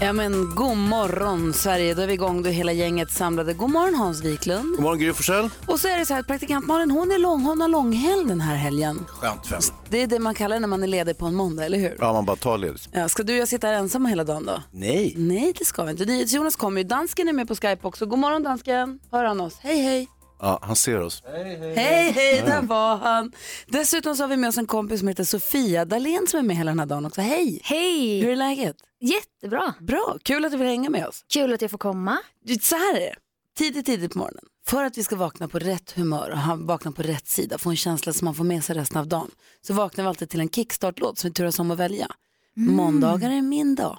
Ja 0.00 0.12
men 0.12 0.54
god 0.54 0.76
morgon 0.76 1.52
Sverige, 1.52 1.94
då 1.94 2.02
är 2.02 2.06
vi 2.06 2.12
igång, 2.12 2.42
då 2.42 2.48
är 2.48 2.52
hela 2.52 2.72
gänget 2.72 3.10
samlade. 3.10 3.54
God 3.54 3.70
morgon 3.70 3.94
Hans 3.94 4.24
Wiklund. 4.24 4.70
God 4.70 4.80
morgon 4.80 4.98
Gry 4.98 5.12
Forssell. 5.12 5.50
Och 5.66 5.80
så 5.80 5.88
är 5.88 5.98
det 5.98 6.06
så 6.06 6.14
här 6.14 6.20
att 6.20 6.26
praktikant 6.26 6.66
Malin 6.66 6.90
hon 6.90 7.10
är 7.10 7.18
lång, 7.18 7.42
hon 7.42 7.60
har 7.60 7.68
långhelg 7.68 8.24
den 8.24 8.40
här 8.40 8.56
helgen. 8.56 9.06
Skönt 9.08 9.46
för 9.46 9.54
henne. 9.54 9.66
Det 9.88 10.02
är 10.02 10.06
det 10.06 10.18
man 10.18 10.34
kallar 10.34 10.60
när 10.60 10.68
man 10.68 10.82
är 10.82 10.86
ledig 10.86 11.18
på 11.18 11.26
en 11.26 11.34
måndag, 11.34 11.64
eller 11.64 11.78
hur? 11.78 11.96
Ja, 12.00 12.12
man 12.12 12.24
bara 12.24 12.36
tar 12.36 12.58
ledigt. 12.58 12.88
Ja, 12.92 13.08
ska 13.08 13.22
du 13.22 13.32
och 13.32 13.38
jag 13.38 13.48
sitta 13.48 13.66
här 13.66 13.74
ensamma 13.74 14.08
hela 14.08 14.24
dagen 14.24 14.44
då? 14.46 14.62
Nej. 14.70 15.14
Nej, 15.16 15.54
det 15.58 15.64
ska 15.64 15.84
vi 15.84 15.90
inte. 15.90 16.04
NyhetsJonas 16.04 16.56
kommer 16.56 16.80
ju. 16.80 16.88
Dansken 16.88 17.28
är 17.28 17.32
med 17.32 17.48
på 17.48 17.54
Skype 17.54 17.86
också. 17.86 18.06
God 18.06 18.18
morgon 18.18 18.42
dansken. 18.42 18.98
Hör 19.10 19.24
han 19.24 19.40
oss? 19.40 19.56
Hej 19.60 19.82
hej. 19.82 20.08
Ja, 20.40 20.58
han 20.62 20.76
ser 20.76 21.00
oss. 21.00 21.22
Hej 21.26 22.12
hej, 22.12 22.42
där 22.46 22.62
var 22.62 22.96
han. 22.96 23.32
Dessutom 23.66 24.16
så 24.16 24.22
har 24.22 24.28
vi 24.28 24.36
med 24.36 24.48
oss 24.48 24.58
en 24.58 24.66
kompis 24.66 24.98
som 24.98 25.08
heter 25.08 25.24
Sofia 25.24 25.84
Dalén 25.84 26.26
som 26.26 26.38
är 26.38 26.42
med 26.42 26.56
hela 26.56 26.70
den 26.70 26.78
här 26.78 26.86
dagen 26.86 27.06
också. 27.06 27.20
Hej! 27.20 27.60
Hej! 27.64 28.20
Hur 28.20 28.30
är 28.30 28.36
läget? 28.36 28.76
Jättebra. 29.00 29.74
Bra, 29.80 30.16
kul 30.22 30.44
att 30.44 30.52
du 30.52 30.58
vill 30.58 30.66
hänga 30.66 30.90
med 30.90 31.06
oss. 31.06 31.24
Kul 31.28 31.52
att 31.52 31.62
jag 31.62 31.70
får 31.70 31.78
komma. 31.78 32.18
Så 32.60 32.76
här 32.76 32.96
är 32.96 33.00
det, 33.00 33.14
tidigt, 33.58 33.86
tidigt 33.86 34.12
på 34.12 34.18
morgonen. 34.18 34.44
För 34.66 34.84
att 34.84 34.98
vi 34.98 35.04
ska 35.04 35.16
vakna 35.16 35.48
på 35.48 35.58
rätt 35.58 35.92
humör 35.92 36.30
och 36.30 36.58
vakna 36.58 36.92
på 36.92 37.02
rätt 37.02 37.28
sida, 37.28 37.58
få 37.58 37.70
en 37.70 37.76
känsla 37.76 38.12
som 38.12 38.24
man 38.24 38.34
får 38.34 38.44
med 38.44 38.64
sig 38.64 38.76
resten 38.76 38.98
av 38.98 39.06
dagen, 39.08 39.30
så 39.66 39.74
vaknar 39.74 40.04
vi 40.04 40.08
alltid 40.08 40.30
till 40.30 40.40
en 40.40 40.48
kickstart-låt 40.48 41.18
som 41.18 41.30
vi 41.30 41.34
turas 41.34 41.58
om 41.58 41.70
att 41.70 41.78
välja. 41.78 42.06
Måndagar 42.54 43.30
är 43.30 43.42
min 43.42 43.74
dag. 43.74 43.98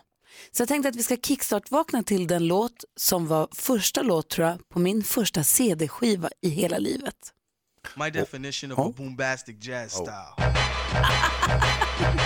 Så 0.52 0.61
jag 0.61 0.67
tänkte 0.67 0.89
att 0.89 0.95
vi 0.95 1.03
ska 1.03 1.17
kickstart-vakna 1.17 2.03
till 2.03 2.28
den 2.28 2.47
låt 2.47 2.83
som 2.95 3.28
var 3.28 3.47
första 3.52 4.02
låt 4.02 4.30
tror 4.30 4.47
jag 4.47 4.69
på 4.69 4.80
min 4.80 5.03
första 5.03 5.44
CD-skiva 5.44 6.30
i 6.42 6.50
hela 6.50 6.78
livet. 6.78 7.16
My 7.95 8.09
definition 8.09 8.72
of 8.72 8.80
a 8.80 8.94
bombastic 8.97 9.55
jazz 9.59 9.92
style. 9.92 10.33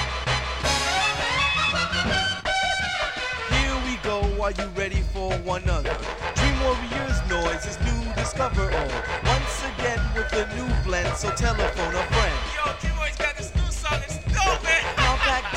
Here 3.49 3.75
we 3.85 3.95
go, 4.03 4.19
are 4.43 4.51
you 4.51 4.67
ready 4.75 5.03
for 5.13 5.31
one 5.45 5.63
other? 5.69 5.95
Dream 6.35 6.57
Warriors 6.63 7.19
noise 7.29 7.65
is 7.69 7.77
new, 7.85 8.13
discover 8.15 8.63
all. 8.63 8.91
Once 9.35 9.63
again 9.77 10.01
with 10.15 10.33
a 10.33 10.55
new 10.55 10.69
blend, 10.85 11.15
so 11.17 11.29
telephone 11.29 11.95
a 11.95 12.03
friend. 12.13 12.39
Yo, 12.55 12.63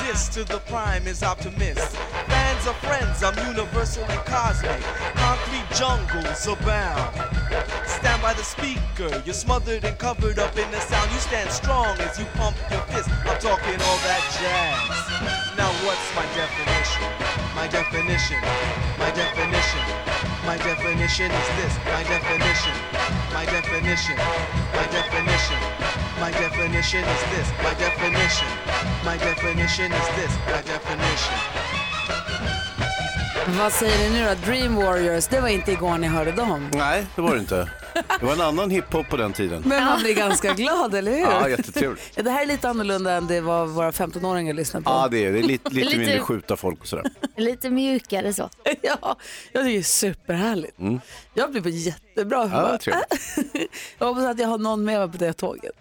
Disc 0.06 0.30
to 0.34 0.44
the 0.44 0.60
prime 0.70 1.08
is 1.08 1.24
optimist. 1.24 1.96
Fans 2.30 2.66
are 2.68 2.78
friends, 2.86 3.24
I'm 3.24 3.34
universal 3.44 4.04
and 4.04 4.20
cosmic. 4.24 4.80
Concrete 5.18 5.66
jungles 5.74 6.46
abound. 6.46 7.10
Stand 7.90 8.22
by 8.22 8.32
the 8.32 8.44
speaker, 8.44 9.10
you're 9.26 9.34
smothered 9.34 9.82
and 9.82 9.98
covered 9.98 10.38
up 10.38 10.56
in 10.56 10.70
the 10.70 10.78
sound. 10.78 11.10
You 11.10 11.18
stand 11.18 11.50
strong 11.50 11.98
as 11.98 12.20
you 12.20 12.24
pump 12.38 12.54
your 12.70 12.82
fist. 12.86 13.10
I'm 13.26 13.40
talking 13.40 13.74
all 13.82 13.98
that 14.06 14.22
jazz. 14.38 14.94
Now 15.58 15.74
what's 15.82 16.06
my 16.14 16.22
definition? 16.38 17.10
My 17.58 17.66
definition, 17.66 18.38
my 19.02 19.10
definition, 19.10 19.84
my 20.46 20.56
definition 20.56 21.34
is 21.34 21.48
this. 21.58 21.74
My 21.82 22.06
definition, 22.06 22.76
my 23.34 23.44
definition, 23.44 24.16
my 24.70 24.86
definition, 24.86 25.58
my 26.20 26.30
definition 26.30 27.02
is 27.14 27.22
this. 27.32 27.48
My 27.62 27.74
definition, 27.86 28.48
my 29.04 29.16
definition 29.18 29.92
is 29.92 30.08
this. 30.16 30.32
My 30.46 30.62
definition. 30.72 31.34
Vad 33.58 33.72
säger 33.72 33.98
ni 33.98 34.18
nu 34.18 34.26
då? 34.26 34.34
Dream 34.52 34.76
Warriors, 34.76 35.26
det 35.26 35.40
var 35.40 35.48
inte 35.48 35.72
igår 35.72 35.98
ni 35.98 36.06
hörde 36.06 36.32
dem. 36.32 36.70
Nej, 36.74 37.06
det 37.16 37.22
var 37.22 37.34
det 37.34 37.40
inte. 37.40 37.68
Det 38.20 38.26
var 38.26 38.32
en 38.32 38.40
annan 38.40 38.70
hiphop 38.70 39.08
på 39.08 39.16
den 39.16 39.32
tiden. 39.32 39.62
Men 39.66 39.84
man 39.84 40.00
blir 40.02 40.14
ganska 40.14 40.54
glad, 40.54 40.94
eller 40.94 41.12
hur? 41.12 41.18
Ja, 41.20 41.48
jättetrevligt. 41.48 42.02
Det 42.24 42.30
här 42.30 42.42
är 42.42 42.46
lite 42.46 42.68
annorlunda 42.68 43.12
än 43.12 43.26
det 43.26 43.40
var 43.40 43.66
våra 43.66 43.90
15-åringar 43.90 44.54
lyssnade 44.54 44.84
på. 44.84 44.90
Ja, 44.90 45.08
det 45.10 45.24
är 45.24 45.32
det. 45.32 45.38
är 45.38 45.42
lite, 45.42 45.70
lite, 45.70 45.86
Lite- 45.86 45.98
mindre 45.98 46.18
skjuta 46.20 46.56
folk 46.56 46.80
och 46.80 46.86
sådär. 46.86 47.04
Lite 47.36 47.70
mjukare 47.70 48.32
så. 48.32 48.50
Ja, 48.82 49.16
jag 49.52 49.62
tycker 49.64 49.64
det 49.64 49.76
är 49.78 49.82
superhärligt. 49.82 50.76
Jag 51.34 51.50
blir 51.52 51.60
på 51.62 51.68
jättebra 51.68 52.42
humör. 52.46 52.78
Ja, 52.86 53.04
jag 53.98 54.06
hoppas 54.06 54.24
att 54.24 54.38
jag 54.38 54.48
har 54.48 54.58
någon 54.58 54.84
med 54.84 54.98
mig 55.00 55.08
på 55.10 55.16
det 55.24 55.32
tåget. 55.32 55.72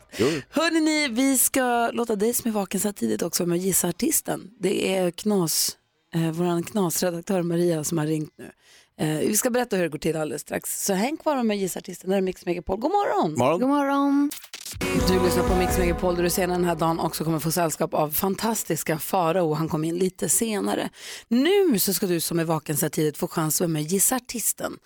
Hörrni, 0.49 0.79
ni, 0.81 1.07
vi 1.07 1.37
ska 1.37 1.89
låta 1.93 2.15
dig 2.15 2.33
som 2.33 2.49
är 2.49 2.53
vaken 2.53 2.79
så 2.79 2.87
här 2.87 2.93
tidigt 2.93 3.21
också 3.21 3.45
med 3.45 3.57
gissa 3.57 3.87
artisten. 3.87 4.41
Det 4.59 4.95
är 4.97 5.11
knas, 5.11 5.77
eh, 6.15 6.31
vår 6.31 6.63
knasredaktör 6.63 7.41
Maria 7.41 7.83
som 7.83 7.97
har 7.97 8.05
ringt 8.05 8.33
nu. 8.37 8.51
Eh, 8.99 9.07
vi 9.07 9.37
ska 9.37 9.49
berätta 9.49 9.75
hur 9.75 9.83
det 9.83 9.89
går 9.89 9.99
till 9.99 10.17
alldeles 10.17 10.41
strax. 10.41 10.85
Så 10.85 10.93
häng 10.93 11.17
kvar 11.17 11.43
med 11.43 11.57
Gissa 11.57 11.79
artisten. 11.79 12.09
Där 12.09 12.17
är 12.17 12.21
Mix 12.21 12.45
Megapol. 12.45 12.79
God 12.79 12.91
morgon! 12.91 13.33
Morgon. 13.37 13.59
God 13.59 13.69
morgon. 13.69 14.31
Du 15.07 15.23
lyssnar 15.23 15.47
på 15.47 15.55
Mix 15.55 15.77
Megapol 15.77 16.15
där 16.15 16.23
du 16.23 16.29
senare 16.29 16.57
den 16.57 16.65
här 16.65 16.75
dagen 16.75 16.99
också 16.99 17.23
kommer 17.23 17.39
få 17.39 17.51
sällskap 17.51 17.93
av 17.93 18.11
fantastiska 18.11 18.99
Farao. 18.99 19.53
Han 19.53 19.69
kom 19.69 19.83
in 19.83 19.97
lite 19.97 20.29
senare. 20.29 20.89
Nu 21.27 21.79
så 21.79 21.93
ska 21.93 22.07
du 22.07 22.19
som 22.19 22.39
är 22.39 22.43
vaken 22.43 22.77
så 22.77 22.85
här 22.85 22.89
tidigt 22.89 23.17
få 23.17 23.27
chans 23.27 23.55
att 23.55 23.59
vara 23.61 23.67
med 23.73 23.81
och 23.81 23.87
gissa 23.87 24.15
artisten. 24.15 24.77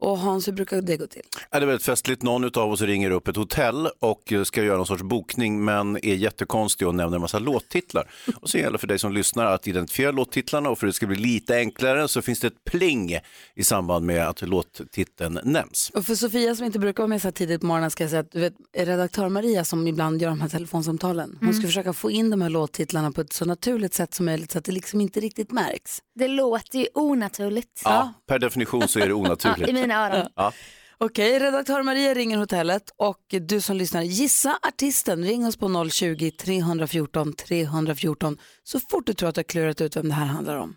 Och 0.00 0.18
Hans, 0.18 0.48
hur 0.48 0.52
brukar 0.52 0.82
det 0.82 0.96
gå 0.96 1.06
till? 1.06 1.22
Ja, 1.50 1.58
det 1.58 1.64
är 1.64 1.66
väldigt 1.66 1.84
festligt. 1.86 2.22
Någon 2.22 2.44
av 2.44 2.72
oss 2.72 2.80
ringer 2.80 3.10
upp 3.10 3.28
ett 3.28 3.36
hotell 3.36 3.88
och 3.98 4.32
eh, 4.32 4.42
ska 4.42 4.62
göra 4.62 4.76
någon 4.76 4.86
sorts 4.86 5.02
bokning 5.02 5.64
men 5.64 5.96
är 5.96 6.14
jättekonstig 6.14 6.88
och 6.88 6.94
nämner 6.94 7.16
en 7.16 7.20
massa 7.20 7.38
låttitlar. 7.38 8.10
Och 8.40 8.50
så 8.50 8.58
gäller 8.58 8.72
det 8.72 8.78
för 8.78 8.86
dig 8.86 8.98
som 8.98 9.12
lyssnar 9.12 9.46
att 9.46 9.68
identifiera 9.68 10.10
låttitlarna 10.10 10.70
och 10.70 10.78
för 10.78 10.86
att 10.86 10.88
det 10.88 10.96
ska 10.96 11.06
bli 11.06 11.16
lite 11.16 11.56
enklare 11.56 12.08
så 12.08 12.22
finns 12.22 12.40
det 12.40 12.46
ett 12.46 12.64
pling 12.64 13.18
i 13.54 13.64
samband 13.64 14.06
med 14.06 14.28
att 14.28 14.42
låttiteln 14.42 15.38
nämns. 15.44 15.90
Och 15.94 16.04
för 16.04 16.14
Sofia 16.14 16.54
som 16.54 16.66
inte 16.66 16.78
brukar 16.78 17.02
vara 17.02 17.08
med 17.08 17.22
så 17.22 17.28
här 17.28 17.32
tidigt 17.32 17.60
på 17.60 17.66
morgonen 17.66 17.90
ska 17.90 18.04
jag 18.04 18.10
säga 18.10 18.20
att 18.20 18.32
du 18.32 18.40
vet, 18.40 18.54
redaktör 18.76 19.28
Maria 19.28 19.64
som 19.64 19.86
ibland 19.86 20.22
gör 20.22 20.28
de 20.28 20.40
här 20.40 20.48
telefonsamtalen, 20.48 21.38
hon 21.40 21.54
ska 21.54 21.66
försöka 21.66 21.92
få 21.92 22.10
in 22.10 22.30
de 22.30 22.42
här 22.42 22.50
låttitlarna 22.50 23.12
på 23.12 23.20
ett 23.20 23.32
så 23.32 23.44
naturligt 23.44 23.94
sätt 23.94 24.14
som 24.14 24.26
möjligt 24.26 24.50
så 24.50 24.58
att 24.58 24.64
det 24.64 24.72
liksom 24.72 25.00
inte 25.00 25.20
riktigt 25.20 25.52
märks. 25.52 25.98
Det 26.14 26.28
låter 26.28 26.78
ju 26.78 26.86
onaturligt. 26.94 27.80
Ja, 27.84 28.12
per 28.26 28.38
definition 28.38 28.88
så 28.88 28.98
är 28.98 29.06
det 29.06 29.14
onaturligt. 29.14 29.68
Mina 29.88 30.06
öron. 30.06 30.26
Ja. 30.36 30.52
Okej, 31.00 31.38
redaktör 31.38 31.82
Maria 31.82 32.14
ringer 32.14 32.38
hotellet 32.38 32.82
och 32.96 33.20
du 33.28 33.60
som 33.60 33.76
lyssnar, 33.76 34.02
gissa 34.02 34.58
artisten. 34.68 35.24
Ring 35.24 35.46
oss 35.46 35.56
på 35.56 35.68
020-314 35.68 37.32
314 37.34 38.38
så 38.62 38.80
fort 38.80 39.06
du 39.06 39.14
tror 39.14 39.28
att 39.28 39.34
du 39.34 39.38
har 39.38 39.44
klurat 39.44 39.80
ut 39.80 39.96
vem 39.96 40.08
det 40.08 40.14
här 40.14 40.26
handlar 40.26 40.56
om. 40.56 40.76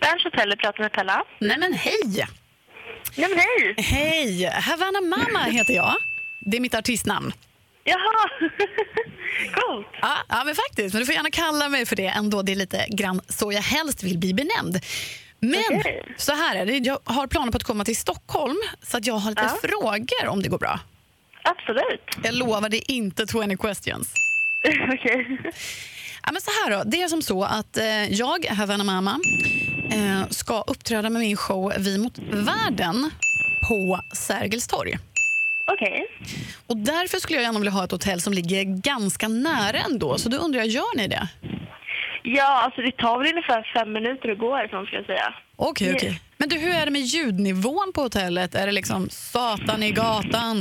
Berns 0.00 0.24
Hotel, 0.24 0.56
pratar 0.56 0.82
med 0.82 0.92
Pella. 0.92 1.24
Nej 1.40 1.58
men 1.58 1.72
hej! 1.72 2.26
Ja, 3.16 3.28
men 3.28 3.38
hej! 3.38 3.74
Hej! 3.78 4.44
Havana 4.44 5.00
Mama 5.00 5.44
heter 5.44 5.74
jag. 5.74 5.94
Det 6.50 6.56
är 6.56 6.60
mitt 6.60 6.74
artistnamn. 6.74 7.32
Jaha, 7.84 8.30
coolt. 9.84 9.98
Ja, 10.02 10.16
ja, 10.28 10.42
men 10.44 10.54
faktiskt. 10.54 10.94
Men 10.94 11.00
du 11.02 11.06
får 11.06 11.14
gärna 11.14 11.30
kalla 11.30 11.68
mig 11.68 11.86
för 11.86 11.96
det 11.96 12.06
ändå. 12.06 12.42
Det 12.42 12.52
är 12.52 12.56
lite 12.56 12.86
grann 12.90 13.20
så 13.28 13.52
jag 13.52 13.62
helst 13.62 14.02
vill 14.02 14.18
bli 14.18 14.34
benämnd. 14.34 14.80
Men 15.40 15.64
Okej. 15.72 16.14
så 16.16 16.32
här 16.32 16.56
är 16.56 16.66
det. 16.66 16.76
Jag 16.78 16.98
har 17.04 17.26
planer 17.26 17.52
på 17.52 17.56
att 17.56 17.64
komma 17.64 17.84
till 17.84 17.96
Stockholm 17.96 18.56
så 18.82 18.96
att 18.96 19.06
jag 19.06 19.14
har 19.14 19.30
lite 19.30 19.42
Ja. 19.42 19.58
frågor 19.68 20.26
om 20.28 20.42
det 20.42 20.48
går 20.48 20.58
bra. 20.58 20.80
Absolut. 21.44 22.24
Jag 22.24 22.34
lovar 22.34 22.68
det 22.68 22.76
är 22.76 22.90
inte 22.94 23.26
20 23.26 23.56
questions. 23.56 24.12
Okej. 24.94 25.40
Ja, 26.22 26.32
men 26.32 26.42
så 26.42 26.50
här 26.50 26.70
då. 26.78 26.82
Det 26.86 27.02
är 27.02 27.08
som 27.08 27.22
så 27.22 27.44
att 27.44 27.76
eh, 27.76 28.12
jag, 28.12 28.44
Havana 28.46 28.84
Mama, 28.84 29.20
eh, 29.92 30.28
ska 30.30 30.62
uppträda 30.66 31.10
med 31.10 31.20
min 31.20 31.36
show 31.36 31.72
Vi 31.78 31.98
mot 31.98 32.18
världen 32.32 33.10
på 33.68 34.00
Sergels 34.12 34.66
torg. 34.68 34.98
Okej. 35.72 36.06
Och 36.66 36.76
därför 36.76 37.18
skulle 37.18 37.36
jag 37.38 37.42
gärna 37.44 37.58
vilja 37.58 37.72
ha 37.72 37.84
ett 37.84 37.90
hotell 37.90 38.20
som 38.20 38.32
ligger 38.32 38.64
ganska 38.64 39.28
nära 39.28 39.78
ändå. 39.90 40.18
Så 40.18 40.28
då 40.28 40.36
undrar 40.36 40.58
jag, 40.60 40.68
gör 40.68 40.96
ni 40.96 41.08
det? 41.08 41.28
Ja, 42.22 42.62
alltså 42.64 42.80
det 42.82 42.92
tar 42.96 43.18
väl 43.18 43.28
ungefär 43.28 43.70
fem 43.74 43.92
minuter 43.92 44.28
att 44.32 44.38
gå 44.38 44.56
härifrån 44.56 44.86
ska 44.86 44.96
jag 44.96 45.06
säga. 45.06 45.34
Okej, 45.56 45.86
Yes. 45.88 45.96
okej. 45.96 46.20
Men 46.36 46.48
du, 46.48 46.58
hur 46.58 46.74
är 46.74 46.84
det 46.84 46.90
med 46.90 47.00
ljudnivån 47.02 47.92
på 47.94 48.00
hotellet? 48.02 48.54
Är 48.54 48.66
det 48.66 48.72
liksom 48.72 49.08
satan 49.10 49.82
i 49.82 49.90
gatan? 49.90 50.56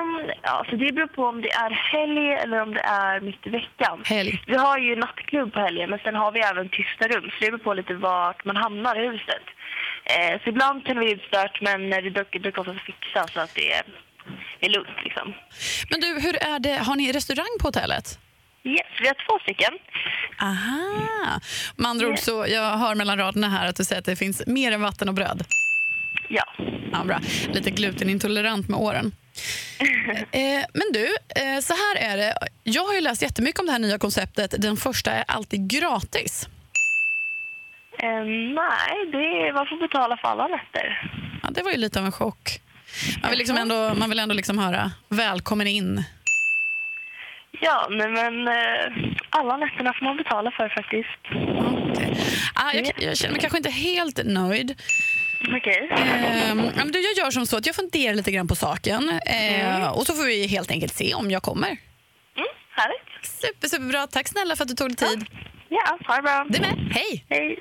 Um, 0.00 0.30
ja, 0.42 0.64
så 0.70 0.76
det 0.76 0.92
beror 0.92 1.06
på 1.06 1.24
om 1.24 1.42
det 1.42 1.50
är 1.52 1.70
helg 1.70 2.32
eller 2.42 2.62
om 2.62 2.74
det 2.74 2.80
är 2.80 3.20
mitt 3.20 3.46
i 3.46 3.50
veckan. 3.50 4.02
Helg. 4.04 4.42
Vi 4.46 4.56
har 4.56 4.78
ju 4.78 4.96
nattklubb 4.96 5.52
på 5.52 5.60
helgen 5.60 5.90
men 5.90 5.98
sen 5.98 6.14
har 6.14 6.32
vi 6.32 6.40
även 6.40 6.68
tysta 6.68 7.08
rum 7.08 7.24
så 7.30 7.36
det 7.44 7.50
beror 7.50 7.58
på 7.64 7.74
lite 7.74 7.94
vart 7.94 8.44
man 8.44 8.56
hamnar 8.56 9.04
i 9.04 9.08
huset. 9.08 9.44
Eh, 10.04 10.42
så 10.42 10.48
ibland 10.48 10.86
kan 10.86 10.96
det 10.96 11.00
vara 11.02 11.10
utstört 11.12 11.60
men 11.60 11.90
det 11.90 12.10
brukar, 12.10 12.40
brukar 12.40 12.60
oftast 12.60 12.80
fixa 12.80 13.26
så 13.32 13.40
att 13.40 13.54
det 13.54 13.72
är, 13.72 13.84
är 14.60 14.68
lugnt 14.68 14.98
liksom. 15.04 15.34
Men 15.90 16.00
du, 16.00 16.20
hur 16.20 16.36
är 16.36 16.58
det? 16.58 16.76
Har 16.76 16.96
ni 16.96 17.12
restaurang 17.12 17.56
på 17.60 17.68
hotellet? 17.68 18.18
Yes, 18.64 18.86
vi 19.00 19.06
har 19.06 19.14
två 19.28 19.38
stycken. 19.42 19.72
Aha. 20.40 21.40
Med 21.76 21.90
andra 21.90 22.08
ord 22.08 22.18
så 22.18 22.46
jag 22.48 22.76
hör 22.78 22.94
mellan 22.94 23.18
raderna 23.18 23.48
här 23.48 23.68
att 23.68 23.76
du 23.76 23.84
säger 23.84 24.00
att 24.00 24.06
det 24.06 24.16
finns 24.16 24.46
mer 24.46 24.72
än 24.72 24.82
vatten 24.82 25.08
och 25.08 25.14
bröd. 25.14 25.44
Ja. 26.28 26.44
Ja, 26.92 27.04
bra. 27.04 27.20
Lite 27.52 27.70
glutenintolerant 27.70 28.68
med 28.68 28.80
åren. 28.80 29.12
Eh, 30.32 30.64
men 30.74 30.92
du, 30.92 31.06
eh, 31.36 31.60
så 31.60 31.74
här 31.74 31.96
är 32.12 32.16
det. 32.16 32.38
Jag 32.62 32.84
har 32.84 32.94
ju 32.94 33.00
läst 33.00 33.22
jättemycket 33.22 33.60
om 33.60 33.66
det 33.66 33.72
här 33.72 33.78
nya 33.78 33.98
konceptet. 33.98 34.54
Den 34.58 34.76
första 34.76 35.12
är 35.12 35.24
alltid 35.28 35.70
gratis. 35.70 36.48
Eh, 37.98 38.24
nej, 38.60 39.10
det 39.12 39.18
är, 39.18 39.52
man 39.52 39.66
får 39.66 39.76
betala 39.76 40.16
för 40.16 40.28
alla 40.28 40.46
nätter. 40.48 41.10
Ja, 41.42 41.48
det 41.50 41.62
var 41.62 41.70
ju 41.70 41.76
lite 41.76 41.98
av 41.98 42.04
en 42.06 42.12
chock. 42.12 42.60
Man 43.22 43.30
vill, 43.30 43.38
liksom 43.38 43.56
ändå, 43.56 43.94
man 43.94 44.08
vill 44.08 44.18
ändå 44.18 44.34
liksom 44.34 44.58
höra 44.58 44.90
välkommen 45.08 45.66
in. 45.66 46.04
Ja, 47.60 47.86
nej, 47.90 48.08
men 48.08 48.48
eh, 48.48 49.14
alla 49.30 49.56
nätterna 49.56 49.92
får 49.98 50.04
man 50.04 50.16
betala 50.16 50.50
för 50.50 50.68
faktiskt. 50.68 51.22
Ah, 52.54 52.72
jag, 52.72 52.92
jag 52.98 53.16
känner 53.16 53.32
mig 53.32 53.40
kanske 53.40 53.56
inte 53.58 53.70
helt 53.70 54.20
nöjd. 54.24 54.82
Okej. 55.56 55.88
Men 56.76 56.92
du, 56.92 57.00
jag 57.00 57.24
gör 57.24 57.30
som 57.30 57.46
så 57.46 57.56
att 57.56 57.66
jag 57.66 57.76
funderar 57.76 58.14
lite 58.14 58.30
grann 58.30 58.48
på 58.48 58.54
saken 58.54 59.20
eh, 59.26 59.88
och 59.98 60.06
så 60.06 60.14
får 60.14 60.24
vi 60.24 60.46
helt 60.46 60.70
enkelt 60.70 60.94
se 60.94 61.14
om 61.14 61.30
jag 61.30 61.42
kommer. 61.42 61.68
Mm, 61.68 62.48
härligt. 62.70 63.26
Super, 63.26 63.68
superbra. 63.68 64.06
Tack 64.06 64.28
snälla 64.28 64.56
för 64.56 64.64
att 64.64 64.68
du 64.68 64.74
tog 64.74 64.88
dig 64.88 64.96
tid. 64.96 65.26
Ja, 65.76 65.98
ha 66.06 66.16
det 66.16 66.22
bra. 66.22 66.46
Du 66.48 66.60
med. 66.60 66.78
Hej! 66.92 67.24
Hej. 67.28 67.58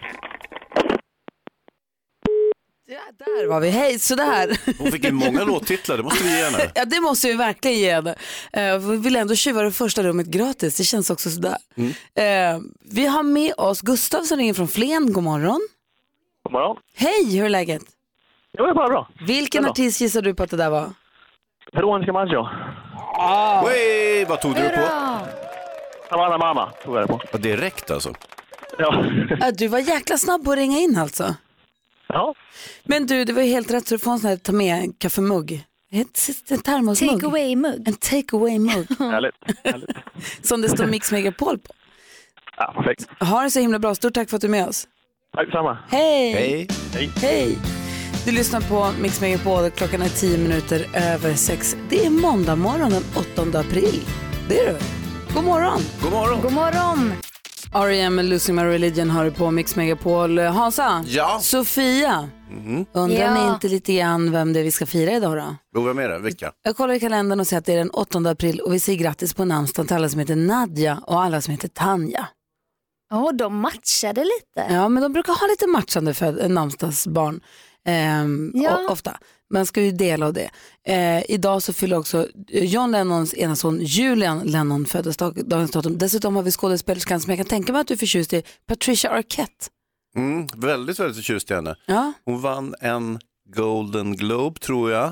Där 3.18 3.48
var 3.48 3.60
vi. 3.60 3.70
Hej, 3.70 4.00
sådär. 4.00 4.58
Hon 4.80 4.92
fick 4.92 5.04
ju 5.04 5.12
många 5.12 5.44
låttitlar, 5.44 5.98
det 5.98 6.04
måste 6.04 6.24
vi 6.24 6.38
ge 6.38 6.44
henne. 6.46 6.72
Ja, 6.76 6.86
det 6.86 7.00
måste 7.02 7.28
vi 7.28 7.34
verkligen 7.34 7.78
ge 7.80 7.94
henne. 7.94 8.16
Eh, 8.54 8.78
vi 8.78 8.98
vill 8.98 9.16
ändå 9.16 9.36
tjuva 9.36 9.62
det 9.62 9.72
första 9.72 10.04
rummet 10.04 10.28
gratis, 10.28 10.78
det 10.78 10.84
känns 10.84 11.10
också 11.10 11.30
sådär. 11.30 11.58
Eh, 12.16 12.60
vi 12.92 13.06
har 13.06 13.24
med 13.24 13.54
oss 13.58 13.82
Gustav 13.82 14.22
som 14.22 14.38
ringer 14.38 14.54
från 14.54 14.68
Flen, 14.68 15.14
god 15.14 15.24
morgon. 15.24 15.68
God 16.44 16.52
morgon. 16.54 16.78
Hej, 16.96 17.38
hur 17.38 17.46
är 17.46 17.50
läget? 17.50 17.82
Jo, 18.58 18.66
det 18.66 18.72
är 18.72 18.76
bara 18.76 18.90
bra. 18.90 19.08
Vilken 19.28 19.66
artist 19.66 20.02
gissar 20.02 20.22
du 20.22 20.34
på 20.36 20.44
att 20.44 20.50
det 20.50 20.58
där 20.58 20.70
var? 20.70 20.94
Veronica 21.74 22.14
Maggio. 22.14 22.48
Wey, 23.66 24.26
vad 24.26 24.42
tog 24.42 24.56
du 24.56 24.70
på? 24.70 24.82
Havana 26.14 26.38
Mama 26.38 26.72
tog 26.84 26.96
jag 26.96 27.04
det 27.04 27.08
på. 27.08 27.22
Ja, 27.32 27.38
direkt 27.38 27.92
alltså. 27.92 28.14
Ja. 28.78 29.04
Du 29.54 29.68
var 29.68 29.80
jäkla 29.80 30.18
snabb 30.18 30.46
på 30.46 30.52
att 30.52 30.58
ringa 30.58 30.80
in 30.80 30.98
alltså. 30.98 31.36
Ja. 32.08 32.36
Men 32.84 33.06
du, 33.08 33.26
det 33.26 33.34
var 33.34 33.42
ju 33.42 33.50
helt 33.50 33.72
rätt 33.72 33.88
så 33.88 33.96
du 33.96 34.00
får 34.00 34.12
en 34.12 34.20
sån 34.20 34.30
här 34.30 34.38
ta 34.38 34.52
med 34.52 34.76
en 34.84 34.94
kaffemugg. 34.94 35.64
En 35.92 36.06
termosmugg. 36.62 37.10
Take 37.10 37.26
away-mugg. 37.26 37.88
En 37.88 37.94
take 37.94 38.36
away-mugg. 38.36 39.00
Härligt. 39.00 39.36
Härligt. 39.64 39.90
som 40.42 40.62
det 40.62 40.70
står 40.70 40.86
Mix 40.86 41.12
Megapol 41.12 41.58
på. 41.58 41.74
Ja, 42.58 42.74
perfekt. 42.78 43.08
Ha 43.20 43.44
det 43.44 43.50
så 43.50 43.60
himla 43.60 43.80
bra. 43.80 43.96
Stort 43.96 44.14
tack 44.14 44.30
för 44.30 44.36
att 44.38 44.42
du 44.42 44.48
är 44.48 44.52
med 44.52 44.68
oss. 44.68 44.88
Tack 45.36 45.52
samma. 45.52 45.78
Hej! 45.90 46.32
Hej. 46.34 46.68
Hej. 46.94 47.12
Hej! 47.22 47.58
Du 48.26 48.32
lyssnar 48.32 48.62
på 48.62 48.92
Mix 49.02 49.22
Megapol. 49.22 49.70
Klockan 49.70 50.02
är 50.02 50.10
tio 50.10 50.38
minuter 50.38 50.86
över 50.94 51.34
sex. 51.34 51.78
Det 51.90 52.06
är 52.06 52.10
måndag 52.10 52.56
morgon 52.56 52.92
den 52.92 53.04
8 53.50 53.60
april. 53.60 54.02
Det 54.50 54.60
är 54.60 54.74
det. 54.74 55.03
God 55.34 55.44
morgon! 55.44 55.82
God 56.02 56.12
morgon. 56.12 56.42
God 56.42 56.54
morgon. 56.54 57.14
R.E.M. 57.74 58.16
med 58.16 58.26
Losing 58.26 58.56
My 58.56 58.62
Religion 58.64 59.10
har 59.10 59.26
du 59.26 59.32
på 59.32 59.52
Mix 59.52 59.76
Megapol. 59.76 60.40
Hansa, 60.40 61.04
Ja. 61.08 61.40
Sofia, 61.42 62.30
undrar 62.94 63.18
Ja. 63.20 63.34
ni 63.34 63.54
inte 63.54 63.68
lite 63.68 63.94
grann 63.94 64.32
vem 64.32 64.54
det 64.54 64.60
är 64.60 64.64
vi 64.64 64.72
ska 64.72 64.86
fira 64.86 65.12
idag 65.12 65.38
då? 65.38 65.56
Jo, 65.76 65.82
vem 65.84 66.00
är 66.00 66.10
det? 66.10 66.20
Vilka? 66.20 66.52
Jag 66.64 66.78
kollar 66.78 66.94
i 66.94 67.00
kalendern 67.00 67.40
och 67.40 67.48
ser 67.48 67.58
att 67.58 67.66
det 67.66 67.74
är 67.74 67.78
den 67.78 67.90
8 67.90 68.30
april 68.30 68.60
och 68.60 68.74
vi 68.74 68.80
säger 68.80 69.00
grattis 69.00 69.34
på 69.34 69.46
namnsdagen 69.46 69.88
till 69.88 69.96
alla 69.96 70.10
som 70.10 70.20
heter 70.20 70.36
Nadja 70.36 71.00
och 71.08 71.24
alla 71.24 71.42
som 71.42 71.52
heter 71.52 71.68
Tanja. 71.68 72.28
Åh, 73.14 73.32
de 73.34 73.60
matchade 73.60 74.22
lite. 74.24 74.74
Ja, 74.74 74.90
men 74.90 75.04
de 75.04 75.14
brukar 75.14 75.34
ha 75.34 75.48
lite 75.48 75.68
matchande 75.68 76.14
föd- 76.14 76.42
äh, 76.42 76.50
namnsdagsbarn. 76.50 77.40
Ehm, 77.86 78.52
Ja. 78.56 78.78
o- 78.78 78.92
ofta. 78.92 79.18
Man 79.54 79.66
ska 79.66 79.82
ju 79.82 79.92
dela 79.92 80.26
av 80.26 80.34
det. 80.34 80.50
Eh, 80.88 81.32
idag 81.32 81.64
så 81.64 81.74
fyller 81.74 81.98
också 81.98 82.28
John 82.48 82.92
Lennons 82.92 83.34
ena 83.34 83.56
son 83.56 83.80
Julian 83.82 84.40
Lennon 84.40 84.86
föddes 84.86 85.18
dag- 85.18 85.42
dagens 85.46 85.72
datum. 85.72 85.98
Dessutom 85.98 86.36
har 86.36 86.44
vi 86.44 86.52
skådespelerskan 86.52 87.20
som 87.22 87.30
jag 87.30 87.38
kan 87.40 87.46
tänka 87.46 87.72
mig 87.74 87.82
att 87.82 87.88
du 87.88 87.94
är 87.94 87.98
förtjust 87.98 88.34
i, 88.34 88.44
Patricia 88.68 89.10
Arquette. 89.10 89.66
Mm, 90.16 90.48
väldigt, 90.56 91.00
väldigt 91.00 91.18
förtjust 91.18 91.52
i 91.52 91.54
henne. 91.54 91.76
Ja. 91.86 92.14
Hon 92.26 92.42
vann 92.42 92.76
en 92.80 93.20
Golden 93.56 94.16
Globe, 94.16 94.60
tror 94.60 94.92
jag, 94.92 95.06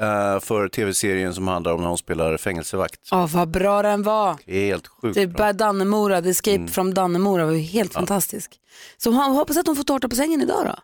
eh, 0.00 0.40
för 0.40 0.68
tv-serien 0.68 1.34
som 1.34 1.48
handlar 1.48 1.72
om 1.72 1.80
när 1.80 1.88
hon 1.88 1.98
spelar 1.98 2.36
fängelsevakt. 2.36 3.00
Ja, 3.10 3.26
vad 3.32 3.50
bra 3.50 3.82
den 3.82 4.02
var. 4.02 4.36
Helt 4.46 4.86
sjukt 4.86 5.14
Det 5.14 5.22
är 5.22 5.26
bra. 5.26 5.52
Dannemora, 5.52 6.22
The 6.22 6.28
Escape 6.30 6.66
from 6.68 6.94
Dannemora 6.94 7.44
var 7.46 7.52
ju 7.52 7.58
helt 7.60 7.92
fantastisk. 7.92 8.52
Så 8.96 9.10
hoppas 9.12 9.56
att 9.56 9.66
hon 9.66 9.76
får 9.76 9.84
tårta 9.84 10.08
på 10.08 10.16
sängen 10.16 10.42
idag 10.42 10.66
då. 10.66 10.74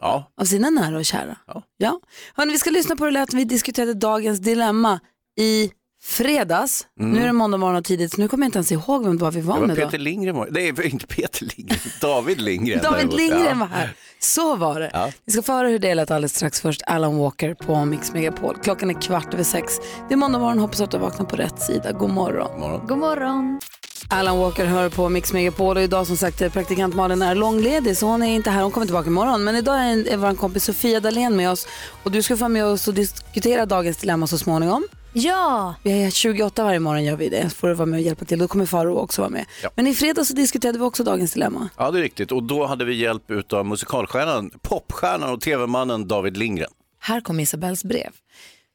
Ja, 0.00 0.32
Av 0.40 0.44
sina 0.44 0.70
nära 0.70 0.96
och 0.98 1.04
kära. 1.04 1.36
Ja. 1.46 1.62
Ja. 1.76 2.00
Hörrni, 2.34 2.52
vi 2.52 2.58
ska 2.58 2.70
lyssna 2.70 2.96
på 2.96 3.04
det 3.04 3.10
lät 3.10 3.32
vi 3.34 3.44
diskuterade 3.44 3.94
dagens 3.94 4.38
dilemma 4.40 5.00
i 5.40 5.70
fredags. 6.02 6.86
Nu 7.00 7.20
är 7.22 7.26
det 7.26 7.32
måndag 7.32 7.58
morgon 7.58 7.76
och 7.76 7.84
tidigt, 7.84 8.12
så 8.12 8.20
nu 8.20 8.28
kommer 8.28 8.44
jag 8.44 8.48
inte 8.48 8.58
ens 8.58 8.72
ihåg 8.72 9.04
vem 9.04 9.16
det 9.18 9.24
var 9.24 9.32
vi 9.32 9.40
var 9.40 9.54
det 9.54 9.60
var 9.60 9.66
med 9.66 9.76
Peter 9.76 9.98
då. 9.98 10.04
Lindgren. 10.04 10.36
var- 10.36 10.48
Nej, 10.50 10.68
inte 10.90 11.06
Peter 11.06 11.48
Lindgren. 11.56 11.78
David 12.00 12.40
Lindgren. 12.40 12.82
David. 12.82 13.12
Lindgren 13.12 13.42
Ja. 13.48 13.54
var 13.54 13.66
här. 13.66 13.90
Så 14.20 14.56
var 14.56 14.80
det. 14.80 14.90
Ja. 14.92 15.12
Vi 15.24 15.32
ska 15.32 15.42
få 15.42 15.52
höra 15.52 15.68
hur 15.68 15.78
det 15.78 15.94
lät 15.94 16.10
alldeles 16.10 16.34
strax. 16.36 16.60
Först 16.60 16.82
Alan 16.86 17.18
Walker 17.18 17.54
på 17.54 17.84
Mix 17.84 18.12
Megapol. 18.12 18.56
Klockan 18.62 18.90
är 18.90 19.00
kvart 19.00 19.34
över 19.34 19.44
sex. 19.44 19.72
Det 20.08 20.14
är 20.14 20.16
måndag 20.18 20.38
morgon, 20.38 20.58
hoppas 20.58 20.80
att 20.80 20.90
du 20.90 20.96
har 20.96 21.04
vaknat 21.04 21.28
på 21.28 21.36
rätt 21.36 21.60
sida. 21.62 21.92
God 21.92 22.10
morgon. 22.10 22.50
God 22.50 22.60
morgon. 22.60 22.86
God 22.86 22.98
morgon. 22.98 23.60
Alan 24.10 24.38
Walker 24.38 24.64
hör 24.66 24.88
på 24.90 25.08
Mix 25.08 25.32
Megapol 25.32 25.76
och 25.76 25.82
idag 25.82 26.06
som 26.06 26.16
sagt 26.16 26.40
är 26.40 26.48
praktikant 26.48 26.94
Malin 26.94 27.22
är 27.22 27.34
långledig 27.34 27.96
så 27.96 28.06
hon 28.06 28.22
är 28.22 28.34
inte 28.34 28.50
här, 28.50 28.62
hon 28.62 28.72
kommer 28.72 28.86
tillbaka 28.86 29.06
imorgon. 29.06 29.44
Men 29.44 29.56
idag 29.56 29.78
är, 29.78 30.08
är 30.08 30.16
vår 30.16 30.34
kompis 30.34 30.64
Sofia 30.64 31.00
Dalén 31.00 31.36
med 31.36 31.50
oss 31.50 31.66
och 32.02 32.10
du 32.10 32.22
ska 32.22 32.36
få 32.36 32.40
vara 32.40 32.48
med 32.48 32.64
oss 32.64 32.88
och 32.88 32.94
diskutera 32.94 33.66
dagens 33.66 33.96
dilemma 33.96 34.26
så 34.26 34.38
småningom. 34.38 34.86
Ja, 35.12 35.74
Vi 35.82 36.02
är 36.02 36.10
28 36.10 36.64
varje 36.64 36.80
morgon 36.80 37.04
gör 37.04 37.16
vi 37.16 37.28
det, 37.28 37.50
så 37.50 37.56
får 37.56 37.68
du 37.68 37.74
vara 37.74 37.86
med 37.86 37.98
och 37.98 38.02
hjälpa 38.04 38.24
till. 38.24 38.38
Då 38.38 38.48
kommer 38.48 38.66
Faro 38.66 38.96
också 38.96 39.22
vara 39.22 39.30
med. 39.30 39.46
Ja. 39.62 39.70
Men 39.74 39.86
i 39.86 39.94
fredags 39.94 40.28
så 40.28 40.34
diskuterade 40.34 40.78
vi 40.78 40.84
också 40.84 41.04
dagens 41.04 41.32
dilemma. 41.32 41.68
Ja, 41.76 41.90
det 41.90 41.98
är 41.98 42.02
riktigt. 42.02 42.32
Och 42.32 42.42
då 42.42 42.66
hade 42.66 42.84
vi 42.84 42.94
hjälp 42.94 43.52
av 43.52 43.66
musikalstjärnan, 43.66 44.50
popstjärnan 44.62 45.32
och 45.32 45.40
tv-mannen 45.40 46.08
David 46.08 46.36
Lindgren. 46.36 46.70
Här 47.00 47.20
kommer 47.20 47.42
Isabells 47.42 47.84
brev. 47.84 48.10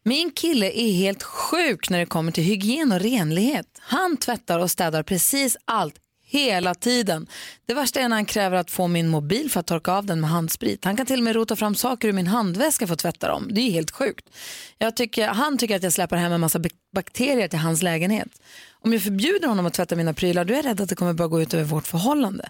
Min 0.06 0.32
kille 0.32 0.72
är 0.72 0.92
helt 0.92 1.24
sjuk 1.24 1.90
när 1.90 2.00
det 2.00 2.06
kommer 2.06 2.32
till 2.32 2.44
hygien 2.44 2.92
och 2.92 3.00
renlighet. 3.00 3.66
Han 3.80 4.18
tvättar 4.18 4.60
och 4.60 4.72
städar 4.72 5.04
precis 5.04 5.58
allt 5.66 5.96
hela 6.26 6.76
tiden. 6.76 7.28
Det 7.66 7.74
värsta 7.74 8.00
är 8.00 8.10
när 8.10 8.16
han 8.16 8.26
kräver 8.26 8.58
att 8.58 8.72
få 8.72 8.88
min 8.88 9.08
mobil 9.08 9.52
för 9.52 9.60
att 9.60 9.68
torka 9.68 9.92
av 9.92 10.06
den 10.06 10.22
med 10.22 10.30
handsprit. 10.30 10.86
Han 10.86 10.98
kan 10.98 11.06
till 11.06 11.20
och 11.20 11.24
med 11.24 11.36
rota 11.36 11.56
fram 11.56 11.76
saker 11.76 12.08
ur 12.08 12.14
min 12.14 12.28
handväska 12.28 12.88
för 12.88 12.94
att 12.94 13.00
tvätta 13.00 13.28
dem. 13.28 13.48
Det 13.52 13.62
är 13.62 13.72
helt 13.72 13.92
sjukt. 13.92 14.30
Jag 14.78 14.96
tycker, 14.96 15.28
han 15.28 15.58
tycker 15.58 15.76
att 15.76 15.84
jag 15.84 15.94
släpper 15.94 16.16
hem 16.16 16.32
en 16.32 16.42
massa 16.42 16.62
bakterier 16.96 17.48
till 17.48 17.60
hans 17.60 17.82
lägenhet. 17.82 18.42
Om 18.72 18.94
jag 18.94 19.04
förbjuder 19.04 19.48
honom 19.48 19.66
att 19.66 19.74
tvätta 19.74 19.96
mina 19.96 20.14
prylar 20.14 20.46
då 20.46 20.54
är 20.54 20.58
jag 20.58 20.66
rädd 20.66 20.82
att 20.82 20.90
det 20.90 20.96
kommer 20.96 21.14
bara 21.14 21.28
gå 21.28 21.42
ut 21.42 21.54
över 21.54 21.64
vårt 21.64 21.88
förhållande. 21.88 22.50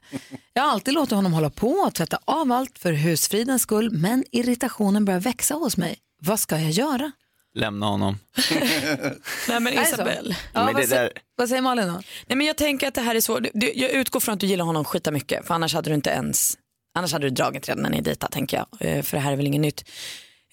Jag 0.54 0.64
har 0.64 0.72
alltid 0.72 0.94
låtit 0.94 1.14
honom 1.14 1.34
hålla 1.34 1.50
på 1.50 1.70
och 1.70 1.94
tvätta 1.94 2.20
av 2.26 2.52
allt 2.52 2.80
för 2.80 2.94
husfridens 2.94 3.62
skull 3.62 3.92
men 3.92 4.24
irritationen 4.32 5.06
börjar 5.06 5.20
växa 5.20 5.54
hos 5.54 5.78
mig. 5.78 5.98
Vad 6.22 6.40
ska 6.40 6.60
jag 6.60 6.72
göra? 6.72 7.12
Lämna 7.56 7.86
honom. 7.86 8.20
Nej 9.50 9.60
men? 9.60 9.74
Isabel. 9.74 10.36
Ja, 10.54 10.66
Men 10.66 10.74
vad, 10.74 10.84
det 10.84 10.88
säger, 10.88 11.02
där- 11.04 11.12
vad 11.36 11.50
säger 11.50 11.62
Malin 11.62 11.88
då? 11.88 11.94
Nej 12.28 12.38
men 12.38 12.48
jag 12.48 12.58
tänker 12.58 12.88
att 12.88 12.94
det 12.94 13.02
här 13.02 13.16
är 13.16 13.22
svårt. 13.22 13.44
Du, 13.54 13.74
jag 13.76 13.92
utgår 13.92 14.20
från 14.20 14.34
att 14.34 14.40
du 14.40 14.48
gillar 14.48 14.66
honom 14.66 14.86
skita 14.86 15.12
mycket 15.12 15.48
för 15.48 15.54
annars 15.54 15.74
hade 15.74 15.90
du 15.90 15.94
inte 15.96 16.10
ens, 16.10 16.58
annars 16.98 17.14
hade 17.14 17.26
du 17.26 17.30
dragit 17.30 17.70
redan 17.70 17.84
när 17.84 17.90
ni 17.90 18.02
dejtar 18.02 18.28
tänker 18.28 18.58
jag. 18.58 18.68
Eh, 18.98 19.02
För 19.04 19.18
det 19.18 19.22
här 19.24 19.32
är 19.32 19.36
väl 19.36 19.48
inget 19.48 19.62
nytt. 19.62 19.84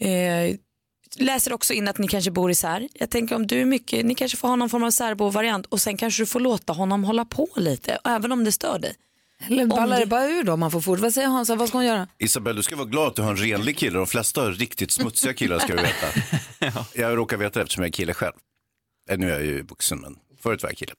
Eh, 0.00 0.56
läser 1.16 1.52
också 1.52 1.72
in 1.74 1.88
att 1.88 1.98
ni 1.98 2.08
kanske 2.08 2.30
bor 2.30 2.50
isär. 2.50 2.88
Jag 2.94 3.10
tänker 3.10 3.34
om 3.36 3.46
du 3.46 3.60
är 3.60 3.64
mycket, 3.64 4.04
ni 4.06 4.14
kanske 4.14 4.36
får 4.38 4.48
ha 4.48 4.56
någon 4.56 4.70
form 4.70 4.82
av 4.84 4.90
särbo-variant 4.90 5.66
och 5.66 5.80
sen 5.80 5.96
kanske 5.96 6.22
du 6.22 6.26
får 6.26 6.40
låta 6.40 6.72
honom 6.72 7.04
hålla 7.04 7.24
på 7.24 7.48
lite 7.56 7.98
även 8.04 8.32
om 8.32 8.44
det 8.44 8.52
stör 8.52 8.78
dig. 8.78 8.94
Eller 9.46 9.66
ballar 9.66 10.00
det- 10.00 10.06
bara 10.06 10.26
ur 10.28 10.42
då? 10.42 10.56
Man 10.56 10.70
får 10.70 10.80
fort. 10.80 10.98
Vad 10.98 11.14
säger 11.14 11.28
Hansa? 11.28 11.54
Vad 11.54 11.68
ska 11.68 11.78
hon 11.78 11.84
göra? 11.86 12.08
Isabel, 12.18 12.56
du 12.56 12.62
ska 12.62 12.76
vara 12.76 12.86
glad 12.88 13.06
att 13.08 13.16
du 13.16 13.22
har 13.22 13.30
en 13.30 13.36
renlig 13.36 13.78
kille. 13.78 13.98
De 13.98 14.06
flesta 14.06 14.40
har 14.42 14.52
riktigt 14.52 14.90
smutsiga 14.90 15.34
killar 15.34 15.58
ska 15.58 15.76
du 15.76 15.82
veta. 15.82 16.84
Jag 16.94 17.16
råkar 17.16 17.36
veta 17.36 17.58
det 17.58 17.62
eftersom 17.62 17.82
jag 17.82 17.88
är 17.88 17.92
kille 17.92 18.14
själv. 18.14 18.32
Eh, 19.10 19.18
Nu 19.18 19.26
är 19.26 19.30
jag 19.34 19.44
ju 19.44 19.62
vuxen, 19.62 19.98
men 20.00 20.16
förut 20.42 20.62
var 20.62 20.70
jag 20.70 20.76
kille. 20.76 20.92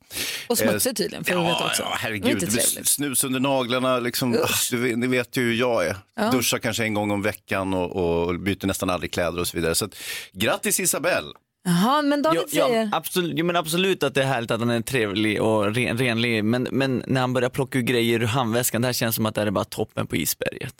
Och 0.48 0.58
smutsig 0.58 0.90
Eh, 0.90 0.94
tydligen, 0.94 1.24
för 1.24 1.32
ja, 1.34 1.40
du 1.40 1.46
vet 1.46 1.62
också. 1.62 1.82
Ja, 1.84 1.96
herregud. 2.00 2.40
Det 2.40 2.46
blir 2.52 2.84
snus 2.84 3.24
under 3.24 3.40
naglarna. 3.40 4.00
Liksom. 4.00 4.34
Ah, 4.44 4.48
Du, 4.72 4.78
vet- 4.78 4.98
ni 4.98 5.08
vet 5.08 5.38
ju 5.38 5.42
hur 5.42 5.54
jag 5.54 5.86
är. 5.88 5.96
Ja. 6.16 6.32
Duschar 6.32 6.60
kanske 6.60 6.84
en 6.84 6.94
gång 6.94 7.12
om 7.12 7.22
veckan 7.22 7.74
och, 7.74 7.92
och 8.28 8.40
byter 8.40 8.66
nästan 8.68 8.90
aldrig 8.90 9.12
kläder 9.14 9.40
och 9.40 9.48
så 9.48 9.58
vidare. 9.58 9.76
Så 9.76 9.86
att, 9.86 9.96
grattis 10.34 10.80
Isabel! 10.80 11.24
Jaha, 11.64 12.02
men 12.02 12.22
David 12.22 12.42
Ja, 12.52 12.68
säger... 12.68 12.82
ja, 12.92 12.98
absolut, 12.98 13.34
jo, 13.36 13.46
men 13.46 13.56
absolut 13.56 14.04
att 14.04 14.14
det 14.14 14.22
är 14.22 14.26
härligt 14.28 14.52
att 14.52 14.60
han 14.60 14.70
är 14.70 14.82
trevlig 14.82 15.42
och 15.42 15.76
ren, 15.76 15.98
renlig, 15.98 16.44
men, 16.46 16.68
men 16.72 17.04
när 17.08 17.22
han 17.22 17.34
börjar 17.34 17.50
plocka 17.50 17.78
ur 17.80 17.84
grejer 17.84 18.20
ur 18.22 18.26
handväskan, 18.26 18.82
det 18.82 18.88
här 18.88 18.94
känns 18.94 19.16
som 19.16 19.26
att 19.26 19.36
det 19.36 19.42
här 19.42 19.48
är 19.48 19.52
bara 19.52 19.66
toppen 19.66 20.08
på 20.08 20.16
isberget. 20.16 20.76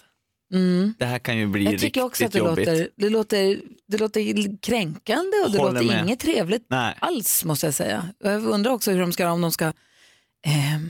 Mm. 0.54 0.94
Det 1.00 1.06
här 1.06 1.20
kan 1.20 1.38
ju 1.38 1.48
bli 1.48 1.64
Jag 1.64 1.74
riktigt 1.74 1.88
tycker 1.94 2.04
också 2.06 2.26
att 2.26 2.32
det 2.32 2.38
jobbigt. 2.40 2.68
låter, 2.68 2.88
det, 2.96 3.10
låter, 3.10 3.60
det 3.88 3.98
låter 3.98 4.58
kränkande 4.62 5.38
och 5.46 5.52
det 5.52 5.58
Håller 5.58 5.74
låter 5.82 5.88
med. 5.96 6.04
inget 6.06 6.20
trevligt 6.20 6.66
Nej. 6.70 6.96
alls 7.00 7.46
måste 7.46 7.68
jag 7.68 7.74
säga. 7.74 8.10
Jag 8.24 8.46
undrar 8.46 8.72
också 8.72 8.92
hur 8.92 9.00
de 9.00 9.12
ska, 9.12 9.32
om 9.32 9.42
de 9.42 9.52
ska 9.52 9.66
ehm, 10.48 10.90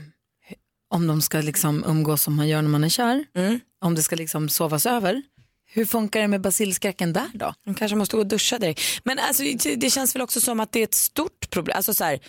om 0.94 1.06
de 1.06 1.22
ska 1.22 1.40
liksom 1.40 1.84
umgås 1.86 2.22
som 2.22 2.34
man 2.36 2.48
gör 2.48 2.62
när 2.62 2.68
man 2.68 2.84
är 2.84 2.88
kär, 2.88 3.24
om 3.80 3.94
det 3.94 4.02
ska 4.02 4.16
liksom 4.16 4.48
sovas 4.48 4.86
över. 4.86 5.22
Hur 5.74 5.84
funkar 5.84 6.20
det 6.20 6.28
med 6.28 6.40
basilskräcken 6.40 7.12
där 7.12 7.30
då? 7.34 7.54
De 7.64 7.74
kanske 7.74 7.96
måste 7.96 8.16
gå 8.16 8.20
och 8.22 8.26
duscha 8.28 8.58
direkt. 8.58 8.80
Men 9.04 9.18
alltså, 9.18 9.42
det 9.76 9.90
känns 9.92 10.14
väl 10.14 10.22
också 10.22 10.40
som 10.40 10.60
att 10.60 10.72
det 10.72 10.78
är 10.80 10.84
ett 10.84 10.94
stort 10.94 11.50
problem. 11.50 11.76
Alltså, 11.76 11.94
så 11.94 12.04
här, 12.04 12.20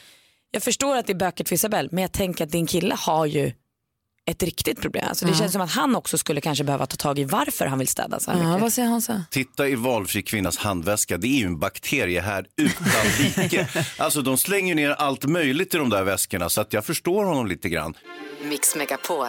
jag 0.51 0.63
förstår 0.63 0.95
att 0.95 1.07
det 1.07 1.13
är 1.13 1.17
bökigt 1.17 1.49
för 1.49 1.55
Isabel 1.55 1.89
men 1.91 2.01
jag 2.01 2.11
tänker 2.11 2.43
att 2.43 2.51
din 2.51 2.67
kille 2.67 2.95
har 2.95 3.25
ju 3.25 3.51
ett 4.25 4.43
riktigt 4.43 4.81
problem. 4.81 5.05
Alltså, 5.09 5.25
det 5.25 5.31
Ja. 5.31 5.37
känns 5.37 5.51
som 5.51 5.61
att 5.61 5.71
han 5.71 5.95
också 5.95 6.17
skulle 6.17 6.41
kanske 6.41 6.63
behöva 6.63 6.85
ta 6.85 6.95
tag 6.95 7.19
i 7.19 7.23
varför 7.23 7.65
han 7.65 7.79
vill 7.79 7.87
städa 7.87 8.19
så 8.19 8.31
här 8.31 8.37
Ja, 8.39 8.47
mycket. 8.49 8.61
vad 8.61 8.73
säger 8.73 8.87
Hansa? 8.87 9.23
Titta 9.31 9.67
i 9.67 9.75
valfri 9.75 10.21
kvinnas 10.21 10.57
handväska, 10.57 11.17
det 11.17 11.27
är 11.27 11.39
ju 11.39 11.45
en 11.45 11.59
bakterie 11.59 12.21
här 12.21 12.45
utan 12.57 12.85
like. 13.43 13.67
Alltså 13.97 14.21
de 14.21 14.37
slänger 14.37 14.75
ner 14.75 14.89
allt 14.89 15.25
möjligt 15.25 15.73
i 15.75 15.77
de 15.77 15.89
där 15.89 16.03
väskorna 16.03 16.49
så 16.49 16.61
att 16.61 16.73
jag 16.73 16.85
förstår 16.85 17.25
honom 17.25 17.47
lite 17.47 17.69
grann. 17.69 17.93
Mix 18.43 18.75
Megapol. 18.75 19.27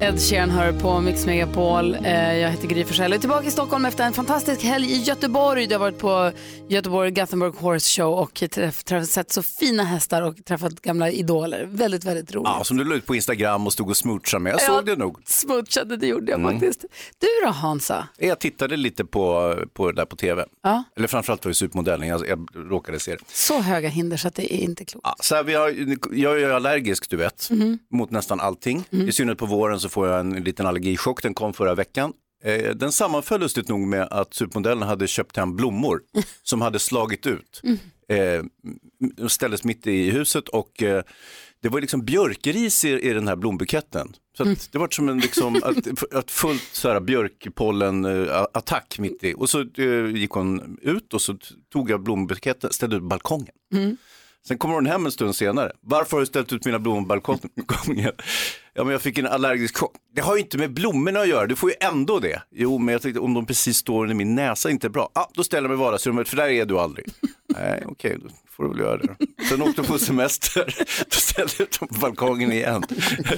Ed 0.00 0.20
Sheeran 0.20 0.50
hör 0.50 0.72
på 0.72 1.00
Mix 1.00 1.26
Megapol. 1.26 1.94
Eh, 1.94 2.34
Jag 2.38 2.50
heter 2.50 2.68
Gry 2.68 2.84
Forssell 2.84 3.10
och 3.12 3.16
är 3.16 3.20
tillbaka 3.20 3.46
i 3.46 3.50
Stockholm 3.50 3.84
efter 3.84 4.04
en 4.04 4.12
fantastisk 4.12 4.62
helg 4.62 4.86
i 4.92 4.96
Göteborg. 5.02 5.64
Jag 5.64 5.70
har 5.72 5.78
varit 5.78 5.98
på 5.98 6.32
Göteborg 6.68 7.10
Gothenburg 7.10 7.54
Horse 7.54 8.02
Show 8.02 8.14
och 8.18 8.42
träff, 8.50 8.84
träff, 8.84 9.06
sett 9.08 9.32
så 9.32 9.42
fina 9.42 9.84
hästar 9.84 10.22
och 10.22 10.44
träffat 10.44 10.80
gamla 10.80 11.10
idoler. 11.10 11.66
Väldigt, 11.70 12.04
väldigt 12.04 12.34
roligt. 12.34 12.48
Ja, 12.58 12.64
som 12.64 12.76
du 12.76 12.84
la 12.84 12.94
ut 12.94 13.06
på 13.06 13.14
Instagram 13.14 13.66
och 13.66 13.72
stod 13.72 13.90
och 13.90 13.96
smoochade 13.96 14.42
med. 14.42 14.52
Jag 14.52 14.60
Ja. 14.60 14.66
såg 14.66 14.86
det 14.86 14.96
nog. 14.96 15.18
Smoochade, 15.26 15.96
det 15.96 16.06
gjorde 16.06 16.30
jag 16.32 16.40
Mm. 16.40 16.52
faktiskt. 16.52 16.84
Du 17.18 17.26
då 17.44 17.50
Hansa? 17.50 18.08
Jag 18.18 18.38
tittade 18.38 18.76
lite 18.76 19.04
på, 19.04 19.54
på 19.72 19.90
det 19.92 19.96
där 19.96 20.04
på 20.06 20.16
tv. 20.16 20.44
Ja. 20.62 20.84
Eller 20.96 21.08
framförallt 21.08 21.44
var 21.44 21.50
det 21.50 21.54
supermodellen, 21.54 22.08
jag, 22.08 22.28
jag 22.28 22.48
råkade 22.54 22.98
se 23.00 23.10
det. 23.10 23.18
Så 23.28 23.60
höga 23.60 23.88
hinder 23.88 24.16
så 24.16 24.28
att 24.28 24.34
det 24.34 24.54
är 24.54 24.58
inte 24.60 24.84
klokt. 24.84 25.06
Ja, 25.06 25.16
så 25.20 25.34
här, 25.34 25.42
vi 25.42 25.54
har, 25.54 25.74
jag 26.12 26.42
är 26.42 26.50
allergisk 26.50 27.10
du 27.10 27.16
vet, 27.16 27.48
Mhm. 27.50 27.78
mot 27.90 28.10
nästan 28.10 28.40
allting. 28.40 28.84
I 28.90 29.12
synnerhet 29.12 29.38
på 29.38 29.46
våren 29.46 29.80
så 29.84 29.88
får 29.88 30.08
jag 30.08 30.20
en 30.20 30.32
liten 30.44 30.66
allergichock, 30.66 31.22
den 31.22 31.34
kom 31.34 31.52
förra 31.52 31.74
veckan. 31.74 32.12
Eh, 32.44 32.70
den 32.74 32.92
sammanföll 32.92 33.40
lustigt 33.40 33.68
nog 33.68 33.80
med 33.80 34.02
att 34.10 34.34
supermodellen 34.34 34.82
hade 34.88 35.06
köpt 35.06 35.36
hem 35.36 35.56
blommor 35.56 36.00
som 36.42 36.60
hade 36.60 36.78
slagit 36.78 37.26
ut. 37.26 37.62
Eh, 38.08 38.18
m- 38.18 39.28
ställdes 39.28 39.64
mitt 39.64 39.86
i 39.86 40.10
huset 40.10 40.48
och 40.48 40.82
eh, 40.82 41.02
det 41.62 41.68
var 41.68 41.80
liksom 41.80 42.04
björkris 42.04 42.84
i, 42.84 42.88
i 42.88 43.12
den 43.12 43.28
här 43.28 43.36
blombuketten. 43.36 44.12
Så 44.36 44.42
att 44.42 44.72
det 44.72 44.78
var 44.78 44.88
som 44.90 45.08
en 45.08 45.18
liksom, 45.20 45.56
att, 45.64 46.14
att 46.14 46.30
fullt 46.30 46.68
så 46.72 46.88
här 46.92 47.00
björkpollen-attack 47.00 48.98
mitt 48.98 49.24
i. 49.24 49.34
Och 49.36 49.50
så 49.50 49.60
eh, 49.60 50.06
gick 50.16 50.30
hon 50.30 50.78
ut 50.82 51.14
och 51.14 51.22
så 51.22 51.36
tog 51.72 51.90
jag 51.90 52.02
blombuketten, 52.02 52.72
ställde 52.72 52.96
ut 52.96 53.02
balkongen. 53.02 53.54
Sen 54.48 54.58
kommer 54.58 54.74
hon 54.74 54.86
hem 54.86 55.06
en 55.06 55.12
stund 55.12 55.36
senare. 55.36 55.72
Varför 55.80 56.16
har 56.16 56.20
du 56.20 56.26
ställt 56.26 56.52
ut 56.52 56.64
mina 56.64 56.78
blommor 56.78 57.00
på 57.00 57.06
balkongen? 57.56 58.12
Ja, 58.76 58.84
men 58.84 58.92
jag 58.92 59.02
fick 59.02 59.18
en 59.18 59.26
allergisk 59.26 59.76
chock. 59.76 59.92
Det 60.14 60.20
har 60.20 60.36
ju 60.36 60.42
inte 60.42 60.58
med 60.58 60.74
blommorna 60.74 61.20
att 61.20 61.28
göra, 61.28 61.46
du 61.46 61.56
får 61.56 61.70
ju 61.70 61.76
ändå 61.80 62.18
det. 62.18 62.42
Jo, 62.50 62.78
men 62.78 62.92
jag 62.92 63.02
tänkte 63.02 63.20
om 63.20 63.34
de 63.34 63.46
precis 63.46 63.76
står 63.76 64.10
i 64.10 64.14
min 64.14 64.34
näsa 64.34 64.70
inte 64.70 64.88
bra. 64.90 65.10
Ah, 65.12 65.26
då 65.34 65.44
ställer 65.44 65.68
jag 65.68 65.76
mig 65.76 65.82
i 65.82 65.84
vardagsrummet, 65.84 66.28
för 66.28 66.36
där 66.36 66.48
är 66.48 66.64
du 66.66 66.78
aldrig. 66.78 67.06
Nej, 67.48 67.82
okej, 67.86 68.18
då 68.22 68.28
får 68.50 68.64
du 68.64 68.70
väl 68.70 68.78
göra 68.78 68.96
det. 68.96 69.16
Sen 69.48 69.62
åkte 69.62 69.80
jag 69.80 69.86
på 69.88 69.98
semester, 69.98 70.64
då 71.04 71.16
ställde 71.16 71.52
jag 71.58 71.68
dem 71.80 71.88
på 71.88 71.94
balkongen 71.94 72.52
igen. 72.52 72.82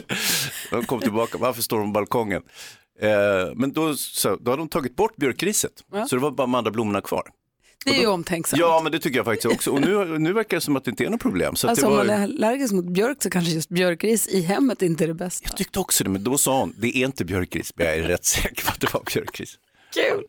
De 0.71 0.85
kom 0.85 1.01
tillbaka, 1.01 1.39
varför 1.39 1.63
står 1.63 1.79
de 1.79 1.87
på 1.93 1.93
balkongen? 2.01 2.43
Eh, 3.01 3.09
men 3.55 3.73
då, 3.73 3.95
så, 3.97 4.37
då 4.37 4.51
hade 4.51 4.61
de 4.63 4.69
tagit 4.69 4.97
bort 4.97 5.17
björkriset, 5.17 5.73
så 6.09 6.17
det 6.17 6.23
var 6.23 6.31
bara 6.31 6.43
de 6.47 6.55
andra 6.55 6.71
blommorna 6.71 7.01
kvar. 7.01 7.31
Det 7.87 7.97
är 7.97 8.01
ju 8.01 8.07
omtänksamt. 8.07 8.61
Ja, 8.61 8.81
men 8.83 8.93
det 8.93 8.99
tycker 8.99 9.17
jag 9.17 9.25
faktiskt 9.25 9.55
också. 9.55 9.71
Och 9.71 9.81
nu, 9.81 10.19
nu 10.19 10.33
verkar 10.33 10.57
det 10.57 10.61
som 10.61 10.77
att 10.77 10.85
det 10.85 10.91
inte 10.91 11.05
är 11.05 11.11
något 11.11 11.21
problem. 11.21 11.57
Så 11.57 11.67
att 11.67 11.71
Alltså 11.71 11.87
det 11.87 11.93
om 11.93 11.99
var... 11.99 12.05
man 12.05 12.15
är 12.15 12.23
allergisk 12.23 12.75
mot 12.75 12.85
björk 12.85 13.23
så 13.23 13.31
kanske 13.31 13.51
just 13.53 13.69
björkris 13.69 14.29
i 14.29 14.41
hemmet 14.41 14.83
inte 14.83 15.05
är 15.05 15.09
det 15.09 15.15
bästa. 15.15 15.49
Jag 15.49 15.57
tyckte 15.57 15.81
också 15.81 16.05
det, 16.05 16.11
men 16.11 16.25
då 16.25 16.39
sa 16.39 16.61
hon, 16.61 16.75
det 16.79 16.87
är 16.97 17.05
inte 17.07 17.25
björkris. 17.25 17.73
Men 17.77 17.87
jag 17.87 17.97
är 17.97 18.03
rätt 18.03 18.25
säker 18.25 18.65
på 18.65 18.71
att 18.71 18.81
det 18.81 18.95
var 18.95 19.03
björkris. 19.15 19.59
Kul! 19.95 20.25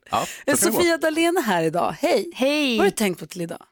Ja. 0.45 0.55
Sofia 0.57 0.97
Dalén 0.97 1.37
är 1.37 1.41
här 1.41 1.63
idag. 1.63 1.95
Hej! 1.99 2.31
Hej! 2.35 2.77
Vad 2.77 2.85
har 2.85 2.91
du 2.91 2.95
tänkt 2.95 3.19
på 3.19 3.25
till 3.25 3.41
idag? 3.41 3.63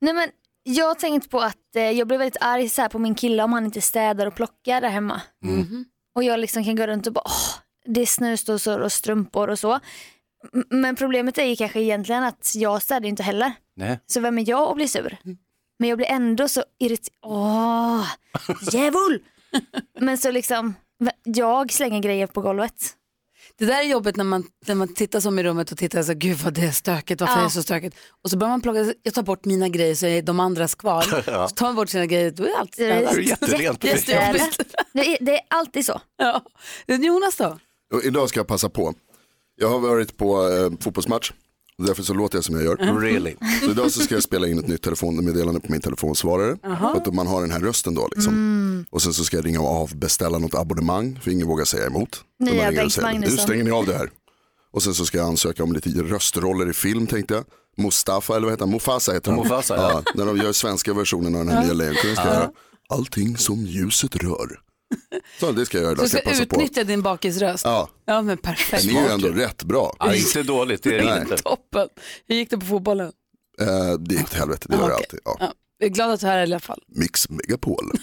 Nej, 0.00 0.14
men 0.14 0.28
jag 0.62 0.86
har 0.86 0.94
tänkt 0.94 1.30
på 1.30 1.40
att 1.40 1.76
eh, 1.76 1.82
jag 1.82 2.08
blir 2.08 2.18
väldigt 2.18 2.42
arg 2.42 2.68
så 2.68 2.82
här, 2.82 2.88
på 2.88 2.98
min 2.98 3.14
kille 3.14 3.42
om 3.42 3.52
han 3.52 3.64
inte 3.64 3.80
städar 3.80 4.26
och 4.26 4.34
plockar 4.34 4.80
där 4.80 4.88
hemma. 4.88 5.20
Mhm. 5.44 5.84
Och 6.14 6.24
jag 6.24 6.40
liksom 6.40 6.64
kan 6.64 6.76
gå 6.76 6.86
runt 6.86 7.06
och 7.06 7.12
bara, 7.12 7.24
åh, 7.24 7.58
det 7.94 8.00
är 8.00 8.06
snusdosor 8.06 8.80
och 8.80 8.92
strumpor 8.92 9.50
och 9.50 9.58
så. 9.58 9.80
Men 10.70 10.96
problemet 10.96 11.38
är 11.38 11.44
ju 11.44 11.56
kanske 11.56 11.80
egentligen 11.80 12.22
att 12.24 12.52
jag 12.54 12.82
städar 12.82 13.08
inte 13.08 13.22
heller. 13.22 13.52
Nej. 13.76 13.98
Så 14.06 14.20
vem 14.20 14.38
är 14.38 14.48
jag 14.48 14.68
att 14.68 14.74
bli 14.76 14.88
sur? 14.88 15.16
Men 15.78 15.88
jag 15.88 15.98
blir 15.98 16.06
ändå 16.10 16.48
så 16.48 16.64
irriterad. 16.78 17.16
Åh, 17.22 18.06
djävul! 18.72 19.22
Men 20.00 20.18
så 20.18 20.30
liksom, 20.30 20.74
jag 21.24 21.72
slänger 21.72 22.00
grejer 22.00 22.26
på 22.26 22.40
golvet. 22.40 22.96
Det 23.58 23.64
där 23.64 23.78
är 23.80 23.82
jobbigt 23.82 24.16
när 24.16 24.24
man, 24.24 24.44
när 24.66 24.74
man 24.74 24.94
tittar 24.94 25.20
som 25.20 25.38
i 25.38 25.42
rummet 25.42 25.72
och 25.72 25.78
tittar 25.78 26.02
så 26.02 26.14
gud 26.14 26.38
vad 26.38 26.52
det 26.54 26.60
är 26.66 26.70
stökigt, 26.70 27.20
varför 27.20 27.34
Ja. 27.34 27.40
är 27.40 27.44
det 27.44 27.50
så 27.50 27.62
stökigt? 27.62 27.96
Och 28.24 28.30
så 28.30 28.36
börjar 28.36 28.50
man 28.50 28.60
plocka, 28.60 28.94
jag 29.02 29.14
tar 29.14 29.22
bort 29.22 29.44
mina 29.44 29.68
grejer 29.68 29.94
så 29.94 30.06
är 30.06 30.22
de 30.22 30.40
andras 30.40 30.74
kvar. 30.74 31.04
Ja. 31.26 31.48
Så 31.48 31.54
tar 31.54 31.66
man 31.66 31.74
bort 31.74 31.88
sina 31.88 32.06
grejer, 32.06 32.30
då 32.30 32.44
är 32.44 32.58
allt 32.58 32.74
städat. 32.74 33.14
Det 33.14 33.20
är 33.20 33.22
jätterent. 33.22 33.84
Jättejobbigt. 33.84 34.74
Det 34.92 35.00
är, 35.00 35.24
det 35.24 35.34
är 35.38 35.40
alltid 35.50 35.86
så. 35.86 36.00
Ja. 36.16 36.42
Jonas 36.86 37.36
då? 37.36 37.58
Idag 38.04 38.28
ska 38.28 38.40
jag 38.40 38.46
passa 38.48 38.68
på. 38.68 38.94
Jag 39.60 39.68
har 39.68 39.78
varit 39.78 40.16
på 40.16 40.48
eh, 40.48 40.70
fotbollsmatch. 40.80 41.32
Och 41.78 41.86
därför 41.86 42.02
så 42.02 42.14
låter 42.14 42.36
jag 42.36 42.44
som 42.44 42.54
jag 42.54 42.64
gör. 42.64 42.82
Mm. 42.82 43.00
Really? 43.00 43.34
Så 43.64 43.70
idag 43.70 43.92
så 43.92 44.00
ska 44.00 44.14
jag 44.14 44.22
spela 44.22 44.48
in 44.48 44.58
ett 44.58 44.68
nytt 44.68 44.82
telefonmeddelande 44.82 45.60
på 45.60 45.72
min 45.72 45.80
telefonsvarare. 45.80 46.56
För 46.62 46.96
att 46.96 47.14
man 47.14 47.26
har 47.26 47.40
den 47.40 47.50
här 47.50 47.60
rösten 47.60 47.94
då 47.94 48.08
liksom. 48.14 48.32
Mm. 48.34 48.84
Och 48.90 49.02
sen 49.02 49.12
så 49.12 49.24
ska 49.24 49.36
jag 49.36 49.46
ringa 49.46 49.60
och 49.60 49.68
avbeställa 49.82 50.38
något 50.38 50.54
abonnemang. 50.54 51.18
För 51.22 51.30
ingen 51.30 51.46
vågar 51.46 51.64
säga 51.64 51.86
emot. 51.86 52.14
Så 52.14 52.44
Nya 52.44 52.54
man 52.54 52.54
ringer 52.54 52.68
och 52.68 52.74
Bengt 52.74 52.92
säger, 52.92 53.08
Magnusson. 53.08 53.36
Nu 53.36 53.42
stänger 53.42 53.64
ni 53.64 53.70
av 53.70 53.86
det 53.86 53.94
här. 53.94 54.10
Och 54.72 54.82
sen 54.82 54.94
så 54.94 55.04
ska 55.06 55.18
jag 55.18 55.26
ansöka 55.26 55.62
om 55.64 55.72
lite 55.72 55.88
röstroller 55.90 56.70
i 56.70 56.72
film 56.72 57.06
tänkte 57.06 57.34
jag. 57.34 57.44
Mustafa 57.76 58.36
eller 58.36 58.44
vad 58.44 58.52
heter 58.52 58.64
han? 58.64 58.72
Mufasa 58.72 59.12
heter 59.12 59.30
han. 59.30 59.40
Mufasa, 59.40 59.76
ja. 59.76 60.02
När 60.14 60.26
de 60.26 60.36
gör 60.36 60.52
svenska 60.52 60.94
versionen 60.94 61.34
av 61.34 61.44
den 61.46 61.54
här 61.56 61.64
nya 61.64 61.72
Lejonkungen 61.72 62.16
ska 62.16 62.24
Ja. 62.24 62.32
jag 62.32 62.40
göra 62.40 62.50
allting 62.88 63.36
som 63.36 63.66
ljuset 63.66 64.16
rör. 64.16 64.60
Så 65.40 65.52
det 65.52 65.66
ska 65.66 65.76
jag 65.78 65.82
göra 65.84 65.94
Du 65.94 66.00
idag. 66.00 66.08
ska 66.08 66.18
Ska 66.18 66.28
jag 66.28 66.34
passa 66.38 66.46
på. 66.46 66.56
utnyttja 66.56 66.84
din 66.84 67.02
bakisröst. 67.02 67.64
Ja. 67.64 67.88
Ja 68.04 68.22
men 68.22 68.38
perfekt. 68.38 68.86
Den 68.86 68.96
är 68.96 69.02
ju 69.06 69.08
ändå 69.08 69.28
rätt 69.28 69.62
bra. 69.64 69.96
Ja, 69.98 70.14
inte 70.14 70.42
dåligt, 70.42 70.82
det 70.82 70.98
är 70.98 71.04
det 71.04 71.20
inte. 71.22 71.36
Toppen. 71.36 71.88
Hur 72.26 72.36
gick 72.36 72.50
det 72.50 72.58
på 72.58 72.66
fotbollen? 72.66 73.12
Eh, 73.60 73.92
det 73.98 74.14
gick 74.14 74.28
till 74.28 74.38
helvete, 74.38 74.66
det 74.68 74.76
gör 74.76 74.88
det 74.88 74.94
Okej. 74.94 75.04
alltid. 75.04 75.20
Ja. 75.24 75.36
Ja. 75.40 75.52
Jag 75.78 75.86
är 75.86 75.90
glad 75.90 76.10
att 76.10 76.20
du 76.20 76.26
är 76.26 76.30
här 76.30 76.38
i 76.38 76.42
alla 76.42 76.60
fall. 76.60 76.82
Mix 76.88 77.28
Megapol. 77.30 77.92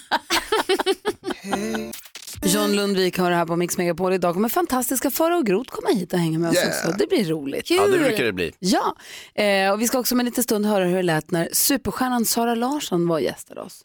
John 2.44 2.72
Lundvik 2.76 3.18
har 3.18 3.30
det 3.30 3.36
här 3.36 3.46
på 3.46 3.56
Mix 3.56 3.78
Megapol. 3.78 4.14
Idag 4.14 4.34
kommer 4.34 4.50
fantastiska 4.50 5.12
Farao 5.12 5.42
Groth 5.42 5.72
komma 5.72 5.90
hit 6.00 6.14
och 6.14 6.20
hänga 6.20 6.40
med 6.40 6.50
oss 6.50 6.56
Yeah. 6.56 6.68
också. 6.70 6.92
Det 7.00 7.08
blir 7.10 7.26
roligt. 7.26 7.70
Ja, 7.72 7.88
det 7.88 7.98
brukar 8.00 8.24
det 8.24 8.34
bli. 8.34 8.52
Ja, 8.60 8.96
eh, 9.36 9.72
och 9.72 9.82
vi 9.82 9.88
ska 9.88 10.00
också 10.00 10.16
om 10.16 10.20
en 10.20 10.26
liten 10.26 10.44
stund 10.44 10.66
höra 10.66 10.86
hur 10.86 10.96
det 10.96 11.04
lät 11.04 11.32
när 11.32 11.50
superstjärnan 11.52 12.26
Sara 12.26 12.56
Larsson 12.56 13.08
var 13.08 13.20
gästade 13.20 13.62
oss. 13.62 13.84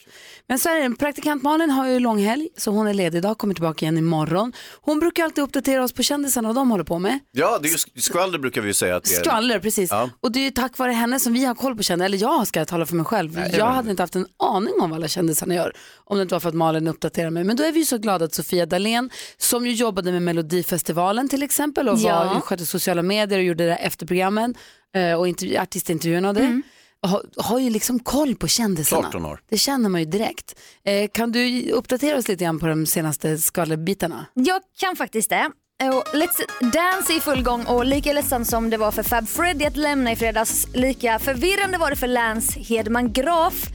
Men 0.48 0.58
så 0.58 0.68
är 0.68 0.88
det, 0.88 0.96
praktikant 0.96 1.42
Malin 1.42 1.70
har 1.70 1.88
ju 1.88 1.98
långhelg 1.98 2.48
så 2.56 2.70
hon 2.70 2.86
är 2.86 2.94
ledig 2.94 3.18
idag, 3.18 3.38
kommer 3.38 3.54
tillbaka 3.54 3.84
igen 3.84 3.98
imorgon. 3.98 4.52
Hon 4.80 5.00
brukar 5.00 5.24
alltid 5.24 5.44
uppdatera 5.44 5.84
oss 5.84 5.92
på 5.92 6.02
kändisarna 6.02 6.48
och 6.48 6.54
de 6.54 6.70
håller 6.70 6.84
på 6.84 6.98
med. 6.98 7.18
Ja, 7.32 7.58
det 7.62 7.68
är 7.68 7.72
ju 7.96 8.00
skvaller 8.02 8.38
brukar 8.38 8.60
vi 8.60 8.66
ju 8.66 8.74
säga 8.74 8.96
att 8.96 9.04
det 9.04 9.14
är. 9.14 9.20
Skvaller, 9.20 9.58
precis. 9.58 9.90
Ja. 9.90 10.10
Och 10.20 10.32
det 10.32 10.38
är 10.38 10.44
ju 10.44 10.50
tack 10.50 10.78
vare 10.78 10.92
henne 10.92 11.20
som 11.20 11.32
vi 11.32 11.44
har 11.44 11.54
koll 11.54 11.76
på 11.76 11.82
kändisar, 11.82 12.06
eller 12.06 12.18
jag 12.18 12.46
ska 12.46 12.60
jag 12.60 12.68
tala 12.68 12.86
för 12.86 12.94
mig 12.96 13.04
själv. 13.04 13.34
Nej, 13.34 13.54
jag 13.58 13.66
hade 13.66 13.90
inte 13.90 14.02
haft 14.02 14.16
en 14.16 14.26
aning 14.38 14.74
om 14.80 14.90
vad 14.90 14.96
alla 14.98 15.08
kändisarna 15.08 15.54
gör 15.54 15.72
om 16.04 16.16
det 16.16 16.22
inte 16.22 16.34
var 16.34 16.40
för 16.40 16.48
att 16.48 16.54
Malin 16.54 16.88
uppdaterar 16.88 17.30
mig. 17.30 17.44
Men 17.44 17.56
då 17.56 17.64
är 17.64 17.72
vi 17.72 17.78
ju 17.78 17.84
så 17.86 17.98
glada 17.98 18.24
att 18.24 18.34
Sofia 18.34 18.66
Dalén, 18.66 19.10
som 19.36 19.66
ju 19.66 19.72
jobbade 19.72 20.12
med 20.12 20.22
Melodifestivalen 20.22 21.28
till 21.28 21.42
exempel 21.42 21.88
och 21.88 21.98
Ja. 21.98 22.24
var, 22.34 22.40
skötte 22.40 22.66
sociala 22.66 23.02
medier 23.02 23.38
och 23.38 23.44
gjorde 23.44 23.64
det 23.64 23.70
där 23.70 23.78
efterprogrammen 23.80 24.54
eh, 24.94 25.14
och 25.14 25.28
intervju, 25.28 25.56
artistintervjun 25.56 26.24
av 26.24 26.34
det. 26.34 26.40
Mm. 26.40 26.62
Har, 27.06 27.22
har 27.36 27.58
ju 27.58 27.70
liksom 27.70 27.98
koll 27.98 28.36
på 28.36 28.48
kändisarna. 28.48 29.02
Klart 29.02 29.14
hon 29.14 29.24
har. 29.24 29.40
Det 29.48 29.58
känner 29.58 29.88
man 29.88 30.00
ju 30.00 30.06
direkt. 30.06 30.58
Eh, 30.84 31.10
kan 31.12 31.32
du 31.32 31.70
uppdatera 31.70 32.18
oss 32.18 32.28
lite 32.28 32.44
grann 32.44 32.58
på 32.58 32.66
de 32.66 32.86
senaste 32.86 33.38
skvallerbitarna? 33.38 34.26
Jag 34.34 34.60
kan 34.80 34.96
faktiskt 34.96 35.30
det. 35.30 35.50
Och 35.82 36.04
Let's 36.14 36.40
Dance 36.60 37.12
är 37.12 37.16
i 37.16 37.20
full 37.20 37.42
gång 37.42 37.66
och 37.66 37.86
lika 37.86 38.12
ledsamt 38.12 38.48
som 38.48 38.70
det 38.70 38.76
var 38.76 38.90
för 38.90 39.02
Fab 39.02 39.28
Freddy 39.28 39.64
att 39.64 39.76
lämna 39.76 40.12
i 40.12 40.16
fredags, 40.16 40.66
lika 40.74 41.18
förvirrande 41.18 41.78
var 41.78 41.90
det 41.90 41.96
för 41.96 42.06
Lance 42.06 42.60
Hedman 42.60 43.12
Graf 43.12 43.66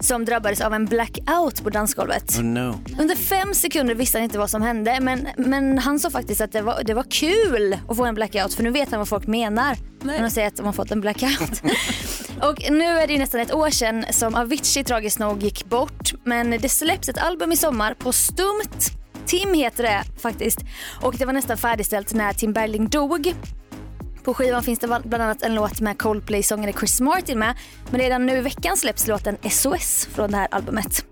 som 0.00 0.24
drabbades 0.24 0.60
av 0.60 0.74
en 0.74 0.86
blackout 0.86 1.62
på 1.62 1.70
dansgolvet. 1.70 2.38
Oh 2.38 2.44
no. 2.44 2.80
Under 2.98 3.16
fem 3.16 3.54
sekunder 3.54 3.94
visste 3.94 4.18
han 4.18 4.24
inte 4.24 4.38
vad 4.38 4.50
som 4.50 4.62
hände 4.62 4.98
men, 5.00 5.28
men 5.36 5.78
han 5.78 5.98
sa 6.00 6.10
faktiskt 6.10 6.40
att 6.40 6.52
det 6.52 6.62
var, 6.62 6.82
det 6.84 6.94
var 6.94 7.06
kul 7.10 7.78
att 7.88 7.96
få 7.96 8.04
en 8.04 8.14
blackout 8.14 8.54
för 8.54 8.62
nu 8.62 8.70
vet 8.70 8.90
han 8.90 8.98
vad 8.98 9.08
folk 9.08 9.26
menar 9.26 9.76
när 10.02 10.22
de 10.22 10.30
säger 10.30 10.48
att 10.48 10.56
de 10.56 10.66
har 10.66 10.72
fått 10.72 10.90
en 10.90 11.00
blackout. 11.00 11.62
och 12.42 12.70
nu 12.70 12.84
är 12.84 13.06
det 13.06 13.12
ju 13.12 13.18
nästan 13.18 13.40
ett 13.40 13.54
år 13.54 13.70
sedan 13.70 14.04
som 14.10 14.34
Avicii 14.34 14.84
tragiskt 14.84 15.18
nog 15.18 15.42
gick 15.42 15.64
bort 15.64 16.12
men 16.24 16.50
det 16.50 16.68
släpps 16.68 17.08
ett 17.08 17.18
album 17.18 17.52
i 17.52 17.56
sommar 17.56 17.94
på 17.94 18.12
stumt 18.12 19.02
Tim 19.26 19.54
heter 19.54 19.82
det 19.82 20.04
faktiskt 20.18 20.58
och 21.00 21.14
det 21.18 21.24
var 21.24 21.32
nästan 21.32 21.56
färdigställt 21.56 22.14
när 22.14 22.32
Tim 22.32 22.52
Bergling 22.52 22.88
dog. 22.88 23.34
På 24.24 24.34
skivan 24.34 24.62
finns 24.62 24.78
det 24.78 24.86
bland 24.86 25.22
annat 25.22 25.42
en 25.42 25.54
låt 25.54 25.80
med 25.80 25.98
Coldplay-sångare 25.98 26.72
Chris 26.72 27.00
Martin 27.00 27.38
med. 27.38 27.56
Men 27.90 28.00
redan 28.00 28.26
nu 28.26 28.38
i 28.38 28.40
veckan 28.40 28.76
släpps 28.76 29.06
låten 29.06 29.36
SOS 29.50 30.08
från 30.14 30.30
det 30.30 30.36
här 30.36 30.48
albumet. 30.50 31.04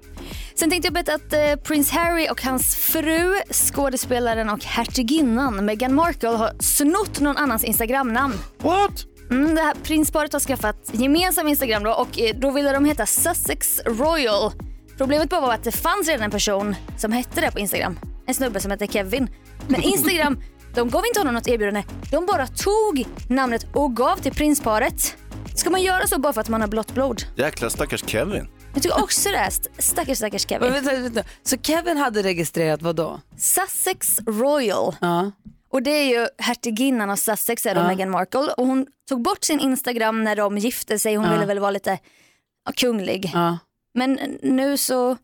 Sen 0.55 0.71
tänkte 0.71 0.87
jag 0.87 0.95
berätta 0.95 1.15
att 1.15 1.33
eh, 1.33 1.63
prins 1.65 1.91
Harry 1.91 2.29
och 2.31 2.43
hans 2.43 2.77
fru, 2.77 3.35
skådespelaren 3.51 4.51
och 4.51 4.65
hertiginnan 4.65 5.65
Meghan 5.65 5.95
Markle 5.95 6.29
har 6.29 6.53
snott 6.61 7.21
någon 7.21 7.37
annans 7.37 7.65
Instagramnamn. 7.65 8.35
What? 8.59 9.10
Mm, 9.31 9.55
det 9.55 9.61
här 9.61 9.75
prinsparet 9.83 10.33
har 10.33 10.41
skaffat 10.41 10.77
gemensam 10.93 11.49
Instagram 11.49 11.83
då 11.83 11.93
och 11.93 12.21
eh, 12.21 12.37
då 12.37 12.51
ville 12.51 12.73
de 12.73 12.85
heta 12.85 13.07
Sussex 13.07 13.81
Royal. 13.87 14.53
Problemet 14.97 15.31
bara 15.31 15.41
var 15.41 15.55
att 15.55 15.65
det 15.65 15.73
fanns 15.73 16.09
redan 16.09 16.23
en 16.25 16.31
person 16.31 16.75
som 16.99 17.13
hette 17.13 17.41
det 17.41 17.51
på 17.51 17.59
Instagram. 17.59 17.99
En 18.27 18.35
snubbe 18.35 18.61
som 18.61 18.71
hette 18.71 18.87
Kevin. 18.87 19.31
Men 19.69 19.83
Instagram, 19.83 20.41
de 20.75 20.91
gav 20.91 21.07
inte 21.07 21.21
honom 21.21 21.35
något 21.35 21.49
erbjudande. 21.49 21.83
De 22.11 22.27
bara 22.27 22.47
tog 22.47 23.05
namnet 23.29 23.67
och 23.75 23.97
gav 23.97 24.17
till 24.17 24.33
prinsparet. 24.35 25.17
Ska 25.57 25.71
man 25.71 25.83
göra 25.83 26.07
så 26.07 26.19
bara 26.19 26.33
för 26.33 26.41
att 26.41 26.49
man 26.49 26.61
har 26.61 26.69
blått 26.69 26.95
blod? 26.95 27.23
Jäkla 27.37 27.71
stackars 27.71 28.05
Kevin. 28.07 28.49
Jag 28.75 28.83
tycker 28.83 29.03
också 29.03 29.29
det. 29.29 29.37
St- 29.39 29.69
Stackars 29.79 30.19
stackars 30.19 30.49
Kevin. 30.49 30.73
Men 30.73 30.85
vänta, 30.85 31.03
vänta. 31.03 31.23
Så 31.43 31.57
Kevin 31.57 31.97
hade 31.97 32.23
registrerat 32.23 32.83
vad 32.83 32.97
då? 32.97 33.21
Sussex 33.39 34.19
Royal. 34.27 34.97
Ja. 35.01 35.31
Och 35.73 35.83
det 35.83 35.91
är 35.91 36.05
ju 36.21 36.27
hertiginnan 36.39 37.11
av 37.11 37.17
Sussex, 37.17 37.67
är 37.67 37.75
då 37.75 37.81
Ja. 37.81 37.87
Meghan 37.87 38.11
Markle. 38.11 38.53
Och 38.57 38.67
hon 38.67 38.87
tog 39.09 39.23
bort 39.23 39.45
sin 39.45 39.61
Instagram 39.61 40.25
när 40.25 40.37
de 40.37 40.59
gifte 40.59 40.99
sig. 40.99 41.15
Hon 41.17 41.27
Ja. 41.27 41.33
ville 41.33 41.47
väl 41.47 41.59
vara 41.59 41.71
lite 41.71 41.99
ja, 42.67 42.73
kunglig. 42.77 43.33
Men 43.95 44.13
nu 44.43 44.77
så 44.77 45.17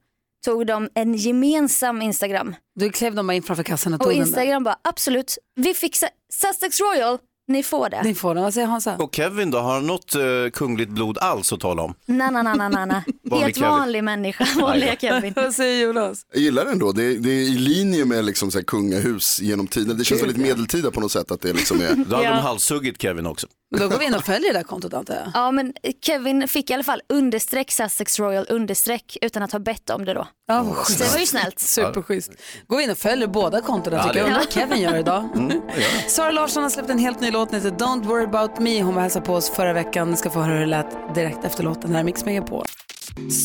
tog 0.44 0.66
de 0.66 0.88
en 0.94 1.14
gemensam 1.14 2.02
Instagram. 2.02 2.54
Då 2.80 2.90
klev 2.90 3.14
de 3.14 3.26
bara 3.26 3.34
in 3.34 3.42
framför 3.42 3.62
kassan 3.62 3.94
och 3.94 4.00
tog 4.00 4.06
Och 4.06 4.12
den 4.12 4.20
där. 4.20 4.26
Instagram 4.26 4.64
bara 4.64 4.78
absolut, 4.84 5.38
vi 5.54 5.74
fixar 5.74 6.08
Sussex 6.32 6.80
Royal, 6.80 7.18
ni 7.48 7.62
får 7.62 7.88
det. 7.90 8.02
Ni 8.02 8.14
får 8.14 8.34
den. 8.34 8.42
Vad 8.44 8.54
säger 8.54 8.66
Hansa? 8.66 8.96
Och 8.96 9.14
Kevin 9.14 9.50
då, 9.50 9.58
har 9.58 9.74
han 9.74 9.86
något 9.86 10.14
eh, 10.14 10.20
kungligt 10.52 10.90
blod 10.90 11.18
alls 11.18 11.52
att 11.52 11.60
tala 11.60 11.82
om? 11.82 11.94
Na, 12.06 12.30
na, 12.30 12.42
na, 12.42 12.68
na. 12.68 13.02
Vanlig 13.24 13.44
Helt 13.44 13.56
Kevin. 13.56 13.70
vanlig 13.70 14.04
människa, 14.04 14.46
vanliga 14.60 14.96
Kevin. 14.96 15.32
Vad 15.36 15.54
säger 15.54 15.84
Jonas? 15.86 16.26
Jag 16.32 16.42
gillar 16.42 16.64
den 16.64 16.78
då, 16.78 16.92
det 16.92 17.04
är, 17.04 17.14
det 17.14 17.30
är 17.30 17.42
i 17.42 17.58
linje 17.58 18.04
med 18.04 18.24
liksom 18.24 18.50
så 18.50 18.58
här 18.58 18.64
kungahus 18.64 19.40
genom 19.40 19.66
tiden. 19.66 19.98
Det 19.98 20.04
känns 20.04 20.22
väldigt 20.22 20.36
medeltida 20.36 20.90
på 20.90 21.00
något 21.00 21.12
sätt 21.12 21.30
att 21.30 21.40
det 21.40 21.52
liksom 21.52 21.80
är... 21.80 21.94
Då 22.08 22.16
hade 22.16 22.28
Ja. 22.28 22.34
de 22.34 22.42
halshuggit 22.42 23.02
Kevin 23.02 23.26
också. 23.26 23.46
Då 23.78 23.88
går 23.88 23.98
vi 23.98 24.04
in 24.04 24.14
och 24.14 24.24
följer 24.24 24.52
det 24.52 24.58
där 24.58 24.64
kontot 24.64 24.94
antar 24.94 25.14
jag. 25.14 25.24
Ja 25.34 25.50
men 25.50 25.72
Kevin 26.02 26.48
fick 26.48 26.70
i 26.70 26.74
alla 26.74 26.82
fall 26.84 27.00
understreck 27.08 27.70
Sussex 27.72 28.18
Royal 28.18 28.46
understreck 28.48 29.16
utan 29.22 29.42
att 29.42 29.52
ha 29.52 29.58
bett 29.58 29.90
om 29.90 30.04
det 30.04 30.14
då. 30.14 30.28
Vad 30.48 30.86
Så 30.86 31.02
det 31.04 31.12
var 31.12 31.18
ju 31.18 31.26
snällt. 31.26 31.58
Superschysst. 31.60 32.32
Gå 32.66 32.80
in 32.80 32.90
och 32.90 32.98
följ 32.98 33.26
båda 33.26 33.60
kontona 33.60 33.96
Ja, 33.96 34.02
tycker 34.02 34.18
jag. 34.18 34.26
det- 34.26 34.30
Undrar 34.30 34.44
vad 34.44 34.52
Kevin 34.52 34.82
gör 34.82 34.96
idag. 34.98 35.28
Mm, 35.34 35.48
det 35.48 35.54
det. 35.76 36.10
Sara 36.10 36.30
Larsson 36.30 36.62
har 36.62 36.70
släppt 36.70 36.90
en 36.90 36.98
helt 36.98 37.20
ny 37.20 37.30
låt, 37.36 37.50
den 37.50 37.62
heter 37.62 37.76
Don't 37.84 38.04
worry 38.04 38.24
about 38.24 38.58
me. 38.58 38.82
Hon 38.82 38.94
var 38.94 39.02
hälsade 39.02 39.26
på 39.26 39.34
oss 39.34 39.50
förra 39.50 39.72
veckan. 39.72 40.10
Ni 40.10 40.16
ska 40.16 40.30
få 40.30 40.40
höra 40.40 40.52
hur 40.52 40.60
det 40.60 40.66
lät 40.66 41.14
direkt 41.14 41.44
efter 41.44 41.62
låten. 41.64 41.92
här 41.92 42.00
är 42.00 42.04
Mix 42.04 42.24
Megapol. 42.24 42.64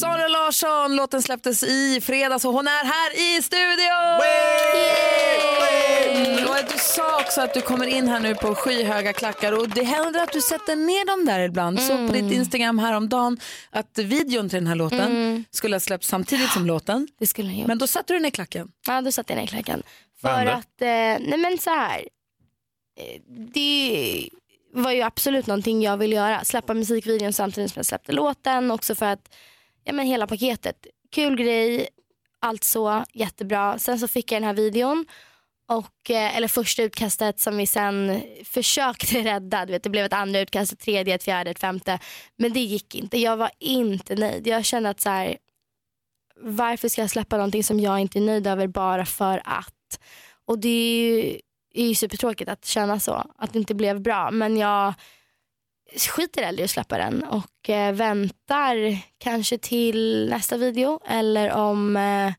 Sara 0.01 0.27
Larsson, 0.27 0.95
låten 0.95 1.21
släpptes 1.21 1.63
i 1.63 2.01
fredags 2.01 2.45
och 2.45 2.53
hon 2.53 2.67
är 2.67 2.85
här 2.85 3.37
i 3.37 3.41
studion! 3.41 4.21
Och 6.49 6.71
du 6.73 6.77
sa 6.79 7.19
också 7.21 7.41
att 7.41 7.53
du 7.53 7.61
kommer 7.61 7.85
in 7.87 8.07
här 8.07 8.19
nu 8.19 8.35
på 8.35 8.55
skyhöga 8.55 9.13
klackar 9.13 9.51
och 9.51 9.69
det 9.69 9.83
händer 9.83 10.23
att 10.23 10.31
du 10.33 10.41
sätter 10.41 10.75
ner 10.75 11.05
dem 11.05 11.25
där 11.25 11.39
ibland. 11.39 11.81
Så 11.81 12.07
på 12.07 12.13
ditt 12.13 12.31
Instagram 12.33 12.79
häromdagen 12.79 13.37
att 13.69 13.97
videon 13.97 14.49
till 14.49 14.57
den 14.59 14.67
här 14.67 14.75
låten 14.75 14.99
Mm. 15.11 15.45
skulle 15.51 15.75
ha 15.75 15.79
släppts 15.79 16.07
samtidigt 16.07 16.49
som 16.51 16.65
låten. 16.65 17.07
Det 17.19 17.27
skulle 17.27 17.53
gjort. 17.53 17.67
Men 17.67 17.77
då 17.77 17.87
satte 17.87 18.13
du 18.13 18.19
ner 18.19 18.29
klacken. 18.29 18.67
Ja, 18.87 19.01
då 19.01 19.11
satte 19.11 19.33
jag 19.33 19.39
ner 19.39 19.47
klacken. 19.47 19.83
För 20.21 20.45
att, 20.45 20.81
eh, 20.81 20.87
nej 20.87 21.37
men 21.37 21.57
så 21.57 21.69
här. 21.69 22.01
Det 23.53 24.29
var 24.73 24.91
ju 24.91 25.01
absolut 25.01 25.47
någonting 25.47 25.81
jag 25.81 25.97
ville 25.97 26.15
göra. 26.15 26.43
Släppa 26.43 26.73
musikvideon 26.73 27.33
samtidigt 27.33 27.71
som 27.71 27.79
jag 27.79 27.85
släppte 27.85 28.11
låten. 28.11 28.71
Också 28.71 28.95
för 28.95 29.05
att, 29.05 29.35
ja 29.83 29.93
men 29.93 30.05
hela 30.05 30.27
paketet. 30.27 30.87
Kul 31.11 31.35
grej, 31.35 31.87
allt 32.39 32.63
så, 32.63 33.03
jättebra. 33.13 33.79
Sen 33.79 33.99
så 33.99 34.07
fick 34.07 34.31
jag 34.31 34.41
den 34.41 34.47
här 34.47 34.53
videon. 34.53 35.05
Och, 35.67 36.09
eh, 36.09 36.37
eller 36.37 36.47
första 36.47 36.83
utkastet 36.83 37.39
som 37.39 37.57
vi 37.57 37.67
sen 37.67 38.21
försökte 38.43 39.17
rädda. 39.23 39.65
Du 39.65 39.71
vet, 39.71 39.83
det 39.83 39.89
blev 39.89 40.05
ett 40.05 40.13
andra 40.13 40.39
utkast, 40.39 40.73
ett 40.73 40.79
tredje, 40.79 41.15
ett 41.15 41.23
fjärde, 41.23 41.51
ett 41.51 41.59
femte. 41.59 41.99
Men 42.35 42.53
det 42.53 42.59
gick 42.59 42.95
inte. 42.95 43.17
Jag 43.17 43.37
var 43.37 43.51
inte 43.59 44.15
nöjd. 44.15 44.47
Jag 44.47 44.65
kände 44.65 44.89
att 44.89 45.01
så 45.01 45.09
här, 45.09 45.37
varför 46.35 46.87
ska 46.87 47.01
jag 47.01 47.09
släppa 47.09 47.37
någonting 47.37 47.63
som 47.63 47.79
jag 47.79 47.99
inte 47.99 48.19
är 48.19 48.21
nöjd 48.21 48.47
över 48.47 48.67
bara 48.67 49.05
för 49.05 49.41
att? 49.45 49.99
Och 50.45 50.59
det 50.59 50.69
är 50.69 51.03
ju, 51.03 51.39
är 51.73 51.87
ju 51.87 51.95
supertråkigt 51.95 52.49
att 52.49 52.65
känna 52.65 52.99
så, 52.99 53.31
att 53.37 53.53
det 53.53 53.59
inte 53.59 53.75
blev 53.75 54.01
bra. 54.01 54.31
Men 54.31 54.57
jag 54.57 54.93
skiter 56.09 56.43
hellre 56.43 56.61
i 56.61 56.65
att 56.65 56.71
släppa 56.71 56.97
den 56.97 57.23
och 57.23 57.69
eh, 57.69 57.93
väntar 57.93 58.97
kanske 59.17 59.57
till 59.57 60.29
nästa 60.29 60.57
video 60.57 60.99
eller 61.07 61.51
om 61.51 61.97
eh, 61.97 62.33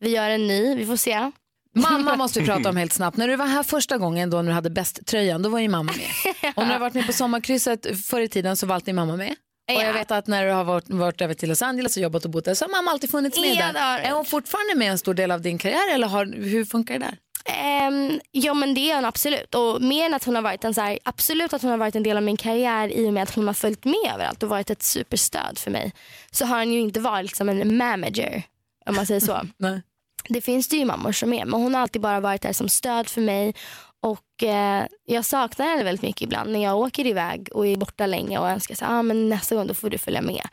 vi 0.00 0.10
gör 0.10 0.30
en 0.30 0.46
ny, 0.46 0.76
vi 0.76 0.86
får 0.86 0.96
se. 0.96 1.30
Mamma 1.74 2.16
måste 2.16 2.40
vi 2.40 2.46
prata 2.46 2.68
om 2.68 2.76
helt 2.76 2.92
snabbt. 2.92 3.16
När 3.16 3.28
du 3.28 3.36
var 3.36 3.46
här 3.46 3.62
första 3.62 3.98
gången 3.98 4.30
då 4.30 4.36
när 4.36 4.48
du 4.48 4.54
hade 4.54 4.70
bäst-tröjan, 4.70 5.42
då 5.42 5.48
var 5.48 5.58
ju 5.58 5.68
mamma 5.68 5.92
med. 5.92 6.54
Och 6.56 6.62
när 6.62 6.66
du 6.66 6.72
har 6.72 6.80
varit 6.80 6.94
med 6.94 7.06
på 7.06 7.12
sommarkrysset 7.12 8.06
förr 8.06 8.20
i 8.20 8.28
tiden 8.28 8.56
så 8.56 8.66
var 8.66 8.74
alltid 8.74 8.94
mamma 8.94 9.16
med. 9.16 9.34
Och 9.76 9.82
jag 9.82 9.92
vet 9.92 10.10
att 10.10 10.26
när 10.26 10.46
du 10.46 10.52
har 10.52 10.64
varit, 10.64 10.88
varit 10.88 11.20
över 11.20 11.34
till 11.34 11.48
Los 11.48 11.62
Angeles 11.62 11.96
och 11.96 12.02
jobbat 12.02 12.24
och 12.24 12.30
bott 12.30 12.44
där 12.44 12.54
så 12.54 12.64
har 12.64 12.70
mamma 12.70 12.90
alltid 12.90 13.10
funnits 13.10 13.40
med 13.40 13.74
där. 13.74 13.98
Är 13.98 14.10
hon 14.10 14.24
fortfarande 14.24 14.74
med 14.74 14.90
en 14.90 14.98
stor 14.98 15.14
del 15.14 15.30
av 15.30 15.40
din 15.40 15.58
karriär 15.58 15.94
eller 15.94 16.08
har, 16.08 16.26
hur 16.26 16.64
funkar 16.64 16.94
det 16.94 17.00
där? 17.06 17.16
Ehm, 17.48 18.20
ja 18.30 18.54
men 18.54 18.74
det 18.74 18.90
är 18.90 18.94
hon 18.94 19.04
absolut. 19.04 19.54
Och 19.54 19.82
mer 19.82 20.06
än 20.06 20.14
att 20.14 20.24
hon 20.24 20.34
har 20.34 20.42
varit 20.42 20.64
en 20.64 20.74
så 20.74 20.80
här, 20.80 20.98
absolut 21.02 21.52
att 21.52 21.62
hon 21.62 21.70
har 21.70 21.78
varit 21.78 21.96
en 21.96 22.02
del 22.02 22.16
av 22.16 22.22
min 22.22 22.36
karriär 22.36 22.88
i 22.88 23.08
och 23.08 23.12
med 23.12 23.22
att 23.22 23.34
hon 23.34 23.46
har 23.46 23.54
följt 23.54 23.84
med 23.84 24.12
överallt 24.14 24.42
och 24.42 24.48
varit 24.48 24.70
ett 24.70 24.82
superstöd 24.82 25.58
för 25.58 25.70
mig. 25.70 25.92
Så 26.30 26.46
har 26.46 26.58
hon 26.58 26.72
ju 26.72 26.80
inte 26.80 27.00
varit 27.00 27.24
liksom 27.24 27.48
en 27.48 27.76
manager 27.76 28.42
om 28.86 28.94
man 28.96 29.06
säger 29.06 29.20
så. 29.20 29.40
Det 30.28 30.40
finns 30.40 30.68
det 30.68 30.76
ju 30.76 30.84
mammor 30.84 31.12
som 31.12 31.32
är 31.32 31.44
men 31.44 31.60
hon 31.60 31.74
har 31.74 31.80
alltid 31.82 32.02
bara 32.02 32.20
varit 32.20 32.42
där 32.42 32.52
som 32.52 32.68
stöd 32.68 33.08
för 33.08 33.20
mig. 33.20 33.54
Och 34.00 34.42
eh, 34.42 34.86
Jag 35.04 35.24
saknar 35.24 35.66
henne 35.66 35.84
väldigt 35.84 36.02
mycket 36.02 36.22
ibland 36.22 36.52
när 36.52 36.62
jag 36.64 36.78
åker 36.78 37.06
iväg 37.06 37.48
och 37.52 37.66
är 37.66 37.76
borta 37.76 38.06
länge 38.06 38.38
och 38.38 38.48
önskar 38.50 38.74
att 38.74 38.90
ah, 38.90 39.02
men 39.02 39.28
nästa 39.28 39.54
gång 39.54 39.66
då 39.66 39.74
får 39.74 39.90
du 39.90 39.98
följa 39.98 40.22
med. 40.22 40.48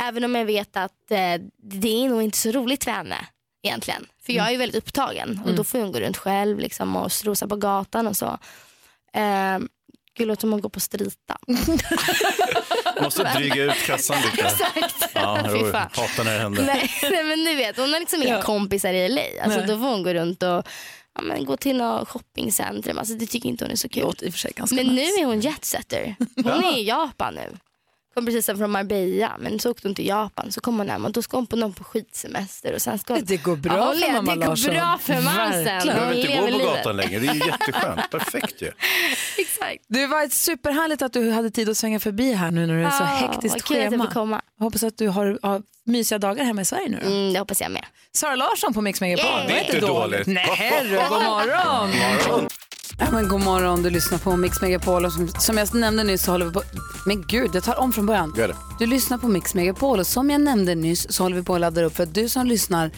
Även 0.00 0.24
om 0.24 0.34
jag 0.34 0.44
vet 0.44 0.76
att 0.76 1.10
eh, 1.10 1.34
det 1.62 2.04
är 2.04 2.08
nog 2.08 2.22
inte 2.22 2.38
så 2.38 2.50
roligt 2.50 2.84
för 2.84 2.90
henne 2.90 3.16
egentligen. 3.62 4.06
För 4.26 4.32
jag 4.32 4.46
är 4.46 4.50
ju 4.50 4.56
väldigt 4.56 4.78
upptagen 4.84 5.30
och 5.38 5.44
Mm. 5.46 5.56
då 5.56 5.64
får 5.64 5.78
hon 5.78 5.92
gå 5.92 6.00
runt 6.00 6.16
själv 6.16 6.58
liksom, 6.58 6.96
och 6.96 7.12
strosa 7.12 7.46
på 7.48 7.56
gatan 7.56 8.06
och 8.06 8.16
så. 8.16 8.38
Eh, 9.14 9.58
Gud, 10.18 10.28
låter 10.28 10.40
som 10.40 10.52
att 10.54 10.62
gå 10.62 10.68
på 10.68 10.80
strita. 10.80 11.38
Måste 13.02 13.32
dryga 13.34 13.62
ut 13.64 13.86
kassan 13.86 14.16
lite. 14.22 14.42
Exakt. 14.46 15.10
Ja, 15.14 15.38
Fy 15.52 15.58
jag 15.58 15.70
fan. 15.72 15.88
hatar 15.92 16.24
när 16.24 16.32
det 16.34 16.40
händer. 16.40 16.64
Nej, 16.64 16.90
nej 17.02 17.24
men 17.24 17.44
du 17.44 17.54
vet, 17.54 17.76
hon 17.76 17.92
har 17.92 18.00
liksom 18.00 18.22
inga 18.22 18.30
Ja. 18.36 18.42
kompisar 18.42 18.92
i 18.92 19.08
LA. 19.08 19.22
Alltså, 19.44 19.58
Nej. 19.58 19.68
då 19.68 19.78
får 19.78 19.86
hon 19.88 20.02
gå 20.02 20.14
runt 20.14 20.42
och 20.42 20.66
ja, 21.14 21.22
men, 21.22 21.44
gå 21.44 21.56
till 21.56 21.76
något 21.76 22.08
shoppingcentrum. 22.08 22.98
Alltså, 22.98 23.14
det 23.14 23.26
tycker 23.26 23.48
inte 23.48 23.64
hon 23.64 23.72
är 23.72 23.76
så 23.76 23.88
kul. 23.88 24.02
Låter 24.02 24.26
i 24.26 24.28
och 24.28 24.32
för 24.34 24.38
sig 24.38 24.52
ganska 24.56 24.76
men 24.76 24.86
nu 24.86 24.92
nice. 24.92 25.20
är 25.20 25.24
hon 25.24 25.40
jetsetter. 25.40 26.16
Hon 26.36 26.64
är 26.64 26.78
i 26.78 26.84
Japan 26.84 27.34
nu. 27.34 27.56
Kom 28.20 28.26
precis 28.26 28.46
från 28.46 28.70
Marbella 28.70 29.36
men 29.38 29.58
så 29.58 29.70
åkte 29.70 29.88
hon 29.88 29.94
till 29.94 30.06
Japan. 30.06 30.52
Så 30.52 30.60
kom 30.60 30.78
hon 30.78 30.90
hem 30.90 31.04
och 31.04 31.12
då 31.12 31.22
ska 31.22 31.36
hon 31.36 31.46
på 31.46 31.56
någon 31.56 31.72
på 31.72 31.84
skidsemester. 31.84 32.72
Och 32.74 32.82
sen 32.82 32.98
ska 32.98 33.14
hon... 33.14 33.22
Det 33.24 33.36
går 33.36 33.56
bra 33.56 33.76
Ja, 33.76 33.84
hon 33.86 33.96
för 34.00 34.12
mamma 34.12 34.30
Det 34.34 34.36
går 34.40 34.46
Larsson. 34.46 34.74
bra 34.74 34.98
för 35.02 35.12
mamsen. 35.22 35.64
Du 35.64 35.70
Hon 35.70 35.86
behöver 35.86 36.14
inte 36.14 36.32
gå 36.36 36.42
på 36.42 36.46
livet. 36.46 36.66
gatan 36.66 36.96
längre, 36.96 37.18
det 37.20 37.26
är 37.26 37.34
ju 37.34 37.46
jätteskönt. 37.46 38.00
Perfekt 38.10 38.62
ju. 38.62 38.70
Exakt. 39.38 39.84
Det 39.88 40.06
var 40.06 40.22
ett 40.24 40.32
superhärligt 40.32 41.02
att 41.02 41.12
du 41.12 41.30
hade 41.30 41.50
tid 41.50 41.68
att 41.68 41.76
svänga 41.76 42.00
förbi 42.00 42.32
här 42.32 42.50
nu 42.50 42.66
när 42.66 42.74
det 42.74 42.84
är 42.86 42.90
så 42.90 43.04
hektiskt 43.04 43.56
att 43.56 43.62
schema. 43.62 44.04
fick 44.04 44.14
komma. 44.14 44.42
Jag 44.58 44.64
hoppas 44.64 44.82
att 44.82 44.98
du 44.98 45.08
har, 45.08 45.38
har 45.42 45.62
mysiga 45.86 46.18
dagar 46.18 46.44
hemma 46.44 46.62
i 46.62 46.64
Sverige 46.64 46.88
nu 46.88 46.98
då. 47.02 47.06
Mm, 47.10 47.32
det 47.32 47.38
hoppas 47.38 47.60
jag 47.60 47.70
med. 47.70 47.84
Sara 48.12 48.36
Larsson 48.36 48.74
på 48.74 48.80
Mix 48.80 49.00
Megapol. 49.00 49.24
Yay! 49.30 49.46
Det 49.48 49.54
är 49.60 49.74
inte 49.74 49.86
dåligt. 49.86 50.26
Nej, 50.26 50.80
du, 50.82 50.88
god 51.08 51.22
morgon. 51.22 51.90
morgon. 51.90 52.48
Ja, 53.00 53.10
men 53.12 53.28
god 53.28 53.40
morgon, 53.40 53.82
du 53.82 53.90
lyssnar 53.90 54.18
på 54.18 54.36
Mix 54.36 54.60
Megapol 54.60 55.04
och 55.04 55.12
som, 55.12 55.28
som 55.28 55.58
jag 55.58 55.74
nämnde 55.74 56.04
nyss 56.04 56.22
så 56.22 56.30
håller 56.30 56.46
vi 56.46 56.52
på... 56.52 56.62
Men 57.06 57.24
gud, 57.26 57.50
jag 57.54 57.64
tar 57.64 57.78
om 57.80 57.92
från 57.92 58.06
början. 58.06 58.34
Gör 58.36 58.48
det. 58.48 58.56
Du 58.78 58.86
lyssnar 58.86 59.18
på 59.18 59.28
Mix 59.28 59.54
Megapol 59.54 59.98
och 59.98 60.06
som 60.06 60.30
jag 60.30 60.40
nämnde 60.40 60.74
nyss 60.74 61.12
så 61.12 61.22
håller 61.22 61.36
vi 61.36 61.42
på 61.42 61.54
att 61.54 61.60
ladda 61.60 61.82
upp 61.82 61.96
för 61.96 62.02
att 62.02 62.14
du 62.14 62.28
som 62.28 62.46
lyssnar 62.46 62.90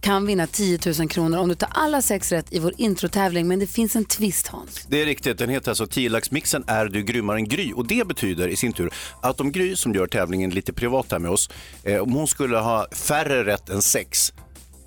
kan 0.00 0.26
vinna 0.26 0.46
10 0.46 0.78
000 0.98 1.08
kronor 1.08 1.38
om 1.38 1.48
du 1.48 1.54
tar 1.54 1.68
alla 1.72 2.02
sex 2.02 2.32
rätt 2.32 2.52
i 2.52 2.58
vår 2.58 2.72
introtävling. 2.76 3.48
Men 3.48 3.58
det 3.58 3.66
finns 3.66 3.96
en 3.96 4.04
twist 4.04 4.46
Hans. 4.46 4.86
Det 4.88 5.02
är 5.02 5.06
riktigt, 5.06 5.38
den 5.38 5.48
heter 5.48 5.70
alltså 5.70 5.86
10 5.86 6.20
mixen 6.30 6.64
är 6.66 6.86
du 6.86 7.02
grymmare 7.02 7.36
än 7.36 7.48
Gry 7.48 7.72
och 7.72 7.86
det 7.86 8.06
betyder 8.06 8.48
i 8.48 8.56
sin 8.56 8.72
tur 8.72 8.92
att 9.20 9.40
om 9.40 9.52
Gry 9.52 9.76
som 9.76 9.94
gör 9.94 10.06
tävlingen 10.06 10.50
lite 10.50 10.72
privat 10.72 11.06
här 11.12 11.18
med 11.18 11.30
oss, 11.30 11.50
eh, 11.82 12.02
om 12.02 12.12
hon 12.12 12.26
skulle 12.26 12.56
ha 12.56 12.86
färre 12.92 13.44
rätt 13.44 13.68
än 13.68 13.82
sex 13.82 14.32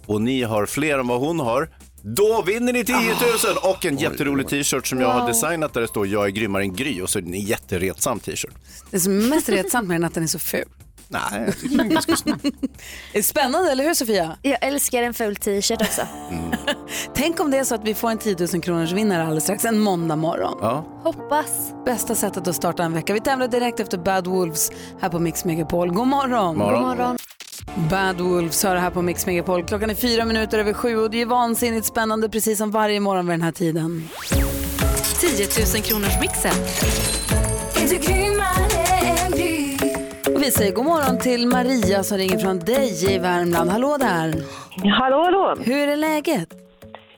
och 0.05 0.21
ni 0.21 0.43
har 0.43 0.65
fler 0.65 0.99
än 0.99 1.07
vad 1.07 1.19
hon 1.19 1.39
har, 1.39 1.69
då 2.15 2.41
vinner 2.41 2.73
ni 2.73 2.85
10 2.85 2.95
000 2.97 3.17
och 3.63 3.85
en 3.85 3.97
jätterolig 3.97 4.47
t-shirt 4.47 4.87
som 4.87 5.01
jag 5.01 5.09
har 5.09 5.27
designat 5.27 5.73
där 5.73 5.81
det 5.81 5.87
står 5.87 6.07
jag 6.07 6.25
är 6.25 6.29
grymmare 6.29 6.63
än 6.63 6.75
Gry 6.75 7.01
och 7.01 7.09
så 7.09 7.19
är 7.19 7.23
det 7.23 7.29
en 7.29 7.39
jätteretsam 7.39 8.19
t-shirt. 8.19 8.53
Det 8.91 8.99
som 8.99 9.19
är 9.19 9.29
mest 9.29 9.49
retsamt 9.49 9.87
med 9.87 9.95
den 9.95 10.03
är 10.03 10.07
att 10.07 10.13
den 10.13 10.23
är 10.23 10.27
så 10.27 10.39
ful. 10.39 10.65
Nej, 11.09 11.43
jag 11.45 11.59
tycker 11.59 11.77
den 11.77 11.85
är 11.85 11.91
ganska 11.91 12.15
snygg. 12.15 12.37
Det 13.13 13.19
är 13.19 13.23
spännande, 13.23 13.71
eller 13.71 13.83
hur 13.83 13.93
Sofia? 13.93 14.37
Jag 14.41 14.57
älskar 14.61 15.03
en 15.03 15.13
ful 15.13 15.35
t-shirt 15.35 15.81
också. 15.81 16.01
Tänk 17.15 17.39
om 17.39 17.51
det 17.51 17.57
är 17.57 17.63
så 17.63 17.75
att 17.75 17.83
vi 17.83 17.93
får 17.93 18.09
en 18.09 18.17
10 18.17 18.35
000 18.53 18.61
kronors 18.61 18.91
vinnare 18.91 19.21
alldeles 19.23 19.43
strax, 19.43 19.65
en 19.65 19.79
måndag 19.79 20.15
morgon. 20.15 20.57
Ja. 20.61 20.85
Hoppas. 21.03 21.73
Bästa 21.85 22.15
sättet 22.15 22.47
att 22.47 22.55
starta 22.55 22.83
en 22.83 22.93
vecka. 22.93 23.13
Vi 23.13 23.19
tävlar 23.19 23.47
direkt 23.47 23.79
efter 23.79 23.97
Bad 23.97 24.27
Wolves 24.27 24.71
här 25.01 25.09
på 25.09 25.19
Mix 25.19 25.45
Megapol. 25.45 25.89
God 25.93 26.07
morgon! 26.07 26.57
Morgon. 26.57 26.73
God 26.73 26.97
morgon. 26.97 27.17
Bad 27.75 28.21
Wolves 28.21 28.63
hör 28.63 28.75
här 28.75 28.89
på 28.89 29.01
Mix 29.01 29.25
Megapol. 29.25 29.63
Klockan 29.63 29.89
är 29.89 29.93
fyra 29.95 30.25
minuter 30.25 30.59
över 30.59 30.73
sju 30.73 30.97
och 30.97 31.11
det 31.11 31.21
är 31.21 31.25
vansinnigt 31.25 31.85
spännande 31.85 32.29
precis 32.29 32.57
som 32.57 32.71
varje 32.71 32.99
morgon 32.99 33.25
vid 33.25 33.33
den 33.33 33.41
här 33.41 33.51
tiden. 33.51 34.09
10 35.19 35.47
000 35.75 35.83
kronors 35.83 36.19
mixen. 36.21 36.51
Och 40.35 40.41
vi 40.43 40.51
säger 40.51 40.73
god 40.75 40.85
morgon 40.85 41.19
till 41.19 41.47
Maria 41.47 42.03
som 42.03 42.17
ringer 42.17 42.37
från 42.37 42.59
Deje 42.59 43.11
i 43.15 43.19
Värmland. 43.19 43.69
Hallå 43.69 43.97
där! 43.99 44.33
Hallå, 44.91 45.23
hallå! 45.23 45.55
Hur 45.65 45.87
är 45.87 45.95
läget? 45.97 46.49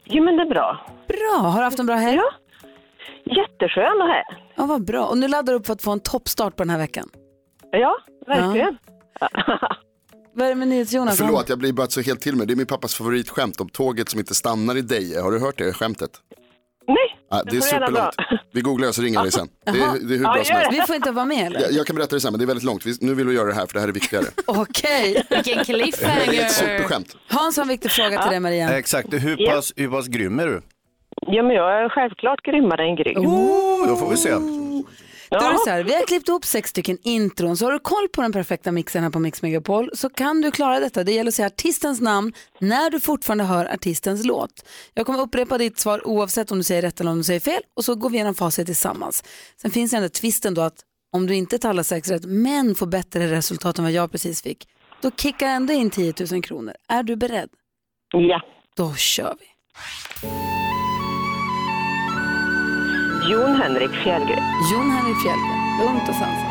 Jo, 0.04 0.24
men 0.24 0.36
det 0.38 0.44
är 0.44 0.50
bra. 0.50 0.86
Bra! 1.08 1.50
Har 1.50 1.58
du 1.60 1.64
haft 1.64 1.80
en 1.80 1.86
bra 1.86 1.96
helg? 1.96 2.18
Ja. 2.18 2.32
Jätteskön 3.24 4.02
här. 4.02 4.24
Ja, 4.56 4.66
vad 4.66 4.86
bra. 4.86 5.06
Och 5.06 5.18
nu 5.18 5.28
laddar 5.28 5.54
du 5.54 5.60
upp 5.60 5.66
för 5.66 5.74
att 5.74 5.82
få 5.82 5.92
en 5.92 6.00
toppstart 6.00 6.56
på 6.56 6.64
den 6.64 6.70
här 6.70 6.78
veckan. 6.78 7.10
Ja, 7.72 7.96
verkligen. 8.28 8.78
Vad 10.40 10.46
är 10.48 10.50
det 10.50 10.56
med 10.56 10.68
NyhetsJonas? 10.68 11.18
Förlåt, 11.18 11.50
jag 11.50 11.58
blir 11.60 11.74
bara 11.74 11.88
så 11.88 12.02
helt 12.02 12.22
till 12.22 12.36
mig. 12.36 12.48
Det 12.48 12.54
är 12.54 12.56
min 12.56 12.66
pappas 12.66 12.96
favoritskämt 12.96 13.62
om 13.62 13.70
tåget 13.70 14.10
som 14.10 14.20
inte 14.20 14.36
stannar 14.36 14.78
i 14.78 14.82
Deje. 14.82 15.22
Har 15.22 15.32
du 15.32 15.40
hört 15.40 15.58
det 15.58 15.74
skämtet? 15.74 16.12
Nej, 16.88 16.98
Ja, 17.30 17.44
det 17.52 17.58
är 17.58 17.62
superlångt. 17.62 18.16
Vi 18.54 18.62
googlar 18.62 18.92
så 18.92 19.02
ringer 19.02 19.24
vi 19.24 19.32
sen. 19.32 19.48
Det 19.66 19.70
är, 19.72 19.76
det 20.08 20.14
är 20.14 20.18
hur 20.18 20.24
Ja, 20.24 20.34
bra 20.34 20.44
som 20.44 20.56
helst. 20.56 20.72
Vi 20.74 20.82
får 20.82 20.96
inte 20.96 21.12
vara 21.12 21.26
med 21.26 21.46
eller? 21.48 21.62
Jag, 21.62 21.72
jag 21.72 21.88
kan 21.88 21.96
berätta 21.96 22.16
det 22.16 22.22
sen, 22.22 22.34
men 22.34 22.40
det 22.40 22.46
är 22.46 22.48
väldigt 22.48 22.64
långt. 22.64 22.86
Vi, 22.86 22.98
nu 23.02 23.14
vill 23.14 23.28
vi 23.28 23.36
göra 23.36 23.48
det 23.48 23.54
här 23.54 23.66
för 23.66 23.74
det 23.74 23.80
här 23.80 23.88
är 23.88 23.92
viktigare. 23.92 24.26
Okej. 24.46 25.24
Vilken 25.30 25.78
Det 25.78 26.38
är 26.38 26.46
ett 26.46 26.52
superskämt. 26.52 27.18
Hans 27.28 27.58
har 27.58 27.64
en 27.64 27.68
viktig 27.68 27.92
fråga 27.92 28.22
till 28.22 28.32
dig 28.32 28.40
Maria. 28.40 28.78
Exakt, 28.78 29.14
hur 29.14 29.46
pass, 29.46 29.74
hur 29.76 29.90
pass 29.90 30.08
grym 30.08 30.40
är 30.40 30.48
du? 30.48 30.62
Ja, 31.28 31.44
men 31.44 31.56
jag 31.56 31.84
är 31.84 31.90
självklart 31.90 32.42
grymmare 32.46 32.84
än 32.84 32.96
grym. 32.96 33.26
Oh, 33.26 33.88
då 33.88 33.96
får 33.96 34.10
vi 34.10 34.18
se. 34.18 34.30
Då 35.30 35.38
är 35.38 35.54
det 35.54 35.60
så 35.60 35.70
här, 35.70 35.84
vi 35.84 35.96
har 35.96 36.06
klippt 36.06 36.30
ihop 36.30 36.46
sex 36.46 36.70
stycken 36.70 36.98
intron, 37.04 37.58
så 37.58 37.66
har 37.66 37.72
du 37.72 37.80
koll 37.80 38.08
på 38.14 38.22
den 38.22 38.32
perfekta 38.32 38.72
mixen 38.72 39.04
här 39.04 39.10
på 39.10 39.20
Mix 39.20 39.42
Megapol 39.42 39.90
så 39.94 40.10
kan 40.10 40.42
du 40.42 40.52
klara 40.52 40.80
detta. 40.80 41.04
Det 41.04 41.12
gäller 41.12 41.28
att 41.28 41.36
säga 41.36 41.46
artistens 41.46 42.02
namn 42.02 42.34
när 42.60 42.90
du 42.90 43.00
fortfarande 43.00 43.44
hör 43.44 43.66
artistens 43.74 44.26
låt. 44.26 44.52
Jag 44.94 45.06
kommer 45.06 45.20
upprepa 45.22 45.58
ditt 45.58 45.80
svar 45.80 46.08
oavsett 46.08 46.52
om 46.52 46.58
du 46.58 46.64
säger 46.64 46.82
rätt 46.82 47.00
eller 47.00 47.12
om 47.12 47.18
du 47.18 47.24
säger 47.24 47.40
fel 47.40 47.62
och 47.74 47.86
så 47.86 47.96
går 47.96 48.10
vi 48.10 48.16
igenom 48.16 48.36
facit 48.36 48.66
tillsammans. 48.66 49.24
Sen 49.62 49.72
finns 49.72 49.92
det 49.92 49.98
ändå 49.98 50.10
twisten 50.10 50.54
då 50.54 50.62
att 50.62 50.84
om 51.14 51.28
du 51.28 51.36
inte 51.36 51.58
tar 51.58 51.70
alla 51.70 51.84
sex 51.84 52.10
rätt 52.10 52.26
men 52.26 52.76
får 52.76 52.88
bättre 52.88 53.32
resultat 53.32 53.78
än 53.78 53.84
vad 53.84 53.94
jag 53.94 54.12
precis 54.12 54.42
fick, 54.42 54.68
då 55.02 55.12
kickar 55.12 55.48
jag 55.48 55.56
ändå 55.56 55.74
in 55.74 55.90
10 55.90 56.14
000 56.32 56.44
kronor. 56.44 56.74
Är 56.88 57.04
du 57.04 57.16
beredd? 57.16 57.50
Ja. 58.12 58.42
Då 58.76 58.96
kör 58.96 59.36
vi. 59.40 59.46
Jon 63.30 63.56
Henrik 63.56 63.92
Fjällgren. 63.92 64.44
Jon 64.72 64.92
Henrik 64.92 65.18
Fjällgren, 65.22 65.60
lugnt 65.80 66.10
och 66.10 66.16
sansat. 66.16 66.50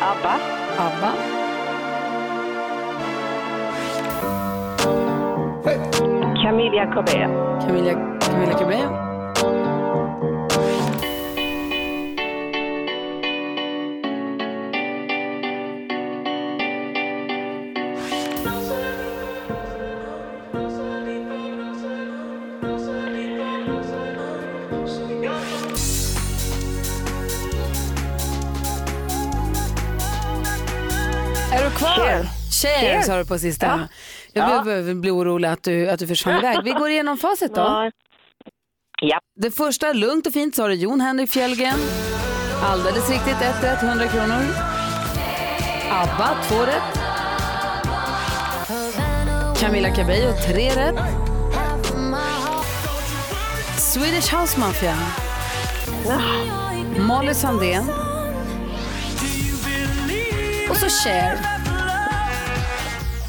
ABBA. 0.00 0.34
ABBA. 0.78 1.12
Camilla 6.42 6.86
Cabello. 6.86 7.60
Camilla, 7.60 8.18
Camilla 8.20 8.58
Cabello. 8.58 9.05
Sa 33.06 33.16
du 33.18 33.24
på 33.24 33.38
sista. 33.38 33.66
Ja. 33.66 33.78
Jag 34.32 34.50
Ja. 34.50 34.62
blir, 34.62 34.94
blir 34.94 35.14
orolig 35.16 35.48
att 35.48 35.62
du, 35.62 35.90
att 35.90 35.98
du 35.98 36.06
försvann 36.06 36.38
iväg. 36.38 36.58
Vi 36.64 36.70
går 36.70 36.88
igenom 36.90 37.18
facit 37.18 37.54
då. 37.54 37.90
Ja. 39.02 39.18
Det 39.40 39.50
första, 39.50 39.92
lugnt 39.92 40.26
och 40.26 40.32
fint, 40.32 40.54
sa 40.56 40.68
du 40.68 40.74
Jon 40.74 41.00
Henrik 41.00 41.30
Fjällgren. 41.30 41.78
Alldeles 42.62 43.10
riktigt, 43.10 43.40
ett 43.42 43.64
rätt, 43.64 43.82
100 43.82 44.08
kronor. 44.08 44.42
ABBA, 45.90 46.28
två 46.48 46.56
rätt. 46.62 46.98
Camilla 49.60 49.90
Cabello, 49.94 50.32
tre 50.46 50.70
rätt. 50.70 50.94
Swedish 53.78 54.34
House 54.34 54.60
Mafia. 54.60 54.96
Molly 56.98 57.34
Sandén. 57.34 57.84
Och 60.70 60.76
så 60.76 60.88
Cher. 60.88 61.55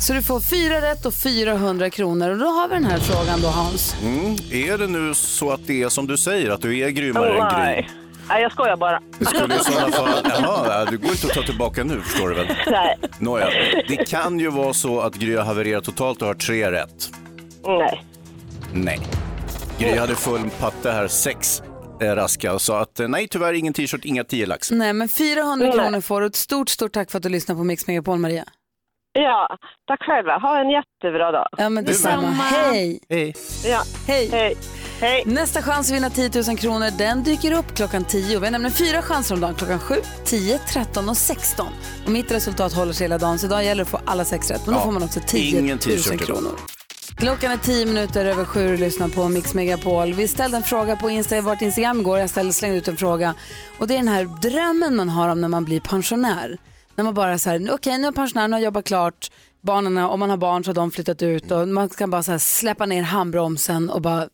Så 0.08 0.14
du 0.14 0.22
får 0.24 0.40
fyra 0.40 0.82
rätt 0.82 1.06
och 1.06 1.14
400 1.14 1.90
kronor. 1.90 2.30
Och 2.30 2.38
då 2.38 2.46
har 2.46 2.68
vi 2.68 2.74
den 2.74 2.86
här 2.86 2.98
frågan 2.98 3.42
då 3.42 3.48
Hans. 3.48 3.96
Mm. 4.04 4.36
Är 4.52 4.78
det 4.78 4.88
nu 4.88 5.14
så 5.14 5.52
att 5.52 5.68
det 5.68 5.84
är 5.84 5.90
som 5.90 6.08
du 6.08 6.18
säger, 6.18 6.50
att 6.50 6.62
du 6.62 6.80
är 6.80 6.90
grymmare 6.90 7.30
Oh, 7.40 7.46
än 7.46 7.56
Gry? 7.56 7.66
nej. 7.66 7.90
nej, 8.30 8.42
jag 8.42 8.52
skojar 8.52 8.78
bara. 8.78 9.02
Det 9.20 9.26
skulle 9.26 9.56
i 9.56 9.60
sådana 9.60 9.92
fall... 9.92 10.10
Jaha, 10.24 10.86
du 10.86 10.98
går 10.98 11.12
inte 11.12 11.28
att 11.28 11.34
ta 11.34 11.42
tillbaka 11.42 11.84
nu 11.84 12.02
förstår 12.02 12.30
du 12.30 12.36
väl? 12.36 12.48
Nej. 12.68 12.98
Nåja, 13.20 13.50
det 13.88 14.10
kan 14.10 14.40
ju 14.40 14.50
vara 14.50 14.74
så 14.74 15.00
att 15.00 15.16
Gry 15.16 15.36
har 15.36 15.44
havererat 15.44 15.84
totalt 15.84 16.22
och 16.22 16.28
har 16.28 16.36
tre 16.36 16.72
rätt. 16.72 17.10
Nej. 17.66 18.04
Nej. 18.74 19.00
Gry 19.80 19.98
hade 19.98 20.16
full 20.16 20.50
patte 20.60 20.92
här, 20.92 21.08
sex 21.08 21.62
eh, 22.02 22.16
raska 22.16 22.60
sa 22.60 22.80
att 22.82 23.00
eh, 23.00 23.08
nej 23.08 23.28
tyvärr 23.28 23.54
ingen 23.54 23.74
t-shirt, 23.74 24.06
inga 24.06 24.24
tio 24.24 24.46
lax. 24.46 24.72
Nej, 24.72 24.94
men 24.94 25.10
400 25.10 25.66
Nej. 25.66 25.76
kronor 25.78 26.02
får 26.02 26.22
du. 26.22 26.28
Ett 26.28 26.36
stort, 26.36 26.70
stort 26.70 26.92
tack 26.92 27.12
för 27.12 27.18
att 27.20 27.24
du 27.24 27.30
lyssnar 27.30 27.56
på 27.56 27.64
Mix 27.64 27.88
Megapol, 27.88 28.20
Maria. 28.20 28.46
Ja, 29.24 29.58
tack 29.88 30.02
själva. 30.04 30.38
Ha 30.38 30.60
en 30.62 30.70
jättebra 30.70 31.32
dag. 31.32 31.48
Ja, 31.58 31.70
men 31.70 31.86
detsamma. 31.86 32.28
Hej! 32.28 33.00
Hej! 33.10 33.36
Ja. 33.66 33.82
Hej! 34.08 34.30
Hej! 34.32 34.58
Hej! 35.02 35.24
Nästa 35.26 35.62
chans 35.62 35.90
att 35.92 35.96
vinna 35.96 36.10
10 36.10 36.30
000 36.48 36.58
kronor, 36.58 36.98
den 36.98 37.24
dyker 37.24 37.52
upp 37.52 37.76
klockan 37.76 38.04
10. 38.04 38.40
Vi 38.40 38.46
har 38.46 38.52
nämligen 38.52 38.72
fyra 38.76 39.02
chanser 39.02 39.36
om 39.36 39.42
dagen, 39.42 39.56
klockan 39.56 39.80
7, 39.80 39.96
10, 40.26 40.58
13 40.58 41.10
och 41.10 41.18
16. 41.18 41.68
Och 42.06 42.12
mitt 42.12 42.32
resultat 42.32 42.74
håller 42.74 42.94
sig 42.94 43.06
hela 43.06 43.18
dagen, 43.18 43.40
så 43.40 43.46
idag 43.46 43.64
gäller 43.66 43.76
det 43.76 43.82
att 43.82 43.90
få 43.90 44.00
alla 44.06 44.26
sex 44.26 44.52
rätt. 44.52 44.66
Men 44.66 44.74
då 44.76 44.80
Ja, 44.80 44.84
får 44.86 44.92
man 44.92 45.04
också 45.04 45.20
10 45.28 45.60
ingen 45.60 45.68
000 45.68 45.80
t-shirt 45.80 46.14
idag. 46.14 46.26
kronor. 46.28 46.52
Klockan 47.18 47.52
är 47.52 47.58
10 47.58 47.86
minuter 47.86 48.26
över 48.26 48.46
sju 48.46 48.74
och 48.74 48.80
lyssnar 48.80 49.08
på 49.08 49.30
Mix 49.30 49.54
Megapol. 49.54 50.14
Vi 50.14 50.28
ställde 50.28 50.58
en 50.58 50.64
fråga 50.64 50.96
på 50.96 51.10
Insta, 51.10 51.42
vårt 51.42 51.62
Instagram 51.62 52.00
igår. 52.00 52.20
Jag 52.20 52.30
ställde, 52.30 52.54
slängde 52.54 52.78
ut 52.78 52.88
en 52.88 52.98
fråga. 52.98 53.34
Och 53.80 53.88
det 53.88 53.94
är 53.94 53.98
den 53.98 54.08
här 54.08 54.24
drömmen 54.42 54.96
man 54.96 55.10
har 55.10 55.30
om 55.30 55.42
när 55.42 55.48
man 55.48 55.66
blir 55.66 55.80
pensionär. 55.80 56.58
När 56.98 57.04
man 57.04 57.14
bara 57.14 57.38
så 57.38 57.50
här, 57.50 57.74
okej 57.74 58.12
pensionär, 58.16 58.48
nu 58.48 58.54
har 58.54 58.60
jag 58.60 58.66
jobbat 58.66 58.86
klart. 58.86 59.32
Barnen, 59.62 59.98
om 59.98 60.20
man 60.20 60.30
har 60.30 60.38
barn 60.38 60.64
så 60.64 60.70
har 60.70 60.76
de 60.76 60.92
flyttat 60.92 61.22
ut 61.22 61.52
och 61.52 61.68
man 61.68 61.90
kan 61.90 62.10
bara 62.10 62.24
så 62.24 62.32
här 62.32 62.40
släppa 62.40 62.86
ner 62.86 63.02
handbromsen 63.02 63.90
och 63.90 64.02
bara 64.02 64.30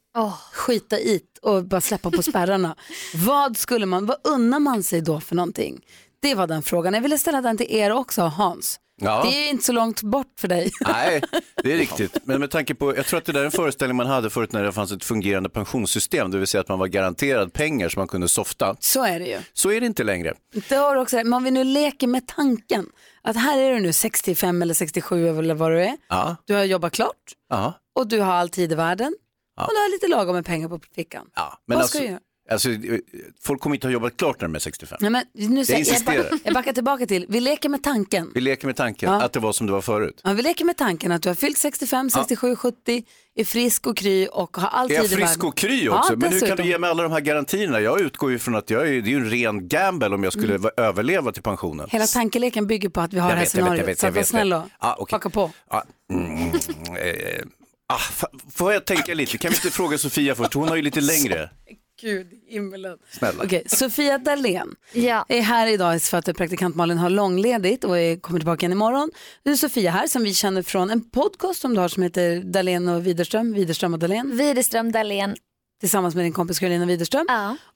skita 0.53 0.99
i 0.99 1.21
och 1.41 1.63
bara 1.63 1.81
släppa 1.81 2.11
på 2.11 2.23
spärrarna. 2.23 2.75
vad 3.25 3.57
skulle 3.57 3.85
man, 3.85 4.05
vad 4.05 4.17
unnar 4.23 4.59
man 4.59 4.83
sig 4.83 5.01
då 5.01 5.19
för 5.19 5.35
någonting? 5.35 5.81
Det 6.21 6.35
var 6.35 6.47
den 6.47 6.63
frågan. 6.63 6.93
Jag 6.93 7.01
ville 7.01 7.17
ställa 7.17 7.41
den 7.41 7.57
till 7.57 7.67
er 7.69 7.91
också, 7.91 8.21
Hans. 8.21 8.79
Ja. 9.03 9.23
Det 9.23 9.29
är 9.45 9.49
inte 9.49 9.63
så 9.63 9.71
långt 9.71 10.01
bort 10.01 10.33
för 10.39 10.47
dig. 10.47 10.71
Nej, 10.81 11.21
det 11.63 11.73
är 11.73 11.77
riktigt. 11.77 12.17
Men 12.23 12.39
med 12.39 12.51
tanke 12.51 12.75
på, 12.75 12.95
jag 12.97 13.05
tror 13.05 13.17
att 13.17 13.25
det 13.25 13.31
där 13.31 13.41
är 13.41 13.45
en 13.45 13.51
föreställning 13.51 13.95
man 13.97 14.07
hade 14.07 14.29
förut 14.29 14.51
när 14.51 14.63
det 14.63 14.71
fanns 14.71 14.91
ett 14.91 15.03
fungerande 15.03 15.49
pensionssystem, 15.49 16.31
det 16.31 16.37
vill 16.37 16.47
säga 16.47 16.61
att 16.61 16.67
man 16.69 16.79
var 16.79 16.87
garanterad 16.87 17.53
pengar 17.53 17.89
så 17.89 17.99
man 17.99 18.07
kunde 18.07 18.27
softa. 18.29 18.75
Så 18.79 19.03
är 19.05 19.19
det 19.19 19.25
ju. 19.25 19.39
Så 19.53 19.71
är 19.71 19.79
det 19.79 19.85
inte 19.85 20.03
längre. 20.03 20.33
Det 20.69 20.75
har 20.75 20.95
du 20.95 21.01
också, 21.01 21.15
men 21.15 21.33
om 21.33 21.43
vi 21.43 21.51
nu 21.51 21.63
leker 21.63 22.07
med 22.07 22.27
tanken 22.27 22.85
att 23.21 23.35
här 23.35 23.57
är 23.59 23.73
du 23.73 23.79
nu 23.79 23.93
65 23.93 24.61
eller 24.61 24.73
67 24.73 25.27
eller 25.39 25.55
vad 25.55 25.71
du 25.71 25.81
är. 25.83 25.97
Ja, 26.09 26.35
Du 26.45 26.53
har 26.53 26.63
jobbat 26.63 26.93
klart 26.93 27.15
ja. 27.49 27.73
och 27.95 28.07
du 28.07 28.19
har 28.19 28.33
all 28.33 28.49
tid 28.49 28.71
i 28.71 28.75
världen 28.75 29.15
Ja. 29.55 29.63
och 29.65 29.69
du 29.73 29.77
har 29.79 29.91
lite 29.91 30.07
lagom 30.07 30.35
med 30.35 30.45
pengar 30.45 30.69
på 30.69 30.79
fickan. 30.95 31.25
ja. 31.35 31.57
Men 31.67 31.75
Vad 31.75 31.81
alltså, 31.81 31.97
ska 31.97 32.03
jag 32.05 32.11
göra? 32.11 32.21
Alltså, 32.51 32.69
eh, 32.71 32.99
folk 33.41 33.61
kommer 33.61 33.75
inte 33.75 33.87
ha 33.87 33.91
jobbat 33.91 34.17
klart 34.17 34.41
när 34.41 34.47
de 34.47 34.55
är 34.55 34.59
65. 34.59 34.97
Nej, 35.01 35.09
men 35.09 35.23
nu 35.33 35.55
Jag 35.61 35.69
jag, 35.69 35.79
insisterar. 35.79 36.17
backar, 36.23 36.39
jag 36.43 36.53
backar 36.53 36.73
tillbaka 36.73 37.05
till, 37.05 37.25
vi 37.29 37.39
leker 37.39 37.69
med 37.69 37.83
tanken. 37.83 38.31
Vi 38.33 38.41
leker 38.41 38.67
med 38.67 38.75
tanken 38.75 39.09
Ja. 39.13 39.21
att 39.21 39.33
det 39.33 39.39
var 39.39 39.53
som 39.53 39.67
det 39.67 39.73
var 39.73 39.81
förut. 39.81 40.21
Ja, 40.23 40.33
vi 40.33 40.41
leker 40.41 40.65
med 40.65 40.77
tanken 40.77 41.11
att 41.11 41.21
du 41.21 41.29
har 41.29 41.35
fyllt 41.35 41.57
65, 41.57 42.09
67, 42.09 42.55
70, 42.55 43.03
är 43.35 43.43
frisk 43.43 43.87
och 43.87 43.97
kry 43.97 44.27
och 44.27 44.57
har 44.57 44.67
all 44.67 44.91
Är 44.91 44.95
jag 44.95 45.03
tid 45.03 45.11
i 45.11 45.15
världen. 45.15 45.27
frisk 45.27 45.43
och 45.43 45.57
kry 45.57 45.89
också? 45.89 46.13
Ja, 46.13 46.17
men 46.17 46.33
hur 46.33 46.47
kan 46.47 46.57
du 46.57 46.63
ge 46.65 46.77
mig 46.77 46.89
alla 46.89 47.03
de 47.03 47.11
här 47.11 47.19
garantierna? 47.21 47.79
Jag 47.79 48.01
utgår 48.01 48.31
ju 48.31 48.39
från 48.39 48.55
att 48.55 48.69
jag 48.69 48.81
är, 48.81 48.91
det 48.91 48.97
är 49.09 49.11
ju 49.11 49.17
en 49.17 49.29
ren 49.29 49.67
gamble 49.67 50.07
om 50.07 50.23
jag 50.23 50.33
skulle 50.33 50.49
Mm. 50.55 50.61
va- 50.61 50.71
överleva 50.77 51.31
till 51.31 51.43
pensionen. 51.43 51.87
Hela 51.89 52.05
tankeleken 52.07 52.67
bygger 52.67 52.89
på 52.89 53.01
att 53.01 53.13
vi 53.13 53.19
har 53.19 53.29
Jag 53.29 53.35
det 53.35 53.39
här 53.39 53.45
vet, 53.45 53.53
jag 53.55 53.63
vet, 53.63 53.67
jag 53.69 53.77
scenariot. 53.77 53.89
vet, 53.89 53.99
så 53.99 54.05
jag 54.05 54.11
var 54.11 54.23
snäll 54.23 54.53
och 54.53 54.61
Ja, 54.81 54.95
okej. 54.99 55.15
haka 55.15 55.29
på. 55.29 55.51
Ja, 55.69 55.83
mm, 56.11 56.49
eh, 56.97 57.45
ah, 57.87 57.97
fa- 57.97 58.51
får 58.51 58.73
jag 58.73 58.85
tänka 58.85 59.13
lite? 59.13 59.37
Kan 59.37 59.51
vi 59.51 59.55
inte 59.57 59.71
fråga 59.71 59.97
Sofia 59.97 60.35
först? 60.35 60.53
Hon 60.53 60.67
har 60.69 60.75
ju 60.75 60.81
lite 60.81 61.01
längre. 61.01 61.49
Gud 62.03 62.33
i 62.33 62.53
himmelen. 62.53 62.97
Snälla. 63.11 63.43
Okej, 63.43 63.63
Sofia 63.67 64.17
Dalén 64.17 64.75
Ja. 64.93 65.25
är 65.29 65.41
här 65.41 65.67
idag 65.67 66.01
för 66.01 66.17
att 66.17 66.37
praktikant 66.37 66.75
Malin 66.75 66.97
har 66.97 67.09
långledigt 67.09 67.83
och 67.83 67.99
är, 67.99 68.19
kommer 68.19 68.39
tillbaka 68.39 68.59
igen 68.65 68.71
imorgon. 68.71 69.11
Nu 69.43 69.51
är 69.51 69.55
Sofia 69.55 69.91
här 69.91 70.07
som 70.07 70.23
vi 70.23 70.33
känner 70.33 70.61
från 70.61 70.89
en 70.89 71.09
podcast 71.09 71.61
som 71.61 71.73
du 71.75 71.81
har 71.81 71.87
som 71.87 72.03
heter 72.03 72.39
Dalén 72.43 72.87
och 72.87 73.07
Widerström, 73.07 73.53
Widerström 73.53 73.93
och 73.93 73.99
Dalén. 73.99 74.37
Widerström 74.37 74.91
Dahlén. 74.91 75.35
tillsammans 75.79 76.15
med 76.15 76.25
din 76.25 76.33
kompis 76.33 76.59
Karolina 76.59 76.85
Widerström. 76.85 77.25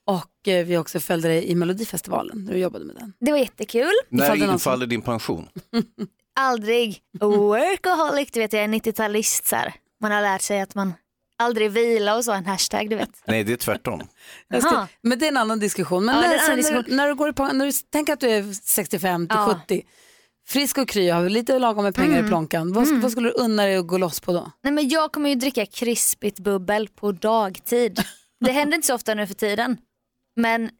Och 0.06 0.48
eh, 0.48 0.66
vi 0.66 0.76
också 0.76 1.00
följde 1.00 1.28
dig 1.28 1.44
i 1.50 1.54
Melodifestivalen 1.54 2.44
när 2.44 2.52
du 2.52 2.58
jobbade 2.58 2.84
med 2.84 2.96
den. 2.96 3.12
Det 3.20 3.30
var 3.30 3.38
jättekul. 3.38 3.90
När 4.08 4.30
det 4.36 4.44
någon 4.44 4.52
infaller 4.52 4.86
din 4.86 5.02
pension? 5.02 5.48
Aldrig. 6.40 7.00
Workaholic, 7.20 8.30
du 8.32 8.40
vet 8.40 8.52
jag 8.52 8.62
är 8.64 8.68
90-talist 8.68 9.46
så 9.46 9.56
här. 9.56 9.74
Man 10.00 10.12
har 10.12 10.22
lärt 10.22 10.42
sig 10.42 10.60
att 10.60 10.74
man 10.74 10.92
aldrig 11.38 11.70
vila 11.70 12.16
och 12.16 12.24
så, 12.24 12.32
en 12.32 12.46
hashtag 12.46 12.90
du 12.90 12.96
vet. 12.96 13.22
Nej, 13.26 13.44
det 13.44 13.52
är 13.52 13.56
tvärtom. 13.56 14.00
Ska, 14.60 14.86
men 15.02 15.18
det 15.18 15.24
är 15.26 15.28
en 15.28 15.36
annan 15.36 15.58
diskussion. 15.58 16.04
Men 16.04 16.14
Ja, 16.14 16.20
när, 16.20 16.48
när, 16.48 16.56
diskussion. 16.56 16.84
när, 16.96 17.08
du 17.08 17.14
går 17.14 17.32
på, 17.32 17.46
när 17.46 17.66
du 17.66 17.72
tänker 17.72 18.12
att 18.12 18.20
du 18.20 18.30
är 18.30 18.52
65 18.52 19.28
till 19.28 19.36
Ja. 19.38 19.60
70, 19.66 19.82
frisk 20.48 20.78
och 20.78 20.88
kry, 20.88 21.08
har 21.10 21.28
lite 21.28 21.58
lagom 21.58 21.84
med 21.84 21.94
pengar 21.94 22.12
Mm. 22.14 22.24
i 22.24 22.28
plånkan. 22.28 22.72
Vad, 22.72 22.86
Mm. 22.88 23.00
vad 23.00 23.10
skulle 23.12 23.28
du 23.28 23.32
unna 23.34 23.62
dig 23.64 23.76
att 23.76 23.86
gå 23.86 23.98
loss 23.98 24.20
på 24.20 24.32
då? 24.32 24.50
Nej, 24.62 24.72
men 24.72 24.88
jag 24.88 25.12
kommer 25.12 25.28
ju 25.28 25.34
dricka 25.34 25.66
krispigt 25.66 26.38
bubbel 26.38 26.88
på 26.88 27.12
dagtid. 27.12 28.00
Det 28.40 28.52
händer 28.52 28.74
inte 28.74 28.86
så 28.86 28.94
ofta 28.94 29.14
nu 29.14 29.26
för 29.26 29.34
tiden. 29.34 29.76
Men 30.36 30.70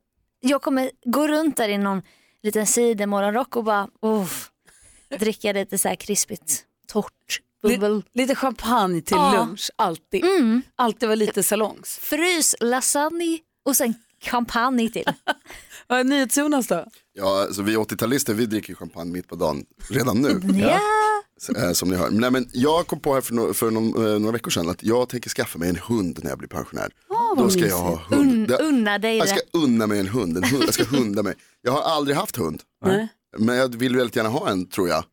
jag 0.41 0.63
kommer 0.63 0.91
gå 1.05 1.29
runt 1.29 1.57
där 1.57 1.69
i 1.69 1.79
någon 1.79 2.03
liten 2.43 2.67
sidenmorgonrock 2.67 3.57
och 3.57 3.65
bara 3.65 3.89
uff, 4.03 4.51
dricka 5.19 5.53
lite 5.53 5.79
så 5.79 5.89
här 5.89 5.95
krispigt, 5.97 6.65
torrt 6.89 7.41
bubbel. 7.63 8.03
Lite 8.15 8.35
champagne 8.35 9.01
till 9.03 9.17
Ja. 9.17 9.33
lunch, 9.37 9.71
alltid. 9.77 10.25
Alltid 10.77 11.09
vara 11.09 11.17
lite 11.17 11.43
salongs. 11.43 11.99
Frys, 12.03 12.55
lasagne 12.61 13.39
och 13.65 13.77
sen 13.77 13.95
champagne 14.23 14.89
till. 14.89 15.05
Vad 15.89 15.99
är 16.01 16.05
NyhetsJonas 16.05 16.67
då? 16.67 16.85
Ja, 17.13 17.43
alltså 17.43 17.63
vi 17.63 17.77
80-talister 17.77 18.35
vi 18.35 18.47
dricker 18.47 18.75
champagne 18.75 19.13
mitt 19.13 19.29
på 19.29 19.37
dagen 19.37 19.65
redan 19.91 20.17
nu. 20.23 20.41
Ja. 20.63 20.81
Eh, 21.57 21.73
Som 21.73 21.91
ni 21.91 21.97
hör. 21.97 22.11
Nej, 22.11 22.31
men 22.31 22.49
jag 22.53 22.87
kom 22.87 23.01
på 23.01 23.15
här 23.15 23.21
för, 23.21 23.35
no 23.35 23.55
för 23.55 23.71
någon, 23.71 24.07
eh, 24.07 24.19
några 24.19 24.33
veckor 24.33 24.51
sedan 24.51 24.69
att 24.69 24.83
jag 24.83 25.09
tänker 25.09 25.31
skaffa 25.31 25.59
mig 25.59 25.69
en 25.69 25.77
hund 25.77 26.21
när 26.23 26.31
jag 26.31 26.39
blir 26.39 26.49
pensionär. 26.49 26.91
Vad 27.09 27.39
Då 27.39 27.51
ska 27.51 27.67
jag 27.67 27.79
ha 27.79 27.97
hund. 28.09 28.51
Un- 28.51 28.57
unna 28.61 28.99
dig 28.99 29.17
jag 29.17 29.29
ska 29.29 29.37
det. 29.53 29.59
unna 29.59 29.87
mig 29.87 30.01
en 30.01 30.09
hund. 30.09 30.37
En 30.37 30.45
hund. 30.45 30.65
Jag 30.67 30.75
ska 30.75 30.85
hunda 30.85 31.23
mig. 31.23 31.35
Jag 31.63 31.73
har 31.73 31.83
aldrig 31.83 32.17
haft 32.17 32.37
hund. 32.37 32.63
Nej. 32.85 33.09
Men 33.39 33.57
jag 33.57 33.77
vill 33.77 33.97
väldigt 33.97 34.17
gärna 34.17 34.29
ha 34.29 34.49
en 34.51 34.67
tror 34.69 34.89
jag. 34.89 35.05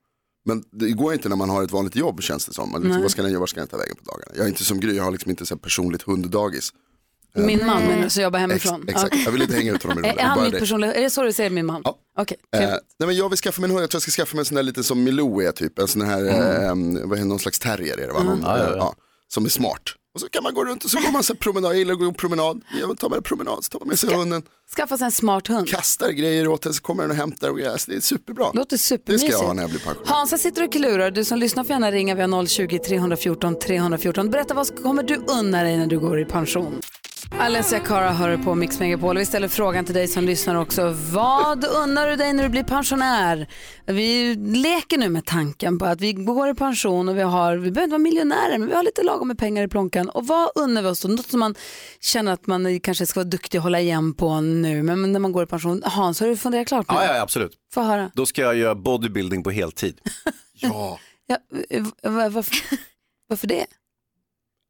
Men 0.46 0.64
det 0.72 0.92
går 0.92 1.14
inte 1.14 1.30
när 1.30 1.36
man 1.36 1.50
har 1.50 1.64
ett 1.64 1.72
vanligt 1.72 1.96
jobb 1.96 2.22
känns 2.22 2.46
det 2.46 2.54
som. 2.54 2.72
Man 2.72 2.82
Liksom, 2.82 3.02
vad 3.02 3.12
ska 3.12 3.22
den 3.22 3.32
göra, 3.32 3.40
vad 3.40 3.50
ska 3.50 3.60
den 3.60 3.68
ta 3.68 3.78
vägen 3.78 3.96
på 3.96 4.12
dagarna? 4.12 4.32
Jag 4.36 4.44
är 4.44 4.48
inte 4.50 4.64
som 4.66 4.80
Gry, 4.80 4.96
jag 4.96 5.04
har 5.04 5.12
liksom 5.12 5.30
inte 5.32 5.46
så 5.46 5.56
här 5.56 5.60
personligt 5.60 6.02
hunddagis. 6.02 6.74
Min 7.38 7.66
man 7.66 7.82
menar 7.84 8.04
du, 8.04 8.10
så 8.10 8.22
jobbar 8.22 8.40
hemifrån. 8.40 8.82
Ex- 8.88 9.04
exakt, 9.04 9.26
jag 9.26 9.32
vill 9.32 9.42
inte 9.42 9.56
hänga 9.56 9.74
ut 9.74 9.84
honom 9.84 9.98
i 9.98 10.02
rummet. 10.08 10.18
är 10.20 10.24
han 10.24 10.44
mitt 10.44 10.60
personliga, 10.60 10.94
är 10.94 11.02
det 11.02 11.10
så 11.10 11.24
du 11.24 11.34
säger 11.34 11.50
min 11.50 11.66
man? 11.66 11.82
Ja. 11.84 11.98
Okej, 12.20 12.38
Eh, 12.56 12.60
nej 12.70 12.80
men 13.00 13.16
jag 13.16 13.30
vill 13.30 13.38
skaffa 13.40 13.62
mig 13.62 13.68
en 13.68 13.72
hund, 13.72 13.84
jag 13.84 13.90
tror 13.90 13.98
jag 13.98 14.02
ska 14.02 14.12
skaffa 14.22 14.36
mig 14.36 14.42
en 14.42 14.46
sån 14.46 14.56
där 14.56 14.64
lite 14.64 14.84
som 14.84 15.04
Milou 15.04 15.42
är 15.42 15.52
typ, 15.52 15.80
en 15.80 15.88
sån 15.88 16.02
här, 16.02 16.26
eh, 16.26 16.76
vad 17.04 17.18
är 17.18 17.22
det, 17.22 17.28
någon 17.28 17.40
slags 17.40 17.60
terrier 17.60 17.98
är 17.98 18.08
det 18.08 18.14
va? 18.14 18.20
Mm. 18.20 18.34
Någon, 18.34 18.42
Ja, 18.42 18.58
ja, 18.58 18.64
eh, 18.64 18.70
ja. 18.72 18.78
ja, 18.78 18.96
som 19.28 19.46
är 19.46 19.50
smart. 19.50 19.82
Och 20.16 20.22
så 20.22 20.30
kan 20.30 20.44
man 20.44 20.54
gå 20.54 20.66
runt 20.66 20.84
och 20.84 20.90
så 20.92 21.00
går 21.00 21.12
man 21.12 21.24
så 21.24 21.36
promenad, 21.36 21.72
jag 21.72 21.78
gillar 21.78 21.94
att 21.94 22.00
gå 22.00 22.12
promenad, 22.14 22.62
jag 22.82 22.98
tar 23.00 23.10
med 23.10 23.18
en 23.18 23.24
promenad, 23.24 23.64
så 23.64 23.70
tar 23.70 23.80
man 23.80 23.88
med 23.88 24.00
sig 24.00 24.14
hunden, 24.14 24.44
Skaffa 24.76 24.98
sig 24.98 25.06
en 25.06 25.12
smart 25.12 25.48
hund. 25.48 25.68
kastar 25.70 26.10
grejer 26.12 26.48
åt 26.48 26.62
den 26.62 26.74
så 26.74 26.82
kommer 26.82 27.04
den 27.04 27.12
och 27.12 27.18
hämtar 27.18 27.50
och 27.50 27.58
grejer, 27.58 27.72
alltså, 27.72 27.92
det 27.92 27.98
är 27.98 28.02
superbra. 28.02 28.52
Låter 28.54 28.70
Det 28.76 28.78
ska 28.78 28.96
supermysigt. 28.96 29.32
jag 29.32 29.40
ha 29.40 29.54
när 29.54 29.64
jag 29.64 29.70
blir 29.70 29.80
pensionär. 29.80 30.08
Hansa 30.14 30.38
sitter 30.38 30.64
och 30.64 30.72
klurar. 30.72 31.12
Du 31.12 31.24
som 31.26 31.40
lyssnar 31.40 31.64
får 31.64 31.72
gärna 31.74 31.92
ringa. 31.92 32.16
Vi 32.16 32.22
har 32.22 32.28
020-314 32.30 33.54
314. 33.60 34.30
Berätta 34.30 34.54
vad 34.54 34.84
kommer 34.84 35.04
du 35.04 35.16
unna 35.16 35.64
dig 35.64 35.78
när 35.78 35.88
du 35.88 36.00
går 36.00 36.20
i 36.20 36.26
pension? 36.26 36.82
Alessia 37.32 37.80
Cara 37.80 38.10
hör 38.12 38.38
på 38.38 38.56
Mix 38.56 38.80
Megapol. 38.80 39.18
Vi 39.18 39.26
ställer 39.26 39.48
frågan 39.48 39.86
till 39.86 39.94
dig 39.96 40.08
som 40.08 40.24
lyssnar 40.24 40.56
också. 40.56 40.96
Vad 41.12 41.66
unnar 41.66 42.08
du 42.10 42.16
dig 42.16 42.34
när 42.34 42.44
du 42.44 42.50
blir 42.50 42.64
pensionär? 42.64 43.48
Vi 43.86 44.36
leker 44.36 44.98
nu 44.98 45.10
med 45.10 45.26
tanken 45.26 45.80
på 45.80 45.86
att 45.86 46.02
vi 46.02 46.14
går 46.14 46.50
i 46.50 46.54
pension 46.56 47.10
och 47.10 47.18
vi 47.18 47.22
har, 47.22 47.56
vi 47.58 47.72
behöver 47.72 47.84
inte 47.84 47.92
vara 47.94 48.00
miljonärer, 48.04 48.58
men 48.58 48.68
vi 48.68 48.76
har 48.76 48.84
lite 48.84 49.04
lagom 49.04 49.28
med 49.28 49.38
pengar 49.38 49.64
i 49.64 49.68
plånkan. 49.68 50.10
Och 50.10 50.28
vad 50.28 50.50
unnar 50.56 50.82
vi 50.82 50.88
oss 50.88 51.02
då? 51.02 51.08
Något 51.08 51.26
som 51.30 51.40
man 51.40 51.56
känner 52.02 52.32
att 52.32 52.48
man 52.48 52.80
kanske 52.80 53.06
ska 53.06 53.20
vara 53.20 53.30
duktig 53.30 53.60
och 53.60 53.64
hålla 53.64 53.80
igen 53.80 54.14
på 54.14 54.42
nu, 54.42 54.84
men 54.84 55.12
när 55.12 55.20
man 55.20 55.32
går 55.32 55.44
i 55.44 55.48
pension. 55.48 55.82
Hans, 55.86 56.20
har 56.20 56.28
du 56.28 56.38
funderat 56.38 56.68
klart 56.68 56.90
nu? 56.90 56.96
Ja, 56.96 57.16
ja, 57.16 57.22
absolut. 57.22 57.52
Få 57.74 57.82
höra. 57.82 58.12
Då 58.14 58.26
ska 58.26 58.42
jag 58.42 58.56
göra 58.58 58.76
bodybuilding 58.76 59.44
på 59.44 59.52
heltid. 59.52 60.00
ja. 60.54 61.00
Ja, 61.28 61.38
eh, 61.70 61.84
va- 62.04 62.30
varför, 62.30 62.58
varför 63.28 63.48
det? 63.48 63.66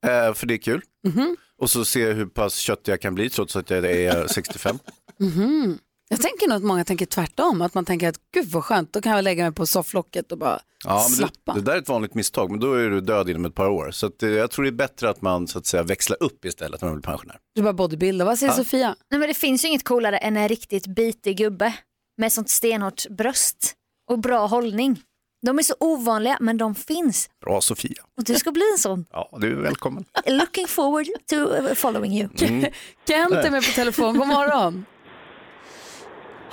Eh, 0.07 0.33
för 0.33 0.45
det 0.47 0.53
är 0.53 0.57
kul. 0.57 0.81
Mhm. 1.07 1.35
Och 1.61 1.69
så 1.69 1.85
se 1.85 2.13
hur 2.13 2.25
pass 2.25 2.55
köttig 2.55 2.91
jag 2.91 3.01
kan 3.01 3.15
bli 3.15 3.29
trots 3.29 3.55
att 3.55 3.69
jag 3.69 3.85
är 3.85 4.27
65. 4.33 4.79
Mhm. 5.19 5.77
Jag 6.09 6.21
tänker 6.21 6.47
nog 6.47 6.57
att 6.57 6.63
många 6.63 6.85
tänker 6.85 7.05
tvärtom, 7.05 7.61
att 7.61 7.73
man 7.73 7.85
tänker 7.85 8.09
att 8.09 8.19
gud 8.33 8.45
vad 8.45 8.63
skönt, 8.63 8.93
då 8.93 9.01
kan 9.01 9.11
jag 9.11 9.23
lägga 9.23 9.43
mig 9.43 9.51
på 9.53 9.65
sofflocket 9.65 10.31
och 10.31 10.37
bara 10.37 10.59
Ja, 10.83 11.05
men 11.09 11.15
slappa. 11.17 11.53
det, 11.53 11.59
det 11.59 11.65
där 11.65 11.73
är 11.77 11.81
ett 11.81 11.89
vanligt 11.89 12.13
misstag, 12.13 12.51
men 12.51 12.59
då 12.59 12.73
är 12.73 12.89
du 12.89 13.01
död 13.01 13.29
inom 13.29 13.45
ett 13.45 13.55
par 13.55 13.69
år. 13.69 13.91
Så 13.91 14.05
att, 14.07 14.23
eh, 14.23 14.29
jag 14.29 14.51
tror 14.51 14.63
det 14.63 14.69
är 14.69 14.71
bättre 14.71 15.09
att 15.09 15.21
man 15.21 15.47
så 15.47 15.59
att 15.59 15.65
säga, 15.65 15.83
växlar 15.83 16.23
upp 16.23 16.45
istället 16.45 16.81
när 16.81 16.89
man 16.89 16.97
blir 16.97 17.03
pensionär. 17.11 17.37
Du 17.55 17.61
bara 17.61 17.73
bodybuilda. 17.73 18.25
Vad 18.25 18.39
säger 18.39 18.51
Ja. 18.51 18.57
Sofia? 18.57 18.95
Nej, 19.11 19.19
men 19.19 19.27
det 19.29 19.33
finns 19.33 19.63
ju 19.63 19.67
inget 19.67 19.83
coolare 19.83 20.17
än 20.17 20.37
en 20.37 20.47
riktigt 20.49 20.87
bitig 20.87 21.37
gubbe 21.37 21.73
med 22.17 22.33
sånt 22.33 22.49
stenhårt 22.49 23.09
bröst 23.09 23.73
och 24.11 24.19
bra 24.19 24.45
hållning. 24.47 25.01
De 25.45 25.59
är 25.59 25.63
så 25.63 25.75
ovanliga 25.79 26.37
men 26.39 26.57
de 26.57 26.75
finns 26.75 27.29
Bra 27.45 27.61
Sofia. 27.61 28.03
och 28.17 28.23
du 28.23 28.35
ska 28.35 28.51
bli 28.51 28.71
en 28.73 28.77
sån. 28.77 29.05
Ja, 29.11 29.29
du 29.31 29.51
är 29.57 29.61
välkommen. 29.61 30.05
Looking 30.25 30.67
forward 30.67 31.05
to 31.29 31.35
following 31.75 32.11
you. 32.19 32.29
Mm. 32.41 32.71
Kent 33.07 33.33
är 33.45 33.51
med 33.51 33.63
på 33.67 33.71
telefon, 33.71 34.17
god 34.17 34.27
morgon. 34.27 34.85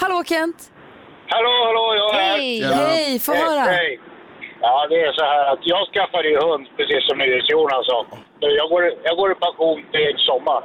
Hallå 0.02 0.24
Kent! 0.24 0.58
Hallå, 1.34 1.52
hallå, 1.66 1.84
jag 2.00 2.08
är 2.14 2.20
här. 2.22 2.38
Hej! 2.38 2.62
Hej, 2.62 3.18
få 3.18 3.32
höra. 3.34 3.60
Hej. 3.60 4.00
Ja, 4.60 4.86
det 4.90 5.00
är 5.06 5.12
så 5.12 5.24
här 5.32 5.52
att 5.52 5.62
jag 5.62 5.82
skaffade 5.92 6.28
ju 6.28 6.36
hund, 6.46 6.66
precis 6.76 7.02
som 7.08 7.16
Jonas 7.52 7.86
sa. 7.86 8.06
Så 8.40 8.46
Jag 8.60 8.68
går, 8.70 8.82
jag 9.08 9.16
går 9.16 9.32
i 9.32 9.34
pension 9.34 9.78
till 9.92 10.14
sommar. 10.28 10.62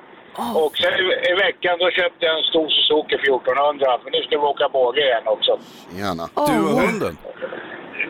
Och 0.64 0.78
sen 0.78 0.94
i, 0.94 1.06
i 1.32 1.34
veckan 1.46 1.76
då 1.80 1.88
köpte 2.00 2.22
jag 2.26 2.34
en 2.38 2.44
stor 2.52 2.68
Suzuki 2.76 3.16
1400, 3.16 4.00
för 4.04 4.10
nu 4.12 4.20
ska 4.26 4.34
vi 4.42 4.46
åka 4.54 4.70
båge 4.70 5.02
igen 5.10 5.26
också. 5.36 5.54
Gärna. 6.02 6.26
Du 6.50 6.58
och 6.70 6.82
hunden? 6.82 7.18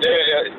Det, 0.01 0.51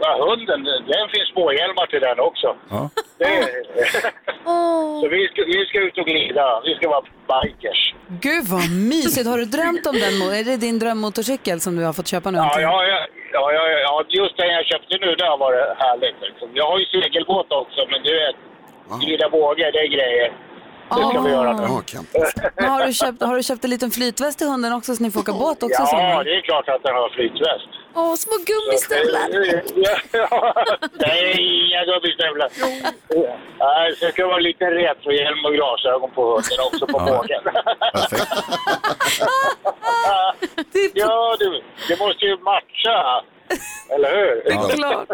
ja, 0.00 0.10
hunden, 0.28 0.64
den 0.64 1.08
finns 1.14 1.28
småhjälmar 1.32 1.86
till 1.86 2.00
den 2.00 2.20
också. 2.20 2.56
Ja. 2.70 2.90
Det, 3.18 3.26
så 5.00 5.08
vi 5.08 5.28
ska, 5.28 5.44
vi 5.44 5.66
ska 5.66 5.78
ut 5.80 5.98
och 5.98 6.06
glida, 6.06 6.60
vi 6.64 6.74
ska 6.74 6.88
vara 6.88 7.04
bikers. 7.32 7.94
Gud 8.08 8.44
vad 8.44 8.70
mysigt, 8.70 9.26
har 9.28 9.38
du 9.38 9.44
drömt 9.44 9.86
om 9.86 9.96
den? 10.04 10.14
Är 10.38 10.44
det 10.44 10.56
din 10.56 10.78
drömmotorcykel 10.78 11.60
som 11.60 11.76
du 11.76 11.84
har 11.84 11.92
fått 11.92 12.08
köpa 12.08 12.30
nu? 12.30 12.38
Ja, 12.38 12.60
ja, 12.60 12.84
ja, 12.86 12.98
ja, 13.32 13.52
ja, 13.52 13.78
ja, 13.86 14.04
just 14.08 14.36
den 14.36 14.48
jag 14.48 14.64
köpte 14.66 14.94
nu, 15.00 15.14
det 15.14 15.24
har 15.24 15.38
varit 15.38 15.78
härligt. 15.78 16.16
Liksom. 16.20 16.48
Jag 16.54 16.66
har 16.70 16.78
ju 16.78 16.84
segelbåt 16.84 17.52
också, 17.52 17.80
men 17.90 18.02
du 18.02 18.12
vet, 18.22 18.36
glida 19.02 19.28
båge, 19.28 19.70
det 19.70 19.78
är 19.78 19.90
grejer. 19.96 20.32
Det 20.90 21.08
ska 21.08 21.20
vi 21.20 21.30
göra 21.30 21.52
nu. 21.52 21.68
Men 22.56 22.68
har, 22.70 22.86
du 22.86 22.92
köpt, 22.92 23.22
har 23.22 23.36
du 23.36 23.42
köpt 23.42 23.64
en 23.64 23.70
liten 23.70 23.90
flytväst 23.90 24.38
till 24.38 24.46
hunden 24.48 24.72
också 24.72 24.96
så 24.96 25.02
ni 25.02 25.10
får 25.10 25.20
åka 25.20 25.32
båt 25.32 25.62
också 25.62 25.82
i 25.82 25.84
Ja, 25.84 25.86
sommar? 25.86 26.24
det 26.24 26.36
är 26.36 26.40
klart 26.40 26.68
att 26.68 26.82
den 26.82 26.94
har 26.94 27.08
flytväst. 27.08 27.68
Åh, 27.94 28.14
små 28.14 28.32
gummistövlar! 28.50 29.28
Ja, 30.12 30.54
Nej, 31.06 31.36
inga 31.66 31.84
gummistövlar. 31.84 32.48
Nej, 33.58 33.96
så 33.96 34.06
ska 34.08 34.22
det 34.22 34.28
vara 34.28 34.38
lite 34.38 34.64
retrohjälm 34.64 35.44
och 35.44 35.52
glasögon 35.52 36.10
på 36.10 36.22
hunden 36.22 36.60
också 36.66 36.86
på 36.86 36.98
bågen. 36.98 37.42
Ja, 40.94 41.36
du, 41.38 41.62
det 41.88 41.98
måste 41.98 42.24
ju 42.24 42.36
matcha. 42.38 43.22
Eller 43.94 44.10
hur? 44.16 44.42
Det 44.44 44.50
är 44.50 44.76
klart. 44.76 45.08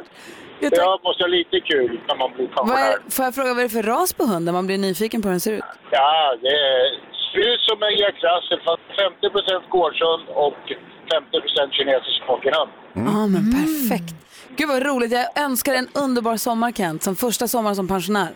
Jag 0.61 1.01
måste 1.05 1.23
ha 1.23 1.29
lite 1.29 1.61
kul 1.61 2.01
när 2.09 2.17
man 2.17 2.33
blir 2.35 2.47
Vad 2.47 2.55
pensionär. 2.57 2.93
är, 2.93 3.11
får 3.11 3.25
jag 3.25 3.35
fråga 3.35 3.49
vad 3.55 3.59
är 3.59 3.63
det 3.63 3.69
för 3.69 3.83
ras 3.83 4.13
på 4.13 4.25
hunden? 4.25 4.55
Man 4.55 4.67
blir 4.67 4.79
nyfiken 4.79 5.23
på 5.23 5.29
hur 5.29 5.33
den 5.33 5.41
ser 5.41 5.53
ut. 5.53 5.65
Ja, 5.91 6.37
det 6.43 6.57
ser 7.33 7.55
ut 7.55 7.61
som 7.61 7.83
en 7.83 7.95
Jack 7.99 8.15
Russell 8.15 8.61
fast 8.65 8.83
50% 9.23 9.69
gårdshund 9.71 10.29
och 10.29 10.59
50% 11.67 11.71
kinesisk 11.71 12.27
pockenhund. 12.27 12.71
Ja, 12.93 13.27
men 13.27 13.53
perfekt. 13.53 14.15
Gud 14.57 14.69
vad 14.69 14.83
roligt. 14.87 15.13
Jag 15.13 15.27
önskar 15.45 15.75
en 15.75 15.89
underbar 15.95 16.37
sommar 16.37 16.73
Kent, 16.73 17.03
som 17.03 17.17
första 17.17 17.49
sommar 17.49 17.75
som 17.75 17.89
pensionär. 17.89 18.29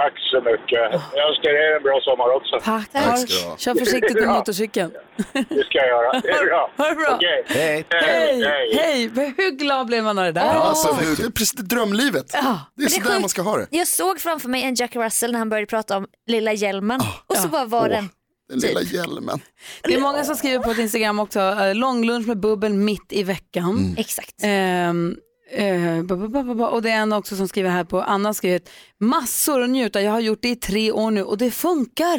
Tack 0.00 0.14
så 0.32 0.38
mycket. 0.50 0.86
Jag 1.18 1.28
önskar 1.30 1.50
er 1.64 1.76
en 1.76 1.82
bra 1.82 2.00
sommar 2.08 2.28
också. 2.38 2.54
Tack. 2.70 2.88
Har- 3.04 3.56
Kör 3.58 3.74
försiktigt 3.74 4.14
med 4.14 4.22
Ja, 4.24 4.34
motorcykeln. 4.38 4.90
Det 5.32 5.64
ska 5.64 5.78
jag 5.78 5.88
göra. 5.88 6.20
Det 6.20 6.28
är 6.30 6.44
bra. 6.46 6.70
Ha 6.76 6.88
det 6.88 6.94
bra. 6.94 7.14
Okej. 7.14 7.44
Hej. 7.46 7.84
Hej, 7.90 8.42
hej. 8.76 9.10
Men 9.14 9.34
Hur 9.36 9.50
glad 9.50 9.86
blev 9.86 10.04
man 10.04 10.18
av 10.18 10.24
det 10.24 10.32
där? 10.32 10.44
Ja, 10.46 10.52
alltså, 10.52 10.96
det 11.16 11.22
är 11.26 11.30
precis 11.30 11.52
drömlivet. 11.52 12.30
Ja. 12.32 12.60
Det 12.76 12.84
är 12.84 12.88
så 12.88 13.00
där 13.00 13.20
man 13.20 13.28
ska 13.28 13.42
ha 13.42 13.56
det. 13.56 13.66
Jag 13.70 13.88
såg 13.88 14.20
framför 14.20 14.48
mig 14.48 14.62
en 14.62 14.74
Jack 14.74 14.96
Russell 14.96 15.32
när 15.32 15.38
han 15.38 15.48
började 15.48 15.66
prata 15.66 15.96
om 15.96 16.06
lilla 16.26 16.52
hjälmen 16.52 17.00
och 17.26 17.36
så 17.36 17.48
bara 17.48 17.64
var 17.64 17.88
den 17.88 18.08
Den 18.48 18.58
lilla 18.58 18.80
hjälmen. 18.82 19.40
Det 19.82 19.94
är 19.94 20.00
många 20.00 20.24
som 20.24 20.36
skriver 20.36 20.64
på 20.64 20.70
ett 20.70 20.78
Instagram 20.78 21.18
också, 21.18 21.40
eh, 21.40 21.74
långlunch 21.74 22.26
med 22.26 22.40
bubbel 22.40 22.72
mitt 22.74 23.12
i 23.12 23.22
veckan. 23.22 23.94
Exakt. 23.98 24.34
Ehm, 24.42 25.16
eh, 25.50 26.02
ba, 26.02 26.16
ba, 26.16 26.28
ba, 26.28 26.42
ba, 26.42 26.54
ba. 26.54 26.66
och 26.68 26.82
det 26.82 26.90
är 26.90 27.00
en 27.02 27.12
också 27.12 27.36
som 27.36 27.48
skriver 27.48 27.70
här 27.70 27.84
på, 27.84 28.02
Anna 28.02 28.28
har 28.28 28.34
skrivit 28.34 28.70
massor 29.00 29.62
att 29.62 29.70
njuta, 29.70 30.02
jag 30.02 30.12
har 30.12 30.20
gjort 30.20 30.42
det 30.42 30.48
i 30.48 30.56
tre 30.56 30.92
år 30.92 31.10
nu 31.10 31.22
och 31.22 31.38
det 31.38 31.50
funkar. 31.50 32.18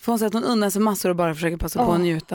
För 0.00 0.06
hon 0.12 0.18
säger 0.18 0.26
att 0.26 0.34
hon 0.34 0.44
unnar 0.44 0.70
sig 0.70 0.80
massor 0.82 1.10
och 1.10 1.16
bara 1.16 1.34
försöker 1.34 1.56
passa 1.56 1.78
på 1.84 1.90
Ja. 1.90 1.94
att 1.94 2.00
njuta. 2.00 2.34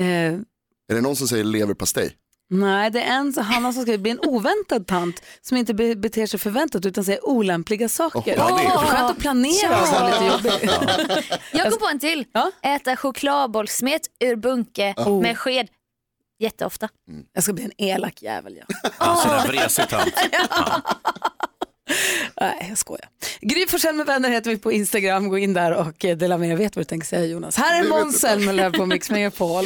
Eh, 0.00 0.06
Är 0.06 0.94
det 0.94 1.00
någon 1.00 1.16
som 1.16 1.28
säger 1.28 1.44
leverpastej? 1.44 2.16
Nej, 2.50 2.90
det 2.90 3.02
är 3.02 3.18
en 3.18 3.34
Hanna 3.38 3.72
som 3.72 3.82
ska 3.82 3.98
bli 3.98 4.10
en 4.10 4.20
oväntad 4.20 4.86
tant 4.86 5.22
som 5.40 5.56
inte 5.56 5.74
be- 5.74 5.96
beter 5.96 6.26
sig 6.26 6.40
förväntat 6.40 6.86
utan 6.86 7.04
säger 7.04 7.28
olämpliga 7.28 7.88
saker. 7.88 8.34
Ja, 8.36 8.56
det 8.58 8.64
är 8.64 8.70
skönt. 8.70 9.10
Att 9.10 9.18
planera 9.18 9.68
vara 9.70 10.08
lite 10.08 10.24
jobbig. 10.24 10.70
Jag 11.52 11.70
kom 11.70 11.78
på 11.80 11.86
en 11.92 11.98
till. 11.98 12.24
Äta 12.62 12.96
chokladbollsmet 12.96 14.02
ur 14.20 14.36
bunke 14.36 14.94
Oh. 14.96 15.22
med 15.22 15.38
sked. 15.38 15.68
Jätteofta. 16.38 16.88
Jag 17.32 17.44
ska 17.44 17.52
bli 17.52 17.64
en 17.64 17.72
elak 17.78 18.22
jävel. 18.22 18.58
Ja. 18.68 18.90
Ja, 18.98 19.16
sån 19.16 19.30
där 19.30 19.46
vresig 19.46 19.88
tant. 19.88 20.14
Nej, 22.40 22.66
jag 22.68 22.78
skojar. 22.78 23.08
Gry 23.40 23.66
Forssell 23.66 23.94
med 23.94 24.06
vänner 24.06 24.30
heter 24.30 24.50
vi 24.50 24.56
på 24.58 24.72
Instagram. 24.72 25.28
Gå 25.28 25.38
in 25.38 25.54
där 25.54 25.72
och 25.74 26.04
eh, 26.04 26.16
dela 26.16 26.38
med 26.38 26.46
er. 26.46 26.50
Jag 26.50 26.58
vet 26.58 26.76
vad 26.76 26.80
du 26.80 26.88
tänker 26.88 27.06
säga 27.06 27.26
Jonas. 27.26 27.56
Här 27.56 27.84
är 27.84 27.88
Måns 27.88 28.20
Zelmerlöw 28.20 28.70
på 28.78 28.86
Mix 28.86 29.10
Megapol. 29.10 29.64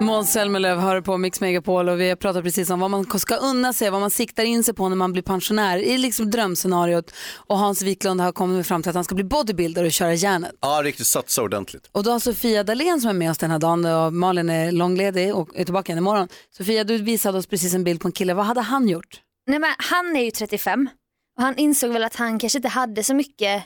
Måns 0.00 0.32
Zelmerlöw 0.32 0.80
hör 0.80 1.00
på 1.00 1.16
Mix 1.18 1.40
Megapol 1.40 1.88
och 1.88 2.00
vi 2.00 2.08
har 2.08 2.16
pratat 2.16 2.44
precis 2.44 2.70
om 2.70 2.80
vad 2.80 2.90
man 2.90 3.18
ska 3.18 3.36
unna 3.36 3.72
sig, 3.72 3.90
vad 3.90 4.00
man 4.00 4.10
siktar 4.10 4.44
in 4.44 4.64
sig 4.64 4.74
på 4.74 4.88
när 4.88 4.96
man 4.96 5.12
blir 5.12 5.22
pensionär. 5.22 5.78
I 5.78 5.98
liksom 5.98 6.30
drömscenariot. 6.30 7.12
Och 7.36 7.58
Hans 7.58 7.82
Wiklund 7.82 8.20
har 8.20 8.32
kommit 8.32 8.66
fram 8.66 8.82
till 8.82 8.88
att 8.88 8.94
han 8.94 9.04
ska 9.04 9.14
bli 9.14 9.24
bodybuilder 9.24 9.84
och 9.84 9.92
köra 9.92 10.14
järnet. 10.14 10.52
Ja, 10.60 10.80
riktigt 10.84 11.06
satsa 11.06 11.42
ordentligt. 11.42 11.88
Och 11.92 12.02
då 12.02 12.10
har 12.10 12.18
Sofia 12.18 12.64
Dalén 12.64 13.00
som 13.00 13.10
är 13.10 13.14
med 13.14 13.30
oss 13.30 13.38
den 13.38 13.50
här 13.50 13.58
dagen 13.58 13.84
och 13.84 14.12
Malin 14.12 14.50
är 14.50 14.72
långledig 14.72 15.34
och 15.34 15.48
är 15.54 15.64
tillbaka 15.64 15.92
igen 15.92 15.98
imorgon. 15.98 16.28
Sofia, 16.56 16.84
du 16.84 16.98
visade 16.98 17.38
oss 17.38 17.46
precis 17.46 17.74
en 17.74 17.84
bild 17.84 18.00
på 18.00 18.08
en 18.08 18.12
kille. 18.12 18.34
Vad 18.34 18.46
hade 18.46 18.60
han 18.60 18.88
gjort? 18.88 19.20
Nej, 19.46 19.58
men 19.58 19.74
han 19.78 20.16
är 20.16 20.24
ju 20.24 20.30
35 20.30 20.88
och 21.36 21.42
han 21.42 21.56
insåg 21.56 21.90
väl 21.90 22.04
att 22.04 22.16
han 22.16 22.38
kanske 22.38 22.58
inte 22.58 22.68
hade 22.68 23.04
så 23.04 23.14
mycket, 23.14 23.64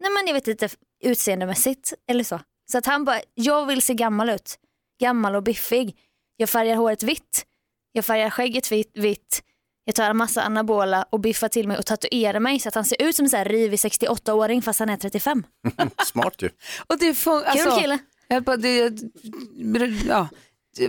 nej 0.00 0.10
men 0.14 0.26
jag 0.26 0.34
vet 0.34 0.48
inte, 0.48 0.68
utseendemässigt 1.04 1.92
eller 2.10 2.24
så. 2.24 2.40
Så 2.72 2.78
att 2.78 2.86
han 2.86 3.04
bara, 3.04 3.20
jag 3.34 3.66
vill 3.66 3.82
se 3.82 3.94
gammal 3.94 4.30
ut. 4.30 4.58
Gammal 5.00 5.34
och 5.36 5.42
biffig. 5.42 5.96
Jag 6.36 6.48
färgar 6.48 6.76
håret 6.76 7.02
vitt. 7.02 7.44
Jag 7.92 8.04
färgar 8.04 8.30
skägget 8.30 8.72
vitt. 8.72 8.90
vitt. 8.94 9.42
Jag 9.84 9.94
tar 9.94 10.10
en 10.10 10.16
massa 10.16 10.42
anabola 10.42 11.06
och 11.10 11.20
biffar 11.20 11.48
till 11.48 11.68
mig 11.68 11.78
och 11.78 11.86
tatuerar 11.86 12.40
mig 12.40 12.60
så 12.60 12.68
att 12.68 12.74
han 12.74 12.84
ser 12.84 13.02
ut 13.02 13.16
som 13.16 13.24
en 13.24 13.30
så 13.30 13.36
här 13.36 13.44
rivig 13.44 13.76
68-åring 13.78 14.62
fast 14.62 14.80
han 14.80 14.88
är 14.88 14.96
35. 14.96 15.42
Smart 16.06 16.42
ju. 16.42 16.50
Och 16.86 16.98
det 16.98 17.12
fun- 17.12 17.42
alltså, 17.46 17.70
Kul 17.70 17.80
kille. 17.80 17.98
Jag 18.28 18.42
bara, 18.42 18.56
det, 18.56 18.92
ja, 20.08 20.28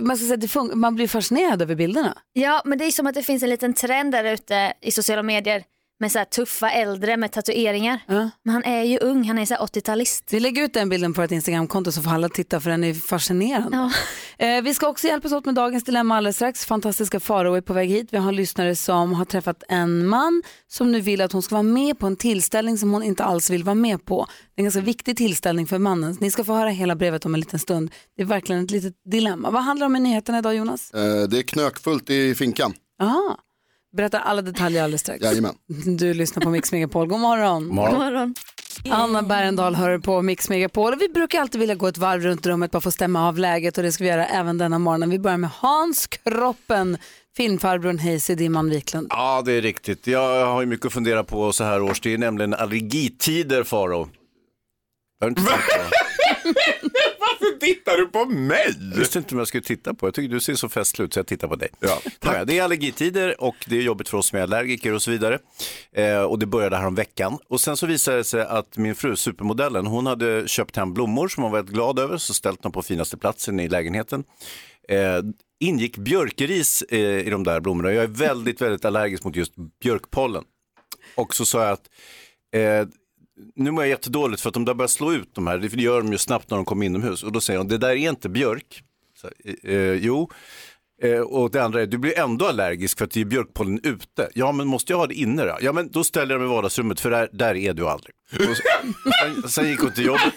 man, 0.00 0.16
ska 0.16 0.26
säga, 0.26 0.36
det 0.36 0.46
fun- 0.46 0.74
man 0.74 0.94
blir 0.94 1.08
fascinerad 1.08 1.62
över 1.62 1.74
bilderna. 1.74 2.18
Ja, 2.32 2.62
men 2.64 2.78
det 2.78 2.84
är 2.84 2.90
som 2.90 3.06
att 3.06 3.14
det 3.14 3.22
finns 3.22 3.42
en 3.42 3.50
liten 3.50 3.74
trend 3.74 4.12
där 4.12 4.24
ute 4.24 4.72
i 4.80 4.90
sociala 4.90 5.22
medier 5.22 5.64
med 6.00 6.12
så 6.12 6.18
här 6.18 6.24
tuffa 6.24 6.70
äldre 6.70 7.16
med 7.16 7.32
tatueringar. 7.32 8.00
Men 8.42 8.54
han 8.54 8.64
är 8.64 8.82
ju 8.84 8.98
ung, 8.98 9.24
han 9.28 9.38
är 9.38 9.46
så 9.46 9.54
här 9.54 9.60
80-talist. 9.60 10.24
Vi 10.30 10.40
lägger 10.40 10.62
ut 10.62 10.74
den 10.74 10.88
bilden 10.88 11.14
på 11.14 11.22
ett 11.22 11.30
Instagramkonto 11.32 11.92
så 11.92 12.02
får 12.02 12.10
alla 12.10 12.28
titta 12.28 12.60
för 12.60 12.70
den 12.70 12.84
är 12.84 12.94
fascinerande. 12.94 13.90
Eh, 14.38 14.62
vi 14.62 14.74
ska 14.74 14.88
också 14.88 15.06
hjälpas 15.06 15.32
åt 15.32 15.44
med 15.44 15.54
dagens 15.54 15.84
dilemma 15.84 16.16
alldeles 16.16 16.36
strax. 16.36 16.66
Fantastiska 16.66 17.20
Faro 17.20 17.54
är 17.54 17.60
på 17.60 17.72
väg 17.72 17.88
hit. 17.90 18.08
Vi 18.10 18.16
har 18.18 18.28
en 18.28 18.36
lyssnare 18.36 18.76
som 18.76 19.12
har 19.14 19.24
träffat 19.24 19.62
en 19.68 20.06
man 20.06 20.42
som 20.66 20.92
nu 20.92 21.00
vill 21.00 21.20
att 21.20 21.32
hon 21.32 21.42
ska 21.42 21.54
vara 21.54 21.62
med 21.62 21.98
på 21.98 22.06
en 22.06 22.16
tillställning 22.16 22.78
som 22.78 22.92
hon 22.92 23.02
inte 23.02 23.24
alls 23.24 23.50
vill 23.50 23.64
vara 23.64 23.74
med 23.74 24.04
på. 24.04 24.26
Det 24.54 24.60
är 24.60 24.62
en 24.62 24.64
ganska 24.64 24.80
viktig 24.80 25.16
tillställning 25.16 25.66
för 25.66 25.78
mannen. 25.78 26.16
Ni 26.20 26.30
ska 26.30 26.44
få 26.44 26.54
höra 26.54 26.68
hela 26.70 26.94
brevet 26.96 27.26
om 27.26 27.34
en 27.34 27.40
liten 27.40 27.58
stund. 27.58 27.90
Det 28.16 28.22
är 28.22 28.26
verkligen 28.26 28.64
ett 28.64 28.70
litet 28.70 28.94
dilemma. 29.10 29.50
Vad 29.50 29.62
handlar 29.62 29.84
det 29.84 29.90
om 29.90 29.96
i 29.96 30.00
nyheterna 30.00 30.38
idag 30.38 30.54
Jonas? 30.54 30.90
Eh, 30.90 31.28
Det 31.28 31.38
är 31.38 31.42
knökfullt 31.42 32.10
i 32.10 32.34
finkan. 32.34 32.74
Aha. 33.02 33.38
Berättar 33.96 34.20
alla 34.20 34.42
detaljer 34.42 34.82
alldeles 34.82 35.00
strax. 35.00 35.24
Jajamän. 35.24 35.54
Du 35.98 36.14
lyssnar 36.14 36.42
på 36.42 36.50
Mix 36.50 36.72
Megapol. 36.72 37.06
God 37.06 37.20
morgon. 37.20 37.66
Morgon. 37.66 37.92
God 37.92 38.00
morgon. 38.04 38.34
Anna 38.90 39.22
Bergendahl 39.22 39.74
hör 39.74 39.98
på 39.98 40.22
Mix 40.22 40.48
Megapol. 40.48 40.92
Och 40.92 41.02
Vi 41.02 41.08
brukar 41.08 41.40
alltid 41.40 41.60
vilja 41.60 41.74
gå 41.74 41.86
ett 41.86 41.98
varv 41.98 42.22
runt 42.22 42.46
rummet 42.46 42.70
bara 42.70 42.80
för 42.80 42.88
att 42.88 42.94
stämma 42.94 43.28
av 43.28 43.38
läget 43.38 43.78
och 43.78 43.84
det 43.84 43.92
ska 43.92 44.04
vi 44.04 44.10
göra 44.10 44.26
även 44.26 44.58
denna 44.58 44.78
morgon. 44.78 45.10
Vi 45.10 45.18
börjar 45.18 45.36
med 45.38 45.50
Hans 45.50 46.06
Kroppen, 46.06 46.98
filmfarbrorn 47.36 47.98
Hayes 47.98 48.30
i 48.30 48.34
Dimman 48.34 48.70
Wiklund. 48.70 49.06
Ja, 49.10 49.42
det 49.44 49.52
är 49.52 49.60
riktigt. 49.62 50.06
Jag 50.06 50.46
har 50.46 50.60
ju 50.60 50.66
mycket 50.66 50.86
att 50.86 50.92
fundera 50.92 51.24
på 51.24 51.52
så 51.52 51.64
här 51.64 51.82
års. 51.82 52.00
Det 52.00 52.14
är 52.14 52.18
nämligen 52.18 52.54
allergitider, 52.54 53.64
Faro. 53.64 54.08
Har 55.20 55.28
inte 55.28 55.42
tänkt 55.42 55.62
på. 55.62 55.80
Varför 57.40 57.58
tittar 57.58 57.96
du 57.96 58.06
på 58.06 58.24
mig? 58.24 58.74
Jag 58.92 58.98
visste 58.98 59.18
inte 59.18 59.34
om 59.34 59.38
jag 59.38 59.48
skulle 59.48 59.62
titta 59.62 59.94
på. 59.94 60.06
Jag 60.06 60.14
tycker 60.14 60.34
du 60.34 60.40
ser 60.40 60.54
så 60.54 60.68
festlig 60.68 61.04
ut 61.04 61.14
så 61.14 61.18
jag 61.18 61.26
tittar 61.26 61.48
på 61.48 61.56
dig. 61.56 61.68
Ja, 61.80 62.44
det 62.44 62.58
är 62.58 62.62
allergitider 62.62 63.40
och 63.42 63.56
det 63.66 63.76
är 63.76 63.82
jobbigt 63.82 64.08
för 64.08 64.18
oss 64.18 64.26
som 64.26 64.38
är 64.38 64.42
allergiker 64.42 64.94
och 64.94 65.02
så 65.02 65.10
vidare. 65.10 65.38
Eh, 65.92 66.22
och 66.22 66.38
det 66.38 66.46
började 66.46 66.76
här 66.76 66.86
om 66.86 66.94
veckan. 66.94 67.38
Och 67.48 67.60
sen 67.60 67.76
så 67.76 67.86
visade 67.86 68.16
det 68.16 68.24
sig 68.24 68.42
att 68.42 68.76
min 68.76 68.94
fru, 68.94 69.16
supermodellen, 69.16 69.86
hon 69.86 70.06
hade 70.06 70.48
köpt 70.48 70.76
hem 70.76 70.94
blommor 70.94 71.28
som 71.28 71.42
hon 71.42 71.52
var 71.52 71.58
väldigt 71.58 71.74
glad 71.74 71.98
över, 71.98 72.16
så 72.16 72.34
ställt 72.34 72.62
dem 72.62 72.72
på 72.72 72.82
finaste 72.82 73.16
platsen 73.16 73.60
i 73.60 73.68
lägenheten. 73.68 74.24
Eh, 74.88 75.22
ingick 75.60 75.96
björkeris 75.96 76.82
eh, 76.82 76.98
i 77.26 77.30
de 77.30 77.44
där 77.44 77.60
blommorna. 77.60 77.92
Jag 77.92 78.04
är 78.04 78.08
väldigt, 78.08 78.60
väldigt 78.60 78.84
allergisk 78.84 79.24
mot 79.24 79.36
just 79.36 79.52
björkpollen. 79.82 80.44
Och 81.14 81.34
så 81.34 81.44
sa 81.44 81.64
jag 81.64 81.72
att 81.72 81.88
eh, 82.54 82.88
nu 83.54 83.70
mår 83.70 83.84
jag 83.84 83.90
jättedåligt 83.90 84.42
för 84.42 84.48
att 84.50 84.54
de 84.54 84.64
där 84.64 84.74
börjar 84.74 84.88
slå 84.88 85.12
ut 85.12 85.34
de 85.34 85.46
här, 85.46 85.58
det 85.58 85.82
gör 85.82 86.02
de 86.02 86.12
ju 86.12 86.18
snabbt 86.18 86.50
när 86.50 86.56
de 86.56 86.64
kommer 86.64 86.86
inomhus. 86.86 87.22
Och 87.22 87.32
då 87.32 87.40
säger 87.40 87.58
hon, 87.58 87.68
det 87.68 87.78
där 87.78 87.88
är 87.88 88.10
inte 88.10 88.28
björk. 88.28 88.82
Så, 89.20 89.28
eh, 89.44 89.74
eh, 89.74 89.92
jo, 89.92 90.30
eh, 91.02 91.20
och 91.20 91.50
det 91.50 91.64
andra 91.64 91.82
är, 91.82 91.86
du 91.86 91.98
blir 91.98 92.18
ändå 92.18 92.46
allergisk 92.46 92.98
för 92.98 93.04
att 93.04 93.10
det 93.10 93.20
är 93.20 93.24
björkpollen 93.24 93.80
ute. 93.82 94.30
Ja, 94.34 94.52
men 94.52 94.66
måste 94.66 94.92
jag 94.92 94.98
ha 94.98 95.06
det 95.06 95.14
inne 95.14 95.44
då? 95.44 95.58
Ja, 95.60 95.72
men 95.72 95.90
då 95.90 96.04
ställer 96.04 96.34
jag 96.34 96.40
mig 96.40 96.50
i 96.50 96.54
vardagsrummet 96.54 97.00
för 97.00 97.10
där, 97.10 97.28
där 97.32 97.54
är 97.54 97.74
du 97.74 97.88
aldrig. 97.88 98.14
Och 98.32 98.56
så, 98.56 98.62
sen, 99.42 99.50
sen 99.50 99.68
gick 99.68 99.80
hon 99.80 99.92
till 99.92 100.04
jobbet 100.04 100.34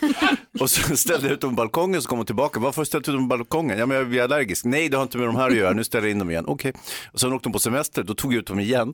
och 0.59 0.69
sen 0.69 0.97
ställde 0.97 1.27
jag 1.27 1.33
ut 1.33 1.41
dem 1.41 1.49
på 1.49 1.55
balkongen 1.55 2.01
så 2.01 2.09
kom 2.09 2.19
hon 2.19 2.25
tillbaka. 2.25 2.59
Varför 2.59 2.77
har 2.77 2.83
du 2.83 2.87
ställt 2.87 3.07
ut 3.07 3.15
dem 3.15 3.29
på 3.29 3.37
balkongen? 3.37 3.77
Ja, 3.77 3.85
men 3.85 3.97
jag 3.97 4.09
blir 4.09 4.21
allergisk. 4.21 4.65
Nej, 4.65 4.89
det 4.89 4.97
har 4.97 5.03
inte 5.03 5.17
med 5.17 5.27
de 5.27 5.35
här 5.35 5.49
att 5.49 5.55
göra. 5.55 5.73
Nu 5.73 5.83
ställer 5.83 6.07
jag 6.07 6.11
in 6.11 6.19
dem 6.19 6.29
igen. 6.29 6.45
Okej. 6.47 6.73
Och 7.13 7.19
sen 7.19 7.33
åkte 7.33 7.47
hon 7.47 7.53
på 7.53 7.59
semester. 7.59 8.03
Då 8.03 8.13
tog 8.13 8.33
jag 8.33 8.39
ut 8.39 8.47
dem 8.47 8.59
igen. 8.59 8.93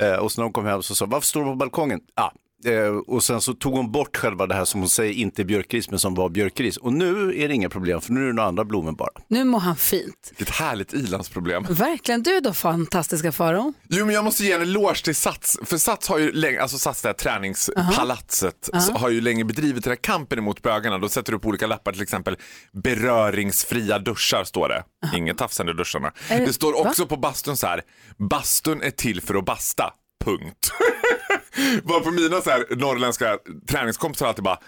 Eh, 0.00 0.14
och 0.14 0.32
sen 0.32 0.42
när 0.42 0.44
hon 0.44 0.52
kom 0.52 0.66
hem 0.66 0.82
så 0.82 0.94
sa 0.94 1.06
varför 1.06 1.26
står 1.26 1.40
de 1.40 1.50
på 1.50 1.56
balkongen? 1.56 2.00
Ah, 2.14 2.30
Eh, 2.64 2.96
och 3.06 3.22
sen 3.22 3.40
så 3.40 3.54
tog 3.54 3.72
hon 3.72 3.92
bort 3.92 4.16
själva 4.16 4.46
det 4.46 4.54
här 4.54 4.64
som 4.64 4.80
hon 4.80 4.88
säger 4.88 5.12
inte 5.12 5.42
är 5.42 5.44
björkris 5.44 5.90
men 5.90 5.98
som 5.98 6.14
var 6.14 6.28
björkris. 6.28 6.76
Och 6.76 6.92
nu 6.92 7.40
är 7.42 7.48
det 7.48 7.54
inga 7.54 7.68
problem 7.68 8.00
för 8.00 8.12
nu 8.12 8.22
är 8.22 8.26
det 8.26 8.32
några 8.32 8.48
andra 8.48 8.64
blommor 8.64 8.92
bara. 8.92 9.08
Nu 9.28 9.44
mår 9.44 9.58
han 9.60 9.76
fint. 9.76 10.32
Vilket 10.38 10.54
härligt 10.56 10.92
ilandsproblem. 10.92 11.66
Verkligen. 11.70 12.22
Du 12.22 12.40
då 12.40 12.52
fantastiska 12.52 13.32
Faro? 13.32 13.72
Jo 13.88 14.06
men 14.06 14.14
jag 14.14 14.24
måste 14.24 14.44
ge 14.44 14.52
en 14.52 14.62
eloge 14.62 15.04
till 15.04 15.14
Sats, 15.16 15.58
för 15.64 15.76
Sats 15.78 16.08
har 16.08 16.18
ju 16.18 16.32
länge, 16.32 16.62
alltså 16.62 16.78
Sats 16.78 17.02
det 17.02 17.08
här 17.08 17.14
träningspalatset, 17.14 18.70
Aha. 18.72 18.80
så 18.82 18.92
har 18.92 19.08
ju 19.10 19.20
länge 19.20 19.44
bedrivit 19.44 19.84
den 19.84 19.90
här 19.90 19.96
kampen 19.96 20.38
emot 20.38 20.62
bögarna. 20.62 20.98
Då 20.98 21.08
sätter 21.08 21.32
du 21.32 21.36
upp 21.38 21.46
olika 21.46 21.66
lappar, 21.66 21.92
till 21.92 22.02
exempel 22.02 22.36
beröringsfria 22.72 23.98
duschar 23.98 24.44
står 24.44 24.68
det. 24.68 24.84
Inget 25.16 25.38
tafsande 25.38 25.72
i 25.72 25.74
duscharna. 25.74 26.12
Det- 26.28 26.36
Det 26.46 26.52
står 26.52 26.86
också 26.86 27.02
va? 27.02 27.08
på 27.08 27.16
bastun 27.16 27.56
så 27.56 27.66
här, 27.66 27.82
bastun 28.18 28.82
är 28.82 28.90
till 28.90 29.20
för 29.20 29.34
att 29.34 29.44
basta, 29.44 29.92
punkt. 30.24 30.72
Varpå 31.82 32.10
mina 32.10 32.40
så 32.40 32.50
här 32.50 32.76
norrländska 32.76 33.38
träningskompisar 33.68 34.26
alltid 34.26 34.44
bara 34.44 34.58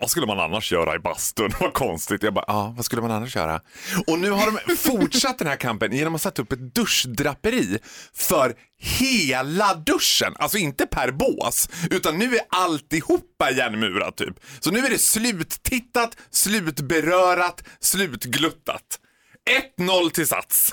vad 0.00 0.10
skulle 0.10 0.26
man 0.26 0.40
annars 0.40 0.72
göra 0.72 0.94
i 0.94 0.98
bastun? 0.98 1.52
Vad 1.60 1.72
konstigt. 1.72 2.22
Jag 2.22 2.34
bara, 2.34 2.44
ja, 2.48 2.74
vad 2.76 2.84
skulle 2.84 3.02
man 3.02 3.10
annars 3.10 3.36
göra? 3.36 3.60
Och 4.06 4.18
nu 4.18 4.30
har 4.30 4.66
de 4.66 4.76
fortsatt 4.76 5.38
den 5.38 5.48
här 5.48 5.56
kampen 5.56 5.92
genom 5.92 6.14
att 6.14 6.22
sätta 6.22 6.42
upp 6.42 6.52
ett 6.52 6.74
duschdraperi 6.74 7.78
för 8.14 8.54
hela 8.78 9.74
duschen. 9.74 10.34
Alltså 10.38 10.58
inte 10.58 10.86
per 10.86 11.10
bås, 11.10 11.68
utan 11.90 12.18
nu 12.18 12.36
är 12.36 12.42
alltihopa 12.48 13.50
igenmurat 13.50 14.16
typ. 14.16 14.34
Så 14.60 14.70
nu 14.70 14.86
är 14.86 14.90
det 14.90 14.98
sluttittat, 14.98 16.16
slutberörat, 16.30 17.64
slutgluttat. 17.80 19.00
1-0 19.78 20.10
till 20.10 20.26
Sats. 20.26 20.70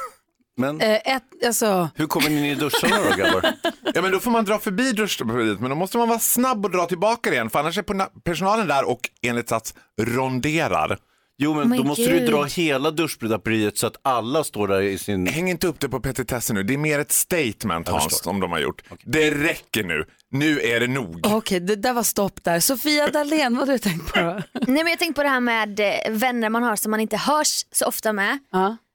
Men 0.57 0.81
Eh, 0.81 1.15
ett, 1.15 1.23
alltså, 1.45 1.89
hur 1.95 2.05
kommer 2.07 2.29
ni 2.29 2.37
in 2.37 2.45
i 2.45 2.55
duscharna 2.55 2.95
då 3.09 3.15
grabbar? 3.17 3.53
Ja 3.93 4.01
men 4.01 4.11
då 4.11 4.19
får 4.19 4.31
man 4.31 4.45
dra 4.45 4.59
förbi 4.59 4.91
duschdraperiet 4.91 5.59
men 5.59 5.69
då 5.69 5.75
måste 5.75 5.97
man 5.97 6.07
vara 6.09 6.19
snabb 6.19 6.65
och 6.65 6.71
dra 6.71 6.85
tillbaka 6.85 7.29
det 7.29 7.35
igen 7.35 7.49
för 7.49 7.59
annars 7.59 7.77
är 7.77 8.19
personalen 8.23 8.67
där 8.67 8.89
och 8.89 9.09
enligt 9.21 9.49
Sats 9.49 9.73
ronderar. 10.01 10.97
Jo 11.37 11.53
men 11.53 11.69
Men 11.69 11.77
då 11.77 11.83
måste 11.83 12.03
du 12.07 12.19
gud. 12.19 12.29
dra 12.31 12.43
hela 12.43 12.91
duschdraperiet 12.91 13.77
så 13.77 13.87
att 13.87 13.95
alla 14.01 14.43
står 14.43 14.67
där 14.67 14.81
i 14.81 14.97
sin... 14.97 15.27
Häng 15.27 15.49
inte 15.49 15.67
upp 15.67 15.79
det 15.79 15.89
på 15.89 15.99
petitessen 15.99 16.55
nu, 16.55 16.63
det 16.63 16.73
är 16.73 16.77
mer 16.77 16.99
ett 16.99 17.11
statement 17.11 17.87
Hans 17.87 18.23
som 18.23 18.39
de 18.39 18.51
har 18.51 18.59
gjort. 18.59 18.81
Det 19.03 19.31
räcker 19.31 19.83
nu, 19.83 20.05
nu 20.31 20.59
är 20.61 20.79
det 20.79 20.87
nog. 20.87 21.19
Okej, 21.23 21.59
det 21.59 21.75
där 21.75 21.93
var 21.93 22.03
stopp 22.03 22.43
där. 22.43 22.59
Sofia 22.59 23.07
Dalén, 23.07 23.57
vad 23.57 23.67
har 23.67 23.73
du 23.73 23.79
tänkt 23.79 24.13
på 24.13 24.19
då? 24.19 24.23
Nej 24.53 24.83
men 24.83 24.87
jag 24.87 24.99
tänkte 24.99 25.13
på 25.19 25.23
det 25.23 25.29
här 25.29 25.39
med 25.39 25.79
eh, 25.79 26.11
vänner 26.11 26.49
man 26.49 26.63
har 26.63 26.75
som 26.75 26.91
man 26.91 26.99
inte 26.99 27.17
hörs 27.17 27.65
så 27.71 27.85
ofta 27.85 28.13
med. 28.13 28.39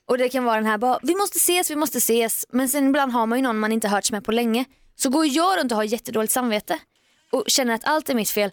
Och 0.09 0.19
det 0.19 0.29
kan 0.29 0.45
vara 0.45 0.57
den 0.57 0.67
här 0.67 0.79
bara, 0.79 0.99
vi 1.03 1.15
måste 1.15 1.37
ses, 1.37 1.71
vi 1.71 1.77
måste 1.77 1.99
ses. 1.99 2.47
Men 2.53 2.69
sen 2.69 2.87
ibland 2.89 3.13
har 3.13 3.27
man 3.27 3.39
ju 3.39 3.43
någon 3.43 3.59
man 3.59 3.73
inte 3.73 3.89
hörts 3.89 4.13
med 4.13 4.25
på 4.25 4.33
länge. 4.33 4.65
Så 4.97 5.11
går 5.11 5.27
jag 5.27 5.59
runt 5.59 5.73
och 5.73 5.77
har 5.77 5.85
jättedåligt 5.85 6.33
samvete 6.33 6.79
och 7.33 7.45
känner 7.47 7.75
att 7.75 7.85
allt 7.85 8.09
är 8.11 8.15
mitt 8.15 8.31
fel. 8.31 8.51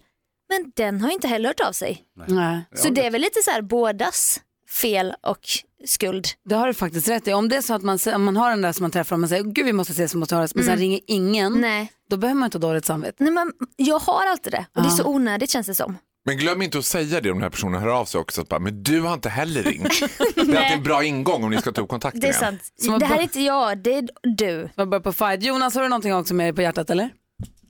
Men 0.50 0.72
den 0.76 1.02
har 1.02 1.12
inte 1.12 1.28
heller 1.28 1.50
hört 1.50 1.60
av 1.60 1.72
sig. 1.72 2.04
Nej. 2.28 2.62
Så 2.76 2.90
det 2.90 3.06
är 3.06 3.12
väl 3.12 3.22
lite 3.22 3.40
så 3.44 3.52
här 3.52 3.62
bådas 3.62 4.42
fel 4.82 5.14
och 5.24 5.40
skuld. 5.86 6.28
Det 6.46 6.56
har 6.56 6.68
du 6.68 6.74
faktiskt 6.74 7.08
rätt 7.08 7.28
i. 7.28 7.34
Om 7.34 7.50
det 7.50 7.56
är 7.56 7.62
så 7.62 7.74
att 7.74 7.82
man, 7.84 8.00
om 8.16 8.24
man 8.24 8.38
har 8.38 8.50
den 8.50 8.62
där 8.62 8.72
som 8.72 8.84
man 8.84 8.92
träffar 8.92 9.16
och 9.16 9.20
man 9.20 9.30
säger 9.30 9.44
gud 9.44 9.66
vi 9.66 9.74
måste 9.74 9.92
ses, 9.94 10.14
vi 10.16 10.18
måste 10.20 10.36
höras, 10.36 10.56
men 10.56 10.64
sen 10.64 10.74
Mm. 10.74 10.80
ringer 10.82 11.00
ingen, 11.08 11.62
Nej. 11.62 11.92
då 12.10 12.18
behöver 12.18 12.40
man 12.40 12.48
inte 12.48 12.58
ha 12.58 12.62
dåligt 12.68 12.86
samvete. 12.86 13.16
Nej, 13.24 13.32
men 13.34 13.52
jag 13.76 14.00
har 14.00 14.28
alltid 14.28 14.54
det 14.54 14.66
och 14.76 14.82
det 14.82 14.88
är 14.88 14.92
så 14.92 15.06
onödigt 15.06 15.50
känns 15.50 15.68
det 15.68 15.76
som. 15.76 15.98
Men 16.26 16.38
glöm 16.38 16.62
inte 16.62 16.78
att 16.78 16.86
säga 16.86 17.22
det 17.22 17.32
om 17.32 17.38
den 17.38 17.44
här 17.44 17.50
personen 17.50 17.82
hör 17.82 17.90
av 17.90 18.06
sig 18.06 18.20
också. 18.22 18.42
Att 18.42 18.50
bara, 18.50 18.60
men 18.60 18.84
du 18.84 19.02
har 19.02 19.14
inte 19.14 19.30
heller 19.30 19.64
ringt. 19.64 20.00
det 20.36 20.58
är 20.58 20.74
en 20.74 20.84
bra 20.84 21.04
ingång 21.04 21.44
om 21.44 21.50
ni 21.52 21.58
ska 21.58 21.72
ta 21.72 21.82
upp 21.82 21.90
kontakten 21.90 22.22
Det 22.22 22.28
är 22.28 22.42
igen. 22.42 22.60
sant. 22.80 23.00
Det 23.00 23.06
här 23.06 23.18
är 23.18 23.22
inte 23.22 23.40
jag, 23.42 23.78
det 23.78 23.94
är 23.98 24.08
du. 24.38 24.70
Jag 24.76 24.90
börjar 24.90 25.02
på 25.02 25.14
fight. 25.14 25.44
Jonas, 25.44 25.76
har 25.76 25.82
du 25.82 25.90
någonting 25.90 26.14
också 26.16 26.34
med 26.34 26.56
på 26.56 26.62
hjärtat 26.62 26.90
eller? 26.90 27.10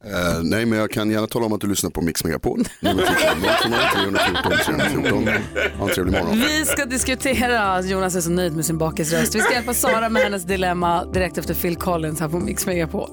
Eh, 0.05 0.41
nej, 0.43 0.65
men 0.65 0.79
jag 0.79 0.91
kan 0.91 1.11
gärna 1.11 1.27
tala 1.27 1.45
om 1.45 1.53
att 1.53 1.61
du 1.61 1.67
lyssnar 1.67 1.89
på 1.89 2.01
Mix 2.01 2.23
Megapol. 2.23 2.63
Nummer 2.79 3.03
314 3.03 4.53
314. 4.65 5.27
Ha 5.77 5.87
en 5.89 5.93
trevlig 5.95 6.13
morgon. 6.13 6.37
Vi 6.39 6.65
ska 6.65 6.85
diskutera, 6.85 7.81
Jonas 7.81 8.15
är 8.15 8.21
så 8.21 8.29
nöjd 8.29 8.55
med 8.55 8.65
sin 8.65 8.77
bakisröst. 8.77 9.35
Vi 9.35 9.39
ska 9.41 9.53
hjälpa 9.53 9.73
Sara 9.73 10.09
med 10.09 10.21
hennes 10.23 10.43
dilemma 10.43 11.05
direkt 11.05 11.37
efter 11.37 11.53
Phil 11.53 11.75
Collins 11.75 12.19
här 12.19 12.29
på 12.29 12.39
Mix 12.39 12.65
Megapol. 12.65 13.09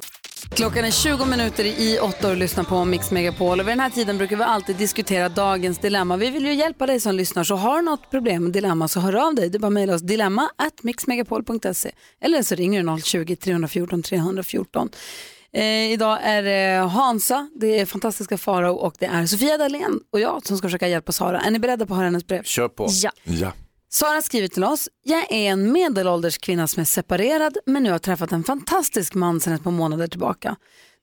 Klockan 0.57 0.85
är 0.85 0.91
20 0.91 1.25
minuter 1.25 1.65
i 1.65 1.99
åtta 1.99 2.31
och 2.31 2.37
lyssnar 2.37 2.65
på 2.65 2.85
Mix 2.85 3.11
Megapol. 3.11 3.61
Och 3.61 3.67
vid 3.67 3.73
den 3.73 3.81
här 3.81 3.91
tiden 3.91 4.19
brukar 4.19 4.37
vi 4.37 4.43
alltid 4.43 4.77
diskutera 4.77 5.29
dagens 5.29 5.79
dilemma. 5.79 6.17
Vi 6.17 6.31
vill 6.31 6.47
ju 6.47 6.55
hjälpa 6.55 6.87
dig 6.87 7.01
som 7.01 7.15
lyssnar, 7.15 7.45
så 7.45 7.55
har 7.55 7.77
du 7.77 7.83
något 7.83 8.11
problem, 8.11 8.53
dilemma, 8.53 8.89
så 8.89 9.01
hör 9.01 9.27
av 9.27 9.35
dig. 9.35 9.51
Det 9.51 9.59
är 9.59 9.61
bara 9.61 9.67
att 9.67 9.73
mejla 9.73 9.95
oss 9.95 10.03
dilemma 10.03 10.51
at 10.57 10.83
mixmegapol.se 10.83 11.91
eller 12.21 12.43
så 12.43 12.55
ringer 12.55 12.83
du 12.83 12.89
020-314 12.89 14.03
314. 14.03 14.89
Eh, 15.53 15.93
idag 15.93 16.19
är 16.23 16.43
det 16.43 16.89
Hansa, 16.89 17.49
det 17.61 17.81
är 17.81 17.87
fantastiska 17.87 18.39
Farao 18.39 18.75
och 18.75 18.95
det 18.99 19.07
är 19.07 19.27
Sofia 19.27 19.59
Dalén 19.59 20.01
och 20.13 20.21
jag 20.21 20.47
som 20.47 20.59
ska 20.59 20.69
försöka 20.69 20.89
hjälpa 20.89 21.13
Sara. 21.13 21.41
Är 21.41 21.51
ni 21.51 21.59
beredda 21.59 21.87
på 21.87 21.95
att 21.95 21.97
höra 21.97 22.07
hennes 22.07 22.27
brev? 22.27 22.43
Kör 22.43 22.69
på. 22.69 22.89
Ja. 22.91 23.11
ja. 23.25 23.53
Sara 23.95 24.23
skriver 24.23 24.49
till 24.49 24.65
oss, 24.65 24.89
jag 25.03 25.33
är 25.33 25.51
en 25.51 25.73
medelålders 25.73 26.39
kvinna 26.39 26.67
som 26.67 26.81
är 26.81 26.85
separerad 26.85 27.57
men 27.67 27.83
nu 27.83 27.91
har 27.91 27.99
träffat 27.99 28.33
en 28.33 28.45
fantastisk 28.45 29.15
man 29.15 29.41
sedan 29.41 29.53
ett 29.53 29.65
par 29.65 29.71
månader 29.71 30.07
tillbaka. 30.07 30.57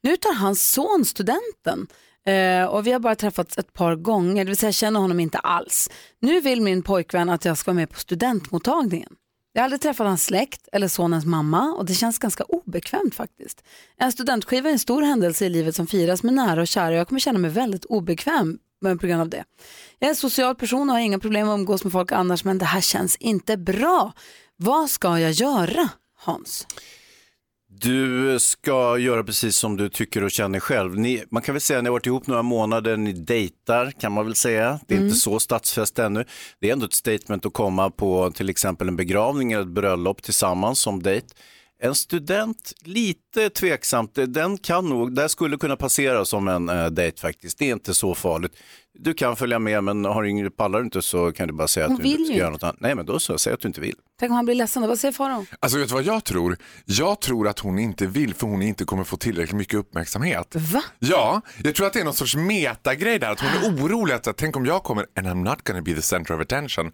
Nu 0.04 0.18
tar 0.18 0.34
hans 0.34 0.72
son 0.72 1.06
studenten 1.06 1.88
eh, 2.26 2.66
och 2.66 2.88
vi 2.88 2.92
har 2.92 3.00
bara 3.00 3.16
träffats 3.16 3.58
ett 3.58 3.74
par 3.74 3.96
gånger, 3.96 4.46
det 4.46 4.50
vill 4.50 4.58
säga 4.58 4.68
jag 4.68 4.76
känner 4.76 5.00
honom 5.00 5.20
inte 5.20 5.38
alls. 5.38 5.90
Nu 6.20 6.42
vill 6.42 6.62
min 6.62 6.84
pojkvän 6.84 7.30
att 7.30 7.46
jag 7.46 7.58
ska 7.58 7.72
vara 7.72 7.76
med 7.76 7.90
på 7.90 8.00
studentmottagningen. 8.00 9.16
Jag 9.54 9.62
har 9.62 9.64
aldrig 9.64 9.82
träffat 9.82 10.08
hans 10.08 10.26
släkt 10.26 10.68
eller 10.72 10.88
sonens 10.88 11.26
mamma 11.26 11.74
och 11.78 11.86
det 11.86 11.94
känns 11.94 12.20
ganska 12.20 12.44
obekvämt 12.44 13.16
faktiskt. 13.16 13.64
En 13.98 14.12
studentskiva 14.12 14.70
är 14.70 14.74
en 14.74 14.80
stor 14.80 15.02
händelse 15.02 15.46
i 15.46 15.50
livet 15.50 15.76
som 15.76 15.88
firas 15.88 16.24
med 16.24 16.34
nära 16.34 16.62
och 16.62 16.68
kära 16.68 16.88
och 16.88 16.96
jag 16.96 17.08
kommer 17.08 17.20
känna 17.20 17.40
mig 17.40 17.52
väldigt 17.52 17.86
obekväm 17.86 18.58
på 18.82 19.07
grund 19.07 19.21
av 19.21 19.30
det. 19.30 19.43
Jag 19.99 20.07
är 20.07 20.09
en 20.09 20.15
social 20.15 20.55
person 20.55 20.89
och 20.89 20.95
har 20.95 21.01
inga 21.01 21.19
problem 21.19 21.49
att 21.49 21.53
umgås 21.59 21.84
med 21.84 21.93
folk 21.93 22.11
annars 22.11 22.43
men 22.43 22.57
det 22.57 22.65
här 22.65 22.82
känns 22.82 23.15
inte 23.15 23.57
bra. 23.57 24.13
Vad 24.55 24.89
ska 24.89 25.19
jag 25.19 25.32
göra 25.32 25.89
Hans? 26.19 26.67
Du 27.82 28.39
ska 28.39 28.97
göra 28.97 29.23
precis 29.23 29.55
som 29.57 29.77
du 29.77 29.89
tycker 29.89 30.23
och 30.23 30.32
känner 30.32 30.59
själv. 30.59 30.99
Ni, 30.99 31.23
man 31.32 31.41
kan 31.43 31.53
väl 31.55 31.61
säga 31.61 31.77
att 31.80 31.84
ni 31.84 31.88
har 31.88 31.91
varit 31.93 32.05
ihop 32.05 32.27
några 32.27 32.41
månader, 32.41 32.97
ni 32.97 33.13
dejtar 33.13 33.91
kan 33.91 34.11
man 34.11 34.25
väl 34.25 34.36
säga. 34.36 34.80
Det 34.88 34.93
är 34.93 34.97
Mm. 34.97 35.07
inte 35.07 35.19
så 35.19 35.39
statsfäst 35.39 35.99
ännu. 35.99 36.25
Det 36.59 36.69
är 36.69 36.73
ändå 36.73 36.86
ett 36.86 36.93
statement 36.93 37.45
att 37.45 37.53
komma 37.53 37.89
på 37.89 38.32
till 38.32 38.49
exempel 38.49 38.88
en 38.88 38.95
begravning 38.95 39.51
eller 39.51 39.61
ett 39.63 39.67
bröllop 39.69 40.21
tillsammans 40.23 40.80
som 40.80 41.03
dejt. 41.03 41.27
En 41.82 41.95
student, 41.95 42.73
lite 42.82 43.49
tveksamt, 43.49 44.15
den 44.27 44.57
kan 44.57 44.89
nog, 44.89 45.15
där 45.15 45.27
skulle 45.27 45.57
kunna 45.57 45.75
passera 45.75 46.25
som 46.25 46.47
en 46.47 46.69
eh, 46.69 46.86
dejt 46.86 47.21
faktiskt. 47.21 47.57
Det 47.57 47.69
är 47.69 47.73
inte 47.73 47.93
så 47.93 48.15
farligt. 48.15 48.55
Du 49.02 49.14
kan 49.14 49.36
följa 49.36 49.60
med 49.60 49.84
men 49.84 50.06
har 50.06 50.24
du 50.24 50.30
ingen, 50.30 50.52
pallar 50.52 50.80
du 50.80 50.86
inte 50.86 51.02
så 51.02 51.32
kan 51.32 51.47
du 51.47 51.54
bara 51.54 51.68
säga 51.68 51.88
Hon 51.88 51.95
att 51.95 52.02
du 52.02 52.08
inte 52.08 52.18
vill 52.18 52.26
ska 52.26 52.34
ju 52.34 52.39
göra 52.39 52.50
något 52.50 52.64
annat. 52.64 52.76
Nej 52.80 52.95
men 52.95 53.06
då 53.06 53.20
så, 53.20 53.38
säg 53.38 53.54
att 53.54 53.60
du 53.60 53.68
inte 53.68 53.82
vill. 53.82 53.95
Tänk 54.20 54.30
om 54.30 54.36
han 54.36 54.45
blir 54.45 54.56
ledsen, 54.56 54.82
då? 54.82 54.88
vad 54.88 55.00
säger 55.00 55.12
Farao? 55.12 55.45
Alltså 55.60 55.78
vet 55.80 55.88
du 55.88 55.93
vad 55.93 56.04
jag 56.04 56.24
tror? 56.24 56.58
Jag 56.86 57.22
tror 57.22 57.47
att 57.47 57.60
hon 57.60 57.80
inte 57.80 58.06
vill 58.08 58.34
för 58.34 58.47
hon 58.47 58.62
inte 58.62 58.86
kommer 58.86 59.04
få 59.04 59.18
tillräckligt 59.18 59.56
mycket 59.58 59.74
uppmärksamhet. 59.80 60.56
Va? 60.56 60.84
Ja, 61.00 61.41
jag 61.64 61.76
tror 61.76 61.88
att 61.88 61.93
det 61.93 62.00
är 62.00 62.04
någon 62.04 62.14
sorts 62.14 62.36
metagrej 62.36 63.20
där. 63.20 63.32
Att 63.32 63.39
hon 63.39 63.50
är 63.50 63.84
orolig 63.84 64.14
att 64.14 64.38
tänk 64.38 64.56
om 64.56 64.66
jag 64.66 64.84
kommer 64.84 65.06
and 65.16 65.28
I'm 65.28 65.43
not 65.50 65.68
gonna 65.68 65.82
be 65.82 65.93
the 65.93 66.02
center 66.02 66.34
of 66.36 66.41
attention. 66.41 66.91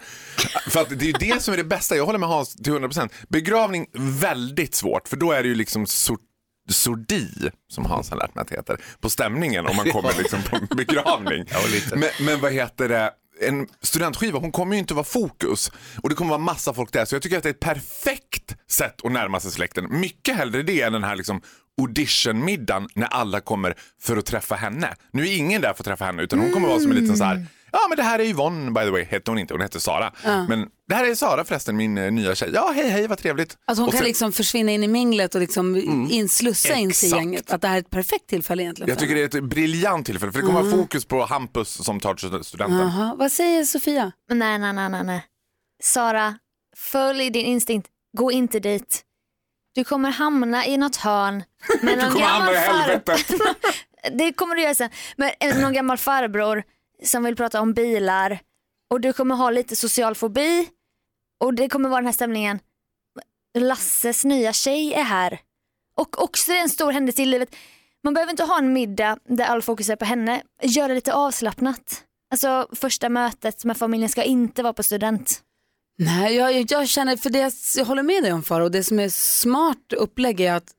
för 0.69 0.81
att 0.81 0.89
det 0.89 1.05
är 1.05 1.07
ju 1.07 1.33
det 1.33 1.41
som 1.43 1.53
är 1.53 1.57
det 1.57 1.63
bästa. 1.63 1.95
Jag 1.95 2.05
håller 2.05 2.19
med 2.19 2.29
Hans 2.29 2.55
till 2.55 2.73
100%. 2.73 3.09
Begravning, 3.29 3.85
väldigt 3.93 4.75
svårt 4.75 5.07
för 5.07 5.17
då 5.17 5.31
är 5.31 5.43
det 5.43 5.49
ju 5.49 5.55
liksom 5.55 5.85
sort 5.85 6.21
sordi, 6.69 7.29
som 7.67 7.85
Hans 7.85 8.09
har 8.09 8.17
lärt 8.17 8.35
mig 8.35 8.41
att 8.41 8.47
det 8.47 8.55
heter, 8.55 8.79
på 8.99 9.09
stämningen 9.09 9.67
om 9.67 9.75
man 9.75 9.91
kommer 9.91 10.13
liksom 10.17 10.39
på 10.43 10.75
begravning. 10.75 11.45
Men, 11.95 12.09
men 12.25 12.39
vad 12.41 12.53
heter 12.53 12.89
det? 12.89 13.11
En 13.41 13.67
studentskiva, 13.81 14.39
hon 14.39 14.51
kommer 14.51 14.73
ju 14.73 14.79
inte 14.79 14.93
vara 14.93 15.03
fokus 15.03 15.71
och 16.03 16.09
det 16.09 16.15
kommer 16.15 16.29
vara 16.29 16.41
massa 16.41 16.73
folk 16.73 16.91
där 16.93 17.05
så 17.05 17.15
jag 17.15 17.21
tycker 17.21 17.37
att 17.37 17.43
det 17.43 17.49
är 17.49 17.53
ett 17.53 17.59
perfekt 17.59 18.55
sätt 18.69 19.05
att 19.05 19.11
närma 19.11 19.39
sig 19.39 19.51
släkten. 19.51 19.99
Mycket 19.99 20.35
hellre 20.35 20.63
det 20.63 20.81
än 20.81 20.93
den 20.93 21.03
här 21.03 21.15
liksom 21.15 21.41
auditionmiddagen 21.81 22.89
när 22.95 23.07
alla 23.07 23.39
kommer 23.41 23.75
för 24.01 24.17
att 24.17 24.25
träffa 24.25 24.55
henne. 24.55 24.95
Nu 25.11 25.23
är 25.27 25.37
ingen 25.37 25.61
där 25.61 25.73
för 25.73 25.81
att 25.81 25.85
träffa 25.85 26.05
henne 26.05 26.23
utan 26.23 26.39
hon 26.39 26.51
kommer 26.51 26.67
vara 26.67 26.79
som 26.79 26.91
en 26.91 26.97
liten 26.97 27.17
så 27.17 27.23
här 27.23 27.45
Ja 27.81 27.87
men 27.89 27.97
det 27.97 28.03
här 28.03 28.19
är 28.19 28.23
Yvonne 28.23 28.71
by 28.71 28.79
the 28.81 28.89
way, 28.89 29.03
hette 29.03 29.31
hon 29.31 29.37
inte, 29.39 29.53
hon 29.53 29.61
hette 29.61 29.79
Sara. 29.79 30.13
Ja. 30.23 30.45
Men 30.49 30.67
det 30.87 30.95
här 30.95 31.05
är 31.09 31.15
Sara 31.15 31.43
förresten, 31.45 31.77
min 31.77 31.97
eh, 31.97 32.11
nya 32.11 32.35
tjej. 32.35 32.49
Ja 32.53 32.71
hej 32.75 32.89
hej 32.89 33.07
vad 33.07 33.17
trevligt. 33.17 33.57
Att 33.67 33.77
hon 33.77 33.85
Och 33.85 33.91
kan 33.91 33.97
sen- 33.99 34.07
liksom 34.07 34.31
försvinna 34.31 34.71
in 34.71 34.83
i 34.83 34.87
minglet 34.87 35.35
och 35.35 35.41
liksom 35.41 35.75
inslussa 36.11 36.73
in 36.73 36.93
sig 36.93 37.07
i 37.07 37.09
Exakt. 37.09 37.21
gänget. 37.21 37.51
Att 37.51 37.61
det 37.61 37.67
här 37.67 37.75
är 37.75 37.79
ett 37.79 37.89
perfekt 37.89 38.27
tillfälle 38.27 38.63
egentligen. 38.63 38.89
Jag 38.89 38.97
för 38.99 39.05
tycker 39.05 39.15
det 39.15 39.35
är 39.35 39.37
ett 39.39 39.43
briljant 39.49 40.05
tillfälle 40.05 40.31
för 40.31 40.39
det 40.41 40.45
kommer 40.47 40.59
Mm. 40.59 40.71
vara 40.71 40.81
fokus 40.81 41.05
på 41.05 41.25
Hampus 41.25 41.69
som 41.85 41.99
tar 41.99 42.41
studenten. 42.43 42.77
Jaha. 42.79 43.15
Vad 43.17 43.31
säger 43.31 43.63
Sofia? 43.63 44.11
Nej, 44.31 44.59
nej, 44.59 44.73
nej, 44.73 44.89
nej, 44.89 45.03
nej. 45.03 45.25
Sara, 45.83 46.37
följ 46.77 47.29
din 47.29 47.45
instinkt. 47.45 47.87
Gå 48.17 48.31
inte 48.31 48.59
dit. 48.59 49.01
Du 49.75 49.83
kommer 49.83 50.11
hamna 50.11 50.65
i 50.65 50.77
något 50.77 50.95
hörn 50.95 51.43
med 51.81 51.97
Du 51.97 52.01
någon 52.03 52.11
kommer 52.11 52.25
hamna 52.25 52.53
gammal 52.53 52.53
i 52.53 52.57
helvetet. 52.57 53.19
farbror. 53.21 53.55
Det 54.17 54.33
kommer 54.33 54.55
du 54.55 54.61
göra 54.61 54.75
sen. 54.75 54.89
Men 55.17 55.31
eh, 55.39 55.57
någon 55.61 55.73
gammal 55.73 55.97
farbror 55.97 56.63
som 57.03 57.23
vill 57.23 57.35
prata 57.35 57.61
om 57.61 57.73
bilar 57.73 58.39
och 58.89 59.01
du 59.01 59.13
kommer 59.13 59.35
ha 59.35 59.49
lite 59.49 59.75
social 59.75 60.15
fobi 60.15 60.69
och 61.43 61.53
det 61.53 61.69
kommer 61.69 61.89
vara 61.89 62.01
den 62.01 62.05
här 62.05 62.13
stämningen. 62.13 62.59
Lasses 63.57 64.23
nya 64.23 64.53
tjej 64.53 64.93
är 64.93 65.03
här. 65.03 65.39
Och 65.97 66.23
också 66.23 66.51
det 66.51 66.57
är 66.57 66.61
en 66.61 66.69
stor 66.69 66.91
händelse 66.91 67.21
i 67.21 67.25
livet. 67.25 67.55
Man 68.03 68.13
behöver 68.13 68.31
inte 68.31 68.43
ha 68.43 68.57
en 68.57 68.73
middag 68.73 69.17
där 69.29 69.45
all 69.45 69.61
fokus 69.61 69.89
är 69.89 69.95
på 69.95 70.05
henne. 70.05 70.41
Gör 70.63 70.87
det 70.89 70.95
lite 70.95 71.13
avslappnat. 71.13 72.03
Alltså 72.31 72.67
första 72.71 73.09
mötet 73.09 73.65
med 73.65 73.77
familjen 73.77 74.09
ska 74.09 74.23
inte 74.23 74.63
vara 74.63 74.73
på 74.73 74.83
student. 74.83 75.41
Nej, 75.97 76.35
jag, 76.35 76.71
jag 76.71 76.87
känner, 76.87 77.17
för 77.17 77.29
det, 77.29 77.53
jag 77.77 77.85
håller 77.85 78.03
med 78.03 78.23
dig 78.23 78.33
om 78.33 78.43
Farao. 78.43 78.69
Det 78.69 78.83
som 78.83 78.99
är 78.99 79.09
smart 79.09 79.93
upplägg 79.97 80.41
är 80.41 80.53
att 80.53 80.71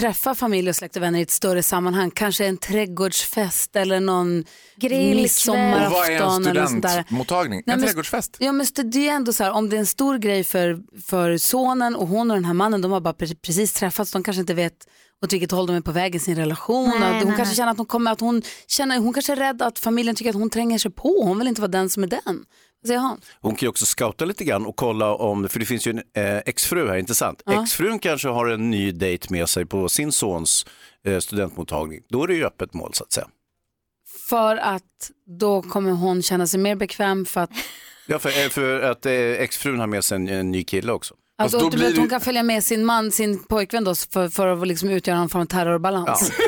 träffa 0.00 0.34
familj 0.34 0.68
och 0.68 0.76
släkt 0.76 0.96
och 0.96 1.02
vänner 1.02 1.18
i 1.18 1.22
ett 1.22 1.30
större 1.30 1.62
sammanhang. 1.62 2.10
Kanske 2.10 2.46
en 2.46 2.56
trädgårdsfest 2.56 3.76
eller 3.76 4.00
någon 4.00 4.44
Grillkväll. 4.76 5.16
midsommarafton. 5.16 5.86
Och 5.86 5.92
vad 5.92 6.08
är 6.10 6.36
en 6.36 6.46
eller 6.46 6.66
sånt 6.66 6.82
där. 6.82 6.88
studentmottagning? 6.88 7.58
En 7.58 7.62
men- 7.66 7.82
trädgårdsfest? 7.82 8.36
Ja 8.40 8.52
men 8.52 8.66
det 8.84 9.08
är 9.08 9.12
ändå 9.12 9.32
så 9.32 9.44
här, 9.44 9.50
om 9.52 9.68
det 9.68 9.76
är 9.76 9.80
en 9.80 9.86
stor 9.86 10.18
grej 10.18 10.44
för, 10.44 10.78
för 11.06 11.36
sonen 11.38 11.96
och 11.96 12.08
hon 12.08 12.30
och 12.30 12.36
den 12.36 12.44
här 12.44 12.54
mannen, 12.54 12.80
de 12.82 12.92
har 12.92 13.00
bara 13.00 13.14
pre- 13.14 13.36
precis 13.42 13.72
träffats, 13.72 14.12
de 14.12 14.22
kanske 14.22 14.40
inte 14.40 14.54
vet 14.54 14.86
åt 15.24 15.32
vilket 15.32 15.50
håll 15.50 15.66
de 15.66 15.76
är 15.76 15.80
på 15.80 15.92
väg 15.92 16.14
i 16.14 16.18
sin 16.18 16.36
relation. 16.36 16.88
Nej, 16.88 16.98
hon 17.00 17.12
nej, 17.12 17.20
kanske 17.22 17.44
nej. 17.44 17.54
känner 17.54 17.72
att 17.72 17.76
hon 17.78 17.86
kommer, 17.86 18.12
att 18.12 18.20
hon 18.20 18.42
känner, 18.66 18.98
hon 18.98 19.12
kanske 19.12 19.32
är 19.32 19.36
rädd 19.36 19.62
att 19.62 19.78
familjen 19.78 20.16
tycker 20.16 20.30
att 20.30 20.36
hon 20.36 20.50
tränger 20.50 20.78
sig 20.78 20.90
på, 20.90 21.24
hon 21.24 21.38
vill 21.38 21.48
inte 21.48 21.60
vara 21.60 21.70
den 21.70 21.90
som 21.90 22.02
är 22.02 22.06
den. 22.06 22.44
Säger 22.86 23.00
han? 23.00 23.20
Hon 23.40 23.56
kan 23.56 23.66
ju 23.66 23.70
också 23.70 23.86
scouta 23.86 24.24
lite 24.24 24.44
grann 24.44 24.66
och 24.66 24.76
kolla 24.76 25.14
om, 25.14 25.48
för 25.48 25.58
det 25.60 25.66
finns 25.66 25.86
ju 25.86 25.90
en 25.90 26.02
eh, 26.24 26.36
exfru 26.46 26.88
här, 26.88 26.96
inte 26.96 27.14
sant? 27.14 27.42
Ja. 27.46 27.62
Exfrun 27.62 27.98
kanske 27.98 28.28
har 28.28 28.46
en 28.46 28.70
ny 28.70 28.92
dejt 28.92 29.26
med 29.30 29.48
sig 29.48 29.66
på 29.66 29.88
sin 29.88 30.12
sons 30.12 30.66
eh, 31.06 31.18
studentmottagning. 31.18 32.00
Då 32.08 32.22
är 32.22 32.26
det 32.28 32.34
ju 32.34 32.44
öppet 32.44 32.74
mål 32.74 32.94
så 32.94 33.04
att 33.04 33.12
säga. 33.12 33.28
För 34.28 34.56
att 34.56 35.10
då 35.38 35.62
kommer 35.62 35.90
hon 35.90 36.22
känna 36.22 36.46
sig 36.46 36.60
mer 36.60 36.76
bekväm 36.76 37.26
för 37.26 37.40
att, 37.40 37.50
Ja, 38.06 38.18
för, 38.18 38.44
eh, 38.44 38.48
för 38.48 38.80
att 38.80 39.06
eh, 39.06 39.12
exfrun 39.14 39.80
har 39.80 39.86
med 39.86 40.04
sig 40.04 40.16
en, 40.16 40.28
en 40.28 40.50
ny 40.50 40.64
kille 40.64 40.92
också. 40.92 41.14
alltså, 41.38 41.58
att, 41.58 41.74
att 41.74 41.96
hon 41.96 42.08
kan 42.08 42.20
följa 42.20 42.42
med 42.42 42.64
sin 42.64 42.84
man, 42.84 43.12
sin 43.12 43.44
pojkvän 43.44 43.84
då 43.84 43.94
för, 43.94 44.28
för 44.28 44.46
att 44.46 44.68
liksom 44.68 44.90
utgöra 44.90 45.18
någon 45.18 45.28
form 45.28 45.42
av 45.42 45.46
terrorbalans. 45.46 46.32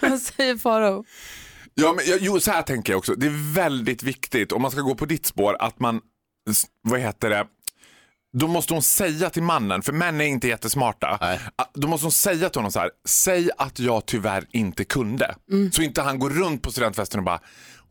Vad 0.00 0.20
säger 0.20 0.56
Farao? 0.56 1.04
Ja, 1.74 1.92
men, 1.92 2.04
jo, 2.20 2.40
så 2.40 2.50
här 2.50 2.62
tänker 2.62 2.92
jag 2.92 2.98
också. 2.98 3.14
Det 3.14 3.26
är 3.26 3.54
väldigt 3.54 4.02
viktigt 4.02 4.52
om 4.52 4.62
man 4.62 4.70
ska 4.70 4.80
gå 4.80 4.94
på 4.94 5.06
ditt 5.06 5.26
spår 5.26 5.56
att 5.60 5.80
man, 5.80 6.00
vad 6.88 7.00
heter 7.00 7.30
det, 7.30 7.46
då 8.38 8.48
måste 8.48 8.72
hon 8.72 8.82
säga 8.82 9.30
till 9.30 9.42
mannen, 9.42 9.82
för 9.82 9.92
män 9.92 10.20
är 10.20 10.24
inte 10.24 10.48
jättesmarta. 10.48 11.08
Att- 11.56 11.70
Då 11.74 11.88
måste 11.88 12.04
hon 12.04 12.12
säga 12.12 12.48
till 12.50 12.58
honom 12.58 12.72
så 12.72 12.78
här, 12.80 12.90
säg 13.08 13.50
att 13.58 13.78
jag 13.78 14.06
tyvärr 14.06 14.46
inte 14.50 14.84
kunde. 14.84 15.34
Mm. 15.50 15.72
Så 15.72 15.82
inte 15.82 16.02
han 16.02 16.18
går 16.18 16.30
runt 16.30 16.62
på 16.62 16.70
studentfesten 16.72 17.18
och 17.20 17.24
bara, 17.24 17.40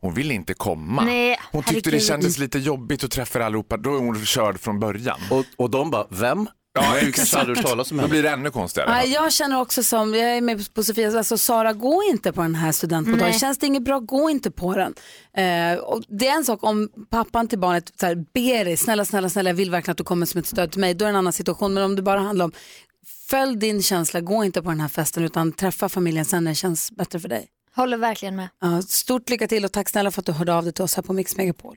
hon 0.00 0.14
vill 0.14 0.30
inte 0.30 0.54
komma. 0.54 1.04
Nej, 1.04 1.38
hon 1.52 1.62
tyckte 1.62 1.90
det 1.90 1.96
herregud. 1.96 2.06
kändes 2.08 2.38
lite 2.38 2.58
jobbigt 2.58 3.04
att 3.04 3.10
träffa 3.10 3.44
allihopa, 3.44 3.76
då 3.76 3.94
är 3.94 3.98
hon 3.98 4.24
körd 4.26 4.60
från 4.60 4.80
början. 4.80 5.20
Och, 5.30 5.44
och 5.56 5.70
de 5.70 5.90
bara, 5.90 6.06
vem? 6.10 6.48
Ja, 6.74 6.96
exakt. 6.96 7.16
kanske 7.16 7.38
aldrig 7.38 7.56
hört 7.56 7.66
talas 7.66 7.90
om 7.90 7.96
Då 7.96 8.08
blir 8.08 8.22
det 8.22 8.30
ännu 8.30 8.50
konstigare. 8.50 8.90
Nej, 8.90 9.12
jag 9.12 9.32
känner 9.32 9.60
också 9.60 9.82
som, 9.82 10.14
jag 10.14 10.36
är 10.36 10.40
med 10.40 10.74
på 10.74 10.82
Sofia, 10.82 11.18
alltså 11.18 11.38
Sara 11.38 11.72
gå 11.72 12.02
inte 12.10 12.32
på 12.32 12.42
den 12.42 12.54
här 12.54 12.72
studentmottagningen. 12.72 13.30
Nej. 13.30 13.40
Känns 13.40 13.58
det 13.58 13.66
inget 13.66 13.82
bra, 13.82 13.98
gå 13.98 14.30
inte 14.30 14.50
på 14.50 14.74
den. 14.74 14.94
Eh, 15.36 15.78
och 15.78 16.02
det 16.08 16.28
är 16.28 16.36
en 16.36 16.44
sak 16.44 16.64
om 16.64 16.88
pappan 17.10 17.48
till 17.48 17.58
barnet 17.58 17.92
så 18.00 18.06
här, 18.06 18.14
ber 18.14 18.64
dig, 18.64 18.76
snälla, 18.76 19.04
snälla, 19.04 19.28
snälla, 19.28 19.50
jag 19.50 19.54
vill 19.54 19.70
verkligen 19.70 19.92
att 19.92 19.98
du 19.98 20.04
kommer 20.04 20.26
som 20.26 20.38
ett 20.38 20.46
stöd 20.46 20.70
till 20.70 20.80
mig. 20.80 20.94
Då 20.94 21.04
är 21.04 21.06
det 21.06 21.10
en 21.10 21.16
annan 21.16 21.32
situation. 21.32 21.74
Men 21.74 21.84
om 21.84 21.96
det 21.96 22.02
bara 22.02 22.20
handlar 22.20 22.44
om, 22.44 22.52
följ 23.28 23.56
din 23.56 23.82
känsla, 23.82 24.20
gå 24.20 24.44
inte 24.44 24.62
på 24.62 24.68
den 24.68 24.80
här 24.80 24.88
festen 24.88 25.24
utan 25.24 25.52
träffa 25.52 25.88
familjen 25.88 26.24
sen 26.24 26.44
när 26.44 26.50
det 26.50 26.54
känns 26.54 26.92
bättre 26.92 27.20
för 27.20 27.28
dig. 27.28 27.46
Håller 27.76 27.96
verkligen 27.96 28.36
med. 28.36 28.48
Ja, 28.60 28.82
stort 28.82 29.30
lycka 29.30 29.48
till 29.48 29.64
och 29.64 29.72
tack 29.72 29.88
snälla 29.88 30.10
för 30.10 30.22
att 30.22 30.26
du 30.26 30.32
hörde 30.32 30.54
av 30.54 30.64
dig 30.64 30.72
till 30.72 30.84
oss 30.84 30.94
här 30.94 31.02
på 31.02 31.12
Mix 31.12 31.36
Megapol. 31.36 31.76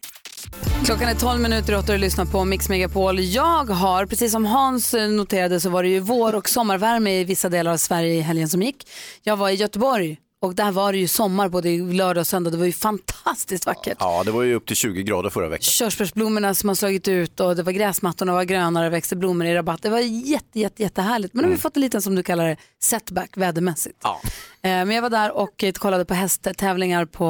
Klockan 0.86 1.10
är 1.10 1.16
12 1.16 1.41
minuter 1.41 1.78
och 1.78 1.84
du 1.86 1.98
lyssnar 1.98 2.26
på 2.26 2.46
Mix 2.46 2.70
Megapol. 2.70 3.20
Jag 3.20 3.70
har, 3.70 4.06
precis 4.06 4.32
som 4.32 4.46
Hans 4.46 4.93
noterade, 4.93 5.60
så 5.60 5.70
var 5.70 5.84
det 5.84 5.89
ju 5.89 6.00
vår 6.00 6.36
och 6.36 6.50
sommarvärme 6.50 7.20
i 7.20 7.24
vissa 7.24 7.50
delar 7.50 7.72
av 7.74 7.78
Sverige 7.78 8.14
i 8.14 8.22
helgen 8.22 8.50
som 8.50 8.62
gick. 8.62 8.88
Jag 9.24 9.38
var 9.38 9.50
i 9.50 9.54
Göteborg 9.54 10.18
och 10.41 10.56
där 10.56 10.72
var 10.72 10.91
det 10.91 10.98
ju 10.98 11.08
sommar 11.08 11.50
både 11.50 11.70
lördag 11.78 12.22
och 12.22 12.28
söndag. 12.28 12.50
Det 12.52 12.58
var 12.58 12.66
ju 12.66 12.72
fantastiskt 12.72 13.66
vackert. 13.66 13.98
Ja, 14.00 14.24
det 14.24 14.32
var 14.32 14.43
ju 14.43 14.56
upp 14.56 14.66
till 14.68 14.76
20 14.76 15.04
grader 15.04 15.30
förra 15.30 15.50
veckan. 15.50 15.64
Körsbärsblommorna 15.64 16.54
som 16.54 16.70
har 16.70 16.76
slagit 16.76 17.08
ut 17.08 17.39
och 17.39 17.56
det 17.56 17.64
var 17.64 17.72
gräsmattorna 17.72 18.34
var 18.34 18.43
grönare, 18.43 18.89
växte 18.89 19.16
blommor 19.16 19.48
i 19.48 19.56
rabatt. 19.56 19.82
Det 19.82 19.89
var 19.89 20.00
jätte, 20.00 20.60
jätte, 20.60 20.84
jättehärligt. 20.84 21.34
Men 21.34 21.41
nu 21.41 21.50
har 21.50 21.56
vi 21.56 21.62
fått 21.62 21.76
en 21.76 21.82
liten, 21.82 22.02
som 22.02 22.16
du 22.16 22.24
kallar 22.24 22.48
det, 22.48 22.58
setback 22.84 23.38
vädermässigt. 23.38 24.00
Ja. 24.04 24.22
Eh, 24.66 24.86
Men 24.86 24.91
jag 24.91 25.01
var 25.01 25.09
där 25.09 25.32
och 25.32 25.63
eh, 25.63 25.72
kollade 25.72 26.05
på 26.05 26.13
hästtävlingar 26.13 27.05
på 27.05 27.26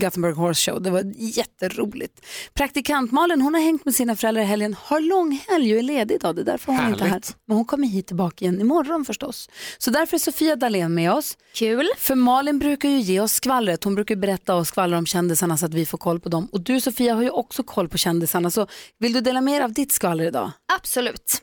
Gothenburg 0.00 0.36
Horse 0.36 0.70
Show. 0.70 0.82
Det 0.82 0.90
var 0.90 1.12
jätteroligt. 1.16 2.26
Praktikant 2.54 3.12
Malin 3.12 3.40
hon 3.40 3.54
har 3.54 3.60
hängt 3.60 3.84
med 3.84 3.94
sina 3.94 4.16
föräldrar 4.16 4.42
i 4.42 4.46
helgen, 4.46 4.76
har 4.78 5.00
långhelg 5.00 5.72
och 5.72 5.78
är 5.78 5.82
ledig 5.82 6.14
idag. 6.14 6.36
Det 6.36 6.42
är 6.42 6.44
därför 6.44 6.72
hon 6.72 6.86
inte 6.88 7.00
är 7.00 7.04
här. 7.04 7.08
Härligt. 7.08 7.36
Men 7.46 7.56
hon 7.56 7.64
kommer 7.66 7.86
hit 7.88 8.06
tillbaka 8.06 8.44
igen 8.44 8.60
imorgon 8.60 9.04
förstås. 9.04 9.50
Så 9.78 9.90
därför 9.90 10.16
är 10.16 10.18
Sofia 10.18 10.56
Dalén 10.56 10.94
med 10.94 11.12
oss. 11.12 11.36
Kul. 11.54 11.88
För 11.98 12.14
Malin 12.14 12.58
brukar 12.58 12.88
ju 12.88 12.98
ge 13.00 13.20
oss 13.20 13.32
skvallret. 13.32 13.84
Hon 13.84 13.94
brukar 13.94 14.16
berätta 14.16 14.54
och 14.54 14.66
skvallra 14.66 14.98
om 14.98 15.06
kändisarna 15.06 15.56
så 15.56 15.66
att 15.66 15.74
vi 15.74 15.86
får 15.86 15.98
koll 15.98 16.20
på 16.20 16.28
dem. 16.28 16.48
Och 16.52 16.60
du 16.60 16.80
Sofia 16.80 17.14
har 17.14 17.22
ju 17.22 17.30
också 17.30 17.62
koll 17.62 17.88
på 17.88 17.98
kändisarna. 17.98 18.50
Så 18.50 18.66
vill 18.98 19.12
du 19.12 19.20
dela 19.20 19.40
med 19.40 19.54
dig 19.54 19.64
av 19.64 19.72
ditt 19.72 19.92
skvaller 19.92 20.24
idag? 20.24 20.50
Absolut. 20.78 21.42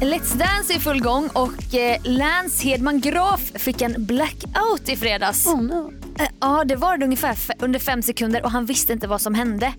Let's 0.00 0.34
Dance 0.34 0.72
är 0.72 0.76
i 0.76 0.80
full 0.80 1.02
gång 1.02 1.28
och 1.32 1.74
eh, 1.74 2.00
Lance 2.04 2.64
Hedman 2.64 3.00
Graf 3.00 3.40
fick 3.40 3.82
en 3.82 4.06
blackout 4.06 4.88
i 4.88 4.96
fredags. 4.96 5.46
Oh 5.46 5.62
no. 5.62 5.92
Eh, 6.18 6.26
Ja, 6.40 6.64
det 6.64 6.76
var 6.76 6.96
det 6.96 7.04
ungefär 7.04 7.36
under 7.58 7.78
fem 7.78 8.02
sekunder 8.02 8.42
och 8.44 8.50
han 8.50 8.66
visste 8.66 8.92
inte 8.92 9.06
vad 9.08 9.20
som 9.20 9.34
hände. 9.34 9.72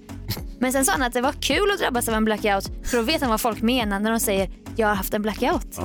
Men 0.59 0.71
sen 0.73 0.86
sa 0.86 0.91
han 0.91 1.01
att 1.01 1.13
det 1.13 1.21
var 1.21 1.32
kul 1.32 1.71
att 1.73 1.79
drabbas 1.79 2.07
av 2.09 2.13
en 2.15 2.25
blackout 2.25 2.71
för 2.86 2.97
då 2.97 3.03
vet 3.03 3.21
han 3.21 3.29
vad 3.29 3.41
folk 3.41 3.61
menar 3.61 3.99
när 3.99 4.11
de 4.11 4.19
säger 4.19 4.49
jag 4.75 4.88
har 4.88 4.95
haft 4.95 5.13
en 5.13 5.21
blackout. 5.21 5.77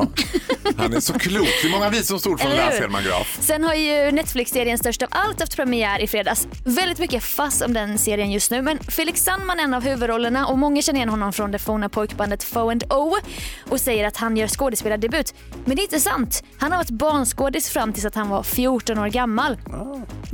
Han 0.76 0.94
är 0.94 1.00
så 1.00 1.12
klok. 1.18 1.48
Det 1.62 1.68
är 1.68 1.72
många 1.72 1.90
visdomsord 1.90 2.40
från? 2.40 2.50
Lars 2.52 2.80
Hedman 2.80 3.02
Graf. 3.04 3.38
Sen 3.40 3.64
har 3.64 3.74
ju 3.74 4.10
Netflix-serien 4.12 4.78
Störst 4.78 5.02
av 5.02 5.08
allt 5.12 5.40
haft 5.40 5.56
premiär 5.56 5.98
i 6.02 6.06
fredags. 6.06 6.48
Väldigt 6.64 6.98
mycket 6.98 7.24
fass 7.24 7.60
om 7.60 7.72
den 7.72 7.98
serien 7.98 8.30
just 8.30 8.50
nu 8.50 8.62
men 8.62 8.78
Felix 8.78 9.24
Sandman 9.24 9.60
är 9.60 9.64
en 9.64 9.74
av 9.74 9.82
huvudrollerna 9.84 10.46
och 10.46 10.58
många 10.58 10.82
känner 10.82 10.98
igen 10.98 11.08
honom 11.08 11.32
från 11.32 11.50
det 11.50 11.58
forna 11.58 11.88
pojkbandet 11.88 12.44
Fo 12.44 12.70
and 12.70 12.84
O 12.92 13.16
och 13.70 13.80
säger 13.80 14.06
att 14.06 14.16
han 14.16 14.36
gör 14.36 14.48
skådespelardebut. 14.48 15.34
Men 15.64 15.76
det 15.76 15.82
är 15.82 15.84
inte 15.84 16.00
sant. 16.00 16.44
Han 16.58 16.72
har 16.72 16.78
varit 16.78 16.90
barnskådis 16.90 17.70
fram 17.70 17.92
tills 17.92 18.04
att 18.06 18.14
han 18.14 18.28
var 18.28 18.42
14 18.42 18.98
år 18.98 19.08
gammal. 19.08 19.56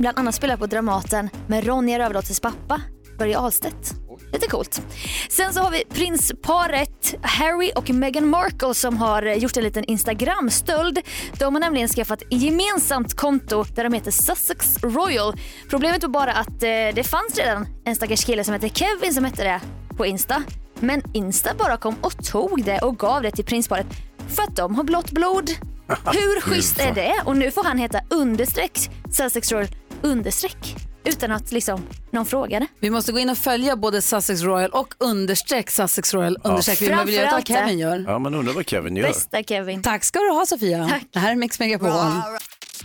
Bland 0.03 0.19
annat 0.19 0.35
spelar 0.35 0.57
på 0.57 0.65
Dramaten 0.65 1.29
med 1.47 1.65
Ronja 1.65 1.99
Rövardotters 1.99 2.39
pappa, 2.39 2.81
Börje 3.17 3.39
Ahlstedt. 3.39 3.93
Lite 4.33 4.47
coolt. 4.47 4.81
Sen 5.29 5.53
så 5.53 5.59
har 5.59 5.71
vi 5.71 5.83
prinsparet 5.89 7.15
Harry 7.21 7.71
och 7.75 7.89
Meghan 7.89 8.27
Markle 8.27 8.73
som 8.73 8.97
har 8.97 9.21
gjort 9.21 9.57
en 9.57 9.63
liten 9.63 9.83
Instagram-stöld. 9.83 10.99
De 11.39 11.55
har 11.55 11.59
nämligen 11.59 11.87
skaffat 11.87 12.21
ett 12.21 12.27
gemensamt 12.31 13.13
konto 13.13 13.63
där 13.63 13.83
de 13.83 13.93
heter 13.93 14.11
Sussex 14.11 14.83
Royal. 14.83 15.33
Problemet 15.69 16.03
var 16.03 16.09
bara 16.09 16.33
att 16.33 16.63
eh, 16.63 16.95
det 16.95 17.07
fanns 17.07 17.37
redan 17.37 17.67
en 17.85 17.95
stackars 17.95 18.25
kille 18.25 18.43
som 18.43 18.53
heter 18.53 18.69
Kevin 18.69 19.13
som 19.13 19.25
hette 19.25 19.43
det 19.43 19.61
på 19.97 20.05
Insta. 20.05 20.43
Men 20.79 21.01
Insta 21.13 21.55
bara 21.57 21.77
kom 21.77 21.95
och 22.01 22.25
tog 22.25 22.63
det 22.63 22.79
och 22.79 22.97
gav 22.97 23.21
det 23.21 23.31
till 23.31 23.45
prinsparet 23.45 23.87
för 24.27 24.43
att 24.43 24.55
de 24.55 24.75
har 24.75 24.83
blått 24.83 25.11
blod. 25.11 25.49
Hur 26.05 26.41
schysst 26.41 26.79
är 26.79 26.93
det? 26.93 27.13
Och 27.25 27.37
nu 27.37 27.51
får 27.51 27.63
han 27.63 27.77
heta 27.77 27.99
understreck 28.09 28.89
Sussex 29.11 29.51
Royal 29.51 29.67
understreck 30.03 30.75
utan 31.05 31.31
att 31.31 31.51
liksom 31.51 31.81
någon 32.11 32.25
frågade. 32.25 32.67
Vi 32.79 32.89
måste 32.89 33.11
gå 33.11 33.19
in 33.19 33.29
och 33.29 33.37
följa 33.37 33.75
både 33.75 34.01
Sussex 34.01 34.41
Royal 34.41 34.69
och 34.69 34.93
understreck 34.97 35.69
Sussex 35.71 36.13
Royal 36.13 36.37
understreck. 36.43 36.81
Vi 36.81 36.85
vill 37.05 37.13
göra 37.13 37.31
vad. 37.31 37.47
Kevin 37.47 37.79
gör. 37.79 38.05
Ja, 38.07 38.19
man 38.19 38.35
undrar 38.35 38.53
vad 38.53 38.69
Kevin 38.69 38.95
gör. 38.95 39.07
Bästa 39.07 39.43
Kevin. 39.43 39.81
Tack 39.81 40.03
ska 40.03 40.19
du 40.19 40.29
ha 40.29 40.45
Sofia. 40.45 40.87
Tack. 40.89 41.03
Det 41.11 41.19
här 41.19 41.31
är 41.31 41.35
Mix 41.35 41.59
Megapol. 41.59 41.89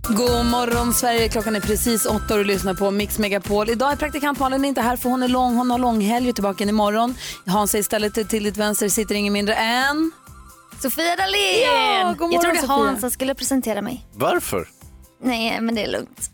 God 0.08 0.46
morgon 0.46 0.94
Sverige, 0.94 1.28
klockan 1.28 1.56
är 1.56 1.60
precis 1.60 2.06
åtta 2.06 2.34
och 2.34 2.38
du 2.38 2.44
lyssnar 2.44 2.74
på 2.74 2.90
Mix 2.90 3.18
Megapol. 3.18 3.70
Idag 3.70 3.92
är 3.92 3.96
praktikant 3.96 4.38
Malin 4.38 4.64
inte 4.64 4.80
här 4.80 4.96
för 4.96 5.10
hon 5.10 5.22
är 5.22 5.28
lång, 5.28 5.56
hon 5.56 5.70
har 5.70 5.78
långhelg 5.78 6.28
och 6.28 6.34
tillbaka 6.34 6.64
imorgon. 6.64 7.14
Hans 7.46 7.74
är 7.74 7.78
istället 7.78 8.28
till, 8.28 8.44
ditt 8.44 8.56
vänster 8.56 8.88
sitter 8.88 9.14
ingen 9.14 9.32
mindre 9.32 9.54
än... 9.54 10.10
Sofia 10.82 11.16
Dalén! 11.16 12.00
Ja, 12.00 12.14
god 12.18 12.20
morgon, 12.20 12.32
jag 12.32 12.42
trodde 12.42 12.60
Sofia. 12.60 12.74
Hans 12.74 13.12
skulle 13.12 13.34
presentera 13.34 13.82
mig. 13.82 14.06
Varför? 14.14 14.68
Nej, 15.22 15.60
men 15.60 15.74
det 15.74 15.82
är 15.82 15.88
lugnt. 15.88 16.30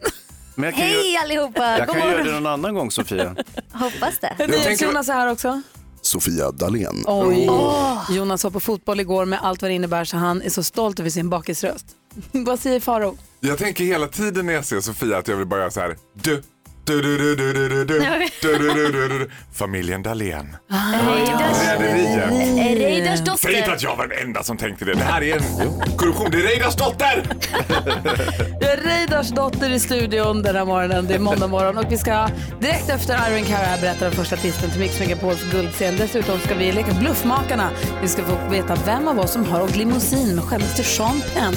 Men 0.54 0.64
jag 0.64 0.74
kan 0.74 0.82
Hej 0.82 1.12
ju, 1.12 1.16
allihopa! 1.18 1.78
jag 1.78 1.86
God 1.86 1.96
kan 1.96 2.10
göra 2.10 2.24
det 2.24 2.32
någon 2.32 2.46
annan 2.46 2.74
gång 2.74 2.90
Sofia. 2.90 3.36
Hoppas 3.72 4.18
det. 4.20 4.34
tänker- 4.36 4.86
Jonas 4.86 5.08
är 5.08 5.12
här 5.12 5.32
också. 5.32 5.62
Sofia 6.00 6.50
Dalén. 6.50 7.04
Oj. 7.06 7.48
Jonas 8.10 8.44
var 8.44 8.50
på 8.50 8.60
fotboll 8.60 9.00
igår 9.00 9.24
med 9.24 9.38
allt 9.42 9.62
vad 9.62 9.70
det 9.70 9.74
innebär 9.74 10.04
så 10.04 10.16
han 10.16 10.42
är 10.42 10.50
så 10.50 10.62
stolt 10.62 11.00
över 11.00 11.10
sin 11.10 11.30
bakisröst. 11.30 11.86
vad 12.32 12.60
säger 12.60 12.80
Faro? 12.80 13.16
Jag 13.40 13.58
tänker 13.58 13.84
hela 13.84 14.06
tiden 14.08 14.46
när 14.46 14.52
jag 14.52 14.64
ser 14.64 14.80
Sofia 14.80 15.18
att 15.18 15.28
jag 15.28 15.36
vill 15.36 15.46
bara 15.46 15.60
göra 15.60 15.70
så 15.70 15.80
här. 15.80 15.96
Du, 16.14 16.42
Familjen 19.52 20.02
Dahlén. 20.02 20.56
Ah, 20.70 20.76
Rederiet. 21.78 22.78
Reidars 22.78 23.20
dotter. 23.20 23.38
Säg 23.38 23.58
inte 23.58 23.72
att 23.72 23.82
jag 23.82 23.96
var 23.96 24.06
den 24.06 24.18
enda 24.26 24.42
som 24.42 24.56
tänkte 24.56 24.84
det. 24.84 24.94
Det 24.94 25.04
här 25.04 25.22
är 25.22 25.36
en 25.36 25.42
korruption. 25.96 26.30
Det 26.30 26.38
är 26.38 26.42
Reidars 26.42 26.76
dotter! 26.76 27.24
Det 28.60 28.66
är 28.66 28.76
Reidars 28.76 29.28
dotter 29.30 29.70
i 29.70 29.80
studion 29.80 30.42
den 30.42 30.56
här 30.56 30.64
morgonen. 30.64 31.06
Det 31.06 31.14
är 31.14 31.18
måndag 31.18 31.46
morgon 31.46 31.78
och 31.78 31.92
vi 31.92 31.98
ska 31.98 32.28
direkt 32.60 32.88
efter 32.88 33.30
Irene 33.30 33.46
Cara 33.46 33.76
berätta 33.80 34.04
den 34.04 34.14
första 34.14 34.36
artisten 34.36 34.70
till 34.70 34.80
Mix 34.80 35.00
Megapols 35.00 35.52
guldscen. 35.52 35.96
Dessutom 35.96 36.38
ska 36.38 36.54
vi 36.54 36.72
leka 36.72 36.92
Bluffmakarna. 36.92 37.70
Vi 38.02 38.08
ska 38.08 38.22
få 38.22 38.48
veta 38.50 38.76
vem 38.86 39.08
av 39.08 39.18
oss 39.18 39.32
som 39.32 39.44
har 39.44 39.62
åkt 39.62 39.76
limousin 39.76 40.34
med 40.34 40.44
självaste 40.44 40.82
Sean 40.82 41.22
Penn. 41.34 41.54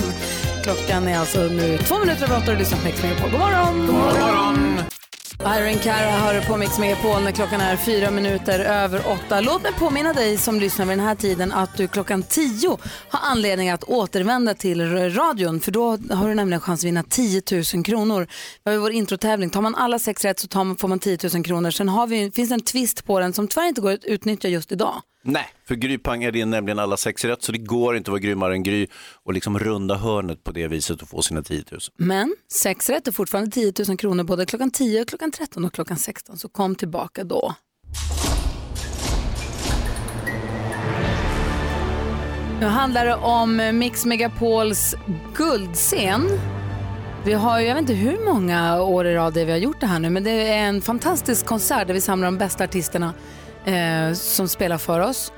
Klockan 0.64 1.08
är 1.08 1.20
alltså 1.20 1.40
nu 1.40 1.78
två 1.78 2.00
minuter 2.00 2.24
över 2.24 2.38
åtta 2.38 2.46
och 2.52 2.54
du 2.54 2.60
lyssnar 2.60 2.78
på 2.80 2.86
Mix 2.86 3.04
Megapol. 3.04 3.32
God 3.32 3.40
morgon! 3.40 3.86
God 3.88 3.96
morgon. 3.96 4.14
God 4.14 4.22
morgon. 4.22 4.67
Iron 5.40 5.80
Cara 5.80 6.12
hör 6.12 6.42
på 6.42 6.58
Mix 6.58 6.80
Megapol 6.80 7.24
när 7.24 7.32
klockan 7.32 7.62
är 7.62 7.78
fyra 7.78 8.12
minuter 8.12 8.60
över 8.60 9.02
åtta. 9.08 9.42
Låt 9.42 9.64
mig 9.64 9.74
påminna 9.74 10.14
dig 10.14 10.38
som 10.38 10.60
lyssnar 10.60 10.86
vid 10.86 10.98
den 10.98 11.06
här 11.06 11.16
tiden 11.16 11.52
att 11.52 11.78
du 11.78 11.88
klockan 11.88 12.24
tio 12.24 12.78
har 13.10 13.20
anledning 13.32 13.70
att 13.70 13.84
återvända 13.84 14.54
till 14.54 15.12
radion 15.16 15.60
för 15.60 15.72
då 15.72 15.90
har 15.90 16.28
du 16.28 16.36
nämligen 16.36 16.62
chans 16.62 16.80
att 16.80 16.88
vinna 16.88 17.04
10 17.04 17.42
000 17.74 17.84
kronor. 17.84 18.28
Vi 18.64 18.72
har 18.72 18.74
ju 18.74 18.80
vår 18.80 18.92
introtävling. 18.92 19.50
Tar 19.50 19.62
man 19.62 19.76
alla 19.76 20.00
sex 20.00 20.26
rätt 20.26 20.40
så 20.40 20.48
tar 20.48 20.64
man, 20.64 20.78
får 20.78 20.88
man 20.88 21.00
10 21.00 21.18
000 21.34 21.44
kronor. 21.44 21.72
Sen 21.72 21.90
har 21.90 22.08
vi, 22.08 22.32
finns 22.32 22.50
det 22.50 22.56
en 22.56 22.62
twist 22.62 23.06
på 23.06 23.20
den 23.20 23.34
som 23.34 23.48
tyvärr 23.48 23.68
inte 23.68 23.82
går 23.82 23.92
att 23.92 24.06
utnyttja 24.06 24.48
just 24.48 24.72
idag. 24.72 25.02
Nej, 25.24 25.50
för 25.66 25.76
Gry 25.76 25.98
pangar 25.98 26.36
in 26.36 26.50
nämligen 26.50 26.80
alla 26.80 26.98
sex 26.98 27.26
rätt 27.26 27.44
så 27.44 27.52
det 27.52 27.58
går 27.58 27.98
inte 27.98 28.10
att 28.10 28.12
vara 28.12 28.20
grymmare 28.20 28.54
än 28.54 28.64
Gry 28.64 28.88
och 29.24 29.34
liksom 29.34 29.60
runda 29.60 29.96
hörnet 29.96 30.44
på 30.44 30.52
det 30.52 30.68
viset 30.68 31.02
och 31.02 31.10
få 31.10 31.22
sina 31.22 31.44
10 31.44 31.64
000. 31.72 31.80
Men 31.98 32.36
sex 32.52 32.90
rätt 32.90 33.08
är 33.08 33.12
fortfarande 33.12 33.52
10 33.52 33.74
000 33.88 33.98
kronor 33.98 34.24
både 34.24 34.46
klockan 34.46 34.72
10, 34.72 35.06
klockan 35.06 35.32
13 35.32 35.66
och 35.66 35.74
klockan 35.74 35.98
16. 35.98 36.38
Så 36.38 36.50
kom 36.50 36.76
tillbaka 36.76 37.24
då. 37.24 37.56
Nu 42.60 42.66
handlar 42.66 43.06
det 43.06 43.16
om 43.16 43.80
Mix 43.80 44.06
Megapols 44.06 44.96
guldscen. 45.36 46.28
Vi 47.26 47.34
har 47.34 47.60
jag 47.60 47.76
vet 47.76 47.82
inte 47.82 47.94
hur 47.94 48.26
många 48.26 48.82
år 48.82 49.08
i 49.08 49.14
rad 49.16 49.34
det 49.34 49.46
vi 49.46 49.52
har 49.52 49.60
gjort 49.60 49.82
det 49.82 49.88
här 49.88 50.00
nu, 50.00 50.10
men 50.10 50.24
det 50.24 50.32
är 50.32 50.58
en 50.58 50.82
fantastisk 50.82 51.46
konsert 51.46 51.88
där 51.88 51.94
vi 51.94 52.02
samlar 52.02 52.26
de 52.26 52.38
bästa 52.38 52.64
artisterna 52.64 53.14
eh, 53.68 54.14
som 54.14 54.48
spelar 54.48 54.78
för 54.78 55.00
oss. 55.00 55.32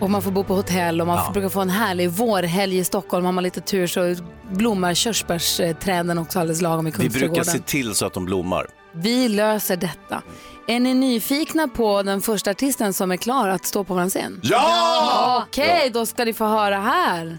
Och 0.00 0.10
man 0.10 0.22
får 0.22 0.30
bo 0.30 0.44
på 0.44 0.54
hotell 0.54 1.00
och 1.00 1.06
man 1.06 1.16
Ja. 1.16 1.24
får, 1.24 1.32
brukar 1.32 1.48
få 1.48 1.60
en 1.60 1.70
härlig 1.70 2.10
vårhelg 2.10 2.78
i 2.78 2.84
Stockholm. 2.84 3.24
Har 3.24 3.32
man 3.32 3.44
lite 3.44 3.60
tur 3.60 3.86
så 3.86 4.16
blommar 4.50 4.94
körsbärsträden 4.94 6.18
också 6.18 6.40
alldeles 6.40 6.60
lagom 6.60 6.86
i 6.86 6.90
Vi 6.90 6.96
brukar 6.96 7.10
Kungsträdgården. 7.10 7.44
se 7.44 7.58
till 7.58 7.94
så 7.94 8.06
att 8.06 8.12
de 8.14 8.24
blommar. 8.24 8.66
Vi 8.92 9.28
löser 9.28 9.76
detta. 9.76 10.22
Är 10.68 10.80
ni 10.80 10.94
nyfikna 10.94 11.68
på 11.68 12.02
den 12.02 12.20
första 12.22 12.50
artisten 12.50 12.92
som 12.92 13.12
är 13.12 13.16
klar 13.16 13.48
att 13.48 13.66
stå 13.66 13.84
på 13.84 13.94
vår 13.94 14.08
scen? 14.08 14.40
Ja! 14.42 15.44
Okej, 15.48 15.90
då 15.94 16.06
ska 16.06 16.24
ni 16.24 16.32
få 16.32 16.44
höra 16.44 16.78
här. 16.80 17.38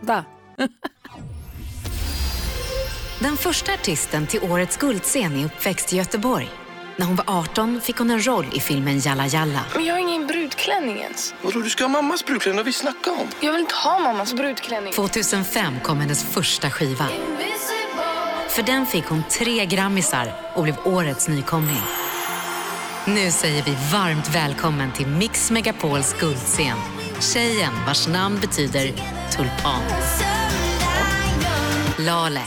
Da. 0.00 0.24
Den 3.20 3.36
första 3.36 3.72
artisten 3.72 4.26
till 4.26 4.40
årets 4.50 4.76
guldscen 4.76 5.36
är 5.40 5.44
uppväxt 5.44 5.92
i 5.92 5.96
Göteborg. 5.96 6.48
När 6.98 7.06
hon 7.06 7.16
var 7.16 7.24
18 7.26 7.80
fick 7.80 7.96
hon 7.98 8.10
en 8.10 8.26
roll 8.26 8.46
i 8.52 8.60
filmen 8.60 8.98
Jalla 8.98 9.26
Jalla. 9.26 9.64
Men 9.74 9.84
jag 9.84 9.94
har 9.94 9.98
ingen 10.00 10.26
brudklänning 10.26 10.98
ens. 10.98 11.34
Vadå, 11.42 11.60
du 11.60 11.70
ska 11.70 11.84
ha 11.84 11.88
mammas 11.88 12.24
brudklänning? 12.24 12.64
vi 12.64 12.72
snackar 12.72 13.12
om? 13.12 13.28
Jag 13.40 13.52
vill 13.52 13.60
inte 13.60 13.74
ha 13.74 13.98
mammas 13.98 14.34
brudklänning. 14.34 14.92
2005 14.92 15.80
kom 15.82 16.00
hennes 16.00 16.24
första 16.24 16.70
skiva. 16.70 17.06
För 18.48 18.62
den 18.62 18.86
fick 18.86 19.04
hon 19.04 19.22
tre 19.30 19.66
grammisar 19.66 20.32
och 20.54 20.62
blev 20.62 20.76
årets 20.84 21.28
nykomling. 21.28 21.82
Nu 23.06 23.30
säger 23.30 23.62
vi 23.62 23.76
varmt 23.92 24.34
välkommen 24.34 24.92
till 24.92 25.06
Mix 25.06 25.50
Megapols 25.50 26.16
guldscen. 26.20 26.78
Tjejen 27.20 27.72
vars 27.86 28.08
namn 28.08 28.38
betyder 28.40 28.92
tulpan. 29.36 29.82
Lale. 31.98 32.40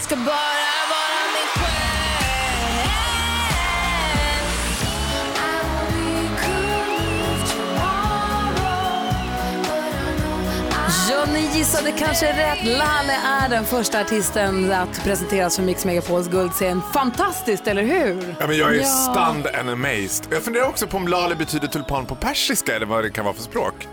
Gissade 11.61 11.91
kanske 11.91 12.25
rätt. 12.25 12.63
Lalle 12.63 13.13
är 13.13 13.49
den 13.49 13.65
första 13.65 14.01
artisten 14.01 14.71
att 14.71 15.03
presenteras 15.03 15.55
för 15.55 15.63
Mix 15.63 15.85
Megapols 15.85 16.27
guldscen. 16.27 16.81
Fantastiskt, 16.93 17.67
eller 17.67 17.83
hur? 17.83 18.35
Ja, 18.39 18.47
men 18.47 18.57
jag 18.57 18.75
är 18.75 18.83
stunned 18.83 19.55
and 19.55 19.69
amazed. 19.69 20.27
Jag 20.31 20.43
funderar 20.43 20.65
också 20.67 20.87
på 20.87 20.97
om 20.97 21.07
lale 21.07 21.35
betyder 21.35 21.67
tulpan 21.67 22.05
på 22.05 22.15
persiska 22.15 22.75
eller 22.75 22.85
vad 22.85 23.03
det 23.03 23.09
kan 23.09 23.25
vara 23.25 23.35
för 23.35 23.43
språk. 23.43 23.87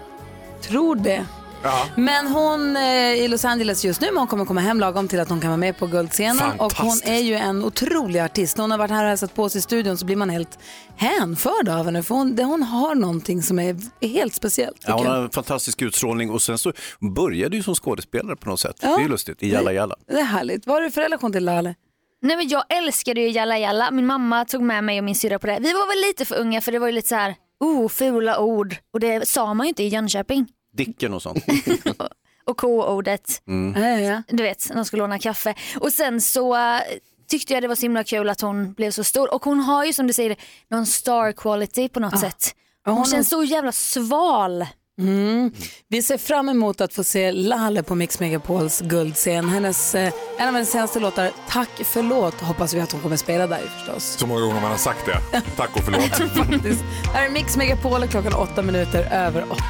Tror 0.63 0.97
det. 0.97 1.27
Ja. 1.63 1.89
Men 1.97 2.27
hon 2.27 2.77
eh, 2.77 2.83
är 2.83 3.15
i 3.15 3.29
Los 3.29 3.45
Angeles 3.45 3.85
just 3.85 4.01
nu, 4.01 4.07
men 4.07 4.17
hon 4.17 4.27
kommer 4.27 4.45
komma 4.45 4.61
hem 4.61 4.81
lagom 4.81 5.09
till 5.09 5.21
att 5.21 5.29
hon 5.29 5.41
kan 5.41 5.51
vara 5.51 5.57
med 5.57 5.79
på 5.79 5.87
guldscenen. 5.87 6.61
Och 6.61 6.73
hon 6.73 7.01
är 7.05 7.19
ju 7.19 7.35
en 7.35 7.65
otrolig 7.65 8.21
artist. 8.21 8.57
När 8.57 8.63
hon 8.63 8.71
har 8.71 8.79
varit 8.79 8.91
här 8.91 9.03
och 9.03 9.09
hälsat 9.09 9.35
på 9.35 9.43
oss 9.43 9.57
i 9.57 9.61
studion 9.61 9.99
så 9.99 10.07
blir 10.07 10.17
man 10.17 10.31
helt 10.31 10.59
hänförd 10.97 11.69
av 11.69 11.85
henne. 11.85 12.03
För 12.03 12.15
hon, 12.15 12.37
det, 12.37 12.45
hon 12.45 12.63
har 12.63 12.95
någonting 12.95 13.43
som 13.43 13.59
är, 13.59 13.77
helt 14.07 14.35
speciellt. 14.35 14.85
Ja, 14.87 14.97
hon 14.97 15.07
har 15.07 15.17
en 15.17 15.31
fantastisk 15.31 15.83
utstrålning 15.83 16.31
och 16.31 16.43
sen 16.43 16.59
så 16.59 16.73
började 17.15 17.57
ju 17.57 17.63
som 17.63 17.75
skådespelare 17.75 18.37
på 18.37 18.51
något 18.51 18.61
sätt. 18.61 18.77
Ja. 18.81 18.89
Det 18.89 18.95
är 18.95 19.03
ju 19.03 19.09
lustigt, 19.09 19.43
i 19.43 19.53
Jalla 19.53 19.73
Jalla. 19.73 19.97
Det 20.07 20.21
är 20.21 20.25
härligt. 20.25 20.67
Vad 20.67 20.77
har 20.77 20.83
du 20.83 20.91
för 20.91 21.01
relation 21.01 21.33
till 21.33 21.45
Lale? 21.45 21.75
Nej, 22.23 22.37
men 22.37 22.49
jag 22.49 22.65
älskade 22.69 23.21
ju 23.21 23.29
Jalla 23.29 23.59
Jalla. 23.59 23.91
Min 23.91 24.07
mamma 24.07 24.45
tog 24.45 24.63
med 24.63 24.85
mig 24.85 24.99
och 24.99 25.05
min 25.05 25.15
syrra 25.15 25.39
på 25.39 25.47
det. 25.47 25.59
Vi 25.61 25.73
var 25.73 25.89
väl 25.89 26.09
lite 26.09 26.25
för 26.25 26.37
unga 26.37 26.61
för 26.61 26.73
det 26.73 26.79
var 26.79 26.87
ju 26.87 26.93
lite 26.93 27.09
så 27.09 27.15
här, 27.15 27.35
oh, 27.61 27.89
fula 27.89 28.39
ord. 28.39 28.77
Och 28.93 29.01
det 29.01 29.29
sa 29.29 29.55
man 29.55 29.67
ju 29.67 29.69
inte 29.69 29.83
i 29.83 29.89
Jönköping. 29.89 30.47
Dicken 30.73 31.15
och 31.15 31.23
sånt. 31.23 31.45
Och 32.45 32.57
K-ordet. 32.57 33.43
Mm. 33.49 34.23
Du 34.29 34.43
vet, 34.43 34.69
när 34.69 34.77
de 34.77 34.85
skulle 34.85 35.03
låna 35.03 35.19
kaffe. 35.19 35.55
Och 35.81 35.93
sen 35.93 36.21
så 36.21 36.57
eh, 36.57 36.81
tyckte 37.29 37.55
jag 37.55 37.63
det 37.63 37.69
var 37.69 37.75
så 37.75 37.83
himla 37.83 38.05
kul 38.05 38.29
att 38.29 38.41
hon 38.41 38.73
blev 38.73 38.91
så 38.91 39.05
stor. 39.05 39.35
Och 39.35 39.45
hon 39.45 39.61
har 39.61 39.85
ju 39.85 39.93
som 39.93 40.07
du 40.07 40.13
säger 40.13 40.37
någon 40.71 40.87
star 40.87 41.33
quality 41.33 41.89
på 41.89 42.01
något 42.01 42.21
sätt. 42.21 42.55
Hon, 42.85 42.95
hon 42.95 43.05
känns 43.05 43.29
så 43.29 43.45
jävla 43.45 43.73
sval. 43.73 44.67
Mm. 45.01 45.53
Vi 45.89 46.03
ser 46.03 46.19
fram 46.19 46.49
emot 46.49 46.81
att 46.81 46.95
få 46.95 47.05
se 47.05 47.33
Lale 47.33 47.83
på 47.83 47.95
Mix 47.95 48.21
Megapols 48.21 48.81
guldscen. 48.81 49.49
Hennes, 49.49 49.95
eh, 49.95 50.13
en 50.39 50.49
av 50.49 50.55
hennes 50.55 50.71
senaste 50.71 51.01
låtar, 51.01 51.31
Tack 51.49 51.71
förlåt, 51.85 52.41
hoppas 52.41 52.75
vi 52.75 52.81
att 52.81 52.93
hon 52.93 53.01
kommer 53.01 53.17
spela 53.17 53.47
där 53.47 53.61
förstås. 53.79 54.05
Så 54.05 54.27
många 54.27 54.41
gånger 54.41 54.61
man 54.61 54.71
har 54.71 54.79
sagt 54.79 55.07
det. 55.07 55.41
Tack 55.57 55.77
och 55.77 55.85
förlåt. 55.85 56.47
Faktiskt. 56.49 56.83
Här 57.15 57.27
är 57.27 57.31
Mix 57.31 57.57
Megapol 57.57 58.03
och 58.03 58.11
klockan 58.11 58.35
åtta 58.35 58.63
minuter 58.63 59.13
över 59.13 59.45
åtta. 59.51 59.65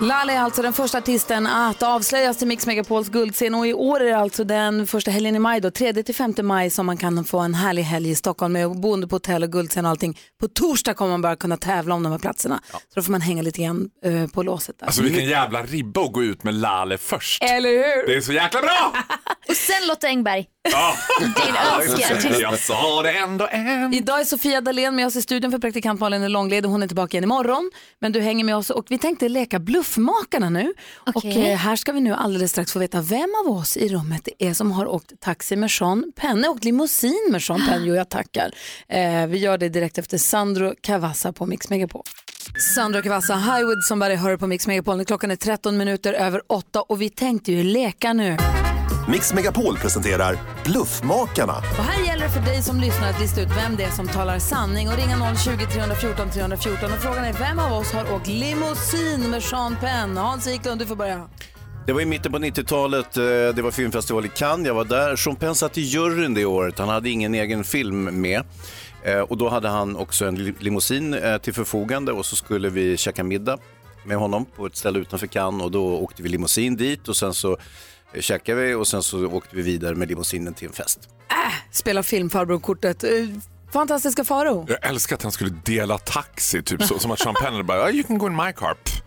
Lale 0.00 0.32
är 0.32 0.40
alltså 0.40 0.62
den 0.62 0.72
första 0.72 0.98
artisten 0.98 1.46
att 1.46 1.82
avslöjas 1.82 2.36
till 2.36 2.46
Mix 2.46 2.66
Megapols 2.66 3.08
guldscen 3.08 3.54
och 3.54 3.66
i 3.66 3.74
år 3.74 4.00
är 4.00 4.04
det 4.04 4.16
alltså 4.16 4.44
den 4.44 4.86
första 4.86 5.10
helgen 5.10 5.36
i 5.36 5.38
maj 5.38 5.60
då, 5.60 5.68
3-5 5.68 6.42
maj 6.42 6.70
som 6.70 6.86
man 6.86 6.96
kan 6.96 7.24
få 7.24 7.38
en 7.38 7.54
härlig 7.54 7.82
helg 7.82 8.10
i 8.10 8.14
Stockholm 8.14 8.52
med 8.52 8.80
boende 8.80 9.08
på 9.08 9.14
hotell 9.14 9.42
och 9.42 9.52
guldscen 9.52 9.84
och 9.84 9.90
allting. 9.90 10.18
På 10.40 10.48
torsdag 10.48 10.94
kommer 10.94 11.10
man 11.10 11.22
bara 11.22 11.36
kunna 11.36 11.56
tävla 11.56 11.94
om 11.94 12.02
de 12.02 12.12
här 12.12 12.18
platserna. 12.18 12.60
Så 12.72 12.78
då 12.94 13.02
får 13.02 13.12
man 13.12 13.20
hänga 13.20 13.42
lite 13.42 13.62
grann 13.62 13.88
eh, 14.04 14.26
på 14.26 14.42
låset 14.42 14.78
där. 14.78 14.86
Alltså 14.86 15.02
vilken 15.02 15.24
jävla 15.28 15.62
ribba 15.62 16.04
att 16.04 16.12
gå 16.12 16.22
ut 16.24 16.44
med 16.44 16.54
Lale 16.54 16.98
först. 16.98 17.42
Eller 17.42 17.70
hur? 17.70 18.06
Det 18.06 18.16
är 18.16 18.20
så 18.20 18.32
jäkla 18.32 18.60
bra! 18.60 18.92
Och 19.48 19.56
sen 19.56 19.86
Lotta 19.88 20.06
Engberg. 20.06 20.46
Ja. 20.72 20.96
Din 21.20 21.54
önskeartist. 21.80 22.40
Jag 22.40 22.58
sa 22.58 23.02
det 23.02 23.10
ändå 23.12 23.48
en. 23.50 23.94
Idag 23.94 24.20
är 24.20 24.24
Sofia 24.24 24.60
Dalén 24.60 24.96
med 24.96 25.06
oss 25.06 25.16
i 25.16 25.22
studion 25.22 25.50
för 25.50 25.58
praktikant 25.58 26.00
Malin 26.00 26.22
är 26.22 26.28
långledig. 26.28 26.68
Hon 26.68 26.82
är 26.82 26.86
tillbaka 26.86 27.16
igen 27.16 27.24
imorgon. 27.24 27.70
Men 28.00 28.12
du 28.12 28.20
hänger 28.20 28.44
med 28.44 28.56
oss 28.56 28.70
och 28.70 28.86
vi 28.88 28.98
tänkte 28.98 29.28
leka 29.28 29.58
bluffmakarna 29.58 30.50
nu. 30.50 30.74
Och 30.94 31.16
Okej. 31.16 31.50
eh, 31.50 31.56
här 31.56 31.76
ska 31.76 31.92
vi 31.92 32.00
nu 32.00 32.14
alldeles 32.14 32.50
strax 32.50 32.72
få 32.72 32.78
veta 32.78 33.00
vem 33.00 33.34
av 33.46 33.52
oss 33.52 33.76
i 33.76 33.88
rummet 33.88 34.22
det 34.24 34.46
är 34.48 34.54
som 34.54 34.72
har 34.72 34.86
åkt 34.86 35.20
taxi 35.20 35.56
med 35.56 35.70
Sean 35.70 36.12
Penn 36.16 36.44
och 36.48 36.64
limousin 36.64 37.28
med 37.30 37.42
Sean 37.42 37.66
Penn. 37.68 37.84
Jo, 37.84 37.94
jag 37.94 38.08
tackar. 38.08 38.50
Eh, 38.88 39.26
vi 39.26 39.38
gör 39.38 39.58
det 39.58 39.68
direkt 39.68 39.98
efter 39.98 40.18
Sandro 40.18 40.74
Cavazza 40.80 41.32
på 41.32 41.46
Mix 41.46 41.70
Megapol. 41.70 42.02
Sandro 42.74 43.02
Cavazza, 43.02 43.34
Highwood 43.36 43.84
som 43.84 43.98
bara 43.98 44.14
hör 44.14 44.36
på 44.36 44.46
Mix 44.46 44.66
Megapol. 44.66 45.04
Klockan 45.04 45.30
är 45.30 45.36
13 45.36 45.76
minuter 45.76 46.12
över 46.12 46.42
8 46.46 46.80
och 46.80 47.02
vi 47.02 47.10
tänkte 47.10 47.52
ju 47.52 47.62
leka 47.62 48.12
nu. 48.12 48.36
Mix 49.08 49.32
Megapol 49.32 49.76
presenterar 49.76 50.38
Bluffmakarna. 50.64 51.52
Och 51.56 51.84
här 51.84 52.06
gäller 52.06 52.24
det 52.24 52.30
för 52.30 52.40
dig 52.40 52.62
som 52.62 52.80
lyssnar 52.80 53.10
att 53.10 53.20
lista 53.20 53.40
ut 53.40 53.48
vem 53.56 53.76
det 53.76 53.82
är 53.84 53.90
som 53.90 54.08
talar 54.08 54.38
sanning 54.38 54.88
och 54.88 54.96
ringa 54.96 55.36
020 55.36 55.66
314 55.72 56.30
314 56.30 56.92
och 56.92 56.98
frågan 56.98 57.24
är 57.24 57.32
vem 57.32 57.58
av 57.58 57.72
oss 57.72 57.92
har 57.92 58.12
åkt 58.14 58.26
limousin 58.26 59.30
med 59.30 59.42
Sean 59.42 59.76
Penn? 59.80 60.16
Hans 60.16 60.46
Wiklund, 60.46 60.80
du 60.80 60.86
får 60.86 60.96
börja. 60.96 61.28
Det 61.86 61.92
var 61.92 62.00
i 62.00 62.04
mitten 62.06 62.32
på 62.32 62.38
90-talet, 62.38 63.16
eh, 63.16 63.22
det 63.24 63.62
var 63.62 63.70
filmfestival 63.70 64.24
i 64.26 64.28
Cannes, 64.28 64.66
jag 64.66 64.74
var 64.74 64.84
där. 64.84 65.16
Sean 65.16 65.36
Penn 65.36 65.54
satt 65.54 65.78
i 65.78 65.80
juryn 65.82 66.34
det 66.34 66.44
året, 66.44 66.78
han 66.78 66.88
hade 66.88 67.10
ingen 67.10 67.34
egen 67.34 67.64
film 67.64 68.20
med. 68.20 68.42
Eh, 69.02 69.20
Och 69.20 69.36
då 69.36 69.48
hade 69.48 69.68
han 69.68 69.96
också 69.96 70.24
en 70.26 70.44
li- 70.44 70.54
limousin 70.58 71.14
eh, 71.14 71.38
till 71.38 71.54
förfogande 71.54 72.12
och 72.12 72.26
så 72.26 72.36
skulle 72.36 72.68
vi 72.68 72.96
käka 72.96 73.24
middag 73.24 73.58
med 74.04 74.16
honom 74.16 74.44
på 74.56 74.66
ett 74.66 74.76
ställe 74.76 74.98
utanför 74.98 75.26
Cannes 75.26 75.64
och 75.64 75.70
då 75.70 75.86
åkte 75.98 76.22
vi 76.22 76.28
limousin 76.28 76.76
dit 76.76 77.08
och 77.08 77.16
sen 77.16 77.34
så 77.34 77.56
käkade 78.22 78.60
vi 78.60 78.74
och 78.74 78.86
sen 78.88 79.02
så 79.02 79.26
åkte 79.26 79.56
vi 79.56 79.62
vidare 79.62 79.94
med 79.94 80.08
limousinen 80.08 80.54
till 80.54 80.66
en 80.68 80.72
fest. 80.74 80.98
Spela 81.70 82.02
filmfarbror-kortet. 82.02 83.04
Eh, 83.04 83.10
Fantastiska 83.72 84.24
Faro. 84.24 84.66
Jag 84.68 84.86
älskar 84.86 85.16
att 85.16 85.22
han 85.22 85.32
skulle 85.32 85.50
dela 85.64 85.98
taxi, 85.98 86.62
typ 86.62 86.82
så, 86.82 86.98
som 86.98 87.10
att 87.10 87.18
Penn 87.42 87.66
bara, 87.66 87.84
"Oh, 87.84 87.90
you 87.94 88.02
can 88.02 88.18
go 88.18 88.26
in 88.26 88.36
my 88.36 88.52
car. 88.52 88.74
Pff. 88.74 89.02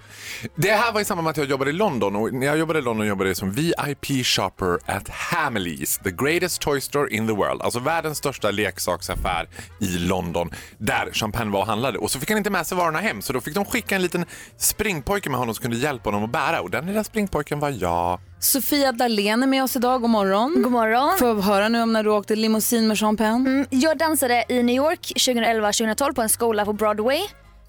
Det 0.56 0.72
här 0.72 0.92
var 0.92 1.02
i 1.02 1.06
samband 1.06 1.24
med 1.24 1.32
att 1.32 1.38
jag 1.38 1.46
jobbade 1.46 1.70
i 1.70 1.74
London 1.74 2.16
och 2.16 2.34
när 2.34 2.48
jag 2.48 2.58
jobbade 2.58 2.80
i 2.80 2.82
London 2.82 3.08
jobbade 3.08 3.30
jag 3.30 3.38
som 3.38 3.52
VIP 3.52 4.26
shopper 4.26 4.80
at 4.86 5.10
Hamleys, 5.10 5.98
the 5.98 6.12
greatest 6.12 6.62
toy 6.62 6.82
store 6.82 7.10
in 7.10 7.28
the 7.28 7.34
world. 7.34 7.62
Alltså 7.62 7.80
världens 7.80 8.18
största 8.18 8.52
leksaksaffär 8.52 9.50
i 9.80 9.88
London 9.98 10.52
där 10.78 11.32
Penn 11.32 11.52
var 11.52 11.60
och 11.60 11.68
handlade. 11.68 11.98
Och 11.98 12.12
så 12.12 12.20
fick 12.20 12.30
han 12.30 12.38
inte 12.38 12.50
med 12.50 12.68
sig 12.68 12.78
varorna 12.78 13.00
hem 13.00 13.22
så 13.22 13.34
då 13.34 13.42
fick 13.42 13.56
de 13.56 13.66
skicka 13.66 13.96
en 13.96 14.02
liten 14.02 14.26
springpojke 14.58 15.30
med 15.30 15.40
honom 15.40 15.56
som 15.56 15.62
kunde 15.62 15.78
hjälpa 15.78 16.10
honom 16.10 16.24
att 16.24 16.32
bära 16.32 16.62
och 16.62 16.72
den 16.72 16.86
lilla 16.86 17.04
springpojken 17.04 17.60
var 17.60 17.70
jag. 17.70 18.20
Sofia 18.40 18.92
Dalén 18.92 19.44
är 19.44 19.48
med 19.48 19.64
oss 19.64 19.76
idag. 19.76 20.02
God 20.02 20.10
morgon. 20.10 20.62
God 20.64 20.72
morgon. 20.72 21.18
Får 21.18 21.28
jag 21.28 21.42
höra 21.42 21.70
nu 21.70 21.82
om 21.82 21.94
när 21.94 22.04
du 22.04 22.10
åkte 22.10 22.36
limousin 22.36 22.88
med 22.88 23.18
Penn? 23.18 23.48
Mm, 23.48 23.66
jag 23.70 23.98
dansade 23.98 24.46
i 24.50 24.64
New 24.64 24.76
York 24.76 25.14
2011-2012 25.16 26.14
på 26.14 26.22
en 26.22 26.30
skola 26.30 26.66
på 26.66 26.74
Broadway. 26.74 27.22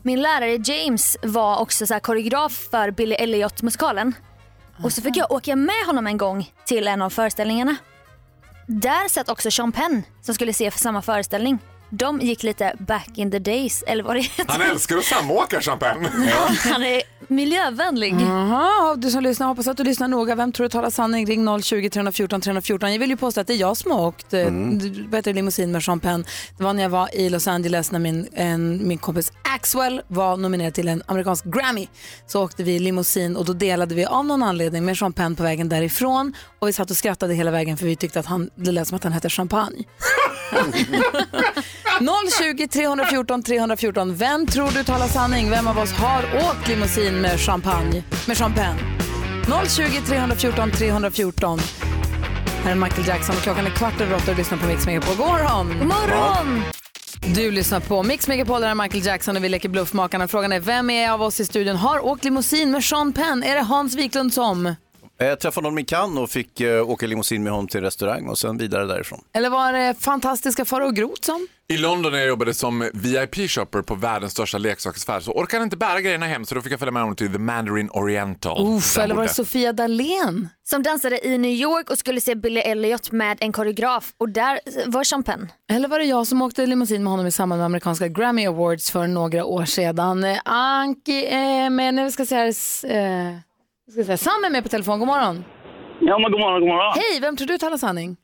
Min 0.03 0.23
lärare 0.23 0.57
James 0.57 1.17
var 1.23 1.59
också 1.59 1.87
så 1.87 1.95
här 1.95 2.01
koreograf 2.01 2.69
för 2.71 2.91
Billy 2.91 3.15
Elliot-musikalen. 3.15 4.15
Och 4.85 4.93
så 4.93 5.03
fick 5.03 5.17
jag 5.17 5.33
åka 5.33 5.57
med 5.57 5.87
honom 5.87 6.07
en 6.07 6.17
gång 6.17 6.53
till 6.65 6.89
en 6.89 7.03
av 7.03 7.11
föreställningarna. 7.11 7.77
Där 8.67 9.09
satt 9.09 9.29
också 9.29 9.51
Sean 9.51 9.73
Penn 9.73 10.03
som 10.23 10.35
skulle 10.35 10.53
se 10.53 10.71
för 10.71 10.79
samma 10.79 11.03
föreställning. 11.03 11.59
De 11.91 12.21
gick 12.21 12.43
lite 12.43 12.77
back 12.79 13.11
in 13.15 13.31
the 13.31 13.39
days, 13.39 13.85
eller 13.87 14.05
vad 14.05 14.17
det 14.17 14.21
heter. 14.21 14.45
Han 14.49 14.61
älskar 14.61 14.97
att 14.97 15.05
samåka 15.05 15.61
Sean 15.61 15.79
Penn. 15.81 16.09
Han 16.73 16.83
är 16.83 17.03
miljövänlig. 17.29 18.15
Jaha, 18.21 18.97
du 18.97 19.11
som 19.11 19.23
lyssnar, 19.23 19.47
hoppas 19.47 19.67
att 19.67 19.77
du 19.77 19.85
lyssnar 19.85 20.09
noga. 20.09 20.35
Vem 20.35 20.53
tror 20.53 20.65
du 20.65 20.71
talar 20.71 20.91
sanning? 20.91 21.27
Ring 21.27 21.63
020 21.63 21.91
314 21.91 22.41
314. 22.41 22.93
Jag 22.93 22.99
vill 22.99 23.11
ju 23.11 23.17
påstå 23.17 23.41
att 23.41 23.47
det 23.47 23.53
är 23.53 23.57
jag 23.57 23.77
som 23.77 23.91
har 23.91 24.07
åkt 24.07 24.33
mm. 24.33 25.11
bättre 25.11 25.33
limousin 25.33 25.73
med 25.73 26.03
Penn. 26.03 26.25
Det 26.59 26.65
var 26.65 26.73
när 26.73 26.83
jag 26.83 26.91
var 26.91 27.15
i 27.15 27.29
Los 27.29 27.49
Angeles 27.49 27.93
när 27.93 27.99
min, 27.99 28.29
en, 28.35 28.89
min 28.89 28.99
kompis 28.99 29.33
Axwell 29.55 30.03
var 30.09 30.37
nominerad 30.37 30.75
till 30.75 30.89
en 30.89 31.03
amerikansk 31.07 31.45
Grammy. 31.45 31.89
Så 32.27 32.45
åkte 32.45 32.63
vi 32.63 32.79
limousin 32.79 33.37
och 33.37 33.45
då 33.45 33.53
delade 33.53 33.95
vi 33.95 34.05
av 34.05 34.25
någon 34.25 34.43
anledning 34.43 34.85
med 34.85 35.15
Penn 35.15 35.37
på 35.37 35.43
vägen 35.43 35.69
därifrån. 35.69 36.35
Och 36.59 36.69
vi 36.69 36.73
satt 36.73 36.91
och 36.91 36.97
skrattade 36.97 37.35
hela 37.35 37.51
vägen 37.51 37.77
för 37.77 37.87
vi 37.87 37.97
tyckte 37.97 38.21
att 38.21 38.27
han, 38.27 38.51
det 38.55 38.73
lät 38.73 38.89
som 38.89 38.97
att 38.97 39.05
han 39.05 39.13
hette 39.13 39.31
Champagne. 39.31 39.85
020 42.39 42.69
314 42.69 43.43
314. 43.43 44.17
Vem 44.17 44.47
tror 44.47 44.71
du 44.71 44.85
talar 44.85 45.07
sanning? 45.07 45.51
Vem 45.51 45.69
av 45.69 45.79
oss 45.79 45.93
har 45.93 46.23
åkt 46.35 46.69
limousin 46.69 47.21
med 47.21 47.41
champagne? 47.41 48.03
Med 48.29 48.37
champagne? 48.39 48.79
020 49.69 50.01
314 50.07 50.71
314. 50.71 51.59
Här 52.65 52.71
är 52.71 52.75
Michael 52.75 53.09
Jackson 53.09 53.37
och 53.37 53.43
klockan 53.43 53.67
är 53.67 53.71
kvart 53.71 54.01
över 54.01 54.17
åtta 54.17 54.31
och 54.31 54.39
lyssnar 54.39 54.59
på 54.59 54.67
Mix 54.67 54.87
Megapol. 54.87 55.17
God 55.17 55.27
morgon! 55.27 55.79
God 55.79 55.87
morgon! 55.87 56.63
Du 57.35 57.51
lyssnar 57.51 57.81
på 57.81 58.03
Mix 58.03 58.29
Megapol, 58.29 58.61
där 58.61 58.69
är 58.69 58.75
Michael 58.75 59.07
Jackson 59.07 59.37
och 59.37 59.45
vi 59.45 59.49
leker 59.49 59.69
Bluffmakarna. 59.69 60.29
Frågan 60.29 60.53
är 60.53 60.61
vem 60.61 60.91
är 60.91 61.11
av 61.11 61.23
oss 61.23 61.41
i 61.41 61.45
studion 61.45 61.77
har 61.77 62.05
åkt 62.07 62.25
limousin 62.25 62.71
med 62.71 62.85
Sean 62.85 63.13
Penn? 63.13 63.43
Är 63.43 63.55
det 63.55 63.63
Hans 63.63 63.95
Wiklund 63.95 64.35
som? 64.35 64.75
Jag 65.23 65.41
träffade 65.41 65.67
honom 65.67 65.79
i 65.79 65.85
Cannes 65.85 66.19
och 66.19 66.31
fick 66.31 66.61
eh, 66.61 66.91
åka 66.91 67.07
limousin 67.07 67.43
med 67.43 67.53
honom 67.53 67.69
till 67.69 67.81
restaurang 67.81 68.27
och 68.29 68.39
sen 68.39 68.57
vidare 68.59 68.87
därifrån. 68.87 69.21
Eller 69.33 69.51
var 69.51 69.73
det 69.73 69.95
fantastiska 70.01 70.65
Farao 70.65 70.91
Groth 70.91 71.21
som? 71.23 71.47
I 71.69 71.77
London 71.79 72.13
när 72.13 72.19
jag 72.19 72.29
jobbade 72.29 72.55
som 72.55 72.83
VIP-shopper 72.95 73.83
på 73.83 73.95
världens 73.95 74.33
största 74.33 74.59
leksaksaffär 74.59 75.21
så 75.21 75.33
orkade 75.33 75.61
jag 75.61 75.67
inte 75.67 75.77
bära 75.77 76.01
grejerna 76.01 76.27
hem 76.27 76.45
så 76.45 76.55
då 76.55 76.63
fick 76.63 76.73
jag 76.73 76.79
följa 76.79 76.93
med 76.93 77.03
honom 77.03 77.17
till 77.17 77.33
The 77.33 77.39
Mandarin 77.39 77.91
Oriental. 77.91 78.77
Uff, 78.77 78.99
eller 78.99 79.15
var 79.15 79.23
det 79.23 79.29
Sofia 79.29 79.73
Dalén? 79.73 80.49
Som 80.65 80.83
dansade 80.83 81.27
i 81.27 81.39
New 81.39 81.51
York 81.51 81.91
och 81.91 81.99
skulle 81.99 82.21
se 82.21 82.35
Billy 82.35 82.61
Elliot 82.61 83.13
med 83.13 83.37
en 83.41 83.53
koreograf. 83.53 84.13
Och 84.19 84.29
där 84.29 84.61
var 84.87 85.23
Penn. 85.23 85.53
Eller 85.73 85.89
var 85.89 85.99
det 85.99 86.05
jag 86.05 86.27
som 86.27 86.43
åkte 86.43 86.67
limousin 86.67 87.05
med 87.05 87.11
honom 87.11 87.27
i 87.27 87.31
samband 87.33 87.59
med 87.59 87.67
amerikanska 87.67 88.09
Grammy 88.09 88.47
Awards 88.47 88.91
för 88.91 89.07
några 89.07 89.45
år 89.45 89.65
sedan? 89.65 90.25
Eh, 90.25 90.39
Anki 90.45 91.27
är 91.27 91.71
med, 91.71 91.95
nu 91.95 92.11
ska 92.11 92.21
jag 92.21 92.29
säga, 92.29 92.47
s- 92.47 92.85
eh, 93.91 93.93
ska 93.93 94.01
jag 94.01 94.07
säga, 94.07 94.17
Sam 94.33 94.45
är 94.45 94.51
med 94.51 94.63
på 94.63 94.69
telefon, 94.69 94.99
god 94.99 95.09
morgon. 95.09 95.45
Ja, 96.01 96.19
men 96.19 96.33
god 96.33 96.41
morgon, 96.41 96.61
god 96.61 96.69
morgon. 96.69 96.93
Hej, 96.97 97.21
vem 97.21 97.37
tror 97.37 97.47
du 97.49 97.59
talar 97.59 97.77
sanning? 97.77 98.17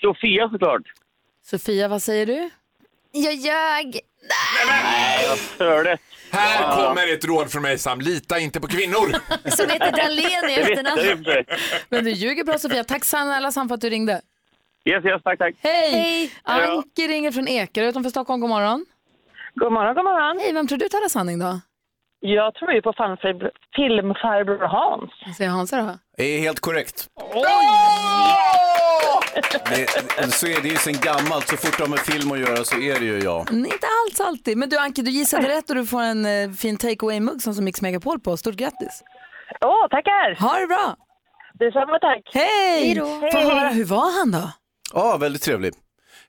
Sofia 0.00 0.48
såklart. 0.48 0.82
Sofia, 1.44 1.88
vad 1.88 2.02
säger 2.02 2.26
du? 2.26 2.50
Jag 3.12 3.34
ljög. 3.34 4.00
Jag 5.28 5.38
stör 5.38 5.84
det. 5.84 5.98
Här 6.30 6.76
kommer 6.76 7.14
ett 7.14 7.24
råd 7.24 7.50
från 7.52 7.62
mig 7.62 7.78
Sam, 7.78 8.00
lita 8.00 8.38
inte 8.38 8.60
på 8.60 8.66
kvinnor. 8.66 9.06
Som 9.50 9.70
heter 9.70 9.92
Dahlén 9.92 10.50
i 10.50 10.54
efternamn. 10.54 11.24
Men 11.88 12.04
du 12.04 12.10
ljuger 12.10 12.44
bra 12.44 12.58
Sofia. 12.58 12.84
Tack 12.84 13.04
snälla 13.04 13.52
Sam 13.52 13.68
för 13.68 13.74
att 13.74 13.80
du 13.80 13.90
ringde. 13.90 14.20
Yes, 14.84 15.04
yes, 15.04 15.22
tack, 15.24 15.38
tack. 15.38 15.54
Hej! 15.62 15.90
Hej. 15.92 16.30
Anki 16.42 17.08
ringer 17.08 17.32
från 17.32 17.48
Ekerö 17.48 17.88
utanför 17.88 18.10
Stockholm. 18.10 18.40
God 18.40 18.50
morgon. 18.50 18.86
God 19.54 19.72
morgon, 19.72 19.94
god 19.94 20.04
morgon. 20.04 20.38
Hej, 20.38 20.52
vem 20.52 20.66
tror 20.66 20.78
du 20.78 20.88
talar 20.88 21.08
sanning 21.08 21.38
då? 21.38 21.60
Jag 22.20 22.54
tror 22.54 22.72
ju 22.72 22.82
på 22.82 22.92
filmfarbror 23.76 24.66
Hans. 24.68 25.10
Vad 25.26 25.34
säger 25.34 25.50
Hansa 25.50 25.76
då? 25.82 25.98
Det 26.16 26.24
är 26.24 26.38
helt 26.40 26.60
korrekt. 26.60 27.06
Det, 29.70 30.32
så 30.32 30.46
är 30.46 30.62
det 30.62 30.68
ju 30.68 30.76
sen 30.76 30.92
gammalt, 31.02 31.48
så 31.48 31.56
fort 31.56 31.76
det 31.78 31.82
har 31.84 31.88
med 31.90 31.98
film 31.98 32.32
att 32.32 32.38
göra 32.38 32.64
så 32.64 32.76
är 32.80 32.98
det 33.00 33.04
ju 33.04 33.18
jag. 33.18 33.50
Mm, 33.50 33.64
Inte 33.64 33.86
alls 34.06 34.20
alltid. 34.20 34.58
Men 34.58 34.68
du 34.68 34.78
Anki, 34.78 35.02
du 35.02 35.10
gissade 35.10 35.48
rätt 35.56 35.70
och 35.70 35.76
du 35.76 35.86
får 35.86 36.02
en 36.02 36.26
eh, 36.26 36.50
fin 36.50 36.76
take 36.76 36.96
away-mugg 37.06 37.42
som, 37.42 37.54
som 37.54 37.64
Mix 37.64 37.82
Megapol 37.82 38.20
på. 38.20 38.36
Stort 38.36 38.54
grattis! 38.54 39.02
Åh, 39.60 39.88
tackar! 39.90 40.40
Ha 40.40 40.58
det 40.60 40.66
bra! 40.66 40.96
Detsamma 41.58 41.98
tack! 41.98 42.22
Hej! 42.34 42.84
Hej 42.84 42.94
då. 42.94 43.06
Få 43.32 43.38
höra, 43.38 43.68
hur 43.68 43.84
var 43.84 44.18
han 44.18 44.30
då? 44.30 44.50
Ja, 44.94 45.16
väldigt 45.16 45.42
trevlig. 45.42 45.72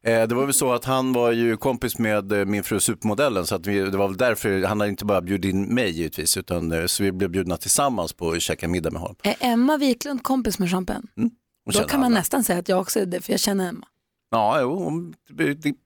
Eh, 0.05 0.27
Det 0.27 0.35
var 0.35 0.45
väl 0.45 0.53
så 0.53 0.73
att 0.73 0.85
han 0.85 1.13
var 1.13 1.31
ju 1.31 1.57
kompis 1.57 1.97
med 1.99 2.31
eh, 2.31 2.45
min 2.45 2.63
fru 2.63 2.79
supermodellen 2.79 3.45
så 3.45 3.55
att 3.55 3.67
vi, 3.67 3.79
det 3.79 3.97
var 3.97 4.07
väl 4.07 4.17
därför, 4.17 4.63
han 4.63 4.79
hade 4.79 4.89
inte 4.89 5.05
bara 5.05 5.21
bjudit 5.21 5.53
in 5.53 5.73
mig 5.75 5.89
givetvis 5.91 6.37
utan 6.37 6.71
eh, 6.71 6.85
så 6.85 7.03
vi 7.03 7.11
blev 7.11 7.29
bjudna 7.29 7.57
tillsammans 7.57 8.13
på 8.13 8.31
att 8.31 8.41
käka 8.41 8.67
middag 8.67 8.91
med 8.91 9.01
honom. 9.01 9.15
Är 9.23 9.35
Emma 9.39 9.77
Wiklund 9.77 10.23
kompis 10.23 10.59
med 10.59 10.71
Champen? 10.71 11.07
Hon 11.15 11.31
Då 11.73 11.83
kan 11.83 11.99
man 11.99 12.13
nästan 12.13 12.43
säga 12.43 12.59
att 12.59 12.69
jag 12.69 12.79
också 12.81 12.99
är 12.99 13.05
det, 13.05 13.21
för 13.21 13.33
jag 13.33 13.39
känner 13.39 13.69
Emma. 13.69 13.85
Ja, 14.31 14.61
jo, 14.61 14.91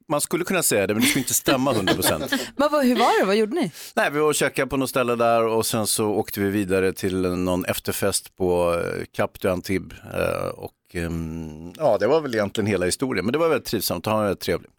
man 0.09 0.21
skulle 0.21 0.43
kunna 0.43 0.63
säga 0.63 0.87
det 0.87 0.93
men 0.93 1.01
det 1.03 1.07
skulle 1.09 1.21
inte 1.21 1.33
stämma 1.33 1.71
100 1.73 1.93
procent. 1.93 2.31
Hur 2.57 2.95
var 2.95 3.19
det? 3.19 3.25
Vad 3.25 3.35
gjorde 3.35 3.55
ni? 3.55 3.71
Nej, 3.95 4.11
vi 4.11 4.19
var 4.19 4.27
och 4.27 4.35
käkade 4.35 4.67
på 4.67 4.77
något 4.77 4.89
ställe 4.89 5.15
där 5.15 5.45
och 5.47 5.65
sen 5.65 5.87
så 5.87 6.05
åkte 6.09 6.39
vi 6.39 6.49
vidare 6.49 6.93
till 6.93 7.21
någon 7.21 7.65
efterfest 7.65 8.35
på 8.35 8.79
Cap 9.11 9.39
du 9.39 9.49
Antibes. 9.49 9.97
eh, 9.99 10.47
Och 10.93 10.99
ehm, 10.99 11.73
ja, 11.77 11.97
det 11.97 12.07
var 12.07 12.21
väl 12.21 12.35
egentligen 12.35 12.67
hela 12.67 12.85
historien, 12.85 13.25
men 13.25 13.33
det 13.33 13.37
var 13.39 13.49
väldigt 13.49 13.67
trivsamt 13.67 14.07
och 14.07 14.11
han 14.11 14.19
var 14.19 14.27
väldigt 14.27 14.43
trevlig. 14.43 14.69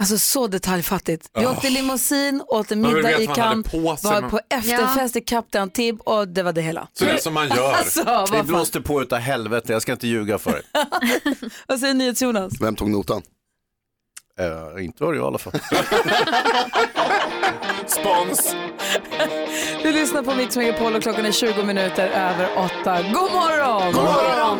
Alltså 0.00 0.18
så 0.18 0.46
detaljfattigt. 0.46 1.30
Vi 1.34 1.46
Oh. 1.46 1.50
åkte 1.52 1.70
limousin, 1.70 2.42
åt 2.46 2.72
en 2.72 2.80
middag 2.80 3.10
i 3.10 3.26
sig, 3.26 3.26
var 3.26 4.28
på 4.30 4.40
efterfest 4.50 5.16
i 5.16 5.20
Cap 5.20 5.46
d'Antibes 5.50 5.98
och 5.98 6.28
det 6.28 6.42
var 6.42 6.52
det 6.52 6.60
hela. 6.62 6.88
Så 6.92 7.04
det 7.04 7.10
är 7.10 7.16
som 7.16 7.34
man 7.34 7.48
gör. 7.48 7.72
Alltså, 7.72 8.26
det 8.32 8.42
blåste 8.42 8.80
på 8.80 9.02
utav 9.02 9.18
helvete, 9.18 9.72
jag 9.72 9.82
ska 9.82 9.92
inte 9.92 10.06
ljuga 10.06 10.38
för 10.38 10.50
dig. 10.52 10.62
Vad 11.66 11.80
säger 11.80 11.94
NyhetsJonas? 11.94 12.52
Vem 12.60 12.76
tog 12.76 12.90
notan? 12.90 13.22
Uh, 14.40 14.84
inte 14.84 15.04
var 15.04 15.12
det 15.12 15.18
jag 15.18 15.24
i 15.24 15.26
alla 15.26 15.38
fall. 15.38 15.52
Spons! 17.86 18.54
Du 19.82 19.92
lyssnar 19.92 20.22
på 20.22 20.34
Mix 20.34 20.56
Megapol 20.56 20.94
och 20.94 21.02
klockan 21.02 21.26
är 21.26 21.32
20 21.32 21.62
minuter 21.62 22.08
över 22.08 22.48
åtta. 22.56 23.02
God 23.02 23.32
morgon! 23.32 23.92
God 23.92 24.02
morgon! 24.04 24.58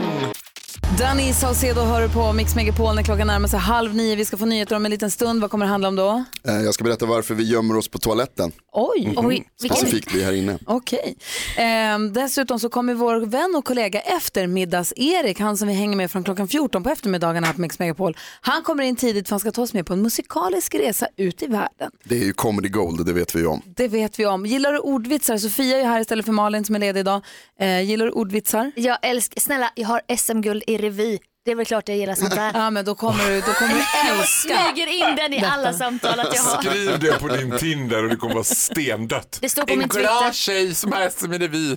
Danny 0.96 1.32
Saucedo 1.32 1.80
hör 1.80 2.08
på 2.08 2.32
Mix 2.32 2.54
Megapol 2.54 2.94
när 2.94 3.02
klockan 3.02 3.26
närmar 3.26 3.48
sig 3.48 3.58
halv 3.58 3.94
nio. 3.94 4.16
Vi 4.16 4.24
ska 4.24 4.36
få 4.36 4.44
nyheter 4.46 4.76
om 4.76 4.84
en 4.84 4.90
liten 4.90 5.10
stund. 5.10 5.40
Vad 5.40 5.50
kommer 5.50 5.64
det 5.66 5.70
handla 5.70 5.88
om 5.88 5.96
då? 5.96 6.24
Eh, 6.48 6.54
Jag 6.54 6.74
ska 6.74 6.84
berätta 6.84 7.06
varför 7.06 7.34
vi 7.34 7.44
gömmer 7.44 7.76
oss 7.76 7.88
på 7.88 7.98
toaletten. 7.98 8.52
Oj! 8.72 9.14
Oj 9.16 9.44
Specifikt 9.64 10.14
vi 10.14 10.24
här 10.24 10.32
inne. 10.32 10.58
Okej. 10.66 11.16
Ehm, 11.56 12.12
dessutom 12.12 12.58
så 12.60 12.68
kommer 12.68 12.94
vår 12.94 13.20
vän 13.26 13.54
och 13.56 13.64
kollega 13.64 14.00
eftermiddags-Erik, 14.00 15.40
han 15.40 15.56
som 15.56 15.68
vi 15.68 15.74
hänger 15.74 15.96
med 15.96 16.10
från 16.10 16.24
klockan 16.24 16.48
14 16.48 16.82
på 16.82 16.90
eftermiddagarna 16.90 17.46
här 17.46 17.54
på 17.54 17.60
Mix 17.60 17.78
Megapol. 17.78 18.16
Han 18.40 18.62
kommer 18.62 18.82
in 18.82 18.96
tidigt 18.96 19.28
för 19.28 19.32
han 19.32 19.40
ska 19.40 19.50
ta 19.50 19.62
oss 19.62 19.74
med 19.74 19.86
på 19.86 19.92
en 19.92 20.02
musikalisk 20.02 20.74
resa 20.74 21.06
ut 21.16 21.42
i 21.42 21.46
världen. 21.46 21.90
Det 22.04 22.14
är 22.20 22.24
ju 22.24 22.32
comedy 22.32 22.68
gold, 22.68 23.06
det 23.06 23.12
vet 23.12 23.34
vi 23.34 23.38
ju 23.40 23.46
om. 23.46 23.62
Det 23.66 23.88
vet 23.88 24.18
vi 24.18 24.26
om. 24.26 24.46
Gillar 24.46 24.72
du 24.72 24.78
ordvitsar? 24.78 25.38
Sofia 25.38 25.78
är 25.80 25.84
här 25.84 26.00
istället 26.00 26.24
för 26.26 26.32
Malin 26.32 26.64
som 26.64 26.74
är 26.74 26.78
ledig 26.78 27.00
idag. 27.00 27.22
Eh, 27.60 27.80
gillar 27.82 28.06
du 28.06 28.12
ordvitsar? 28.12 28.72
Jag 28.76 28.98
älskar, 29.02 29.40
snälla 29.40 29.70
jag 29.74 29.88
har 29.88 30.00
SM-guld 30.16 30.62
i 30.66 30.77
revy. 30.78 31.18
Det 31.44 31.50
är 31.52 31.56
väl 31.56 31.66
klart 31.66 31.88
jag 31.88 31.98
gillar 31.98 32.14
sånt 32.14 32.34
där. 32.34 32.50
Ja 32.54 32.70
men 32.70 32.84
då 32.84 32.94
kommer 32.94 33.28
du, 33.30 33.40
då 33.40 33.52
kommer 33.52 33.74
du 33.74 33.78
Jag 34.08 34.18
älska. 34.18 34.58
smyger 34.72 34.86
in 34.86 35.16
den 35.16 35.34
i 35.34 35.44
alla 35.44 35.72
samtal 35.72 36.20
att 36.20 36.34
jag 36.34 36.42
har. 36.42 36.62
Skriv 36.62 36.98
det 37.00 37.20
på 37.20 37.28
din 37.28 37.58
Tinder 37.58 38.02
och 38.02 38.08
det 38.10 38.16
kommer 38.16 38.34
vara 38.34 38.44
stendött. 38.44 39.38
Det 39.40 39.48
står 39.48 39.62
på 39.64 39.72
en 39.72 39.78
min 39.78 39.88
glad 39.88 40.18
Twitter. 40.22 40.32
tjej 40.32 40.74
som 40.74 40.92
SM 41.10 41.32
i 41.32 41.38
revy. 41.38 41.76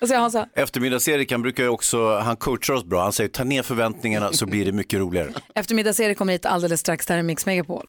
Eftermiddags-Erik, 0.56 1.32
han 1.32 1.42
brukar 1.42 1.62
ju 1.62 1.68
också, 1.68 2.18
han 2.18 2.36
coachar 2.36 2.74
oss 2.74 2.84
bra. 2.84 3.02
Han 3.02 3.12
säger 3.12 3.30
ta 3.30 3.44
ner 3.44 3.62
förväntningarna 3.62 4.32
så 4.32 4.46
blir 4.46 4.64
det 4.64 4.72
mycket 4.72 5.00
roligare. 5.00 5.32
Eftermiddags-Erik 5.54 6.18
kommer 6.18 6.32
hit 6.32 6.46
alldeles 6.46 6.80
strax. 6.80 7.06
Där 7.06 7.18
är 7.18 7.22
Mix 7.22 7.46
Megapol. 7.46 7.84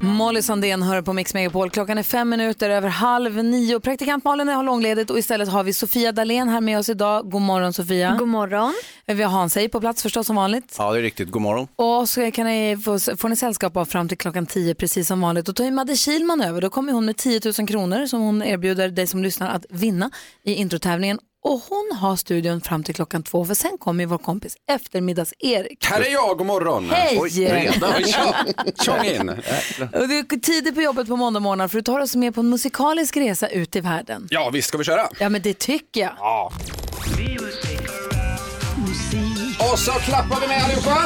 Molly 0.00 0.42
Sandén 0.42 0.82
hör 0.82 1.02
på 1.02 1.12
Mix 1.12 1.34
Megapol. 1.34 1.70
Klockan 1.70 1.98
är 1.98 2.02
fem 2.02 2.28
minuter 2.28 2.70
över 2.70 2.88
halv 2.88 3.44
nio. 3.44 3.80
Praktikant 3.80 4.24
Malin 4.24 4.48
har 4.48 4.62
långledigt 4.62 5.10
och 5.10 5.18
istället 5.18 5.48
har 5.48 5.64
vi 5.64 5.72
Sofia 5.72 6.12
Dalén 6.12 6.48
här 6.48 6.60
med 6.60 6.78
oss 6.78 6.88
idag. 6.88 7.30
God 7.30 7.42
morgon 7.42 7.72
Sofia. 7.72 8.16
God 8.18 8.28
morgon. 8.28 8.74
Vi 9.06 9.22
har 9.22 9.30
Hans 9.30 9.58
på 9.72 9.80
plats 9.80 10.02
förstås 10.02 10.26
som 10.26 10.36
vanligt. 10.36 10.74
Ja, 10.78 10.92
det 10.92 10.98
är 10.98 11.02
riktigt. 11.02 11.30
God 11.30 11.42
morgon. 11.42 11.68
Och 11.76 12.08
så 12.08 12.30
kan 12.30 12.46
ni 12.46 12.76
få, 12.84 12.98
får 12.98 13.28
ni 13.28 13.36
sällskap 13.36 13.76
av 13.76 13.84
fram 13.84 14.08
till 14.08 14.18
klockan 14.18 14.46
10 14.46 14.74
precis 14.74 15.08
som 15.08 15.20
vanligt. 15.20 15.46
Då 15.46 15.52
tar 15.52 15.64
ju 15.64 15.70
Madde 15.70 15.96
Kilman 15.96 16.40
över. 16.40 16.60
Då 16.60 16.70
kommer 16.70 16.92
hon 16.92 17.04
med 17.04 17.16
10 17.16 17.40
000 17.58 17.68
kronor 17.68 18.06
som 18.06 18.20
hon 18.20 18.42
erbjuder 18.42 18.88
dig 18.88 19.06
som 19.06 19.22
lyssnar 19.22 19.50
att 19.50 19.66
vinna 19.68 20.10
i 20.44 20.54
introtävlingen. 20.54 21.18
Och 21.44 21.60
hon 21.68 21.96
har 22.00 22.16
studion 22.16 22.60
fram 22.60 22.84
till 22.84 22.94
klockan 22.94 23.22
två 23.22 23.44
för 23.44 23.54
sen 23.54 23.78
kommer 23.78 24.06
vår 24.06 24.18
kompis 24.18 24.56
eftermiddags-Erik. 24.70 25.86
Här 25.86 26.00
är 26.00 26.12
jag, 26.12 26.38
god 26.38 26.46
morgon. 26.46 26.90
Hej! 26.90 27.18
Oj, 27.20 27.44
redan? 27.48 27.92
Tjong 28.84 29.04
in. 29.04 29.28
Och 29.28 30.08
det 30.08 30.18
är 30.18 30.40
tidigt 30.40 30.74
på 30.74 30.82
jobbet 30.82 31.08
på 31.08 31.16
måndag 31.16 31.40
morgon 31.40 31.68
för 31.68 31.78
du 31.78 31.82
tar 31.82 32.00
oss 32.00 32.16
med 32.16 32.34
på 32.34 32.40
en 32.40 32.48
musikalisk 32.50 33.16
resa 33.16 33.48
ut 33.48 33.76
i 33.76 33.80
världen. 33.80 34.26
Ja, 34.30 34.50
visst 34.50 34.68
ska 34.68 34.78
vi 34.78 34.84
köra? 34.84 35.08
Ja 35.20 35.28
men 35.28 35.42
det 35.42 35.58
tycker 35.58 36.00
jag. 36.00 36.12
Ja. 36.18 36.52
Och 39.72 39.78
så 39.78 39.92
klappar 39.92 40.40
vi 40.40 40.48
med 40.48 40.64
allihopa. 40.64 41.02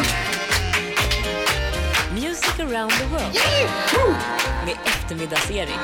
Music 2.14 2.60
around 2.60 2.92
the 2.92 3.04
world. 3.04 3.38
Med 4.66 4.74
eftermiddags-Erik. 4.84 5.78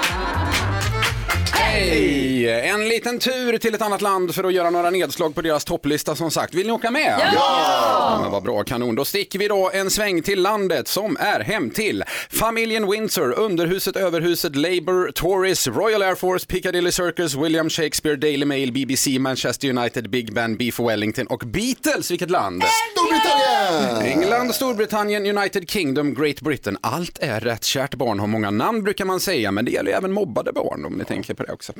Hej! 1.52 2.27
En 2.48 2.88
liten 2.88 3.18
tur 3.18 3.58
till 3.58 3.74
ett 3.74 3.82
annat 3.82 4.02
land 4.02 4.34
för 4.34 4.44
att 4.44 4.52
göra 4.52 4.70
några 4.70 4.90
nedslag 4.90 5.34
på 5.34 5.42
deras 5.42 5.64
topplista 5.64 6.14
som 6.14 6.30
sagt. 6.30 6.54
Vill 6.54 6.66
ni 6.66 6.72
åka 6.72 6.90
med? 6.90 7.30
Ja! 7.34 8.18
Men 8.22 8.30
vad 8.30 8.42
bra, 8.42 8.64
kanon. 8.64 8.94
Då 8.94 9.04
sticker 9.04 9.38
vi 9.38 9.48
då 9.48 9.70
en 9.74 9.90
sväng 9.90 10.22
till 10.22 10.42
landet 10.42 10.88
som 10.88 11.16
är 11.20 11.40
hem 11.40 11.70
till 11.70 12.04
familjen 12.30 12.90
Windsor, 12.90 13.38
Underhuset, 13.38 13.96
Överhuset, 13.96 14.56
Labour, 14.56 15.12
Tories, 15.12 15.66
Royal 15.66 16.02
Air 16.02 16.14
Force, 16.14 16.46
Piccadilly 16.46 16.92
Circus, 16.92 17.34
William 17.34 17.70
Shakespeare, 17.70 18.16
Daily 18.16 18.44
Mail, 18.44 18.72
BBC, 18.72 19.18
Manchester 19.18 19.68
United, 19.68 20.10
Big 20.10 20.34
Ben, 20.34 20.56
Beef 20.56 20.80
Wellington 20.80 21.26
och 21.26 21.42
Beatles. 21.46 22.10
Vilket 22.10 22.30
land? 22.30 22.62
Storbritannien! 22.92 24.06
England, 24.06 24.54
Storbritannien, 24.54 25.38
United 25.38 25.70
Kingdom, 25.70 26.14
Great 26.14 26.40
Britain. 26.40 26.76
Allt 26.80 27.18
är 27.18 27.40
rätt. 27.40 27.64
Kärt 27.64 27.94
barn 27.94 28.20
har 28.20 28.26
många 28.26 28.50
namn 28.50 28.82
brukar 28.82 29.04
man 29.04 29.20
säga, 29.20 29.52
men 29.52 29.64
det 29.64 29.70
gäller 29.70 29.90
ju 29.90 29.96
även 29.96 30.12
mobbade 30.12 30.52
barn 30.52 30.84
om 30.84 30.92
ni 30.92 31.04
tänker 31.04 31.34
på 31.34 31.42
det 31.42 31.52
också. 31.52 31.72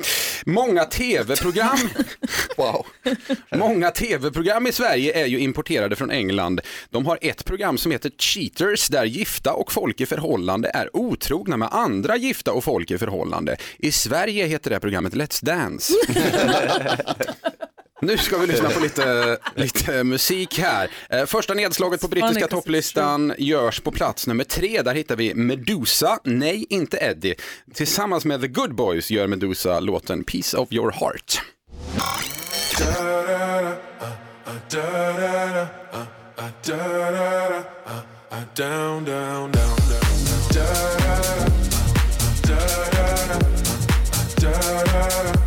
Många 0.59 0.85
tv-program 0.85 1.79
wow. 2.57 2.87
Många 3.57 3.91
tv-program 3.91 4.67
i 4.67 4.73
Sverige 4.73 5.23
är 5.23 5.27
ju 5.27 5.39
importerade 5.39 5.97
från 5.97 6.11
England. 6.11 6.61
De 6.91 7.07
har 7.07 7.19
ett 7.23 7.45
program 7.45 7.79
som 7.79 7.93
heter 7.93 8.11
Cheaters 8.19 8.89
där 8.89 9.05
gifta 9.05 9.53
och 9.53 9.73
folk 9.73 10.01
i 10.01 10.07
förhållande 10.07 10.71
är 10.75 10.97
otrogna 10.97 11.57
med 11.57 11.69
andra 11.73 12.17
gifta 12.17 12.53
och 12.53 12.65
folk 12.65 12.91
i 12.91 12.99
förhållande. 12.99 13.57
I 13.79 13.93
Sverige 13.93 14.47
heter 14.47 14.71
det 14.71 14.81
programmet 14.81 15.15
Let's 15.15 15.45
Dance. 15.45 15.95
Nu 18.01 18.19
ska 18.19 18.39
vi 18.39 18.47
lyssna 18.47 18.71
på 18.71 18.81
lite, 18.81 19.39
lite 19.55 20.05
musik 20.05 20.59
här. 20.59 20.91
Eh, 21.11 21.27
Första 21.27 21.55
nedslaget 21.55 22.01
på 22.01 22.09
brittiska 22.09 22.49
topplistan 22.49 23.35
görs 23.39 23.81
på 23.81 23.91
plats 23.91 24.27
nummer 24.27 24.45
tre. 24.45 24.83
Där 24.83 24.95
hittar 24.95 25.17
vi 25.17 25.35
Medusa, 25.35 26.19
nej 26.25 26.67
inte 26.69 26.97
Eddie. 26.97 27.35
Tillsammans 27.75 28.25
med 28.25 28.41
The 28.41 28.49
Good 28.49 28.75
Boys 28.75 29.11
gör 29.11 29.27
Medusa 29.27 29.81
låten 29.81 30.25
Piece 30.25 30.57
of 30.57 30.73
Your 30.73 30.93
Heart. 30.93 31.43
Down, 38.57 39.05
down, 39.05 39.05
down, 39.05 39.53
down. 39.53 39.79
Jag 42.49 42.93
kan 42.93 43.39
texten, 44.39 45.38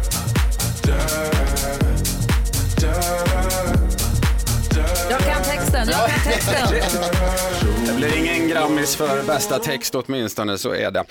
kan 5.91 6.31
texten. 6.31 7.01
Det 7.85 7.93
blir 7.93 8.17
ingen 8.17 8.47
Grammis 8.49 8.95
för 8.95 9.23
bästa 9.23 9.59
text 9.59 9.95
åtminstone, 9.95 10.57
så 10.57 10.73
är 10.73 10.91
det. 10.91 11.03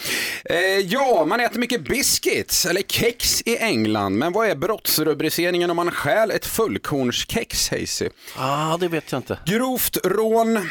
Eh, 0.45 0.59
ja, 0.87 1.25
man 1.29 1.41
äter 1.41 1.59
mycket 1.61 1.85
biscuits, 1.85 2.67
eller 2.67 2.83
kex 2.83 3.43
i 3.43 3.57
England, 3.57 4.19
men 4.19 4.33
vad 4.33 4.49
är 4.49 4.55
brottsrubriceringen 4.55 5.71
om 5.71 5.77
man 5.77 5.91
stjäl 5.91 6.31
ett 6.31 6.47
fullkornskex, 6.47 7.71
Hazy? 7.71 8.09
Ah, 8.37 8.77
det 8.77 8.89
vet 8.89 9.13
jag 9.13 9.19
inte. 9.19 9.39
Grovt 9.47 9.97
rån. 10.05 10.69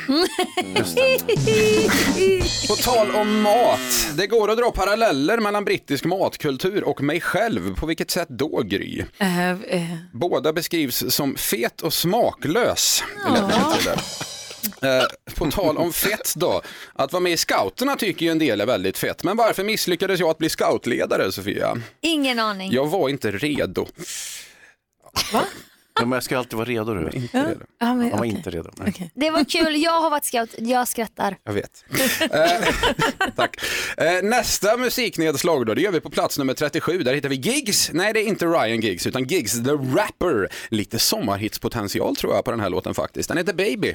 På 2.67 2.75
tal 2.75 3.15
om 3.15 3.41
mat, 3.41 3.79
det 4.17 4.27
går 4.27 4.51
att 4.51 4.57
dra 4.57 4.71
paralleller 4.71 5.37
mellan 5.37 5.65
brittisk 5.65 6.05
matkultur 6.05 6.83
och 6.83 7.01
mig 7.01 7.21
själv. 7.21 7.75
På 7.75 7.85
vilket 7.85 8.11
sätt 8.11 8.29
då, 8.29 8.61
Gry? 8.65 9.03
Eh, 9.17 9.49
eh, 9.49 9.81
Båda 10.13 10.53
beskrivs 10.53 11.03
som 11.09 11.35
fet 11.35 11.81
och 11.81 11.93
smaklös. 11.93 13.03
Det 13.25 13.31
lät 13.41 13.49
Ja. 13.85 13.91
Eh, 14.81 15.03
på 15.35 15.51
tal 15.51 15.77
om 15.77 15.93
fett 15.93 16.33
då, 16.35 16.61
att 16.93 17.13
vara 17.13 17.21
med 17.21 17.31
i 17.31 17.37
scouterna 17.37 17.95
tycker 17.95 18.25
ju 18.25 18.31
en 18.31 18.39
del 18.39 18.61
är 18.61 18.65
väldigt 18.65 18.97
fett. 18.97 19.23
Men 19.23 19.37
varför 19.37 19.63
misslyckades 19.63 20.19
jag 20.19 20.29
att 20.29 20.37
bli 20.37 20.49
scoutledare, 20.49 21.31
Sofia? 21.31 21.77
Ingen 22.01 22.39
aning. 22.39 22.71
Jag 22.71 22.87
var 22.87 23.09
inte 23.09 23.31
redo. 23.31 23.87
Ja, 25.99 26.05
men 26.05 26.11
jag 26.11 26.23
ska 26.23 26.37
alltid 26.37 26.53
vara 26.57 26.65
redo. 26.69 26.93
Du. 26.93 27.09
Inte 27.17 27.37
redo. 27.49 27.61
Ja, 27.79 27.93
men 27.93 28.01
Han 28.01 28.11
var 28.11 28.17
okej. 28.19 28.29
inte 28.29 28.49
redo. 28.49 28.69
Nej. 28.75 29.11
Det 29.15 29.29
var 29.31 29.43
kul, 29.43 29.81
jag 29.81 30.01
har 30.01 30.09
varit 30.09 30.25
scout, 30.25 30.49
jag 30.57 30.87
skrattar. 30.87 31.37
Jag 31.43 31.53
vet. 31.53 31.85
Eh, 32.21 33.29
Tack. 33.35 33.55
Eh, 33.97 34.23
nästa 34.23 34.77
musiknedslag 34.77 35.65
då, 35.65 35.73
det 35.73 35.81
gör 35.81 35.91
vi 35.91 35.99
på 35.99 36.09
plats 36.09 36.37
nummer 36.37 36.53
37. 36.53 37.03
Där 37.03 37.13
hittar 37.13 37.29
vi 37.29 37.35
Gigs. 37.35 37.89
Nej, 37.93 38.13
det 38.13 38.19
är 38.19 38.27
inte 38.27 38.45
Ryan 38.45 38.79
Giggs, 38.81 39.07
utan 39.07 39.23
Gigs 39.23 39.63
the 39.63 39.71
Rapper. 39.71 40.47
Lite 40.69 40.99
sommarhitspotential 40.99 42.15
tror 42.15 42.35
jag 42.35 42.45
på 42.45 42.51
den 42.51 42.59
här 42.59 42.69
låten 42.69 42.93
faktiskt. 42.93 43.29
Den 43.29 43.37
heter 43.37 43.53
Baby. 43.53 43.93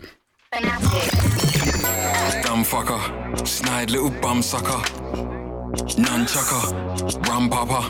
Dumb 2.47 2.67
fucker, 2.67 3.01
snide 3.47 3.93
little 3.93 5.34
Nunchucker, 5.75 7.27
rum 7.27 7.51
papa, 7.51 7.83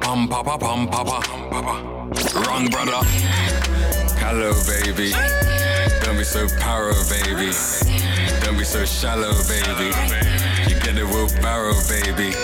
pum 0.00 0.28
papa, 0.28 0.58
pum 0.58 0.86
papa, 0.86 1.22
papa. 1.50 1.82
Wrong 2.44 2.66
brother. 2.68 3.00
Hello, 4.20 4.52
baby. 4.66 5.12
Don't 6.04 6.18
be 6.18 6.24
so 6.24 6.46
paro, 6.60 6.92
baby. 7.08 7.52
Don't 8.44 8.58
be 8.58 8.64
so 8.64 8.84
shallow, 8.84 9.32
baby. 9.48 9.88
You 10.68 10.78
get 10.80 10.94
the 10.94 11.06
wheelbarrow, 11.08 11.72
baby. 11.88 12.36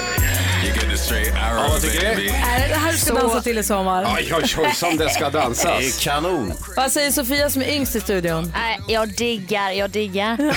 Straight 1.08 1.34
arrow, 1.34 1.68
vad 1.68 1.80
tycker 1.80 2.00
baby. 2.00 2.28
Är 2.28 2.68
det 2.68 2.74
här 2.74 2.92
du 2.92 2.98
ska 2.98 3.14
dansa 3.14 3.40
till 3.40 3.58
i 3.58 3.62
sommar? 3.62 4.14
Oj, 4.16 4.32
oj, 4.34 4.54
oj, 4.58 4.72
som 4.74 4.96
det 4.96 5.10
ska 5.10 5.30
dansas. 5.30 5.78
Det 5.78 5.86
är 5.86 6.00
kanon. 6.00 6.52
Vad 6.76 6.92
säger 6.92 7.10
Sofia 7.10 7.50
som 7.50 7.62
är 7.62 7.74
yngst 7.74 7.96
i 7.96 8.00
studion? 8.00 8.52
Nej, 8.54 8.80
jag 8.88 9.08
diggar, 9.08 9.70
jag 9.70 9.90
diggar. 9.90 10.38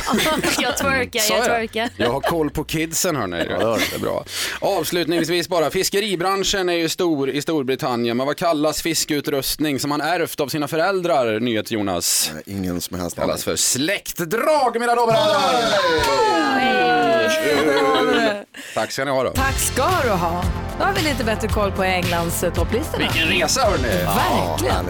jag 0.62 0.78
twerkar, 0.78 1.22
jag 1.30 1.46
twerkar. 1.46 1.90
Jag 1.98 2.12
har 2.12 2.22
koll 2.22 2.50
på 2.50 2.64
kidsen 2.64 3.16
hörni. 3.16 3.38
Det 3.38 3.96
är 3.96 4.00
bra. 4.00 4.26
Avslutningsvis 4.60 5.48
bara, 5.50 5.70
fiskeribranschen 5.70 6.70
är 6.70 6.74
ju 6.74 6.90
stor 6.90 7.30
i 7.30 7.42
Storbritannien, 7.42 8.18
men 8.18 8.28
vad 8.28 8.38
kallas 8.38 8.82
fiskeutrustning 8.82 9.80
som 9.80 9.90
man 9.90 10.02
ärvt 10.02 10.40
av 10.40 10.48
sina 10.48 10.68
föräldrar, 10.68 11.40
nyhet 11.40 11.72
Jonas? 11.72 12.32
Ingen 12.46 12.82
som 12.82 13.00
helst 13.00 13.16
kallas 13.16 13.44
för 13.44 13.56
släktdrag 13.56 14.80
mina 14.80 14.96
damer 14.96 15.14
och 15.14 15.14
herrar! 15.14 16.42
Tack 18.74 18.92
ska 18.92 19.06
ni 19.06 19.12
ha 19.12 19.24
då. 19.24 19.32
Tack 19.32 19.60
ska 19.60 19.90
du 20.04 20.10
ha. 20.10 20.41
Då 20.80 20.84
har 20.86 20.94
vi 20.94 21.02
lite 21.02 21.24
bättre 21.24 21.48
koll 21.48 21.72
på 21.72 21.84
Englands 21.84 22.44
eh, 22.44 22.54
topplistorna. 22.54 23.04
Vilken 23.04 23.28
resa 23.28 23.62
hörni! 23.62 24.06
Verkligen. 24.06 24.86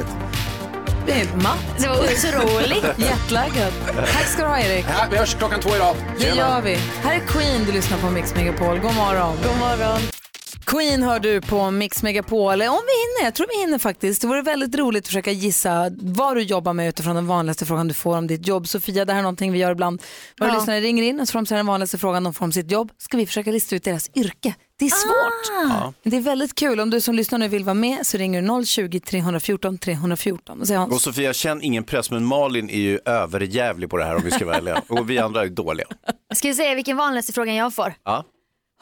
Det 1.05 1.11
är 1.11 1.27
matt. 1.35 1.57
Det 1.77 1.87
var 1.87 1.95
otroligt. 1.95 2.85
Jetlaggad. 2.97 3.73
Tack 3.95 4.27
ska 4.27 4.41
du 4.41 4.47
ha 4.47 4.59
Erik. 4.59 4.85
Ja, 4.89 5.05
vi 5.11 5.17
hörs 5.17 5.35
klockan 5.35 5.59
två 5.59 5.75
idag. 5.75 5.95
Det 6.19 6.27
gör 6.27 6.61
vi. 6.61 6.77
Här 7.03 7.15
är 7.15 7.19
Queen 7.19 7.65
du 7.65 7.71
lyssnar 7.71 7.97
på 7.97 8.09
Mix 8.09 8.35
Megapol. 8.35 8.79
God 8.79 8.95
morgon. 8.95 9.37
God 9.43 9.57
morgon. 9.59 10.20
Queen 10.65 11.03
hör 11.03 11.19
du 11.19 11.41
på 11.41 11.71
Mix 11.71 12.03
Megapol. 12.03 12.51
Om 12.51 12.59
vi 12.59 12.61
hinner, 12.67 13.23
jag 13.23 13.33
tror 13.35 13.47
vi 13.55 13.61
hinner 13.61 13.77
faktiskt. 13.79 14.21
Det 14.21 14.27
vore 14.27 14.41
väldigt 14.41 14.75
roligt 14.75 15.03
att 15.03 15.07
försöka 15.07 15.31
gissa 15.31 15.91
vad 16.01 16.35
du 16.37 16.41
jobbar 16.41 16.73
med 16.73 16.89
utifrån 16.89 17.15
den 17.15 17.27
vanligaste 17.27 17.65
frågan 17.65 17.87
du 17.87 17.93
får 17.93 18.17
om 18.17 18.27
ditt 18.27 18.47
jobb. 18.47 18.67
Sofia, 18.67 19.05
det 19.05 19.11
här 19.13 19.19
är 19.19 19.23
någonting 19.23 19.51
vi 19.51 19.59
gör 19.59 19.71
ibland. 19.71 20.01
Våra 20.39 20.49
Ja. 20.49 20.55
lyssnare 20.55 20.81
ringer 20.81 21.03
in 21.03 21.19
och 21.19 21.27
så 21.27 21.31
får 21.31 21.39
de 21.39 21.45
säga 21.45 21.57
den 21.57 21.65
vanligaste 21.65 21.97
frågan 21.97 22.23
de 22.23 22.33
får 22.33 22.45
om 22.45 22.51
sitt 22.51 22.71
jobb. 22.71 22.91
Ska 22.97 23.17
vi 23.17 23.25
försöka 23.25 23.51
lista 23.51 23.75
ut 23.75 23.83
deras 23.83 24.09
yrke? 24.15 24.55
Det 24.79 24.85
är 24.85 24.89
svårt. 24.89 25.69
Ja. 25.69 25.93
Men 26.03 26.11
Det 26.11 26.17
är 26.17 26.21
väldigt 26.21 26.55
kul. 26.55 26.79
Om 26.79 26.89
du 26.89 27.01
som 27.01 27.15
lyssnar 27.15 27.39
nu 27.39 27.47
vill 27.47 27.63
vara 27.63 27.73
med 27.73 28.07
så 28.07 28.17
ringer 28.17 28.41
du 28.41 28.47
020-314 28.47 29.77
314. 29.77 30.61
Och 30.61 30.67
säger 30.67 30.79
Hans. 30.79 30.93
Och 30.93 31.01
Sofia, 31.01 31.33
känn 31.33 31.61
ingen 31.61 31.83
press, 31.83 32.11
men 32.11 32.25
Malin 32.25 32.69
är 32.69 32.79
ju 32.79 32.99
överjävlig 33.05 33.89
på 33.89 33.97
det 33.97 34.03
här 34.03 34.15
om 34.15 34.21
vi 34.23 34.31
ska 34.31 34.45
välja. 34.45 34.81
Och 34.89 35.09
vi 35.09 35.17
andra 35.19 35.41
är 35.43 35.47
dåliga. 35.47 35.87
Ska 36.33 36.47
vi 36.47 36.53
säga 36.53 36.75
vilken 36.75 36.97
vanligaste 36.97 37.33
frågan 37.33 37.55
jag 37.55 37.73
får? 37.75 37.93
Ja. 38.03 38.25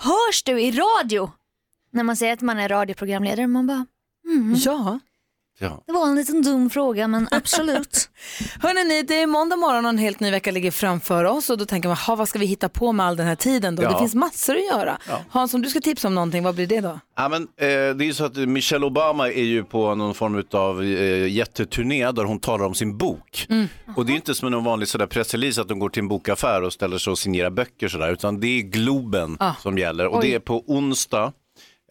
Hörs 0.02 0.44
du 0.44 0.62
i 0.62 0.72
radio? 0.72 1.32
När 1.92 2.04
man 2.04 2.16
säger 2.16 2.34
att 2.34 2.42
man 2.42 2.60
är 2.60 2.70
radioprogramledare, 2.70 3.48
man 3.48 3.68
bara 3.68 3.86
mm. 4.28 4.56
Ja. 4.58 5.00
Ja. 5.62 5.84
Det 5.88 5.92
var 5.94 6.08
en 6.08 6.16
liten 6.16 6.42
dum 6.42 6.70
fråga 6.70 7.08
men 7.08 7.28
absolut. 7.32 8.10
Hörrni, 8.62 9.04
det 9.04 9.22
är 9.22 9.28
måndag 9.28 9.56
morgon 9.56 9.86
och 9.86 9.90
en 9.90 9.98
helt 9.98 10.20
ny 10.20 10.32
vecka 10.32 10.52
ligger 10.52 10.72
framför 10.72 11.24
oss 11.26 11.50
och 11.50 11.58
då 11.58 11.66
tänker 11.66 11.90
man, 11.90 11.98
"Ha, 11.98 12.16
vad 12.16 12.28
ska 12.30 12.40
vi 12.40 12.46
hitta 12.46 12.70
på 12.70 12.92
med 12.92 13.06
all 13.06 13.16
den 13.18 13.28
här 13.28 13.36
tiden 13.36 13.76
då? 13.76 13.84
Ja. 13.84 13.90
Det 13.92 14.00
finns 14.00 14.16
massor 14.16 14.56
att 14.56 14.66
göra. 14.66 14.98
Ja. 15.10 15.20
Hans, 15.30 15.54
om 15.54 15.62
du 15.62 15.70
ska 15.70 15.80
tipsa 15.80 16.08
om 16.08 16.16
någonting, 16.16 16.44
vad 16.44 16.56
blir 16.56 16.68
det 16.68 16.82
då? 16.82 17.00
Ja, 17.16 17.30
men, 17.30 17.42
eh, 17.42 17.48
det 17.68 18.04
är 18.04 18.04
ju 18.04 18.14
så 18.14 18.26
att 18.26 18.36
Michelle 18.36 18.86
Obama 18.86 19.28
är 19.28 19.44
ju 19.44 19.64
på 19.64 19.96
någon 19.96 20.14
form 20.14 20.44
av 20.52 20.84
eh, 20.84 21.28
jätteturné 21.28 22.12
där 22.12 22.24
hon 22.24 22.40
talar 22.40 22.66
om 22.66 22.74
sin 22.76 22.98
bok. 22.98 23.46
Mm. 23.50 23.68
Och 23.96 24.06
det 24.06 24.12
är 24.14 24.16
inte 24.16 24.36
som 24.36 24.54
en 24.54 24.64
vanlig 24.64 24.88
sådär 24.88 25.06
pressrelease 25.08 25.62
att 25.62 25.68
de 25.68 25.80
går 25.80 25.90
till 25.90 26.02
en 26.02 26.08
bokaffär 26.08 26.62
och 26.64 26.74
ställer 26.74 26.98
sig 26.98 27.12
och 27.12 27.20
signerar 27.20 27.50
böcker 27.50 27.88
sådär, 27.88 28.12
utan 28.12 28.40
det 28.40 28.48
är 28.48 28.62
Globen 28.62 29.38
Ah. 29.40 29.54
som 29.56 29.78
gäller. 29.78 30.08
Och 30.08 30.18
Oj. 30.20 30.28
det 30.28 30.36
är 30.36 30.40
på 30.40 30.64
onsdag 30.68 31.32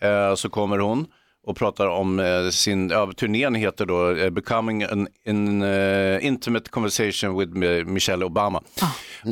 eh, 0.00 0.34
så 0.34 0.48
kommer 0.48 0.78
hon 0.78 1.06
och 1.46 1.56
pratar 1.56 1.86
om 1.86 2.20
eh, 2.20 2.48
sin, 2.50 2.90
ja, 2.90 3.12
turnén 3.16 3.54
heter 3.54 3.86
då 3.86 4.10
eh, 4.10 4.30
Becoming 4.30 4.82
an, 4.82 5.08
an 5.26 5.62
eh, 5.62 6.26
intimate 6.26 6.70
conversation 6.70 7.38
with 7.38 7.52
Michelle 7.86 8.24
Obama. 8.24 8.62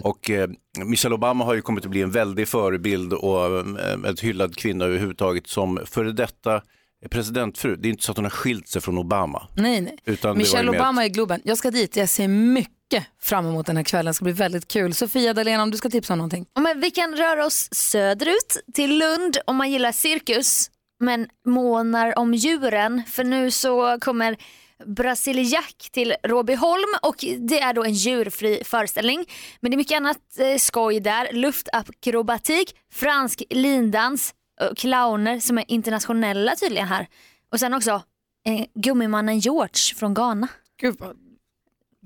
Och 0.04 0.30
eh, 0.30 0.48
Michelle 0.84 1.14
Obama 1.14 1.44
har 1.44 1.54
ju 1.54 1.62
kommit 1.62 1.84
att 1.84 1.90
bli 1.90 2.02
en 2.02 2.10
väldig 2.10 2.48
förebild 2.48 3.12
och 3.12 3.60
ett 4.08 4.20
hyllad 4.20 4.56
kvinna 4.56 4.84
överhuvudtaget 4.84 5.46
som 5.46 5.80
före 5.84 6.12
detta 6.12 6.62
presidentfru. 7.08 7.76
Det 7.76 7.88
är 7.88 7.90
inte 7.90 8.04
så 8.04 8.12
att 8.12 8.16
hon 8.16 8.24
har 8.24 8.30
skilt 8.30 8.68
sig 8.68 8.82
från 8.82 8.98
Obama. 8.98 9.48
Nej, 9.56 9.80
nej. 9.80 9.98
Utan 10.04 10.38
Michelle 10.38 10.70
Obama 10.70 11.04
i 11.04 11.08
Globen. 11.08 11.40
Jag 11.44 11.58
ska 11.58 11.70
dit, 11.70 11.96
jag 11.96 12.08
ser 12.08 12.28
mycket 12.28 13.06
fram 13.22 13.46
emot 13.46 13.66
den 13.66 13.76
här 13.76 13.84
kvällen. 13.84 14.06
Det 14.06 14.14
ska 14.14 14.24
bli 14.24 14.32
väldigt 14.32 14.68
kul. 14.68 14.94
Sofia 14.94 15.34
Dalén, 15.34 15.60
om 15.60 15.70
du 15.70 15.76
ska 15.76 15.90
tipsa 15.90 16.12
om 16.12 16.18
någonting. 16.18 16.46
Ja, 16.54 16.60
Men 16.60 16.80
vi 16.80 16.90
kan 16.90 17.16
röra 17.16 17.46
oss 17.46 17.68
söderut 17.72 18.56
till 18.74 18.98
Lund 18.98 19.36
om 19.46 19.56
man 19.56 19.70
gillar 19.70 19.92
cirkus 19.92 20.70
men 21.00 21.28
månar 21.46 22.18
om 22.18 22.34
djuren 22.34 23.02
för 23.06 23.24
nu 23.24 23.50
så 23.50 23.98
kommer 24.00 24.36
Brasiliack 24.84 25.88
till 25.92 26.14
Råbyholm 26.22 26.88
och 27.02 27.24
det 27.38 27.60
är 27.60 27.72
då 27.72 27.84
en 27.84 27.92
djurfri 27.92 28.62
föreställning. 28.64 29.24
Men 29.60 29.70
det 29.70 29.74
är 29.74 29.76
mycket 29.76 29.96
annat 29.96 30.18
eh, 30.38 30.58
skoj 30.58 31.00
där. 31.00 31.32
Luftakrobatik, 31.32 32.76
fransk 32.92 33.42
lindans, 33.50 34.34
clowner 34.76 35.40
som 35.40 35.58
är 35.58 35.64
internationella 35.68 36.56
tydligen 36.56 36.88
här. 36.88 37.08
Och 37.52 37.60
sen 37.60 37.74
också 37.74 38.02
eh, 38.46 38.66
gummimannen 38.74 39.38
George 39.38 39.94
från 39.96 40.14
Ghana. 40.14 40.48
Gud 40.80 40.96
vad 40.98 41.16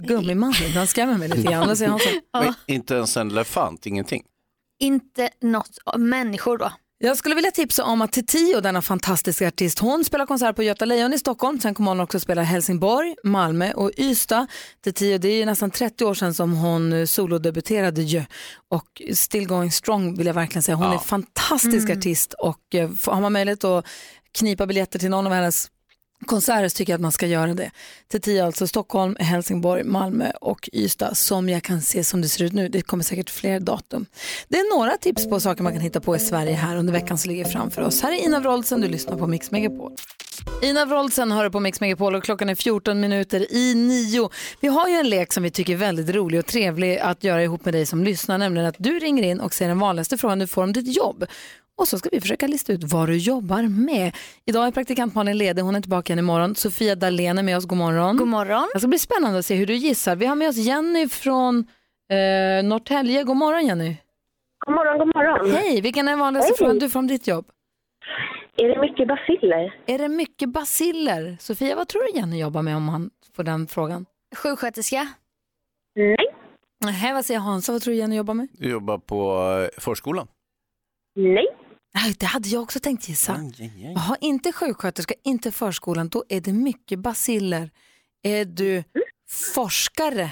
Gummimannen, 0.07 0.71
han 0.75 0.87
skrämmer 0.87 1.19
mig 1.19 1.29
lite 1.29 1.43
grann. 1.43 1.69
Hansson? 1.69 2.01
Men 2.33 2.55
inte 2.67 2.95
ens 2.95 3.17
en 3.17 3.31
elefant, 3.31 3.87
ingenting. 3.87 4.25
Inte 4.79 5.31
något 5.41 5.79
människor 5.97 6.59
då. 6.59 6.73
Jag 7.03 7.17
skulle 7.17 7.35
vilja 7.35 7.51
tipsa 7.51 7.85
om 7.85 8.03
att 8.03 8.13
Tio, 8.27 8.61
denna 8.61 8.83
fantastiska 8.83 9.49
artist, 9.49 9.79
hon 9.79 10.05
spelar 10.05 10.27
konsert 10.27 10.57
på 10.57 10.63
Göta 10.63 10.85
Lejon 10.85 11.13
i 11.13 11.19
Stockholm. 11.19 11.61
Sen 11.61 11.75
kommer 11.75 11.91
hon 11.91 12.01
också 12.01 12.21
spela 12.21 12.43
Helsingborg, 12.43 13.15
Malmö 13.25 13.73
och 13.73 13.91
Ystad. 13.97 14.47
Tio, 14.95 15.19
det 15.19 15.29
är 15.29 15.37
ju 15.37 15.45
nästan 15.45 15.71
30 15.71 16.05
år 16.05 16.15
sedan 16.15 16.35
som 16.35 16.53
hon 16.57 16.93
eh, 16.93 17.05
solodebuterade 17.05 18.03
ju. 18.03 18.25
Och 18.69 19.03
still 19.15 19.47
going 19.47 19.73
strong 19.73 20.17
vill 20.17 20.27
jag 20.27 20.35
verkligen 20.35 20.63
säga. 20.63 20.77
Hon 20.77 20.85
Ja. 20.87 20.91
är 20.93 20.99
en 20.99 21.05
fantastisk 21.05 21.85
Mm. 21.89 21.99
artist 21.99 22.33
och 22.33 22.75
eh, 22.75 22.91
har 23.07 23.21
man 23.21 23.33
möjlighet 23.33 23.65
att 23.65 23.87
knipa 24.39 24.67
biljetter 24.67 24.99
till 24.99 25.11
någon 25.11 25.27
av 25.27 25.33
hennes 25.33 25.69
konserter 26.27 26.69
så 26.69 26.77
tycker 26.77 26.93
jag 26.93 26.99
att 26.99 27.03
man 27.03 27.13
ska 27.13 27.27
göra 27.27 27.55
det. 27.55 27.71
Till 28.09 28.21
tio 28.21 28.45
alltså 28.45 28.67
Stockholm, 28.67 29.17
Helsingborg, 29.21 29.85
Malmö 29.85 30.31
och 30.41 30.69
Ystad 30.73 31.15
som 31.15 31.49
jag 31.49 31.63
kan 31.63 31.83
se 31.83 32.05
som 32.05 32.23
det 32.23 32.29
ser 32.29 32.45
ut 32.45 32.53
nu. 32.53 32.69
Det 32.69 32.83
kommer 32.83 33.05
säkert 33.05 33.31
fler 33.31 33.61
datum. 33.61 34.07
Det 34.49 34.59
är 34.59 34.77
några 34.77 34.97
tips 34.97 35.29
på 35.29 35.41
saker 35.41 35.63
man 35.63 35.73
kan 35.73 35.83
hitta 35.83 36.01
på 36.01 36.17
i 36.17 36.19
Sverige 36.19 36.55
här 36.55 36.77
under 36.77 36.93
veckan 36.93 37.19
som 37.19 37.31
ligger 37.31 37.45
framför 37.45 37.83
oss. 37.83 38.03
Här 38.03 38.13
är 38.13 38.25
Ina 38.25 38.41
Wroldsen, 38.41 38.81
du 38.81 38.89
lyssnar 38.89 39.17
på 39.17 39.27
Mix 39.27 39.51
Megapol. 39.51 39.93
Ina 40.63 40.85
Wroldsen 40.85 41.33
hör 41.33 41.45
du 41.45 41.51
på 41.51 41.61
Mix 41.61 41.81
Megapol 41.81 42.15
och 42.15 42.25
klockan 42.25 42.49
är 42.49 42.55
14 42.55 43.01
minuter 43.01 43.53
i 43.53 43.75
nio. 43.75 44.31
Vi 44.61 44.69
har 44.69 44.89
ju 44.89 44.95
en 44.95 45.09
lek 45.09 45.33
som 45.33 45.43
vi 45.43 45.51
tycker 45.51 45.73
är 45.73 45.77
väldigt 45.77 46.11
rolig 46.11 46.41
och 46.41 46.47
trevlig 46.47 46.99
att 46.99 47.25
göra 47.25 47.43
ihop 47.43 47.65
med 47.65 47.75
dig 47.75 47.87
som 47.87 48.05
lyssnar, 48.05 48.39
nämligen 48.39 48.69
att 48.69 48.75
du 48.79 48.99
ringer 48.99 49.23
in 49.23 49.41
och 49.41 49.55
säger 49.55 49.69
den 49.69 49.79
vanligaste 49.79 50.19
frågan 50.19 50.39
du 50.39 50.47
får 50.47 50.63
om 50.63 50.73
ditt 50.73 50.97
jobb. 50.97 51.25
Och 51.81 51.89
så 51.89 51.99
ska 51.99 52.09
vi 52.13 52.21
försöka 52.21 52.47
lista 52.47 52.73
ut 52.73 52.85
vad 52.85 53.09
du 53.09 53.17
jobbar 53.17 53.63
med. 53.63 54.17
Idag 54.47 54.67
är 54.67 54.71
praktikant 54.73 55.15
Malin 55.15 55.39
ledig, 55.39 55.63
hon 55.63 55.77
är 55.77 55.81
tillbaka 55.81 56.13
igen 56.13 56.19
imorgon. 56.19 56.55
Sofia 56.55 56.95
Dalén 56.95 57.39
är 57.39 57.43
med 57.43 57.57
oss, 57.57 57.65
god 57.67 57.79
morgon. 57.79 58.17
God 58.17 58.29
morgon. 58.29 58.69
Det 58.75 58.81
ska 58.81 58.89
bli 58.89 58.99
spännande 58.99 59.39
att 59.39 59.47
se 59.47 59.55
hur 59.55 59.67
du 59.67 59.75
gissar. 59.75 60.17
Vi 60.17 60.27
har 60.27 60.37
med 60.37 60.49
oss 60.49 60.57
Jenny 60.57 61.09
från 61.09 61.67
Eh, 62.11 62.65
Norrtälje, 62.65 63.25
god 63.25 63.37
morgon 63.37 63.67
Jenny. 63.67 63.97
God 64.67 64.75
morgon, 64.75 64.99
god 64.99 65.07
morgon. 65.17 65.51
Hej, 65.51 65.81
vilken 65.81 66.09
är 66.09 66.13
den 66.13 66.19
vanligaste 66.19 66.51
Hej. 66.53 66.57
frågan 66.59 66.79
du 66.79 66.89
får 66.91 66.99
om 66.99 67.07
ditt 67.07 67.27
jobb? 67.29 67.47
Är 68.57 68.69
det 68.69 68.81
mycket 68.81 69.09
basiller? 69.09 69.75
Är 69.87 69.99
det 69.99 70.09
mycket 70.09 70.49
basiller? 70.49 71.37
Sofia, 71.41 71.77
vad 71.77 71.89
tror 71.89 72.03
du 72.03 72.19
Jenny 72.19 72.41
jobbar 72.41 72.63
med 72.63 72.77
om 72.77 72.89
han 72.89 73.11
får 73.37 73.43
den 73.43 73.67
frågan? 73.67 74.07
Sjuksköterska? 74.37 75.09
Nej. 75.95 76.17
Nej, 76.85 77.13
vad 77.13 77.25
säger 77.25 77.41
Hansa, 77.41 77.73
vad 77.73 77.83
tror 77.83 77.93
du 77.95 77.99
Jenny 77.99 78.17
jobbar 78.17 78.35
med? 78.35 78.49
Du 78.53 78.71
jobbar 78.71 78.99
på 78.99 79.33
eh, 79.77 79.81
förskolan. 79.81 80.29
Nej. 81.15 81.47
Nej, 81.95 82.15
det 82.21 82.27
hade 82.27 82.49
jag 82.49 82.63
också 82.63 82.81
tänkt 82.81 83.09
gissa. 83.09 83.37
Jaha, 83.95 84.17
inte 84.21 84.53
sjuksköterska, 84.53 85.15
inte 85.25 85.51
förskolan, 85.53 86.09
då 86.09 86.25
är 86.29 86.41
det 86.41 86.53
mycket 86.53 86.99
basiller. 86.99 87.71
Är 88.23 88.45
du 88.45 88.85
forskare? 89.55 90.31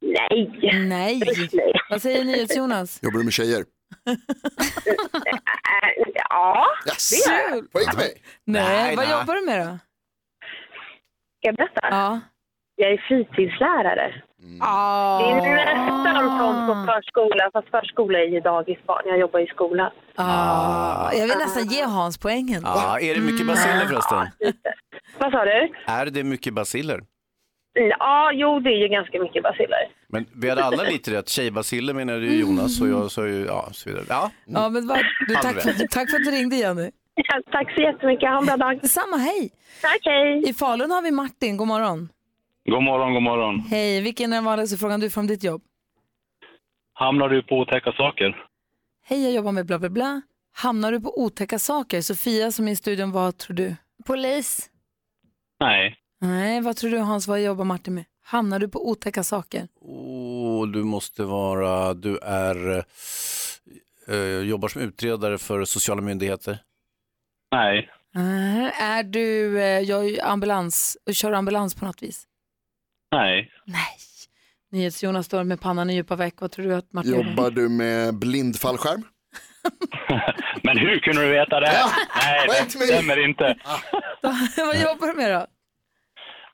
Nej. 0.00 0.60
Nej. 0.88 1.22
Vad 1.90 2.02
säger 2.02 2.24
NyhetsJonas? 2.24 2.98
Jobbar 3.02 3.18
du 3.18 3.24
med 3.24 3.32
tjejer? 3.32 3.64
ja, 6.14 6.66
Yes. 6.86 7.10
det 7.10 7.30
gör 7.32 7.38
jag. 7.50 7.72
Poäng 7.72 7.86
till 7.90 7.98
mig. 7.98 8.22
Nej, 8.44 8.62
Nej, 8.84 8.96
vad 8.96 9.08
nej. 9.08 9.18
jobbar 9.18 9.34
du 9.34 9.46
med 9.46 9.66
då? 9.66 9.78
Ska 11.38 11.48
jag 11.48 11.56
berätta? 11.56 11.80
Ja. 11.82 12.20
Jag 12.76 12.92
är 12.92 13.04
fritidslärare. 13.08 14.22
Ah. 14.60 15.18
Det 15.18 15.48
är 15.48 15.74
nästan 15.74 16.38
som 16.38 16.66
på 16.86 16.92
förskola, 16.92 17.50
fast 17.52 17.68
förskola 17.70 18.18
är 18.18 18.28
ju 18.28 18.40
dagisbarn. 18.40 19.02
Jag 19.04 19.18
jobbar 19.18 19.40
i 19.40 19.46
skolan. 19.46 19.90
Ah, 20.14 21.12
jag 21.12 21.26
vill 21.28 21.38
nästan 21.38 21.66
ge 21.66 21.82
Hans 21.84 22.18
poängen. 22.18 22.62
Ja, 22.64 23.00
är 23.00 23.14
det 23.14 23.20
mycket 23.20 23.46
basiller 23.46 23.86
förresten? 23.86 24.26
Vad 25.18 25.32
sa 25.32 25.44
du? 25.44 25.72
Är 25.86 26.06
det 26.06 26.24
mycket 26.24 26.54
basiller? 26.54 27.00
Ja, 27.98 28.30
jo 28.34 28.60
det 28.60 28.70
är 28.70 28.78
ju 28.82 28.88
ganska 28.88 29.20
mycket 29.22 29.42
basiller. 29.42 29.88
Men 30.08 30.26
vi 30.34 30.48
hade 30.48 30.64
alla 30.64 30.82
lite 30.82 31.10
rätt. 31.10 31.28
Tjejbasiller 31.28 31.94
menade 31.94 32.26
ju 32.26 32.40
Jonas 32.40 32.80
och 32.80 32.88
jag 32.88 33.10
sa 33.10 33.26
ju, 33.26 33.44
ja, 33.46 33.68
så 33.72 33.90
vidare. 33.90 34.04
Ja, 34.08 34.30
Ja, 34.46 34.68
men 34.68 34.86
vad, 34.86 34.98
du, 35.28 35.34
tack, 35.34 35.62
för, 35.62 35.86
tack 35.86 36.10
för 36.10 36.16
att 36.16 36.24
du 36.24 36.30
ringde 36.30 36.56
Jenny. 36.56 36.90
Ja, 37.14 37.40
tack 37.52 37.74
så 37.74 37.80
jättemycket, 37.80 38.28
ha 38.30 38.38
en 38.38 38.46
bra 38.46 38.56
dag. 38.56 38.78
Detsamma, 38.82 39.16
hej. 39.16 39.50
Tack, 39.82 40.00
hej. 40.04 40.48
I 40.48 40.54
Falun 40.54 40.90
har 40.90 41.02
vi 41.02 41.10
Martin, 41.10 41.56
god 41.56 41.66
morgon. 41.68 42.08
God 42.66 42.82
morgon, 42.82 43.14
god 43.14 43.22
morgon. 43.22 43.60
Hej, 43.60 44.00
vilken 44.00 44.32
är 44.32 44.36
den 44.36 44.44
vanligaste 44.44 44.76
frågan 44.76 45.00
du 45.00 45.10
får 45.10 45.20
om 45.20 45.26
ditt 45.26 45.44
jobb? 45.44 45.62
Hamnar 46.92 47.28
du 47.28 47.42
på 47.42 47.58
otäcka 47.58 47.92
saker? 47.92 48.36
Hej, 49.04 49.24
jag 49.24 49.32
jobbar 49.32 49.52
med 49.52 49.66
bla 49.66 49.78
bla 49.78 49.88
bla. 49.88 50.22
Hamnar 50.52 50.92
du 50.92 51.00
på 51.00 51.20
otäcka 51.20 51.58
saker? 51.58 52.00
Sofia 52.00 52.52
som 52.52 52.68
är 52.68 52.72
i 52.72 52.76
studion, 52.76 53.12
vad 53.12 53.38
tror 53.38 53.54
du? 53.56 53.76
Polis? 54.06 54.70
Nej. 55.60 55.96
Nej, 56.20 56.60
vad 56.60 56.76
tror 56.76 56.90
du 56.90 56.98
Hans, 56.98 57.28
vad 57.28 57.42
jobbar 57.42 57.64
Martin 57.64 57.94
med? 57.94 58.04
Hamnar 58.24 58.58
du 58.58 58.68
på 58.68 58.88
otäcka 58.88 59.22
saker? 59.22 59.68
Och 59.80 60.68
du 60.68 60.84
måste 60.84 61.22
vara, 61.22 61.94
du 61.94 62.18
är, 62.18 62.84
eh, 64.08 64.48
jobbar 64.48 64.68
som 64.68 64.82
utredare 64.82 65.38
för 65.38 65.64
sociala 65.64 66.00
myndigheter. 66.02 66.58
Nej. 67.52 67.90
Nej. 68.14 68.72
Är 68.80 69.02
du, 69.02 69.60
eh, 69.60 69.80
jag 69.80 70.08
är 70.08 70.24
ambulans, 70.24 70.96
kör 71.12 71.32
ambulans 71.32 71.74
på 71.74 71.84
något 71.84 72.02
vis? 72.02 72.26
Nej. 73.12 73.50
NyhetsJonas 74.72 75.26
står 75.26 75.44
med 75.44 75.60
pannan 75.60 75.90
i 75.90 75.94
djupa 75.94 76.16
veck. 76.16 76.34
Vad 76.40 76.52
tror 76.52 76.66
du 76.66 76.74
att 76.74 76.92
Martin 76.92 77.12
Jobbar 77.14 77.50
du 77.50 77.68
med 77.68 78.18
blindfallskärm? 78.18 79.02
Men 80.62 80.78
hur 80.78 80.98
kunde 80.98 81.22
du 81.22 81.28
veta 81.28 81.60
det? 81.60 81.72
Nej, 82.24 82.46
det 82.48 82.70
stämmer 82.70 83.28
inte. 83.28 83.42
Vad 84.56 84.76
jobbar 84.76 85.06
du 85.06 85.12
med 85.14 85.32
då? 85.32 85.46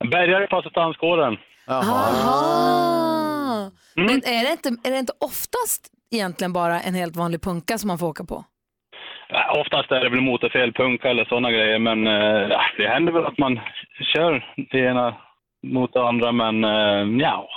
Bärgare 0.08 0.46
på 0.46 0.56
assistanskåren. 0.56 1.36
Aha. 1.66 3.70
Men 3.94 4.10
är 4.24 4.44
det, 4.44 4.50
inte, 4.52 4.88
är 4.88 4.90
det 4.90 4.98
inte 4.98 5.12
oftast 5.20 5.90
egentligen 6.10 6.52
bara 6.52 6.80
en 6.80 6.94
helt 6.94 7.16
vanlig 7.16 7.42
punka 7.42 7.78
som 7.78 7.88
man 7.88 7.98
får 7.98 8.06
åka 8.06 8.24
på? 8.24 8.44
Ja, 9.28 9.60
Oftast 9.60 9.90
är 9.92 10.00
det 10.00 10.08
väl 10.10 10.20
motorfel, 10.20 10.72
punka 10.72 11.08
eller 11.10 11.24
sådana 11.24 11.50
grejer, 11.50 11.78
men 11.78 12.06
eh, 12.06 12.48
det 12.76 12.88
händer 12.88 13.12
väl 13.12 13.26
att 13.26 13.38
man 13.38 13.60
kör 14.14 14.56
det 14.72 14.78
ena 14.78 15.16
mot 15.62 15.96
andra, 15.96 16.32
men 16.32 16.64
eh, 16.64 17.20
ja, 17.22 17.48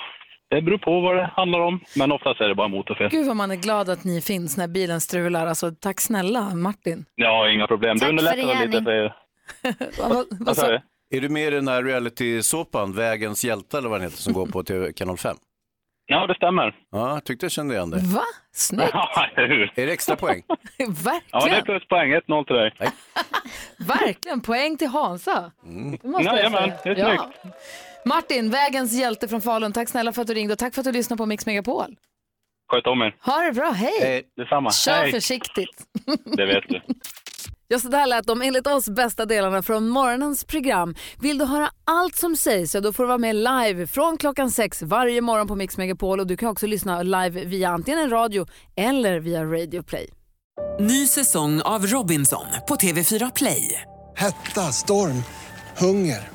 det 0.49 0.61
beror 0.61 0.77
på 0.77 0.99
vad 1.01 1.15
det 1.15 1.29
handlar 1.35 1.59
om. 1.59 1.79
Men 1.95 2.11
oftast 2.11 2.41
är 2.41 2.47
det 2.49 2.55
bara 2.55 2.67
motorfel. 2.67 3.09
Gud 3.09 3.27
vad 3.27 3.35
man 3.35 3.51
är 3.51 3.55
glad 3.55 3.89
att 3.89 4.03
ni 4.03 4.21
finns 4.21 4.57
när 4.57 4.67
bilen 4.67 5.01
strular. 5.01 5.47
Alltså, 5.47 5.71
tack 5.71 6.01
snälla 6.01 6.55
Martin. 6.55 7.05
Ja, 7.15 7.49
inga 7.49 7.67
problem. 7.67 7.99
Tack 7.99 8.09
det 8.09 8.17
för 8.21 8.29
underlättar 8.31 8.59
väl 8.59 8.69
lite 8.69 8.83
för 8.83 8.91
er. 8.91 9.15
vad, 10.09 10.25
Vad 10.39 10.57
sa 10.57 10.67
du? 10.67 10.81
Är 11.17 11.21
du 11.21 11.29
med 11.29 11.47
i 11.47 11.49
den 11.49 11.67
här 11.67 11.83
reality-såpan, 11.83 12.93
Vägens 12.93 13.45
hjältar 13.45 13.77
eller 13.77 13.89
vad 13.89 13.99
den 13.99 14.03
heter, 14.09 14.17
som 14.21 14.33
går 14.33 14.45
på 14.45 14.63
TV 14.63 14.93
kanal 14.93 15.17
5? 15.17 15.35
Ja, 16.07 16.27
det 16.27 16.35
stämmer. 16.35 16.75
Ja, 16.91 17.09
jag 17.13 17.23
tyckte 17.23 17.45
jag 17.45 17.51
kände 17.51 17.75
igen 17.75 17.89
det. 17.89 17.97
Va? 17.97 18.21
Snyggt. 18.53 18.89
Ja, 18.93 19.27
hur? 19.35 19.71
Är 19.75 19.85
det 19.85 19.93
extra 19.93 20.15
poäng? 20.15 20.43
Verkligen. 20.79 21.21
Ja, 21.31 21.45
det 21.45 21.55
är 21.55 21.61
pluspoäng. 21.61 22.13
1-0 22.13 22.45
till 22.45 22.55
dig. 22.55 22.71
Verkligen. 23.77 24.41
Poäng 24.41 24.77
till 24.77 24.87
Hansa. 24.87 25.51
Det 26.01 26.07
måste 26.07 26.23
jag 26.25 26.37
Jajamän, 26.37 26.71
säga. 26.83 26.95
det 26.95 27.01
är 27.01 27.05
snyggt. 27.17 27.57
Martin, 28.05 28.49
vägens 28.49 28.93
hjälte 28.93 29.27
från 29.27 29.41
Falun. 29.41 29.73
Tack 29.73 29.89
snälla 29.89 30.13
för 30.13 30.21
att 30.21 30.27
du 30.27 30.33
ringde 30.33 30.53
och 30.53 30.59
tack 30.59 30.73
för 30.73 30.81
att 30.81 30.85
du 30.85 30.91
lyssnade 30.91 31.17
på 31.17 31.25
Mix 31.25 31.45
Megapol. 31.45 31.95
Sköt 32.71 32.87
om 32.87 33.01
er. 33.01 33.15
Ha 33.21 33.41
det 33.41 33.51
bra, 33.51 33.71
hej. 33.71 34.23
Detsamma. 34.37 34.71
Kör 34.71 34.93
Hej. 34.93 35.11
försiktigt. 35.11 35.85
Det 36.37 36.45
vet 36.45 36.63
du. 36.69 36.81
Ja, 37.67 37.79
så 37.79 37.87
där 37.87 38.07
lät 38.07 38.27
de 38.27 38.41
enligt 38.41 38.67
oss 38.67 38.89
bästa 38.89 39.25
delarna 39.25 39.63
från 39.63 39.89
morgonens 39.89 40.43
program. 40.43 40.95
Vill 41.21 41.37
du 41.37 41.45
höra 41.45 41.69
allt 41.83 42.15
som 42.15 42.35
sägs 42.35 42.71
så 42.71 42.79
då 42.79 42.93
får 42.93 43.03
du 43.03 43.07
vara 43.07 43.17
med 43.17 43.35
live 43.35 43.87
från 43.87 44.17
klockan 44.17 44.51
sex 44.51 44.81
varje 44.81 45.21
morgon 45.21 45.47
på 45.47 45.55
Mix 45.55 45.77
Megapol 45.77 46.19
och 46.19 46.27
du 46.27 46.37
kan 46.37 46.49
också 46.49 46.67
lyssna 46.67 47.03
live 47.03 47.45
via 47.45 47.69
antingen 47.69 47.99
en 47.99 48.09
radio 48.09 48.45
eller 48.75 49.19
via 49.19 49.43
Radio 49.43 49.83
Play. 49.83 50.09
Ny 50.79 51.07
säsong 51.07 51.61
av 51.61 51.85
Robinson 51.85 52.45
på 52.67 52.75
TV4 52.75 53.31
Play. 53.35 53.81
Hetta, 54.15 54.61
storm, 54.61 55.23
hunger. 55.77 56.34